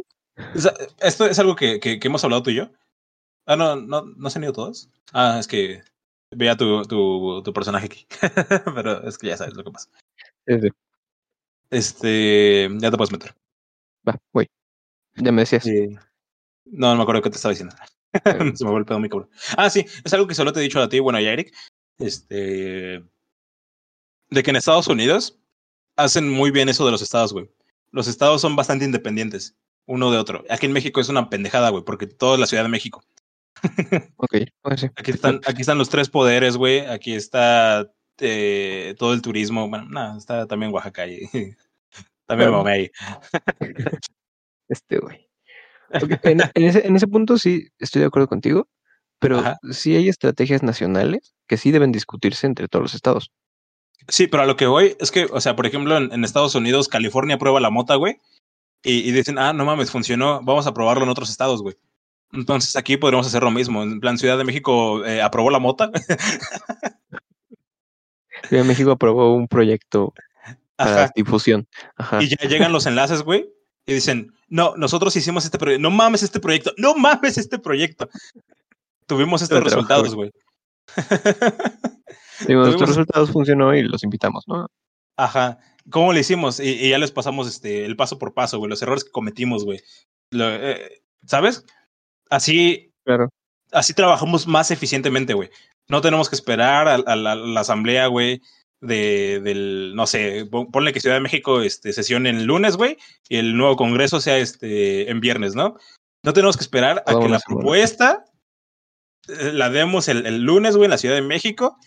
o 0.55 0.59
sea, 0.59 0.73
esto 0.99 1.25
es 1.25 1.39
algo 1.39 1.55
que, 1.55 1.79
que, 1.79 1.99
que 1.99 2.07
hemos 2.07 2.23
hablado 2.23 2.43
tú 2.43 2.51
y 2.51 2.57
yo. 2.57 2.69
Ah, 3.47 3.55
no, 3.55 3.75
no, 3.75 4.03
no 4.03 4.29
se 4.29 4.37
han 4.37 4.43
ido 4.43 4.53
todos. 4.53 4.91
Ah, 5.13 5.37
es 5.39 5.47
que 5.47 5.81
veía 6.29 6.55
tu, 6.55 6.83
tu, 6.83 7.41
tu 7.41 7.53
personaje 7.53 7.85
aquí. 7.87 8.05
Pero 8.75 9.01
es 9.07 9.17
que 9.17 9.27
ya 9.29 9.37
sabes 9.37 9.55
lo 9.55 9.63
que 9.63 9.71
pasa. 9.71 9.89
Este, 11.71 12.69
ya 12.77 12.91
te 12.91 12.97
puedes 12.97 13.11
meter. 13.11 13.33
va, 14.07 14.15
güey. 14.31 14.47
Ya 15.15 15.31
me 15.31 15.41
decías. 15.41 15.65
No, 16.71 16.89
no 16.89 16.97
me 16.97 17.01
acuerdo 17.03 17.21
qué 17.21 17.29
te 17.29 17.35
estaba 17.35 17.51
diciendo. 17.51 17.75
Se 18.57 18.65
me 18.65 18.85
pedo 18.85 18.99
muy 18.99 19.09
cabrón. 19.09 19.29
Ah, 19.57 19.69
sí, 19.69 19.85
es 20.03 20.13
algo 20.13 20.27
que 20.27 20.35
solo 20.35 20.53
te 20.53 20.59
he 20.59 20.63
dicho 20.63 20.81
a 20.81 20.89
ti, 20.89 20.99
bueno, 20.99 21.19
y 21.19 21.27
a 21.27 21.33
Eric. 21.33 21.53
Este. 21.99 23.03
De 24.29 24.43
que 24.43 24.49
en 24.49 24.55
Estados 24.55 24.87
Unidos 24.87 25.39
hacen 25.95 26.29
muy 26.29 26.51
bien 26.51 26.69
eso 26.69 26.85
de 26.85 26.91
los 26.91 27.01
estados, 27.01 27.33
güey. 27.33 27.49
Los 27.91 28.07
estados 28.07 28.41
son 28.41 28.55
bastante 28.55 28.85
independientes, 28.85 29.57
uno 29.85 30.11
de 30.11 30.17
otro. 30.17 30.43
Aquí 30.49 30.65
en 30.65 30.73
México 30.73 30.99
es 30.99 31.09
una 31.09 31.29
pendejada, 31.29 31.69
güey, 31.69 31.83
porque 31.83 32.07
todo 32.07 32.33
es 32.35 32.39
la 32.39 32.47
Ciudad 32.47 32.63
de 32.63 32.69
México. 32.69 33.03
Ok, 34.17 34.35
pues 34.61 34.81
sí. 34.81 34.87
Aquí 34.95 35.11
están, 35.11 35.41
aquí 35.45 35.61
están 35.61 35.77
los 35.77 35.89
tres 35.89 36.09
poderes, 36.09 36.57
güey. 36.57 36.81
Aquí 36.81 37.13
está 37.13 37.91
eh, 38.19 38.93
todo 38.99 39.13
el 39.13 39.21
turismo. 39.21 39.67
Bueno, 39.69 39.85
no, 39.89 40.17
está 40.17 40.45
también 40.47 40.71
Oaxaca 40.73 41.03
ahí. 41.03 41.21
También 42.27 42.49
Bueno. 42.51 42.57
mamé 42.63 42.71
ahí. 42.73 42.91
Este, 44.67 44.99
güey. 44.99 45.26
En, 45.89 46.41
en 46.53 46.63
ese, 46.63 46.85
en 46.85 46.95
ese 46.95 47.07
punto 47.07 47.37
sí 47.37 47.69
estoy 47.79 48.01
de 48.01 48.07
acuerdo 48.07 48.27
contigo, 48.27 48.67
pero 49.19 49.39
Ajá. 49.39 49.57
sí 49.71 49.95
hay 49.95 50.09
estrategias 50.09 50.63
nacionales 50.63 51.33
que 51.47 51.57
sí 51.57 51.71
deben 51.71 51.91
discutirse 51.91 52.45
entre 52.45 52.67
todos 52.67 52.83
los 52.83 52.93
estados. 52.93 53.31
Sí, 54.09 54.27
pero 54.27 54.43
a 54.43 54.45
lo 54.45 54.55
que 54.55 54.67
voy 54.67 54.95
es 54.99 55.11
que, 55.11 55.25
o 55.25 55.41
sea, 55.41 55.55
por 55.55 55.65
ejemplo, 55.65 55.97
en, 55.97 56.11
en 56.13 56.23
Estados 56.23 56.55
Unidos, 56.55 56.87
California 56.87 57.35
aprueba 57.35 57.59
la 57.59 57.69
mota, 57.69 57.95
güey. 57.95 58.19
Y, 58.83 58.99
y 59.07 59.11
dicen, 59.11 59.37
ah, 59.39 59.53
no 59.53 59.65
mames, 59.65 59.91
funcionó, 59.91 60.41
vamos 60.43 60.67
a 60.67 60.73
probarlo 60.73 61.03
en 61.03 61.09
otros 61.09 61.29
estados, 61.29 61.61
güey. 61.61 61.75
Entonces 62.31 62.75
aquí 62.75 62.97
podríamos 62.97 63.27
hacer 63.27 63.43
lo 63.43 63.51
mismo. 63.51 63.83
En 63.83 63.99
plan, 63.99 64.17
Ciudad 64.17 64.37
de 64.37 64.43
México 64.43 65.05
eh, 65.05 65.21
aprobó 65.21 65.49
la 65.49 65.59
mota. 65.59 65.91
Ciudad 68.47 68.63
de 68.63 68.67
México 68.67 68.91
aprobó 68.91 69.33
un 69.33 69.47
proyecto 69.47 70.13
para 70.75 71.05
Ajá. 71.05 71.13
difusión. 71.15 71.67
Ajá. 71.95 72.21
Y 72.21 72.29
ya 72.29 72.47
llegan 72.47 72.71
los 72.71 72.85
enlaces, 72.85 73.23
güey. 73.23 73.49
Y 73.87 73.93
dicen, 73.93 74.33
no, 74.49 74.75
nosotros 74.75 75.15
hicimos 75.15 75.45
este 75.45 75.57
proyecto. 75.57 75.81
No 75.81 75.89
mames 75.95 76.21
este 76.21 76.39
proyecto. 76.39 76.73
No 76.77 76.93
mames 76.95 77.37
este 77.37 77.57
proyecto. 77.57 78.09
Tuvimos 79.07 79.41
estos 79.41 79.57
Pero 79.57 79.69
resultados, 79.69 80.13
güey. 80.13 80.29
Digo, 82.47 82.63
tuvimos- 82.65 82.87
resultados 82.87 83.31
funcionó 83.31 83.73
y 83.75 83.83
los 83.83 84.03
invitamos, 84.03 84.43
¿no? 84.47 84.67
Ajá. 85.17 85.57
¿Cómo 85.89 86.13
le 86.13 86.19
hicimos? 86.19 86.59
Y, 86.59 86.69
y 86.69 86.89
ya 86.89 86.97
les 86.97 87.11
pasamos 87.11 87.47
este, 87.47 87.85
el 87.85 87.95
paso 87.95 88.19
por 88.19 88.33
paso, 88.33 88.57
güey, 88.59 88.69
los 88.69 88.81
errores 88.81 89.03
que 89.03 89.11
cometimos, 89.11 89.63
güey. 89.65 89.79
Eh, 90.33 91.01
¿Sabes? 91.25 91.65
Así, 92.29 92.91
Claro. 93.05 93.29
así 93.71 93.93
trabajamos 93.93 94.47
más 94.47 94.69
eficientemente, 94.69 95.33
güey. 95.33 95.49
No 95.89 96.01
tenemos 96.01 96.29
que 96.29 96.35
esperar 96.35 96.87
a, 96.89 96.95
a 96.95 97.15
la, 97.15 97.31
a 97.31 97.35
la 97.35 97.59
asamblea, 97.61 98.07
güey, 98.07 98.41
de, 98.81 99.39
del, 99.43 99.93
no 99.95 100.05
sé, 100.07 100.45
pon- 100.49 100.71
ponle 100.71 100.93
que 100.93 100.99
Ciudad 100.99 101.15
de 101.15 101.21
México 101.21 101.61
este, 101.61 101.93
sesión 101.93 102.27
en 102.27 102.45
lunes, 102.45 102.77
güey, 102.77 102.97
y 103.29 103.37
el 103.37 103.57
nuevo 103.57 103.75
congreso 103.75 104.21
sea 104.21 104.37
este, 104.37 105.09
en 105.09 105.19
viernes, 105.19 105.55
¿no? 105.55 105.75
No 106.23 106.33
tenemos 106.33 106.57
que 106.57 106.63
esperar 106.63 107.03
a 107.07 107.13
que 107.19 107.29
la 107.29 107.39
propuesta 107.47 108.25
eh, 109.27 109.51
la 109.53 109.69
demos 109.69 110.07
el, 110.07 110.25
el 110.25 110.41
lunes, 110.43 110.75
güey, 110.75 110.85
en 110.85 110.91
la 110.91 110.97
Ciudad 110.97 111.15
de 111.15 111.21
México, 111.21 111.77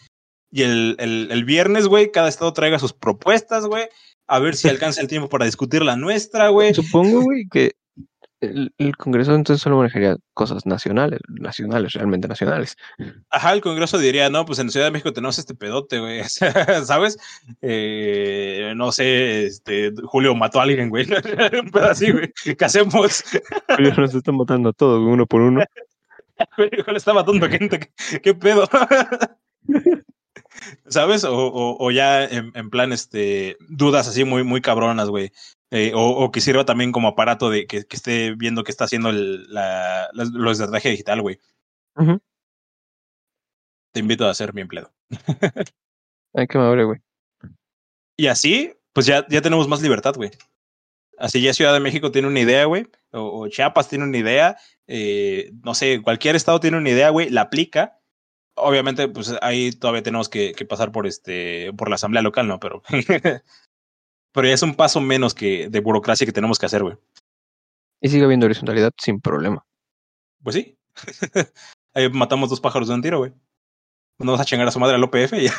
y 0.50 0.62
el, 0.62 0.96
el, 0.98 1.28
el 1.30 1.44
viernes, 1.44 1.86
güey, 1.86 2.10
cada 2.10 2.28
estado 2.28 2.52
traiga 2.52 2.78
sus 2.78 2.92
propuestas, 2.92 3.66
güey, 3.66 3.88
a 4.26 4.38
ver 4.38 4.56
si 4.56 4.68
alcanza 4.68 5.00
el 5.00 5.08
tiempo 5.08 5.28
para 5.28 5.44
discutir 5.44 5.82
la 5.82 5.96
nuestra, 5.96 6.48
güey. 6.48 6.74
Supongo, 6.74 7.22
güey, 7.22 7.44
que 7.50 7.72
el, 8.40 8.72
el 8.78 8.96
Congreso 8.96 9.34
entonces 9.34 9.62
solo 9.62 9.76
manejaría 9.76 10.16
cosas 10.34 10.64
nacionales, 10.66 11.20
nacionales, 11.28 11.92
realmente 11.92 12.28
nacionales. 12.28 12.76
Ajá, 13.30 13.52
el 13.52 13.60
Congreso 13.60 13.98
diría, 13.98 14.30
no, 14.30 14.44
pues 14.46 14.58
en 14.58 14.70
Ciudad 14.70 14.86
de 14.86 14.92
México 14.92 15.12
tenemos 15.12 15.38
este 15.38 15.54
pedote, 15.54 15.98
güey, 15.98 16.22
¿sabes? 16.84 17.18
Eh, 17.60 18.72
no 18.76 18.92
sé, 18.92 19.46
este, 19.46 19.92
Julio 20.04 20.34
mató 20.34 20.60
a 20.60 20.62
alguien, 20.62 20.88
güey, 20.88 21.06
un 21.74 21.82
así, 21.82 22.10
güey, 22.10 22.32
¿qué 22.56 22.64
hacemos? 22.64 23.24
Julio 23.76 23.94
nos 23.96 24.14
está 24.14 24.32
matando 24.32 24.70
a 24.70 24.72
todos, 24.72 25.00
uno 25.00 25.26
por 25.26 25.42
uno. 25.42 25.62
Julio 26.56 26.84
está 26.96 27.12
matando 27.12 27.48
gente, 27.48 27.78
¿qué, 27.78 28.20
qué 28.20 28.34
pedo? 28.34 28.66
¿Sabes? 30.88 31.24
O, 31.24 31.34
o, 31.34 31.76
o 31.78 31.90
ya 31.90 32.24
en, 32.24 32.52
en, 32.54 32.70
plan, 32.70 32.92
este, 32.92 33.56
dudas 33.68 34.08
así 34.08 34.24
muy, 34.24 34.44
muy 34.44 34.60
cabronas, 34.60 35.08
güey. 35.08 35.32
Eh, 35.72 35.92
o, 35.94 36.24
o, 36.24 36.32
que 36.32 36.40
sirva 36.40 36.64
también 36.64 36.90
como 36.90 37.08
aparato 37.08 37.48
de 37.48 37.66
que, 37.66 37.84
que 37.84 37.96
esté 37.96 38.34
viendo 38.34 38.64
qué 38.64 38.72
está 38.72 38.84
haciendo 38.84 39.10
el, 39.10 39.52
la, 39.52 40.10
estrategia 40.50 40.90
digital, 40.90 41.22
güey. 41.22 41.38
Uh 41.96 42.02
-huh. 42.02 42.20
Te 43.92 44.00
invito 44.00 44.26
a 44.26 44.30
hacer 44.30 44.52
mi 44.52 44.62
empleo. 44.62 44.92
Ay, 46.34 46.46
qué 46.48 46.58
madre, 46.58 46.84
güey. 46.84 47.00
Y 48.16 48.26
así, 48.26 48.72
pues 48.92 49.06
ya, 49.06 49.26
ya 49.28 49.40
tenemos 49.42 49.68
más 49.68 49.80
libertad, 49.80 50.14
güey. 50.16 50.30
Así 51.18 51.40
ya 51.40 51.54
Ciudad 51.54 51.72
de 51.72 51.80
México 51.80 52.10
tiene 52.10 52.28
una 52.28 52.40
idea, 52.40 52.64
güey. 52.64 52.88
O, 53.12 53.42
o, 53.42 53.48
Chiapas 53.48 53.88
tiene 53.88 54.04
una 54.04 54.16
idea. 54.16 54.56
Eh, 54.86 55.52
no 55.62 55.74
sé, 55.74 56.02
cualquier 56.02 56.34
estado 56.34 56.60
tiene 56.60 56.78
una 56.78 56.90
idea, 56.90 57.10
güey. 57.10 57.30
La 57.30 57.42
aplica. 57.42 58.00
Obviamente, 58.54 59.08
pues 59.08 59.34
ahí 59.42 59.70
todavía 59.72 60.02
tenemos 60.02 60.28
que, 60.28 60.52
que 60.52 60.64
pasar 60.64 60.92
por 60.92 61.06
este, 61.06 61.72
por 61.74 61.88
la 61.88 61.94
asamblea 61.96 62.22
local, 62.22 62.48
¿no? 62.48 62.58
Pero, 62.58 62.82
pero 64.32 64.46
ya 64.46 64.54
es 64.54 64.62
un 64.62 64.74
paso 64.74 65.00
menos 65.00 65.34
que 65.34 65.68
de 65.68 65.80
burocracia 65.80 66.26
que 66.26 66.32
tenemos 66.32 66.58
que 66.58 66.66
hacer, 66.66 66.82
güey. 66.82 66.96
Y 68.00 68.08
sigue 68.08 68.24
habiendo 68.24 68.46
horizontalidad 68.46 68.92
sin 68.98 69.20
problema. 69.20 69.64
Pues 70.42 70.56
sí. 70.56 70.78
ahí 71.94 72.08
matamos 72.10 72.50
dos 72.50 72.60
pájaros 72.60 72.88
de 72.88 72.94
un 72.94 73.02
tiro, 73.02 73.18
güey. 73.18 73.32
No 74.18 74.26
vamos 74.26 74.40
a 74.40 74.44
chingar 74.44 74.68
a 74.68 74.70
su 74.70 74.80
madre 74.80 74.96
al 74.96 75.04
OPF 75.04 75.32
y 75.34 75.44
ya. 75.44 75.54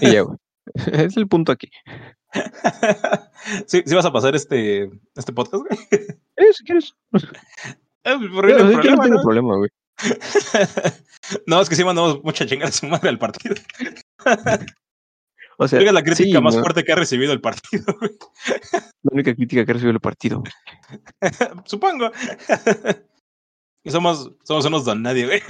y 0.00 0.12
ya, 0.12 0.22
güey. 0.22 0.38
Es 0.92 1.16
el 1.16 1.26
punto 1.26 1.52
aquí. 1.52 1.70
¿Sí, 3.66 3.82
¿Sí, 3.84 3.94
vas 3.94 4.04
a 4.04 4.12
pasar 4.12 4.36
este, 4.36 4.90
este 5.16 5.32
podcast, 5.32 5.64
güey? 5.64 5.78
Eh, 6.36 6.52
si 6.52 6.64
quieres. 6.64 6.94
Eh, 7.12 7.20
por 8.04 8.18
no, 8.20 8.24
no, 8.28 8.40
problema, 8.40 8.62
no 8.62 8.80
tengo 8.80 9.06
¿no? 9.06 9.22
problema, 9.22 9.56
güey. 9.56 9.70
no, 11.46 11.60
es 11.60 11.68
que 11.68 11.74
sí 11.74 11.84
mandamos 11.84 12.22
mucha 12.22 12.46
chingada 12.46 12.68
a 12.68 12.72
su 12.72 12.86
madre 12.86 13.08
al 13.08 13.18
partido. 13.18 13.56
O 15.62 15.68
sea, 15.68 15.78
es 15.78 15.92
la 15.92 16.02
crítica 16.02 16.38
sí, 16.38 16.42
más 16.42 16.56
no. 16.56 16.62
fuerte 16.62 16.84
que 16.84 16.92
ha 16.92 16.96
recibido 16.96 17.34
el 17.34 17.40
partido, 17.42 17.84
güey. 18.00 18.12
La 19.02 19.10
única 19.12 19.34
crítica 19.34 19.62
que 19.62 19.70
ha 19.70 19.74
recibido 19.74 19.92
el 19.92 20.00
partido. 20.00 20.42
Supongo. 21.66 22.10
y 23.84 23.90
somos, 23.90 24.32
somos 24.42 24.64
unos 24.64 24.86
don 24.86 25.02
nadie, 25.02 25.26
güey. 25.26 25.42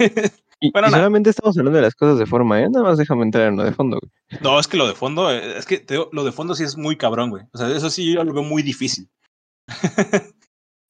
Y, 0.59 0.71
bueno, 0.71 0.89
y 0.89 0.91
solamente 0.91 1.29
estamos 1.29 1.57
hablando 1.57 1.77
de 1.77 1.83
las 1.83 1.95
cosas 1.95 2.19
de 2.19 2.25
forma, 2.25 2.61
¿eh? 2.61 2.69
Nada 2.69 2.83
más 2.83 2.97
déjame 2.97 3.23
entrar 3.23 3.47
en 3.47 3.55
lo 3.55 3.63
de 3.63 3.71
fondo, 3.71 3.99
güey. 4.01 4.41
No, 4.41 4.59
es 4.59 4.67
que 4.67 4.75
lo 4.75 4.85
de 4.85 4.95
fondo, 4.95 5.31
eh, 5.31 5.57
es 5.57 5.65
que 5.65 5.77
te 5.77 5.95
lo 5.95 6.23
de 6.25 6.31
fondo 6.33 6.55
sí 6.55 6.65
es 6.65 6.75
muy 6.75 6.97
cabrón, 6.97 7.29
güey. 7.29 7.43
O 7.53 7.57
sea, 7.57 7.69
eso 7.69 7.89
sí 7.89 8.13
yo 8.13 8.21
lo 8.25 8.33
veo 8.33 8.43
muy 8.43 8.63
difícil. 8.63 9.09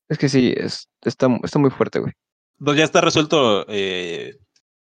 es 0.10 0.18
que 0.18 0.30
sí, 0.30 0.52
es, 0.58 0.90
está, 1.04 1.28
está 1.44 1.60
muy 1.60 1.70
fuerte, 1.70 2.00
güey. 2.00 2.14
Entonces 2.60 2.80
ya 2.80 2.86
está 2.86 3.02
resuelto 3.02 3.68
eh, 3.70 4.40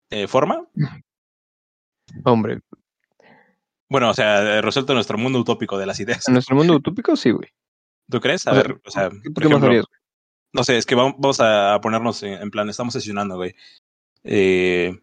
eh, 0.09 0.27
forma. 0.27 0.65
Hombre, 2.23 2.61
Bueno, 3.89 4.09
o 4.09 4.13
sea, 4.13 4.61
resuelto 4.61 4.93
nuestro 4.93 5.17
mundo 5.17 5.39
utópico 5.39 5.77
de 5.77 5.85
las 5.85 5.99
ideas. 5.99 6.27
en 6.27 6.33
nuestro 6.33 6.55
mundo 6.55 6.73
utópico 6.75 7.15
sí, 7.15 7.31
güey. 7.31 7.49
¿Tú 8.09 8.19
crees? 8.19 8.45
A 8.47 8.51
O 8.51 8.53
sea, 8.55 8.63
ver, 8.63 8.81
o 8.85 8.91
sea, 8.91 9.09
¿Qué, 9.09 9.29
por 9.31 9.43
qué 9.43 9.49
más 9.49 9.57
ejemplo, 9.57 9.69
güey? 9.69 9.83
no 10.53 10.63
sé, 10.63 10.77
es 10.77 10.85
que 10.85 10.95
vamos, 10.95 11.39
a 11.39 11.79
ponernos 11.81 12.21
en, 12.23 12.49
plan, 12.51 12.69
estamos 12.69 12.93
sesionando, 12.93 13.35
güey. 13.37 13.55
Eh, 14.23 14.99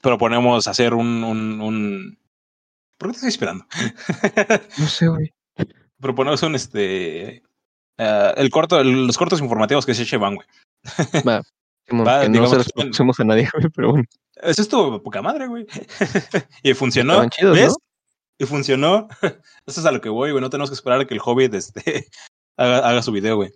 proponemos 0.00 0.66
hacer 0.66 0.94
un, 0.94 1.24
un, 1.24 1.60
un... 1.60 2.18
¿Por 2.98 3.08
qué 3.08 3.12
te 3.12 3.16
estoy 3.16 3.28
esperando? 3.28 3.66
No 4.78 4.86
sé, 4.86 5.08
güey. 5.08 5.32
proponemos 6.00 6.42
un 6.42 6.54
este 6.54 7.42
eh, 7.98 8.32
el 8.36 8.50
corto, 8.50 8.80
el- 8.80 9.06
los 9.06 9.16
cortos 9.18 9.40
informativos 9.40 9.86
que 9.86 9.94
se 9.94 10.04
llevan, 10.04 10.36
güey. 10.36 10.46
Va. 11.26 11.42
Va, 11.92 12.22
que 12.22 12.28
no 12.30 12.46
se 12.46 12.56
los 13.04 13.20
a 13.20 13.24
nadie, 13.24 13.48
güey, 13.52 13.68
pero 13.74 13.90
bueno. 13.90 14.04
Eso 14.36 14.62
estuvo 14.62 15.02
poca 15.02 15.20
madre, 15.22 15.46
güey. 15.46 15.66
y 16.62 16.72
funcionó. 16.74 17.28
Chidos, 17.28 17.56
¿Ves? 17.56 17.68
¿no? 17.68 17.74
Y 18.40 18.46
funcionó. 18.46 19.08
Eso 19.66 19.80
es 19.80 19.86
a 19.86 19.92
lo 19.92 20.00
que 20.00 20.08
voy, 20.08 20.32
güey. 20.32 20.42
No 20.42 20.50
tenemos 20.50 20.70
que 20.70 20.74
esperar 20.74 21.00
a 21.00 21.04
que 21.06 21.14
el 21.14 21.20
Hobbit 21.24 21.54
este, 21.54 22.08
haga, 22.58 22.78
haga 22.88 23.02
su 23.02 23.12
video, 23.12 23.36
güey. 23.36 23.52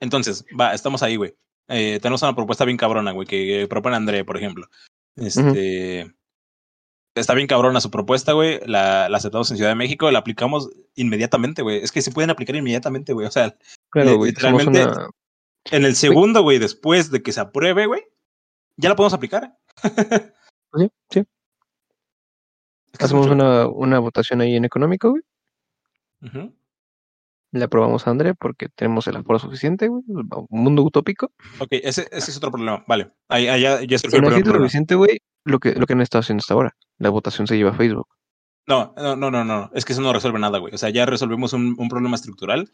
Entonces, 0.00 0.44
va, 0.58 0.74
estamos 0.74 1.02
ahí, 1.02 1.16
güey. 1.16 1.34
Eh, 1.68 1.98
tenemos 2.00 2.22
una 2.22 2.34
propuesta 2.34 2.64
bien 2.64 2.76
cabrona, 2.76 3.12
güey, 3.12 3.26
que 3.26 3.66
propone 3.68 3.96
André, 3.96 4.24
por 4.24 4.36
ejemplo. 4.36 4.66
Este. 5.16 6.12
Está 7.14 7.34
bien 7.34 7.46
cabrona 7.46 7.80
su 7.80 7.90
propuesta, 7.90 8.32
güey. 8.32 8.60
La, 8.66 9.08
la 9.08 9.18
aceptamos 9.18 9.50
en 9.50 9.58
Ciudad 9.58 9.70
de 9.70 9.76
México, 9.76 10.10
la 10.10 10.20
aplicamos 10.20 10.70
inmediatamente, 10.94 11.62
güey. 11.62 11.78
Es 11.82 11.92
que 11.92 12.00
se 12.00 12.10
pueden 12.10 12.30
aplicar 12.30 12.56
inmediatamente, 12.56 13.12
güey. 13.12 13.26
O 13.26 13.30
sea, 13.30 13.56
Claro, 13.90 14.16
güey. 14.16 14.30
Literalmente- 14.30 14.84
una. 14.84 15.10
en 15.70 15.84
el 15.84 15.94
segundo, 15.94 16.42
güey, 16.42 16.58
después 16.58 17.10
de 17.10 17.22
que 17.22 17.32
se 17.32 17.40
apruebe, 17.40 17.86
güey, 17.86 18.02
ya 18.76 18.88
la 18.88 18.96
podemos 18.96 19.12
aplicar. 19.12 19.56
Sí, 20.74 20.88
sí. 21.10 21.22
Hacemos 22.98 23.26
una, 23.26 23.66
una 23.66 23.98
votación 23.98 24.40
ahí 24.40 24.56
en 24.56 24.64
económico, 24.64 25.10
güey. 25.10 25.22
Ujú. 26.22 26.54
Le 27.52 27.64
aprobamos 27.64 28.06
a 28.06 28.10
André 28.10 28.34
porque 28.34 28.68
tenemos 28.68 29.06
el 29.08 29.16
aforo 29.16 29.38
suficiente, 29.38 29.88
güey. 29.88 30.02
Un 30.06 30.46
mundo 30.48 30.82
utópico. 30.82 31.32
Ok, 31.58 31.68
ese, 31.70 32.08
ese 32.10 32.30
es 32.30 32.36
otro 32.36 32.50
problema. 32.50 32.84
Vale. 32.86 33.10
Ahí, 33.28 33.48
ahí 33.48 33.62
ya, 33.86 33.98
Si 33.98 34.08
surgió 34.08 34.18
el 34.18 34.24
no 34.24 34.30
problema. 34.30 34.58
suficiente, 34.58 34.94
güey, 34.94 35.18
lo 35.44 35.58
que, 35.58 35.74
lo 35.74 35.86
que 35.86 35.92
han 35.92 36.00
estado 36.00 36.20
haciendo 36.20 36.40
hasta 36.40 36.54
ahora. 36.54 36.76
La 36.98 37.10
votación 37.10 37.46
se 37.46 37.56
lleva 37.56 37.70
a 37.70 37.74
Facebook. 37.74 38.08
No, 38.66 38.94
no, 38.96 39.16
no, 39.16 39.30
no, 39.30 39.44
no. 39.44 39.70
Es 39.74 39.84
que 39.84 39.92
eso 39.92 40.02
no 40.02 40.12
resuelve 40.12 40.38
nada, 40.38 40.58
güey. 40.58 40.74
O 40.74 40.78
sea, 40.78 40.88
ya 40.90 41.04
resolvimos 41.04 41.52
un, 41.52 41.74
un 41.78 41.88
problema 41.88 42.14
estructural, 42.14 42.70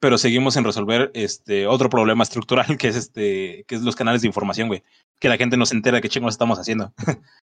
pero 0.00 0.18
seguimos 0.18 0.56
en 0.56 0.64
resolver 0.64 1.10
este 1.14 1.66
otro 1.66 1.88
problema 1.88 2.22
estructural, 2.24 2.66
que 2.78 2.88
es 2.88 2.96
este, 2.96 3.64
que 3.66 3.76
es 3.76 3.82
los 3.82 3.96
canales 3.96 4.20
de 4.22 4.26
información, 4.28 4.68
güey. 4.68 4.82
Que 5.20 5.28
la 5.28 5.36
gente 5.38 5.56
no 5.56 5.64
se 5.64 5.74
entera 5.76 5.96
de 5.96 6.02
qué 6.02 6.08
chingos 6.08 6.34
estamos 6.34 6.58
haciendo. 6.58 6.92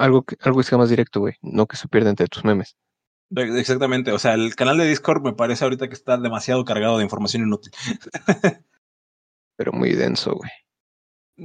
Algo 0.00 0.22
que, 0.22 0.36
algo 0.40 0.58
que 0.58 0.64
sea 0.64 0.78
más 0.78 0.88
directo, 0.88 1.20
güey. 1.20 1.34
No 1.42 1.66
que 1.66 1.76
se 1.76 1.88
pierda 1.88 2.10
entre 2.10 2.26
tus 2.26 2.44
memes. 2.44 2.76
Exactamente. 3.36 4.12
O 4.12 4.18
sea, 4.18 4.34
el 4.34 4.54
canal 4.56 4.78
de 4.78 4.86
Discord 4.88 5.22
me 5.22 5.34
parece 5.34 5.64
ahorita 5.64 5.88
que 5.88 5.94
está 5.94 6.16
demasiado 6.16 6.64
cargado 6.64 6.98
de 6.98 7.04
información 7.04 7.42
inútil. 7.42 7.72
Pero 9.56 9.72
muy 9.72 9.92
denso, 9.92 10.34
güey. 10.34 10.50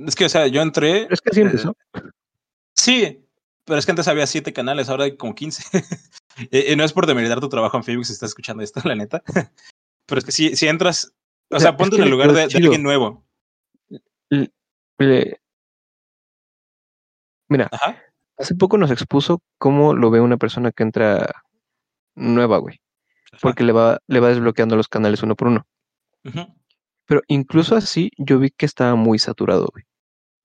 Es 0.08 0.16
que, 0.16 0.26
o 0.26 0.30
sea, 0.30 0.48
yo 0.48 0.62
entré. 0.62 1.04
Pero 1.04 1.14
es 1.14 1.22
que 1.22 1.30
así 1.30 1.42
eh. 1.42 1.72
Sí, 2.74 3.26
pero 3.66 3.80
es 3.80 3.86
que 3.86 3.92
antes 3.92 4.08
había 4.08 4.28
siete 4.28 4.54
canales, 4.54 4.90
ahora 4.90 5.06
hay 5.06 5.18
como 5.18 5.34
15. 5.34 5.64
y, 6.52 6.72
y 6.72 6.76
no 6.76 6.84
es 6.84 6.94
por 6.94 7.08
demeritar 7.08 7.40
tu 7.40 7.50
trabajo 7.50 7.78
en 7.78 7.84
Facebook 7.84 8.06
si 8.06 8.14
estás 8.14 8.30
escuchando 8.30 8.64
esto, 8.64 8.82
la 8.84 8.96
neta. 8.96 9.24
pero 10.06 10.20
es 10.20 10.26
que 10.26 10.32
si, 10.32 10.56
si 10.56 10.68
entras, 10.68 11.14
o 11.50 11.56
O 11.56 11.60
sea, 11.60 11.70
sea, 11.70 11.78
ponte 11.78 11.96
en 11.96 12.04
el 12.04 12.10
lugar 12.10 12.32
de, 12.34 12.44
alguien 12.44 12.84
nuevo. 12.84 13.26
Le- 14.30 15.42
Mira, 17.48 17.70
Ajá. 17.72 18.02
Hace 18.38 18.56
poco 18.56 18.78
nos 18.78 18.92
expuso 18.92 19.42
cómo 19.58 19.94
lo 19.94 20.10
ve 20.12 20.20
una 20.22 20.38
persona 20.38 20.72
que 20.72 20.84
entra 20.84 21.44
nueva, 22.16 22.58
güey. 22.58 22.80
Porque 23.42 23.64
le 23.64 23.74
va, 23.74 24.00
le 24.08 24.20
va 24.20 24.30
desbloqueando 24.30 24.76
los 24.76 24.88
canales 24.88 25.22
uno 25.24 25.36
por 25.36 25.50
uno. 25.50 25.68
Pero 27.06 27.22
incluso 27.28 27.76
así, 27.76 28.10
yo 28.18 28.40
vi 28.40 28.50
que 28.50 28.66
estaba 28.66 28.96
muy 28.96 29.20
saturado, 29.20 29.68
güey. 29.72 29.86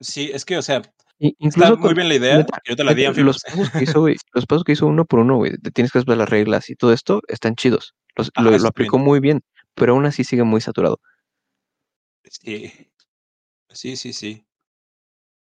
Sí, 0.01 0.31
es 0.33 0.45
que, 0.45 0.57
o 0.59 0.63
sea, 0.63 0.83
está 1.19 1.71
muy 1.71 1.79
con- 1.79 1.95
bien 1.95 2.09
la 2.09 2.15
idea. 2.15 2.37
neta, 2.39 2.59
yo 2.67 2.75
te 2.77 2.85
la 2.85 2.95
di 2.95 3.07
neta, 3.07 3.21
los 3.21 3.39
pasos 3.41 3.71
que 3.71 3.85
hizo, 3.85 4.01
güey, 4.01 4.17
los 4.35 4.47
pasos 4.47 4.65
que 4.65 4.73
hizo 4.73 4.87
uno 4.87 5.05
por 5.05 5.21
uno, 5.21 5.37
güey, 5.37 5.57
te 5.59 5.71
tienes 5.71 5.93
que 5.93 6.01
ver 6.01 6.17
las 6.19 6.29
reglas 6.29 6.69
y 6.71 6.75
todo 6.75 6.93
esto, 6.93 7.23
están 7.29 7.55
chidos. 7.55 7.95
Los- 8.17 8.31
Ajá, 8.35 8.45
lo, 8.45 8.51
está 8.57 8.63
lo 8.65 8.69
aplicó 8.69 8.99
muy 8.99 9.21
bien, 9.21 9.43
pero 9.75 9.93
aún 9.93 10.05
así 10.07 10.25
sigue 10.25 10.43
muy 10.45 10.61
saturado. 10.61 11.01
Sí. 12.25 12.73
Sí, 13.71 13.97
sí, 13.97 14.13
sí. 14.13 14.45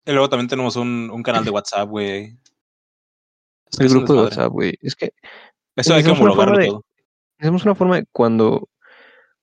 Y 0.05 0.11
luego 0.13 0.29
también 0.29 0.49
tenemos 0.49 0.77
un, 0.77 1.11
un 1.13 1.23
canal 1.23 1.45
de 1.45 1.51
WhatsApp, 1.53 1.89
güey. 1.89 2.37
El 3.79 3.89
grupo 3.89 4.15
de. 4.15 4.21
WhatsApp, 4.23 4.51
güey. 4.53 4.75
Es 4.81 4.95
que 4.97 5.13
Eso 5.77 5.95
hay 5.95 6.03
que 6.05 6.11
homologarlo 6.11 6.59
de- 6.59 6.67
todo. 6.67 6.85
Necesitamos 7.39 7.65
una 7.65 7.75
forma 7.75 7.97
de 7.97 8.05
cuando, 8.13 8.69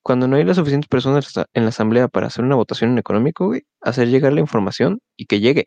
cuando 0.02 0.26
no 0.28 0.36
hay 0.36 0.44
las 0.44 0.56
suficientes 0.56 0.88
personas 0.88 1.32
en 1.52 1.62
la 1.64 1.68
asamblea 1.68 2.08
para 2.08 2.28
hacer 2.28 2.44
una 2.44 2.54
votación 2.56 2.92
en 2.92 2.98
económico, 2.98 3.46
güey, 3.46 3.62
hacer 3.82 4.08
llegar 4.08 4.32
la 4.32 4.40
información 4.40 5.00
y 5.16 5.26
que 5.26 5.40
llegue. 5.40 5.66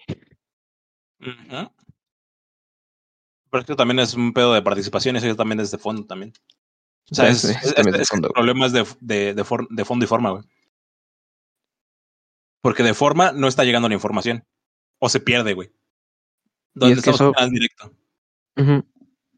Ujú. 1.19 1.71
Pero 3.51 3.61
es 3.61 3.65
que 3.67 3.75
también 3.75 3.99
es 3.99 4.15
un 4.15 4.33
pedo 4.33 4.53
de 4.53 4.63
participación, 4.63 5.15
eso 5.15 5.35
también 5.35 5.59
es 5.59 5.69
de 5.69 5.77
fondo 5.77 6.05
también. 6.07 6.33
O 7.11 7.15
sea, 7.15 7.27
es, 7.29 7.43
es, 7.43 7.73
es 7.77 8.07
fondo, 8.07 8.29
güey. 8.29 8.33
problema 8.33 8.65
es 8.65 8.71
de, 8.73 8.85
de, 9.01 9.33
de, 9.35 9.43
for- 9.43 9.67
de 9.69 9.85
fondo 9.85 10.05
y 10.05 10.07
forma, 10.07 10.31
güey. 10.31 10.43
Porque 12.61 12.81
de 12.81 12.93
forma 12.93 13.31
no 13.33 13.47
está 13.47 13.63
llegando 13.63 13.89
la 13.89 13.93
información. 13.95 14.43
O 15.05 15.09
se 15.09 15.19
pierde, 15.19 15.53
güey. 15.53 15.69
Donde 16.73 16.93
es 16.93 16.99
estamos 17.05 17.19
eso- 17.19 17.49
directo. 17.51 17.91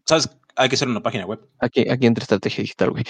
¿Sabes? 0.06 0.30
Hay 0.56 0.70
que 0.70 0.76
hacer 0.76 0.88
una 0.88 1.02
página 1.02 1.26
web. 1.26 1.40
Aquí, 1.58 1.90
aquí 1.90 2.06
entra 2.06 2.22
estrategia 2.22 2.62
digital, 2.62 2.92
güey. 2.92 3.04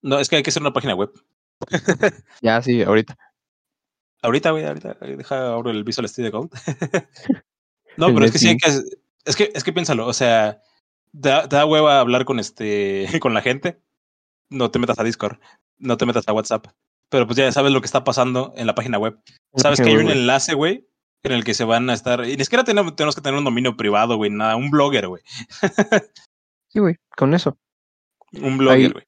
No, 0.00 0.18
es 0.18 0.30
que 0.30 0.36
hay 0.36 0.42
que 0.42 0.48
hacer 0.48 0.62
una 0.62 0.72
página 0.72 0.94
web. 0.94 1.12
Ya, 2.40 2.62
sí, 2.62 2.82
ahorita. 2.82 3.18
Ahorita, 4.22 4.52
güey, 4.52 4.64
ahorita. 4.64 4.94
Deja 5.02 5.52
abro 5.52 5.70
el 5.70 5.84
Visual 5.84 6.08
Studio 6.08 6.32
Code. 6.32 6.48
no, 7.98 8.06
pero 8.14 8.24
es 8.24 8.32
que 8.32 8.38
sí 8.38 8.48
hay 8.48 8.56
que. 8.56 8.70
Es 9.26 9.36
que, 9.36 9.52
es 9.54 9.62
que 9.62 9.72
piénsalo, 9.74 10.06
o 10.06 10.14
sea, 10.14 10.62
te 11.12 11.28
da, 11.28 11.46
da 11.46 11.66
hueva 11.66 12.00
hablar 12.00 12.24
con 12.24 12.40
este 12.40 13.06
con 13.20 13.34
la 13.34 13.42
gente. 13.42 13.82
No 14.48 14.70
te 14.70 14.78
metas 14.78 14.98
a 14.98 15.04
Discord, 15.04 15.38
no 15.76 15.98
te 15.98 16.06
metas 16.06 16.26
a 16.26 16.32
WhatsApp. 16.32 16.68
Pero 17.10 17.26
pues 17.26 17.36
ya 17.36 17.52
sabes 17.52 17.70
lo 17.70 17.82
que 17.82 17.86
está 17.86 18.02
pasando 18.02 18.54
en 18.56 18.66
la 18.66 18.74
página 18.74 18.98
web. 18.98 19.20
Sabes 19.56 19.78
que 19.78 19.90
hay 19.90 19.96
un 19.96 20.08
enlace, 20.08 20.54
güey, 20.54 20.88
en 21.22 21.32
el 21.32 21.44
que 21.44 21.54
se 21.54 21.64
van 21.64 21.90
a 21.90 21.94
estar. 21.94 22.24
Y 22.24 22.36
ni 22.36 22.44
siquiera 22.44 22.64
tenemos, 22.64 22.94
tenemos 22.96 23.14
que 23.14 23.20
tener 23.20 23.38
un 23.38 23.44
dominio 23.44 23.76
privado, 23.76 24.16
güey, 24.16 24.30
nada, 24.30 24.56
un 24.56 24.70
blogger, 24.70 25.08
güey. 25.08 25.22
Sí, 26.68 26.80
güey, 26.80 26.96
con 27.16 27.32
eso. 27.32 27.56
Un 28.32 28.58
blogger, 28.58 28.92
güey. 28.92 29.04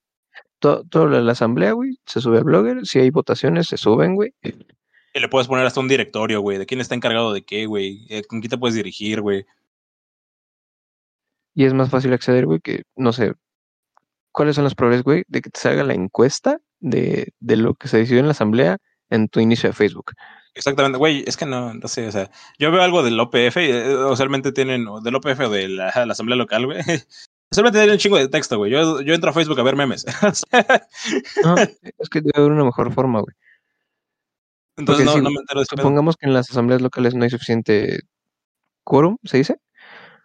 Todo, 0.58 1.06
la 1.06 1.32
asamblea, 1.32 1.72
güey, 1.72 1.98
se 2.04 2.20
sube 2.20 2.38
a 2.38 2.42
Blogger. 2.42 2.84
Si 2.84 2.98
hay 2.98 3.10
votaciones, 3.10 3.68
se 3.68 3.76
suben, 3.76 4.16
güey. 4.16 4.34
Y 4.42 5.20
le 5.20 5.28
puedes 5.28 5.46
poner 5.46 5.64
hasta 5.64 5.80
un 5.80 5.88
directorio, 5.88 6.40
güey, 6.40 6.58
de 6.58 6.66
quién 6.66 6.80
está 6.80 6.94
encargado 6.94 7.32
de 7.32 7.44
qué, 7.44 7.66
güey, 7.66 8.06
eh, 8.08 8.24
con 8.24 8.40
quién 8.40 8.50
te 8.50 8.58
puedes 8.58 8.74
dirigir, 8.74 9.20
güey. 9.20 9.46
Y 11.54 11.64
es 11.64 11.74
más 11.74 11.90
fácil 11.90 12.12
acceder, 12.12 12.46
güey, 12.46 12.60
que, 12.60 12.82
no 12.96 13.12
sé, 13.12 13.34
¿cuáles 14.32 14.56
son 14.56 14.64
las 14.64 14.74
probabilidades, 14.74 15.04
güey, 15.04 15.24
de 15.28 15.40
que 15.42 15.50
te 15.50 15.60
salga 15.60 15.84
la 15.84 15.94
encuesta 15.94 16.58
de, 16.80 17.32
de 17.38 17.56
lo 17.56 17.74
que 17.74 17.88
se 17.88 17.98
decidió 17.98 18.20
en 18.20 18.26
la 18.26 18.32
asamblea 18.32 18.78
en 19.10 19.28
tu 19.28 19.40
inicio 19.40 19.68
de 19.68 19.74
Facebook? 19.74 20.12
Exactamente, 20.58 20.98
güey, 20.98 21.22
es 21.24 21.36
que 21.36 21.46
no, 21.46 21.72
no 21.72 21.86
sé, 21.86 22.08
o 22.08 22.10
sea, 22.10 22.32
yo 22.58 22.72
veo 22.72 22.82
algo 22.82 23.04
del 23.04 23.18
OPF, 23.20 23.56
eh, 23.58 23.94
usualmente 24.10 24.50
tienen, 24.50 24.88
o 24.88 25.00
del 25.00 25.14
OPF 25.14 25.46
o 25.46 25.50
de 25.50 25.68
la, 25.68 25.92
la 25.94 26.12
Asamblea 26.12 26.36
Local, 26.36 26.66
güey, 26.66 26.80
usualmente 27.52 27.78
tienen 27.78 27.92
un 27.92 27.98
chingo 27.98 28.18
de 28.18 28.26
texto, 28.28 28.58
güey, 28.58 28.72
yo, 28.72 29.00
yo 29.02 29.14
entro 29.14 29.30
a 29.30 29.32
Facebook 29.32 29.60
a 29.60 29.62
ver 29.62 29.76
memes, 29.76 30.04
O 31.44 31.46
No, 31.46 31.54
es 31.56 32.08
que 32.10 32.20
debe 32.22 32.32
haber 32.34 32.50
una 32.50 32.64
mejor 32.64 32.92
forma, 32.92 33.20
güey. 33.20 33.36
entonces 34.76 35.06
no, 35.06 35.16
no 35.18 35.30
me 35.30 35.38
entero 35.40 35.60
de. 35.60 35.66
Supongamos 35.66 36.16
que 36.16 36.26
en 36.26 36.34
las 36.34 36.50
asambleas 36.50 36.82
locales 36.82 37.14
no 37.14 37.22
hay 37.22 37.30
suficiente 37.30 38.00
quórum, 38.82 39.18
¿se 39.22 39.38
dice? 39.38 39.60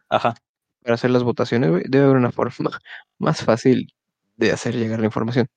Ajá, 0.10 0.36
Para 0.84 0.96
hacer 0.96 1.12
las 1.12 1.24
votaciones, 1.24 1.70
güey. 1.70 1.84
Debe 1.88 2.06
haber 2.06 2.18
una 2.18 2.32
forma 2.32 2.52
más 3.20 3.44
fácil 3.44 3.94
de 4.38 4.52
hacer 4.52 4.76
llegar 4.76 5.00
la 5.00 5.06
información. 5.08 5.48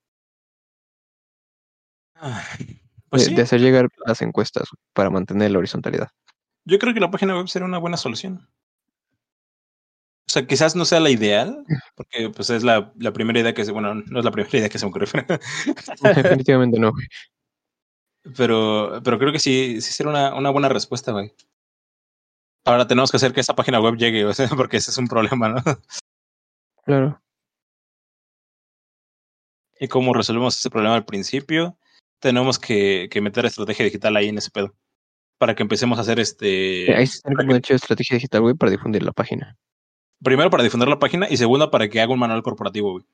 Ah, 2.14 2.42
pues 3.10 3.24
de, 3.24 3.28
sí, 3.30 3.34
de 3.34 3.42
hacer 3.42 3.60
llegar 3.60 3.88
las 4.06 4.22
encuestas 4.22 4.68
para 4.92 5.10
mantener 5.10 5.50
la 5.50 5.58
horizontalidad. 5.58 6.08
yo 6.64 6.78
creo 6.78 6.94
que 6.94 7.00
la 7.00 7.10
página 7.10 7.36
web 7.36 7.48
sería 7.48 7.66
una 7.66 7.78
buena 7.78 7.96
solución. 7.96 8.48
O 10.28 10.32
sea, 10.32 10.46
quizás 10.46 10.74
no 10.74 10.84
sea 10.84 10.98
la 11.00 11.10
ideal, 11.10 11.64
porque 11.94 12.30
pues 12.30 12.50
es 12.50 12.64
la, 12.64 12.92
la 12.98 13.12
primera 13.12 13.38
idea 13.38 13.54
que 13.54 13.64
se, 13.64 13.70
bueno, 13.72 13.94
no 13.94 14.18
es 14.18 14.24
la 14.24 14.32
primera 14.32 14.50
idea 14.58 14.68
que 14.68 14.78
se 14.78 14.84
me 14.86 14.90
ocurrió, 14.90 15.08
Definitivamente 16.02 16.78
no, 16.80 16.90
güey. 16.90 17.06
pero, 18.36 19.00
pero 19.04 19.18
creo 19.18 19.32
que 19.32 19.38
sí, 19.38 19.80
sí 19.80 19.92
sería 19.92 20.10
una, 20.10 20.34
una 20.34 20.50
buena 20.50 20.68
respuesta, 20.68 21.12
güey. 21.12 21.32
Ahora 22.64 22.86
tenemos 22.88 23.10
que 23.12 23.18
hacer 23.18 23.32
que 23.32 23.40
esa 23.40 23.54
página 23.54 23.80
web 23.80 23.96
llegue, 23.96 24.24
o 24.24 24.34
sea, 24.34 24.48
porque 24.56 24.78
ese 24.78 24.90
es 24.90 24.98
un 24.98 25.06
problema, 25.06 25.48
¿no? 25.48 25.62
Claro. 26.84 27.20
y 29.78 29.88
cómo 29.88 30.14
resolvemos 30.14 30.56
ese 30.56 30.70
problema 30.70 30.94
al 30.96 31.04
principio. 31.04 31.78
Tenemos 32.20 32.58
que, 32.58 33.08
que 33.10 33.20
meter 33.20 33.46
estrategia 33.46 33.84
digital 33.84 34.16
ahí 34.16 34.28
en 34.28 34.38
ese 34.38 34.50
pedo. 34.50 34.74
Para 35.38 35.54
que 35.54 35.62
empecemos 35.62 35.98
a 35.98 36.00
hacer 36.00 36.18
este. 36.18 36.94
Ahí 36.94 37.06
se 37.06 37.20
tiene 37.20 37.36
como 37.36 37.54
hecho 37.54 37.74
estrategia 37.74 38.16
digital, 38.16 38.40
güey, 38.40 38.54
para 38.54 38.72
difundir 38.72 39.02
la 39.02 39.12
página. 39.12 39.56
Primero 40.22 40.48
para 40.48 40.62
difundir 40.62 40.88
la 40.88 40.98
página 40.98 41.26
y 41.28 41.36
segundo 41.36 41.70
para 41.70 41.88
que 41.88 42.00
haga 42.00 42.12
un 42.12 42.18
manual 42.18 42.42
corporativo, 42.42 42.92
güey. 42.92 43.04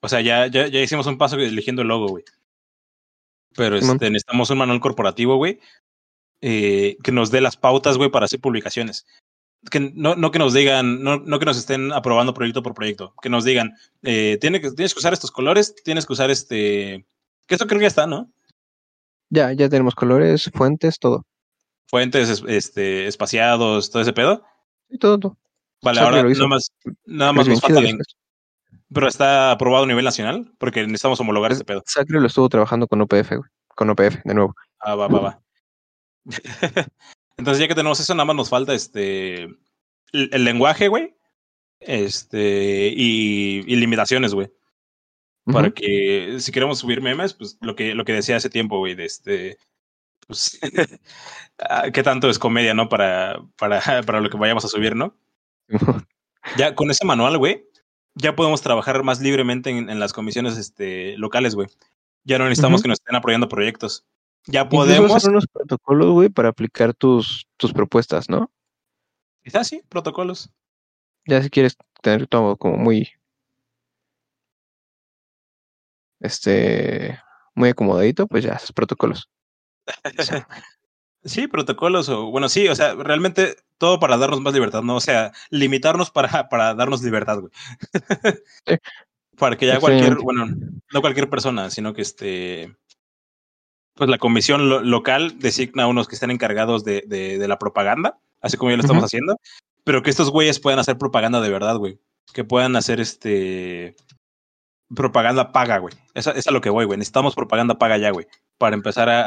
O 0.00 0.08
sea, 0.08 0.20
ya, 0.20 0.46
ya, 0.46 0.68
ya 0.68 0.80
hicimos 0.80 1.06
un 1.06 1.18
paso 1.18 1.36
eligiendo 1.36 1.82
el 1.82 1.88
logo, 1.88 2.08
güey. 2.08 2.24
Pero 3.56 3.76
este, 3.76 4.10
necesitamos 4.10 4.50
un 4.50 4.58
manual 4.58 4.80
corporativo, 4.80 5.36
güey, 5.36 5.60
eh, 6.40 6.96
que 7.02 7.12
nos 7.12 7.30
dé 7.30 7.40
las 7.40 7.56
pautas, 7.56 7.96
güey, 7.96 8.10
para 8.10 8.26
hacer 8.26 8.40
publicaciones. 8.40 9.06
Que 9.70 9.80
no, 9.80 10.14
no 10.14 10.30
que 10.30 10.38
nos 10.38 10.52
digan, 10.52 11.02
no, 11.02 11.18
no 11.18 11.38
que 11.38 11.46
nos 11.46 11.56
estén 11.56 11.92
aprobando 11.92 12.34
proyecto 12.34 12.62
por 12.62 12.74
proyecto, 12.74 13.14
que 13.22 13.30
nos 13.30 13.44
digan, 13.44 13.74
eh, 14.02 14.36
tiene 14.40 14.60
que, 14.60 14.70
tienes 14.72 14.92
que 14.92 14.98
usar 14.98 15.12
estos 15.12 15.30
colores, 15.30 15.74
tienes 15.84 16.04
que 16.06 16.12
usar 16.12 16.30
este. 16.30 17.06
Que 17.46 17.54
eso 17.54 17.66
creo 17.66 17.78
que 17.78 17.84
ya 17.84 17.88
está, 17.88 18.06
¿no? 18.06 18.30
Ya, 19.34 19.52
ya 19.52 19.68
tenemos 19.68 19.94
colores, 19.94 20.50
fuentes, 20.54 20.98
todo. 20.98 21.24
Fuentes 21.88 22.28
es- 22.28 22.44
este, 22.46 23.06
espaciados, 23.08 23.90
todo 23.90 24.02
ese 24.02 24.12
pedo. 24.12 24.44
Y 24.88 24.98
todo, 24.98 25.18
todo. 25.18 25.38
Vale, 25.82 25.98
Sacre 25.98 26.16
ahora 26.18 26.22
lo 26.22 26.30
hizo. 26.30 26.42
nada 26.42 26.48
más, 26.50 26.72
nada 27.04 27.30
Es 27.32 27.36
más 27.36 27.48
nos 27.48 27.60
falta 27.60 27.80
Pero 28.92 29.08
está 29.08 29.50
aprobado 29.50 29.84
a 29.84 29.86
nivel 29.86 30.04
nacional, 30.04 30.52
porque 30.58 30.82
necesitamos 30.82 31.20
homologar 31.20 31.50
ese 31.52 31.64
pedo. 31.64 31.82
Sacre 31.86 32.20
lo 32.20 32.26
estuvo 32.26 32.48
trabajando 32.48 32.86
con 32.86 33.00
OPF, 33.02 33.36
güey. 33.36 33.50
Con 33.68 33.90
OPF, 33.90 34.22
de 34.24 34.34
nuevo. 34.34 34.54
Ah, 34.78 34.94
va, 34.94 35.08
va, 35.08 35.20
va. 35.20 35.40
Entonces, 37.36 37.60
ya 37.60 37.68
que 37.68 37.74
tenemos 37.74 37.98
eso, 38.00 38.14
nada 38.14 38.24
más 38.26 38.36
nos 38.36 38.48
falta 38.48 38.72
este 38.74 39.42
el, 39.42 40.30
el 40.32 40.44
lenguaje, 40.44 40.88
güey. 40.88 41.14
Este, 41.80 42.88
y, 42.96 43.64
y 43.66 43.76
limitaciones, 43.76 44.32
güey. 44.32 44.50
Para 45.44 45.70
que 45.70 46.36
si 46.40 46.52
queremos 46.52 46.78
subir 46.78 47.02
memes, 47.02 47.34
pues 47.34 47.58
lo 47.60 47.74
que, 47.76 47.94
lo 47.94 48.04
que 48.04 48.14
decía 48.14 48.36
hace 48.36 48.48
tiempo, 48.48 48.78
güey, 48.78 48.94
de 48.94 49.04
este. 49.04 49.58
Pues, 50.26 50.58
ah, 51.58 51.90
¿qué 51.92 52.02
tanto 52.02 52.30
es 52.30 52.38
comedia, 52.38 52.72
no? 52.72 52.88
Para, 52.88 53.42
para, 53.56 53.80
para 54.06 54.20
lo 54.20 54.30
que 54.30 54.38
vayamos 54.38 54.64
a 54.64 54.68
subir, 54.68 54.96
¿no? 54.96 55.14
Ya 56.56 56.74
con 56.74 56.90
ese 56.90 57.04
manual, 57.04 57.38
güey, 57.38 57.66
ya 58.14 58.34
podemos 58.36 58.62
trabajar 58.62 59.02
más 59.02 59.20
libremente 59.20 59.70
en, 59.70 59.90
en 59.90 60.00
las 60.00 60.12
comisiones 60.12 60.56
este, 60.56 61.16
locales, 61.18 61.54
güey. 61.54 61.68
Ya 62.24 62.38
no 62.38 62.44
necesitamos 62.44 62.82
que 62.82 62.88
nos 62.88 62.98
estén 63.00 63.16
apoyando 63.16 63.48
proyectos. 63.48 64.06
Ya 64.46 64.68
podemos. 64.68 65.14
hacer 65.14 65.30
unos 65.30 65.46
protocolos, 65.46 66.10
güey, 66.10 66.28
para 66.28 66.50
aplicar 66.50 66.94
tus, 66.94 67.46
tus 67.56 67.72
propuestas, 67.72 68.28
¿no? 68.28 68.50
Quizás 69.42 69.68
sí, 69.68 69.82
protocolos. 69.88 70.50
Ya 71.26 71.42
si 71.42 71.50
quieres 71.50 71.76
tener 72.02 72.26
todo 72.26 72.56
como 72.56 72.76
muy. 72.76 73.10
Este. 76.24 77.18
Muy 77.54 77.68
acomodadito, 77.68 78.26
pues 78.26 78.42
ya 78.42 78.60
protocolos. 78.74 79.30
Sí, 81.24 81.46
protocolos 81.46 82.08
o 82.08 82.26
bueno, 82.30 82.48
sí, 82.48 82.68
o 82.68 82.74
sea, 82.74 82.94
realmente 82.94 83.56
todo 83.78 83.98
para 84.00 84.16
darnos 84.16 84.40
más 84.40 84.52
libertad, 84.52 84.82
¿no? 84.82 84.96
O 84.96 85.00
sea, 85.00 85.32
limitarnos 85.50 86.10
para, 86.10 86.48
para 86.48 86.74
darnos 86.74 87.02
libertad, 87.02 87.38
güey. 87.40 87.52
Sí. 88.66 88.76
Para 89.36 89.56
que 89.56 89.66
ya 89.66 89.80
cualquier, 89.80 90.14
bueno, 90.18 90.46
no 90.92 91.00
cualquier 91.00 91.28
persona, 91.28 91.68
sino 91.68 91.92
que 91.92 92.02
este, 92.02 92.76
pues 93.94 94.08
la 94.08 94.18
comisión 94.18 94.68
lo- 94.68 94.80
local 94.80 95.40
designa 95.40 95.82
a 95.82 95.86
unos 95.88 96.06
que 96.06 96.14
estén 96.14 96.30
encargados 96.30 96.84
de, 96.84 97.02
de, 97.04 97.36
de 97.36 97.48
la 97.48 97.58
propaganda, 97.58 98.16
así 98.40 98.56
como 98.56 98.70
ya 98.70 98.76
lo 98.76 98.82
estamos 98.82 99.02
haciendo, 99.02 99.40
pero 99.82 100.04
que 100.04 100.10
estos 100.10 100.30
güeyes 100.30 100.60
puedan 100.60 100.78
hacer 100.78 100.98
propaganda 100.98 101.40
de 101.40 101.50
verdad, 101.50 101.78
güey. 101.78 101.98
Que 102.32 102.44
puedan 102.44 102.76
hacer 102.76 103.00
este 103.00 103.96
propaganda 104.94 105.52
paga, 105.52 105.78
güey. 105.78 105.94
Esa, 106.14 106.30
esa 106.30 106.38
es 106.38 106.46
a 106.48 106.50
lo 106.50 106.60
que 106.60 106.70
voy, 106.70 106.84
güey. 106.84 106.98
Necesitamos 106.98 107.34
propaganda 107.34 107.76
paga 107.78 107.96
ya, 107.98 108.10
güey. 108.10 108.26
Para 108.58 108.74
empezar 108.76 109.08
a, 109.08 109.20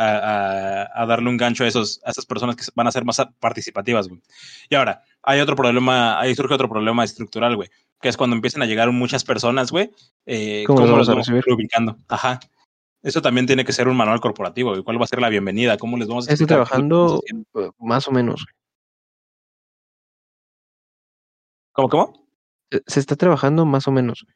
a- 0.84 0.90
a- 0.94 1.06
darle 1.06 1.30
un 1.30 1.38
gancho 1.38 1.64
a, 1.64 1.68
esos, 1.68 2.02
a 2.06 2.12
esas 2.12 2.26
personas 2.26 2.56
que 2.56 2.64
van 2.76 2.88
a 2.88 2.92
ser 2.92 3.04
más 3.06 3.22
participativas, 3.40 4.08
güey. 4.08 4.22
Y 4.70 4.76
ahora, 4.76 5.04
hay 5.24 5.40
otro 5.40 5.56
problema, 5.56 6.20
ahí 6.20 6.34
surge 6.36 6.54
otro 6.54 6.70
problema 6.70 7.04
estructural, 7.04 7.56
güey. 7.56 7.70
Que 8.02 8.10
es 8.10 8.18
cuando 8.18 8.36
empiezan 8.36 8.62
a 8.62 8.66
llegar 8.66 8.92
muchas 8.92 9.24
personas, 9.24 9.72
güey. 9.72 9.92
Eh, 10.26 10.64
¿Cómo 10.68 10.78
¿Cómo, 10.82 10.98
los 10.98 11.08
vamos 11.08 11.10
a 11.10 11.12
vamos 11.14 11.28
a 11.30 11.32
recibir? 11.32 11.44
ir 11.48 11.54
ubicando? 11.54 11.98
Ajá. 12.08 12.40
Eso 13.04 13.22
también 13.22 13.46
tiene 13.46 13.64
que 13.66 13.74
ser 13.74 13.88
un 13.88 13.96
manual 13.98 14.20
corporativo, 14.20 14.72
güey. 14.72 14.84
¿Cuál 14.84 15.00
va 15.00 15.06
a 15.06 15.08
ser 15.08 15.20
la 15.22 15.30
bienvenida? 15.30 15.78
¿Cómo 15.78 15.98
les 15.98 16.08
vamos 16.08 16.28
a 16.28 16.32
Estoy 16.34 16.48
trabajando 16.48 17.22
más 17.80 18.08
o 18.08 18.12
menos. 18.12 18.46
¿Cómo, 21.74 21.90
cómo? 21.90 22.28
Eh, 22.72 22.82
Se 22.88 23.00
está 23.00 23.16
trabajando 23.16 23.66
más 23.66 23.88
o 23.88 23.92
menos. 23.92 24.24
güey. 24.26 24.36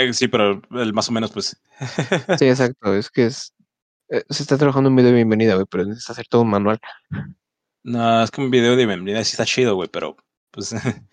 Eh, 0.00 0.12
sí, 0.12 0.28
pero 0.28 0.60
el 0.72 0.92
más 0.92 1.08
o 1.08 1.12
menos, 1.12 1.30
pues. 1.32 1.60
Sí, 2.38 2.46
exacto. 2.46 2.94
Es 2.94 3.10
que 3.10 3.26
es. 3.26 3.54
eh, 4.08 4.24
Se 4.28 4.42
está 4.42 4.56
trabajando 4.58 4.90
un 4.90 4.96
video 4.96 5.10
de 5.10 5.16
bienvenida, 5.16 5.54
güey, 5.54 5.66
pero 5.70 5.84
necesitas 5.84 6.10
hacer 6.16 6.26
todo 6.28 6.42
un 6.42 6.50
manual. 6.50 6.78
No, 7.82 8.22
es 8.22 8.30
que 8.30 8.40
un 8.40 8.50
video 8.50 8.76
de 8.76 8.86
bienvenida 8.86 9.22
sí 9.24 9.32
está 9.32 9.44
chido, 9.44 9.74
güey, 9.74 9.88
pero 9.88 10.16
pues 10.50 10.72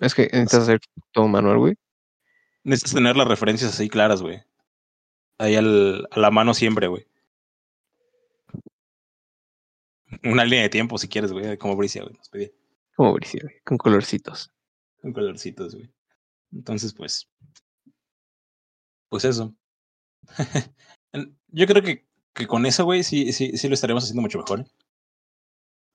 Es 0.00 0.14
que 0.14 0.22
necesitas 0.32 0.62
hacer 0.62 0.80
todo 1.12 1.24
un 1.26 1.32
manual, 1.32 1.58
güey. 1.58 1.74
necesitas 2.64 2.94
tener 2.94 3.16
las 3.16 3.28
referencias 3.28 3.72
así 3.72 3.88
claras, 3.88 4.22
güey. 4.22 4.42
Ahí 5.38 5.54
al, 5.56 6.06
a 6.10 6.20
la 6.20 6.30
mano 6.30 6.54
siempre, 6.54 6.86
güey. 6.88 7.06
Una 10.24 10.44
línea 10.44 10.62
de 10.62 10.68
tiempo, 10.68 10.98
si 10.98 11.08
quieres, 11.08 11.32
güey, 11.32 11.58
como 11.58 11.76
Bricia, 11.76 12.02
güey. 12.02 12.14
Nos 12.16 12.28
pedía 12.28 12.48
Como 12.94 13.12
Bricia, 13.12 13.40
güey, 13.42 13.60
con 13.64 13.76
colorcitos. 13.76 14.52
con 15.02 15.12
colorcitos, 15.12 15.74
güey. 15.74 15.90
Entonces, 16.52 16.94
pues. 16.94 17.28
Pues 19.08 19.24
eso. 19.24 19.54
Yo 21.48 21.66
creo 21.66 21.82
que, 21.82 22.06
que 22.34 22.46
con 22.46 22.66
eso, 22.66 22.84
güey, 22.84 23.02
sí, 23.02 23.32
sí, 23.32 23.56
sí 23.56 23.68
lo 23.68 23.74
estaremos 23.74 24.04
haciendo 24.04 24.22
mucho 24.22 24.38
mejor. 24.38 24.60
¿eh? 24.60 24.66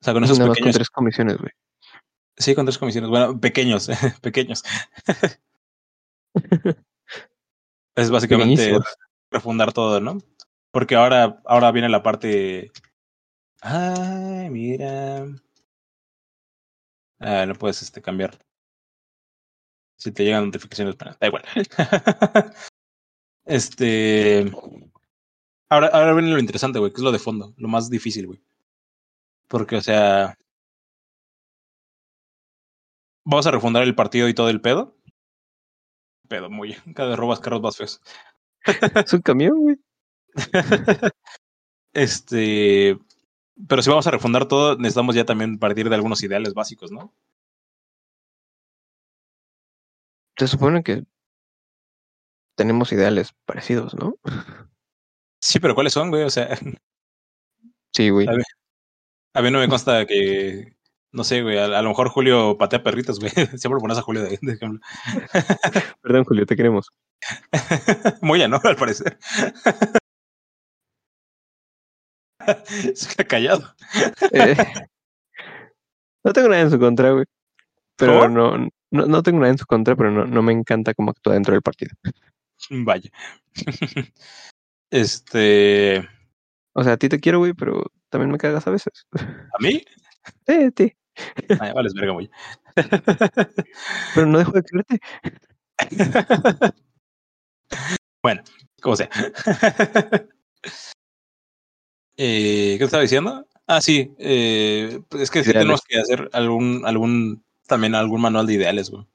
O 0.01 0.03
sea, 0.03 0.13
con 0.13 0.23
esos 0.23 0.39
Nada 0.39 0.49
más 0.49 0.57
con 0.57 0.71
pequeños. 0.71 0.75
tres 0.75 0.89
comisiones, 0.89 1.37
güey. 1.37 1.51
Sí, 2.37 2.55
con 2.55 2.65
tres 2.65 2.77
comisiones. 2.77 3.09
Bueno, 3.09 3.39
pequeños, 3.39 3.87
pequeños. 4.21 4.63
Es 7.93 8.09
básicamente 8.09 8.55
Pequeñísimos. 8.55 8.97
refundar 9.29 9.73
todo, 9.73 9.99
¿no? 9.99 10.17
Porque 10.71 10.95
ahora, 10.95 11.41
ahora 11.45 11.71
viene 11.73 11.89
la 11.89 12.01
parte. 12.01 12.71
Ay, 13.61 14.49
mira. 14.49 15.25
Ah, 17.19 17.45
no 17.45 17.53
puedes 17.55 17.81
este, 17.81 18.01
cambiar. 18.01 18.39
Si 19.97 20.11
te 20.11 20.23
llegan 20.23 20.45
notificaciones, 20.45 20.95
da 20.97 21.27
igual. 21.27 21.43
este. 23.45 24.51
Ahora, 25.69 25.87
ahora 25.87 26.13
viene 26.13 26.31
lo 26.31 26.39
interesante, 26.39 26.79
güey, 26.79 26.91
que 26.91 26.97
es 26.97 27.03
lo 27.03 27.11
de 27.11 27.19
fondo, 27.19 27.53
lo 27.57 27.67
más 27.67 27.89
difícil, 27.89 28.27
güey. 28.27 28.41
Porque, 29.47 29.77
o 29.77 29.81
sea. 29.81 30.37
Vamos 33.23 33.45
a 33.47 33.51
refundar 33.51 33.83
el 33.83 33.95
partido 33.95 34.27
y 34.27 34.33
todo 34.33 34.49
el 34.49 34.61
pedo. 34.61 34.95
Pedo, 36.27 36.49
muy. 36.49 36.73
Cada 36.95 37.09
vez 37.09 37.19
robas 37.19 37.39
carros 37.39 37.61
más 37.61 37.77
feos. 37.77 38.01
Es 39.05 39.13
un 39.13 39.21
camión, 39.21 39.59
güey. 39.59 39.77
este. 41.93 42.97
Pero 43.67 43.81
si 43.81 43.89
vamos 43.89 44.07
a 44.07 44.11
refundar 44.11 44.47
todo, 44.47 44.77
necesitamos 44.77 45.15
ya 45.15 45.25
también 45.25 45.59
partir 45.59 45.89
de 45.89 45.95
algunos 45.95 46.23
ideales 46.23 46.53
básicos, 46.53 46.91
¿no? 46.91 47.13
Se 50.37 50.47
supone 50.47 50.83
que 50.83 51.03
tenemos 52.61 52.91
ideales 52.91 53.33
parecidos, 53.45 53.95
¿no? 53.95 54.17
Sí, 55.41 55.59
pero 55.59 55.73
¿cuáles 55.73 55.93
son, 55.93 56.11
güey? 56.11 56.21
O 56.21 56.29
sea, 56.29 56.55
Sí, 57.91 58.11
güey. 58.11 58.27
A 58.27 58.33
a 59.33 59.41
mí 59.41 59.49
no 59.49 59.57
me 59.57 59.67
consta 59.67 60.05
que. 60.05 60.75
No 61.11 61.23
sé, 61.23 61.41
güey. 61.41 61.57
A, 61.57 61.65
a 61.65 61.81
lo 61.81 61.89
mejor 61.89 62.09
Julio 62.09 62.55
patea 62.55 62.83
perritos, 62.83 63.19
güey. 63.19 63.31
Siempre 63.57 63.79
pones 63.79 63.97
a 63.97 64.03
Julio 64.03 64.21
de, 64.21 64.37
de 64.39 64.53
ejemplo. 64.53 64.79
Perdón, 66.03 66.23
Julio, 66.25 66.45
te 66.45 66.55
queremos. 66.55 66.91
Muy 68.21 68.47
¿no? 68.47 68.61
Al 68.63 68.75
parecer. 68.75 69.17
Se 72.93 73.15
queda 73.15 73.27
callado. 73.27 73.75
Eh, 74.31 74.55
no 76.23 76.31
tengo 76.31 76.49
nada 76.49 76.61
en 76.61 76.69
su 76.69 76.79
contra, 76.79 77.11
güey. 77.11 77.25
Pero 77.95 78.29
no, 78.29 78.57
no, 78.91 79.05
no 79.07 79.23
tengo 79.23 79.39
nada 79.39 79.51
en 79.51 79.57
su 79.57 79.65
contra, 79.65 79.95
pero 79.95 80.11
no, 80.11 80.27
no 80.27 80.43
me 80.43 80.53
encanta 80.53 80.93
cómo 80.93 81.09
actúa 81.09 81.33
dentro 81.33 81.53
del 81.53 81.63
partido. 81.63 81.95
Vaya. 82.85 83.11
este. 84.91 86.07
O 86.73 86.83
sea, 86.83 86.93
a 86.93 86.97
ti 86.97 87.09
te 87.09 87.19
quiero, 87.19 87.39
güey, 87.39 87.53
pero 87.53 87.91
también 88.09 88.31
me 88.31 88.37
cagas 88.37 88.67
a 88.67 88.71
veces. 88.71 89.07
¿A 89.13 89.61
mí? 89.61 89.83
Sí, 90.45 90.53
a 90.53 90.69
ti. 90.69 90.93
Ay, 91.59 91.73
vales 91.73 91.95
verga, 91.95 92.13
güey. 92.13 92.29
Pero 94.13 94.27
no 94.27 94.37
dejo 94.37 94.51
de 94.51 94.61
quererte. 94.61 94.99
bueno, 98.21 98.43
como 98.83 98.95
sea. 98.95 99.09
eh, 102.17 102.73
¿Qué 102.73 102.77
te 102.77 102.85
estaba 102.85 103.01
diciendo? 103.01 103.47
Ah, 103.65 103.81
sí. 103.81 104.13
Eh, 104.19 105.01
pues 105.09 105.23
es 105.23 105.31
que 105.31 105.43
sí 105.43 105.51
tenemos 105.51 105.81
que 105.81 105.97
hacer 105.99 106.29
algún, 106.33 106.83
algún, 106.85 107.43
también 107.67 107.95
algún 107.95 108.21
manual 108.21 108.45
de 108.45 108.53
ideales, 108.53 108.91
güey. 108.91 109.05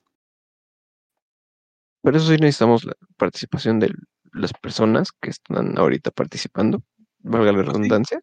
Pero 2.07 2.19
eso 2.19 2.29
sí 2.29 2.37
necesitamos 2.37 2.85
la 2.85 2.93
participación 3.17 3.81
de 3.81 3.93
las 4.33 4.53
personas 4.53 5.09
que 5.21 5.31
están 5.31 5.77
ahorita 5.77 6.13
participando, 6.13 6.85
valga 7.19 7.51
la 7.51 7.65
Pues 7.65 7.67
redundancia. 7.67 8.21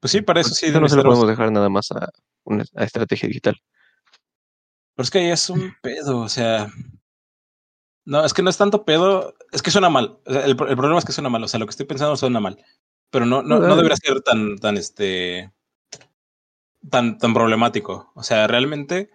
Pues 0.00 0.10
sí, 0.10 0.22
para 0.22 0.40
eso 0.40 0.50
Porque 0.50 0.72
sí. 0.72 0.80
no 0.80 0.88
se 0.88 0.96
lo 0.96 1.04
podemos 1.04 1.28
dejar 1.28 1.52
nada 1.52 1.68
más 1.68 1.92
a 1.92 2.08
una 2.42 2.64
a 2.74 2.82
estrategia 2.82 3.28
digital. 3.28 3.56
Pero 4.96 5.04
es 5.04 5.10
que 5.12 5.18
ahí 5.18 5.30
es 5.30 5.48
un 5.48 5.72
pedo, 5.80 6.18
o 6.18 6.28
sea. 6.28 6.66
No, 8.04 8.24
es 8.24 8.34
que 8.34 8.42
no 8.42 8.50
es 8.50 8.58
tanto 8.58 8.84
pedo, 8.84 9.34
es 9.52 9.62
que 9.62 9.70
suena 9.70 9.88
mal. 9.88 10.18
O 10.26 10.32
sea, 10.32 10.44
el, 10.46 10.50
el 10.50 10.56
problema 10.76 10.98
es 10.98 11.04
que 11.04 11.12
suena 11.12 11.28
mal, 11.28 11.44
o 11.44 11.48
sea, 11.48 11.60
lo 11.60 11.66
que 11.66 11.70
estoy 11.70 11.86
pensando 11.86 12.16
suena 12.16 12.40
mal. 12.40 12.58
Pero 13.10 13.24
no, 13.24 13.42
no, 13.44 13.60
no 13.60 13.76
Dale. 13.76 13.76
debería 13.76 13.96
ser 13.96 14.20
tan, 14.22 14.58
tan, 14.58 14.76
este. 14.76 15.52
tan, 16.90 17.18
tan 17.18 17.34
problemático. 17.34 18.10
O 18.16 18.22
sea, 18.24 18.48
realmente, 18.48 19.10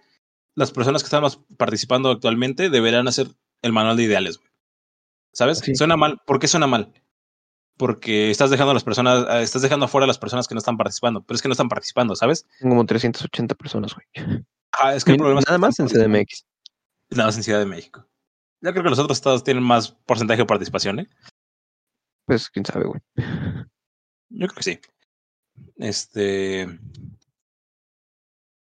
las 0.54 0.70
personas 0.70 1.02
que 1.02 1.06
estamos 1.06 1.40
participando 1.56 2.10
actualmente 2.10 2.70
deberían 2.70 3.08
hacer 3.08 3.28
el 3.62 3.72
manual 3.72 3.96
de 3.96 4.04
ideales, 4.04 4.38
güey. 4.38 4.50
¿Sabes? 5.32 5.58
Sí. 5.58 5.74
Suena 5.74 5.96
mal. 5.96 6.20
¿Por 6.26 6.38
qué 6.38 6.48
suena 6.48 6.66
mal? 6.66 6.92
Porque 7.78 8.30
estás 8.30 8.50
dejando 8.50 8.72
a 8.72 8.74
las 8.74 8.84
personas, 8.84 9.26
eh, 9.30 9.42
estás 9.42 9.62
dejando 9.62 9.86
afuera 9.86 10.04
a 10.04 10.08
las 10.08 10.18
personas 10.18 10.46
que 10.46 10.54
no 10.54 10.58
están 10.58 10.76
participando, 10.76 11.22
pero 11.22 11.36
es 11.36 11.42
que 11.42 11.48
no 11.48 11.52
están 11.52 11.68
participando, 11.68 12.14
¿sabes? 12.14 12.46
Como 12.60 12.84
380 12.84 13.54
personas, 13.54 13.94
güey. 13.94 14.44
Ah, 14.72 14.94
es 14.94 15.04
que 15.04 15.12
el 15.12 15.16
problema 15.18 15.40
es 15.40 15.46
que 15.46 15.50
Nada 15.50 15.58
no 15.58 15.66
más 15.66 15.78
en. 15.80 15.88
CDMX. 15.88 16.46
Nada 17.10 17.26
más 17.26 17.36
en 17.36 17.42
Ciudad 17.42 17.58
de 17.58 17.66
México. 17.66 18.06
Yo 18.60 18.70
creo 18.72 18.84
que 18.84 18.90
los 18.90 18.98
otros 18.98 19.18
estados 19.18 19.42
tienen 19.42 19.62
más 19.62 19.90
porcentaje 20.06 20.42
de 20.42 20.46
participación, 20.46 21.00
¿eh? 21.00 21.08
Pues 22.26 22.48
quién 22.50 22.64
sabe, 22.64 22.84
güey. 22.84 23.00
Yo 24.28 24.46
creo 24.46 24.54
que 24.54 24.62
sí. 24.62 24.78
Este. 25.76 26.68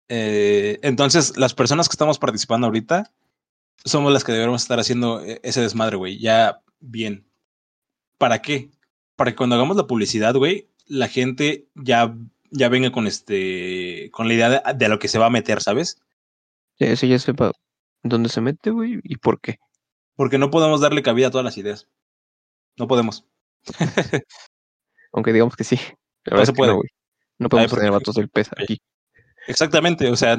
Eh, 0.10 0.80
entonces, 0.82 1.38
las 1.38 1.54
personas 1.54 1.88
que 1.88 1.94
estamos 1.94 2.20
participando 2.20 2.68
ahorita 2.68 3.12
somos 3.86 4.12
las 4.12 4.24
que 4.24 4.32
debemos 4.34 4.62
estar 4.62 4.80
haciendo 4.80 5.24
e- 5.24 5.40
ese 5.44 5.62
desmadre, 5.62 5.96
güey. 5.98 6.20
Ya 6.20 6.62
bien. 6.80 7.26
¿Para 8.18 8.42
qué? 8.42 8.72
Para 9.16 9.32
que 9.32 9.38
cuando 9.38 9.56
hagamos 9.56 9.78
la 9.78 9.88
publicidad, 9.88 10.34
güey, 10.36 10.68
la 10.88 11.08
gente 11.08 11.68
ya, 11.76 12.16
ya 12.52 12.70
venga 12.70 12.92
con 12.92 13.08
este. 13.08 14.10
con 14.12 14.28
la 14.28 14.34
idea 14.34 14.50
de, 14.50 14.62
de 14.76 14.86
a 14.86 14.90
lo 14.90 15.00
que 15.00 15.08
se 15.08 15.20
va 15.20 15.28
a 15.28 15.32
meter, 15.32 15.62
¿sabes? 15.62 16.02
Sí, 16.78 16.86
Ese 16.86 17.08
ya 17.08 17.20
sepa 17.20 17.52
dónde 18.04 18.30
se 18.30 18.42
mete, 18.42 18.72
güey, 18.72 19.00
y 19.04 19.18
por 19.18 19.40
qué. 19.40 19.60
Porque 20.16 20.38
no 20.38 20.50
podemos 20.50 20.82
darle 20.82 21.02
cabida 21.04 21.28
a 21.28 21.32
todas 21.32 21.46
las 21.46 21.58
ideas. 21.58 21.88
No 22.78 22.88
podemos. 22.88 23.26
Aunque 25.14 25.34
digamos 25.34 25.56
que 25.56 25.64
sí. 25.64 25.78
La 26.26 26.38
No 26.38 26.46
se 26.46 26.52
que 26.54 26.58
puede. 26.58 26.74
no, 27.38 27.50
podemos 27.50 27.72
tener 27.74 27.92
vatos 27.92 28.16
del 28.16 28.30
pez 28.30 28.50
aquí. 28.58 28.82
Exactamente, 29.48 30.10
o 30.10 30.16
sea, 30.16 30.36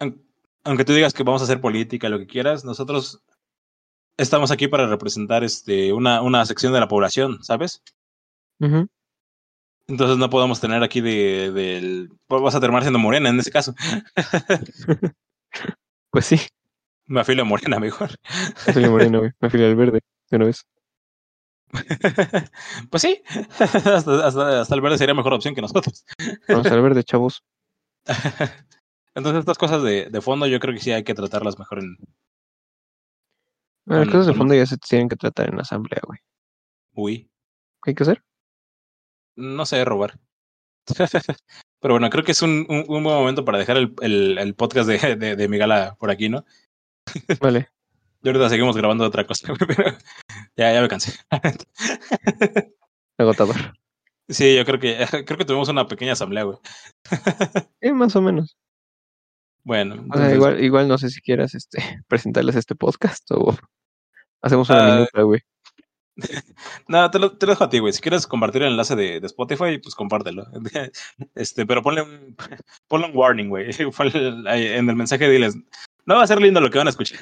aun- 0.00 0.22
aunque 0.64 0.84
tú 0.84 0.92
digas 0.94 1.12
que 1.14 1.22
vamos 1.22 1.40
a 1.42 1.44
hacer 1.44 1.60
política, 1.60 2.08
lo 2.08 2.18
que 2.18 2.26
quieras, 2.26 2.64
nosotros 2.64 3.20
estamos 4.16 4.50
aquí 4.50 4.68
para 4.68 4.86
representar 4.86 5.44
este, 5.44 5.92
una, 5.92 6.22
una 6.22 6.44
sección 6.46 6.72
de 6.72 6.80
la 6.80 6.88
población, 6.88 7.42
¿sabes? 7.42 7.82
Entonces 9.86 10.16
no 10.16 10.30
podemos 10.30 10.60
tener 10.60 10.82
aquí 10.82 11.00
de, 11.02 11.52
del... 11.52 12.10
pues 12.26 12.40
vas 12.40 12.54
a 12.54 12.60
terminar 12.60 12.82
siendo 12.82 12.98
morena 12.98 13.28
en 13.28 13.38
ese 13.40 13.50
caso. 13.50 13.74
Pues 16.10 16.26
sí, 16.26 16.36
Me 17.06 17.20
afilio 17.20 17.42
a 17.42 17.44
morena 17.46 17.78
mejor. 17.80 18.10
soy 18.72 18.88
moreno, 18.88 19.18
güey. 19.18 19.32
Me 19.40 19.48
afilié 19.48 19.66
al 19.66 19.74
verde 19.76 20.00
de 20.30 20.36
una 20.36 20.46
vez. 20.46 20.64
pues 22.90 23.02
sí, 23.02 23.20
hasta, 23.58 24.26
hasta, 24.26 24.60
hasta 24.60 24.74
el 24.76 24.80
verde 24.80 24.96
sería 24.98 25.14
mejor 25.14 25.34
opción 25.34 25.54
que 25.56 25.60
nosotros. 25.60 26.04
Vamos 26.48 26.66
al 26.66 26.82
verde, 26.82 27.02
chavos. 27.02 27.42
Entonces 29.14 29.40
estas 29.40 29.58
cosas 29.58 29.82
de, 29.82 30.10
de 30.10 30.20
fondo 30.20 30.46
yo 30.46 30.58
creo 30.60 30.74
que 30.74 30.80
sí 30.80 30.92
hay 30.92 31.04
que 31.04 31.14
tratarlas 31.14 31.58
mejor 31.58 31.78
en... 31.78 31.96
Bueno, 33.86 34.04
las 34.04 34.12
cosas 34.12 34.26
de 34.26 34.34
fondo 34.34 34.54
ya 34.54 34.66
se 34.66 34.78
tienen 34.78 35.08
que 35.08 35.16
tratar 35.16 35.50
en 35.50 35.56
la 35.56 35.62
asamblea, 35.62 36.00
güey. 36.06 36.18
Uy, 36.94 37.30
¿Qué 37.82 37.90
hay 37.90 37.94
que 37.94 38.02
hacer? 38.02 38.22
no 39.36 39.66
sé, 39.66 39.84
robar. 39.84 40.18
Pero 41.80 41.94
bueno, 41.94 42.08
creo 42.08 42.24
que 42.24 42.32
es 42.32 42.42
un, 42.42 42.66
un, 42.68 42.84
un 42.88 43.04
buen 43.04 43.16
momento 43.16 43.44
para 43.44 43.58
dejar 43.58 43.76
el, 43.76 43.94
el, 44.00 44.38
el 44.38 44.54
podcast 44.54 44.88
de, 44.88 45.16
de, 45.16 45.36
de 45.36 45.48
mi 45.48 45.58
gala 45.58 45.96
por 45.98 46.10
aquí, 46.10 46.28
¿no? 46.28 46.44
Vale. 47.40 47.68
Y 48.22 48.28
ahorita 48.28 48.48
seguimos 48.48 48.76
grabando 48.76 49.04
otra 49.04 49.26
cosa, 49.26 49.48
güey, 49.48 49.58
pero 49.66 49.98
ya, 50.56 50.72
ya 50.72 50.80
me 50.80 50.88
cansé. 50.88 51.12
Agotador. 53.18 53.74
Sí, 54.28 54.56
yo 54.56 54.64
creo 54.64 54.78
que 54.80 54.96
creo 55.26 55.38
que 55.38 55.44
tuvimos 55.44 55.68
una 55.68 55.86
pequeña 55.86 56.12
asamblea, 56.12 56.44
güey. 56.44 56.58
Eh, 57.80 57.92
más 57.92 58.16
o 58.16 58.22
menos. 58.22 58.56
Bueno, 59.64 59.94
O 59.94 59.96
sea, 59.96 60.04
entonces, 60.04 60.34
igual, 60.34 60.64
igual 60.64 60.88
no 60.88 60.98
sé 60.98 61.08
si 61.10 61.20
quieras 61.22 61.54
este, 61.54 61.78
presentarles 62.08 62.56
este 62.56 62.74
podcast 62.74 63.22
o 63.30 63.56
hacemos 64.42 64.68
una 64.70 64.86
Ah, 64.86 64.94
minuta, 64.96 65.22
güey. 65.22 65.40
nada, 66.86 67.10
te 67.10 67.18
lo, 67.18 67.36
te 67.36 67.46
lo 67.46 67.52
dejo 67.52 67.64
a 67.64 67.68
ti, 67.70 67.78
güey. 67.80 67.92
Si 67.92 68.00
quieres 68.00 68.26
compartir 68.26 68.62
el 68.62 68.68
enlace 68.72 68.94
de, 68.94 69.20
de 69.20 69.26
Spotify, 69.26 69.78
pues 69.78 69.94
compártelo. 69.94 70.46
Este, 71.34 71.66
pero 71.66 71.82
ponle 71.82 72.02
un, 72.02 72.36
ponle 72.88 73.06
un 73.08 73.16
warning, 73.16 73.48
güey. 73.48 73.70
En 73.78 74.88
el 74.88 74.96
mensaje 74.96 75.28
diles, 75.28 75.56
no 76.06 76.14
va 76.16 76.22
a 76.22 76.26
ser 76.26 76.40
lindo 76.40 76.60
lo 76.60 76.70
que 76.70 76.78
van 76.78 76.86
a 76.86 76.90
escuchar. 76.90 77.18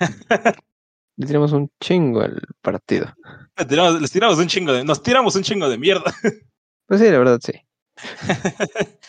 Le 1.17 1.27
tiramos 1.27 1.53
un 1.53 1.71
chingo 1.81 2.23
al 2.23 2.41
partido. 2.61 3.15
Les 3.57 3.67
tiramos, 3.69 4.01
les 4.01 4.11
tiramos 4.11 4.39
un 4.39 4.47
chingo 4.49 4.73
de, 4.73 4.85
nos 4.85 5.03
tiramos 5.03 5.37
un 5.37 5.43
chingo 5.43 5.69
de 5.69 5.79
mierda. 5.79 6.13
Pues 6.93 7.01
sí, 7.01 7.09
la 7.09 7.19
verdad, 7.19 7.41
sí. 7.43 7.53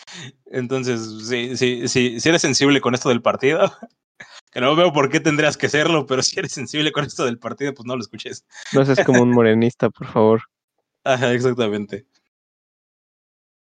Entonces, 0.46 1.28
sí, 1.28 1.54
sí, 1.54 1.86
sí, 1.86 2.18
si 2.18 2.28
eres 2.30 2.40
sensible 2.40 2.80
con 2.80 2.94
esto 2.94 3.10
del 3.10 3.20
partido, 3.20 3.60
que 4.50 4.62
no 4.62 4.74
veo 4.74 4.90
por 4.90 5.10
qué 5.10 5.20
tendrías 5.20 5.58
que 5.58 5.68
serlo, 5.68 6.06
pero 6.06 6.22
si 6.22 6.38
eres 6.38 6.52
sensible 6.52 6.92
con 6.92 7.04
esto 7.04 7.26
del 7.26 7.38
partido, 7.38 7.74
pues 7.74 7.84
no 7.84 7.94
lo 7.94 8.00
escuches. 8.00 8.46
No 8.72 8.86
seas 8.86 9.04
como 9.04 9.20
un 9.20 9.32
morenista, 9.32 9.90
por 9.90 10.06
favor. 10.06 10.40
Ajá, 11.04 11.34
exactamente. 11.34 12.06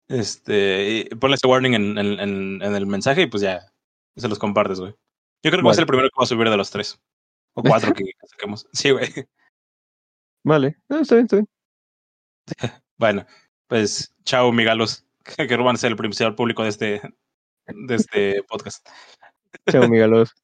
Este, 0.10 1.08
y 1.10 1.16
ponle 1.16 1.36
ese 1.36 1.48
warning 1.48 1.76
en, 1.76 1.98
en, 1.98 2.20
en, 2.20 2.62
en 2.62 2.76
el 2.76 2.88
mensaje 2.88 3.22
y 3.22 3.28
pues 3.28 3.42
ya 3.42 3.72
se 4.18 4.28
los 4.28 4.38
compartes, 4.38 4.82
güey. 4.82 4.92
Yo 5.44 5.50
creo 5.50 5.62
que 5.62 5.66
va 5.66 5.72
a 5.72 5.76
ser 5.76 5.84
el 5.84 5.88
primero 5.88 6.10
que 6.10 6.20
va 6.20 6.26
a 6.26 6.28
subir 6.28 6.50
de 6.50 6.58
los 6.58 6.72
tres. 6.72 7.00
O 7.54 7.64
cuatro 7.64 7.94
que 7.94 8.04
saquemos. 8.28 8.68
Sí, 8.74 8.92
güey. 8.92 9.08
Vale. 10.44 10.76
No, 10.90 11.00
está 11.00 11.16
bien, 11.16 11.24
está 11.24 11.38
bien. 11.38 11.48
Bueno, 12.98 13.26
pues 13.70 14.14
chao, 14.26 14.52
migalos, 14.52 15.06
que 15.38 15.56
van 15.56 15.76
a 15.76 15.80
ser 15.80 15.92
el 15.92 15.98
principal 15.98 16.36
público 16.36 16.64
de 16.64 16.70
este, 16.70 17.02
de 17.68 17.96
este 17.96 18.44
podcast. 18.44 18.86
Chao, 19.72 19.88
migalos. 19.88 20.36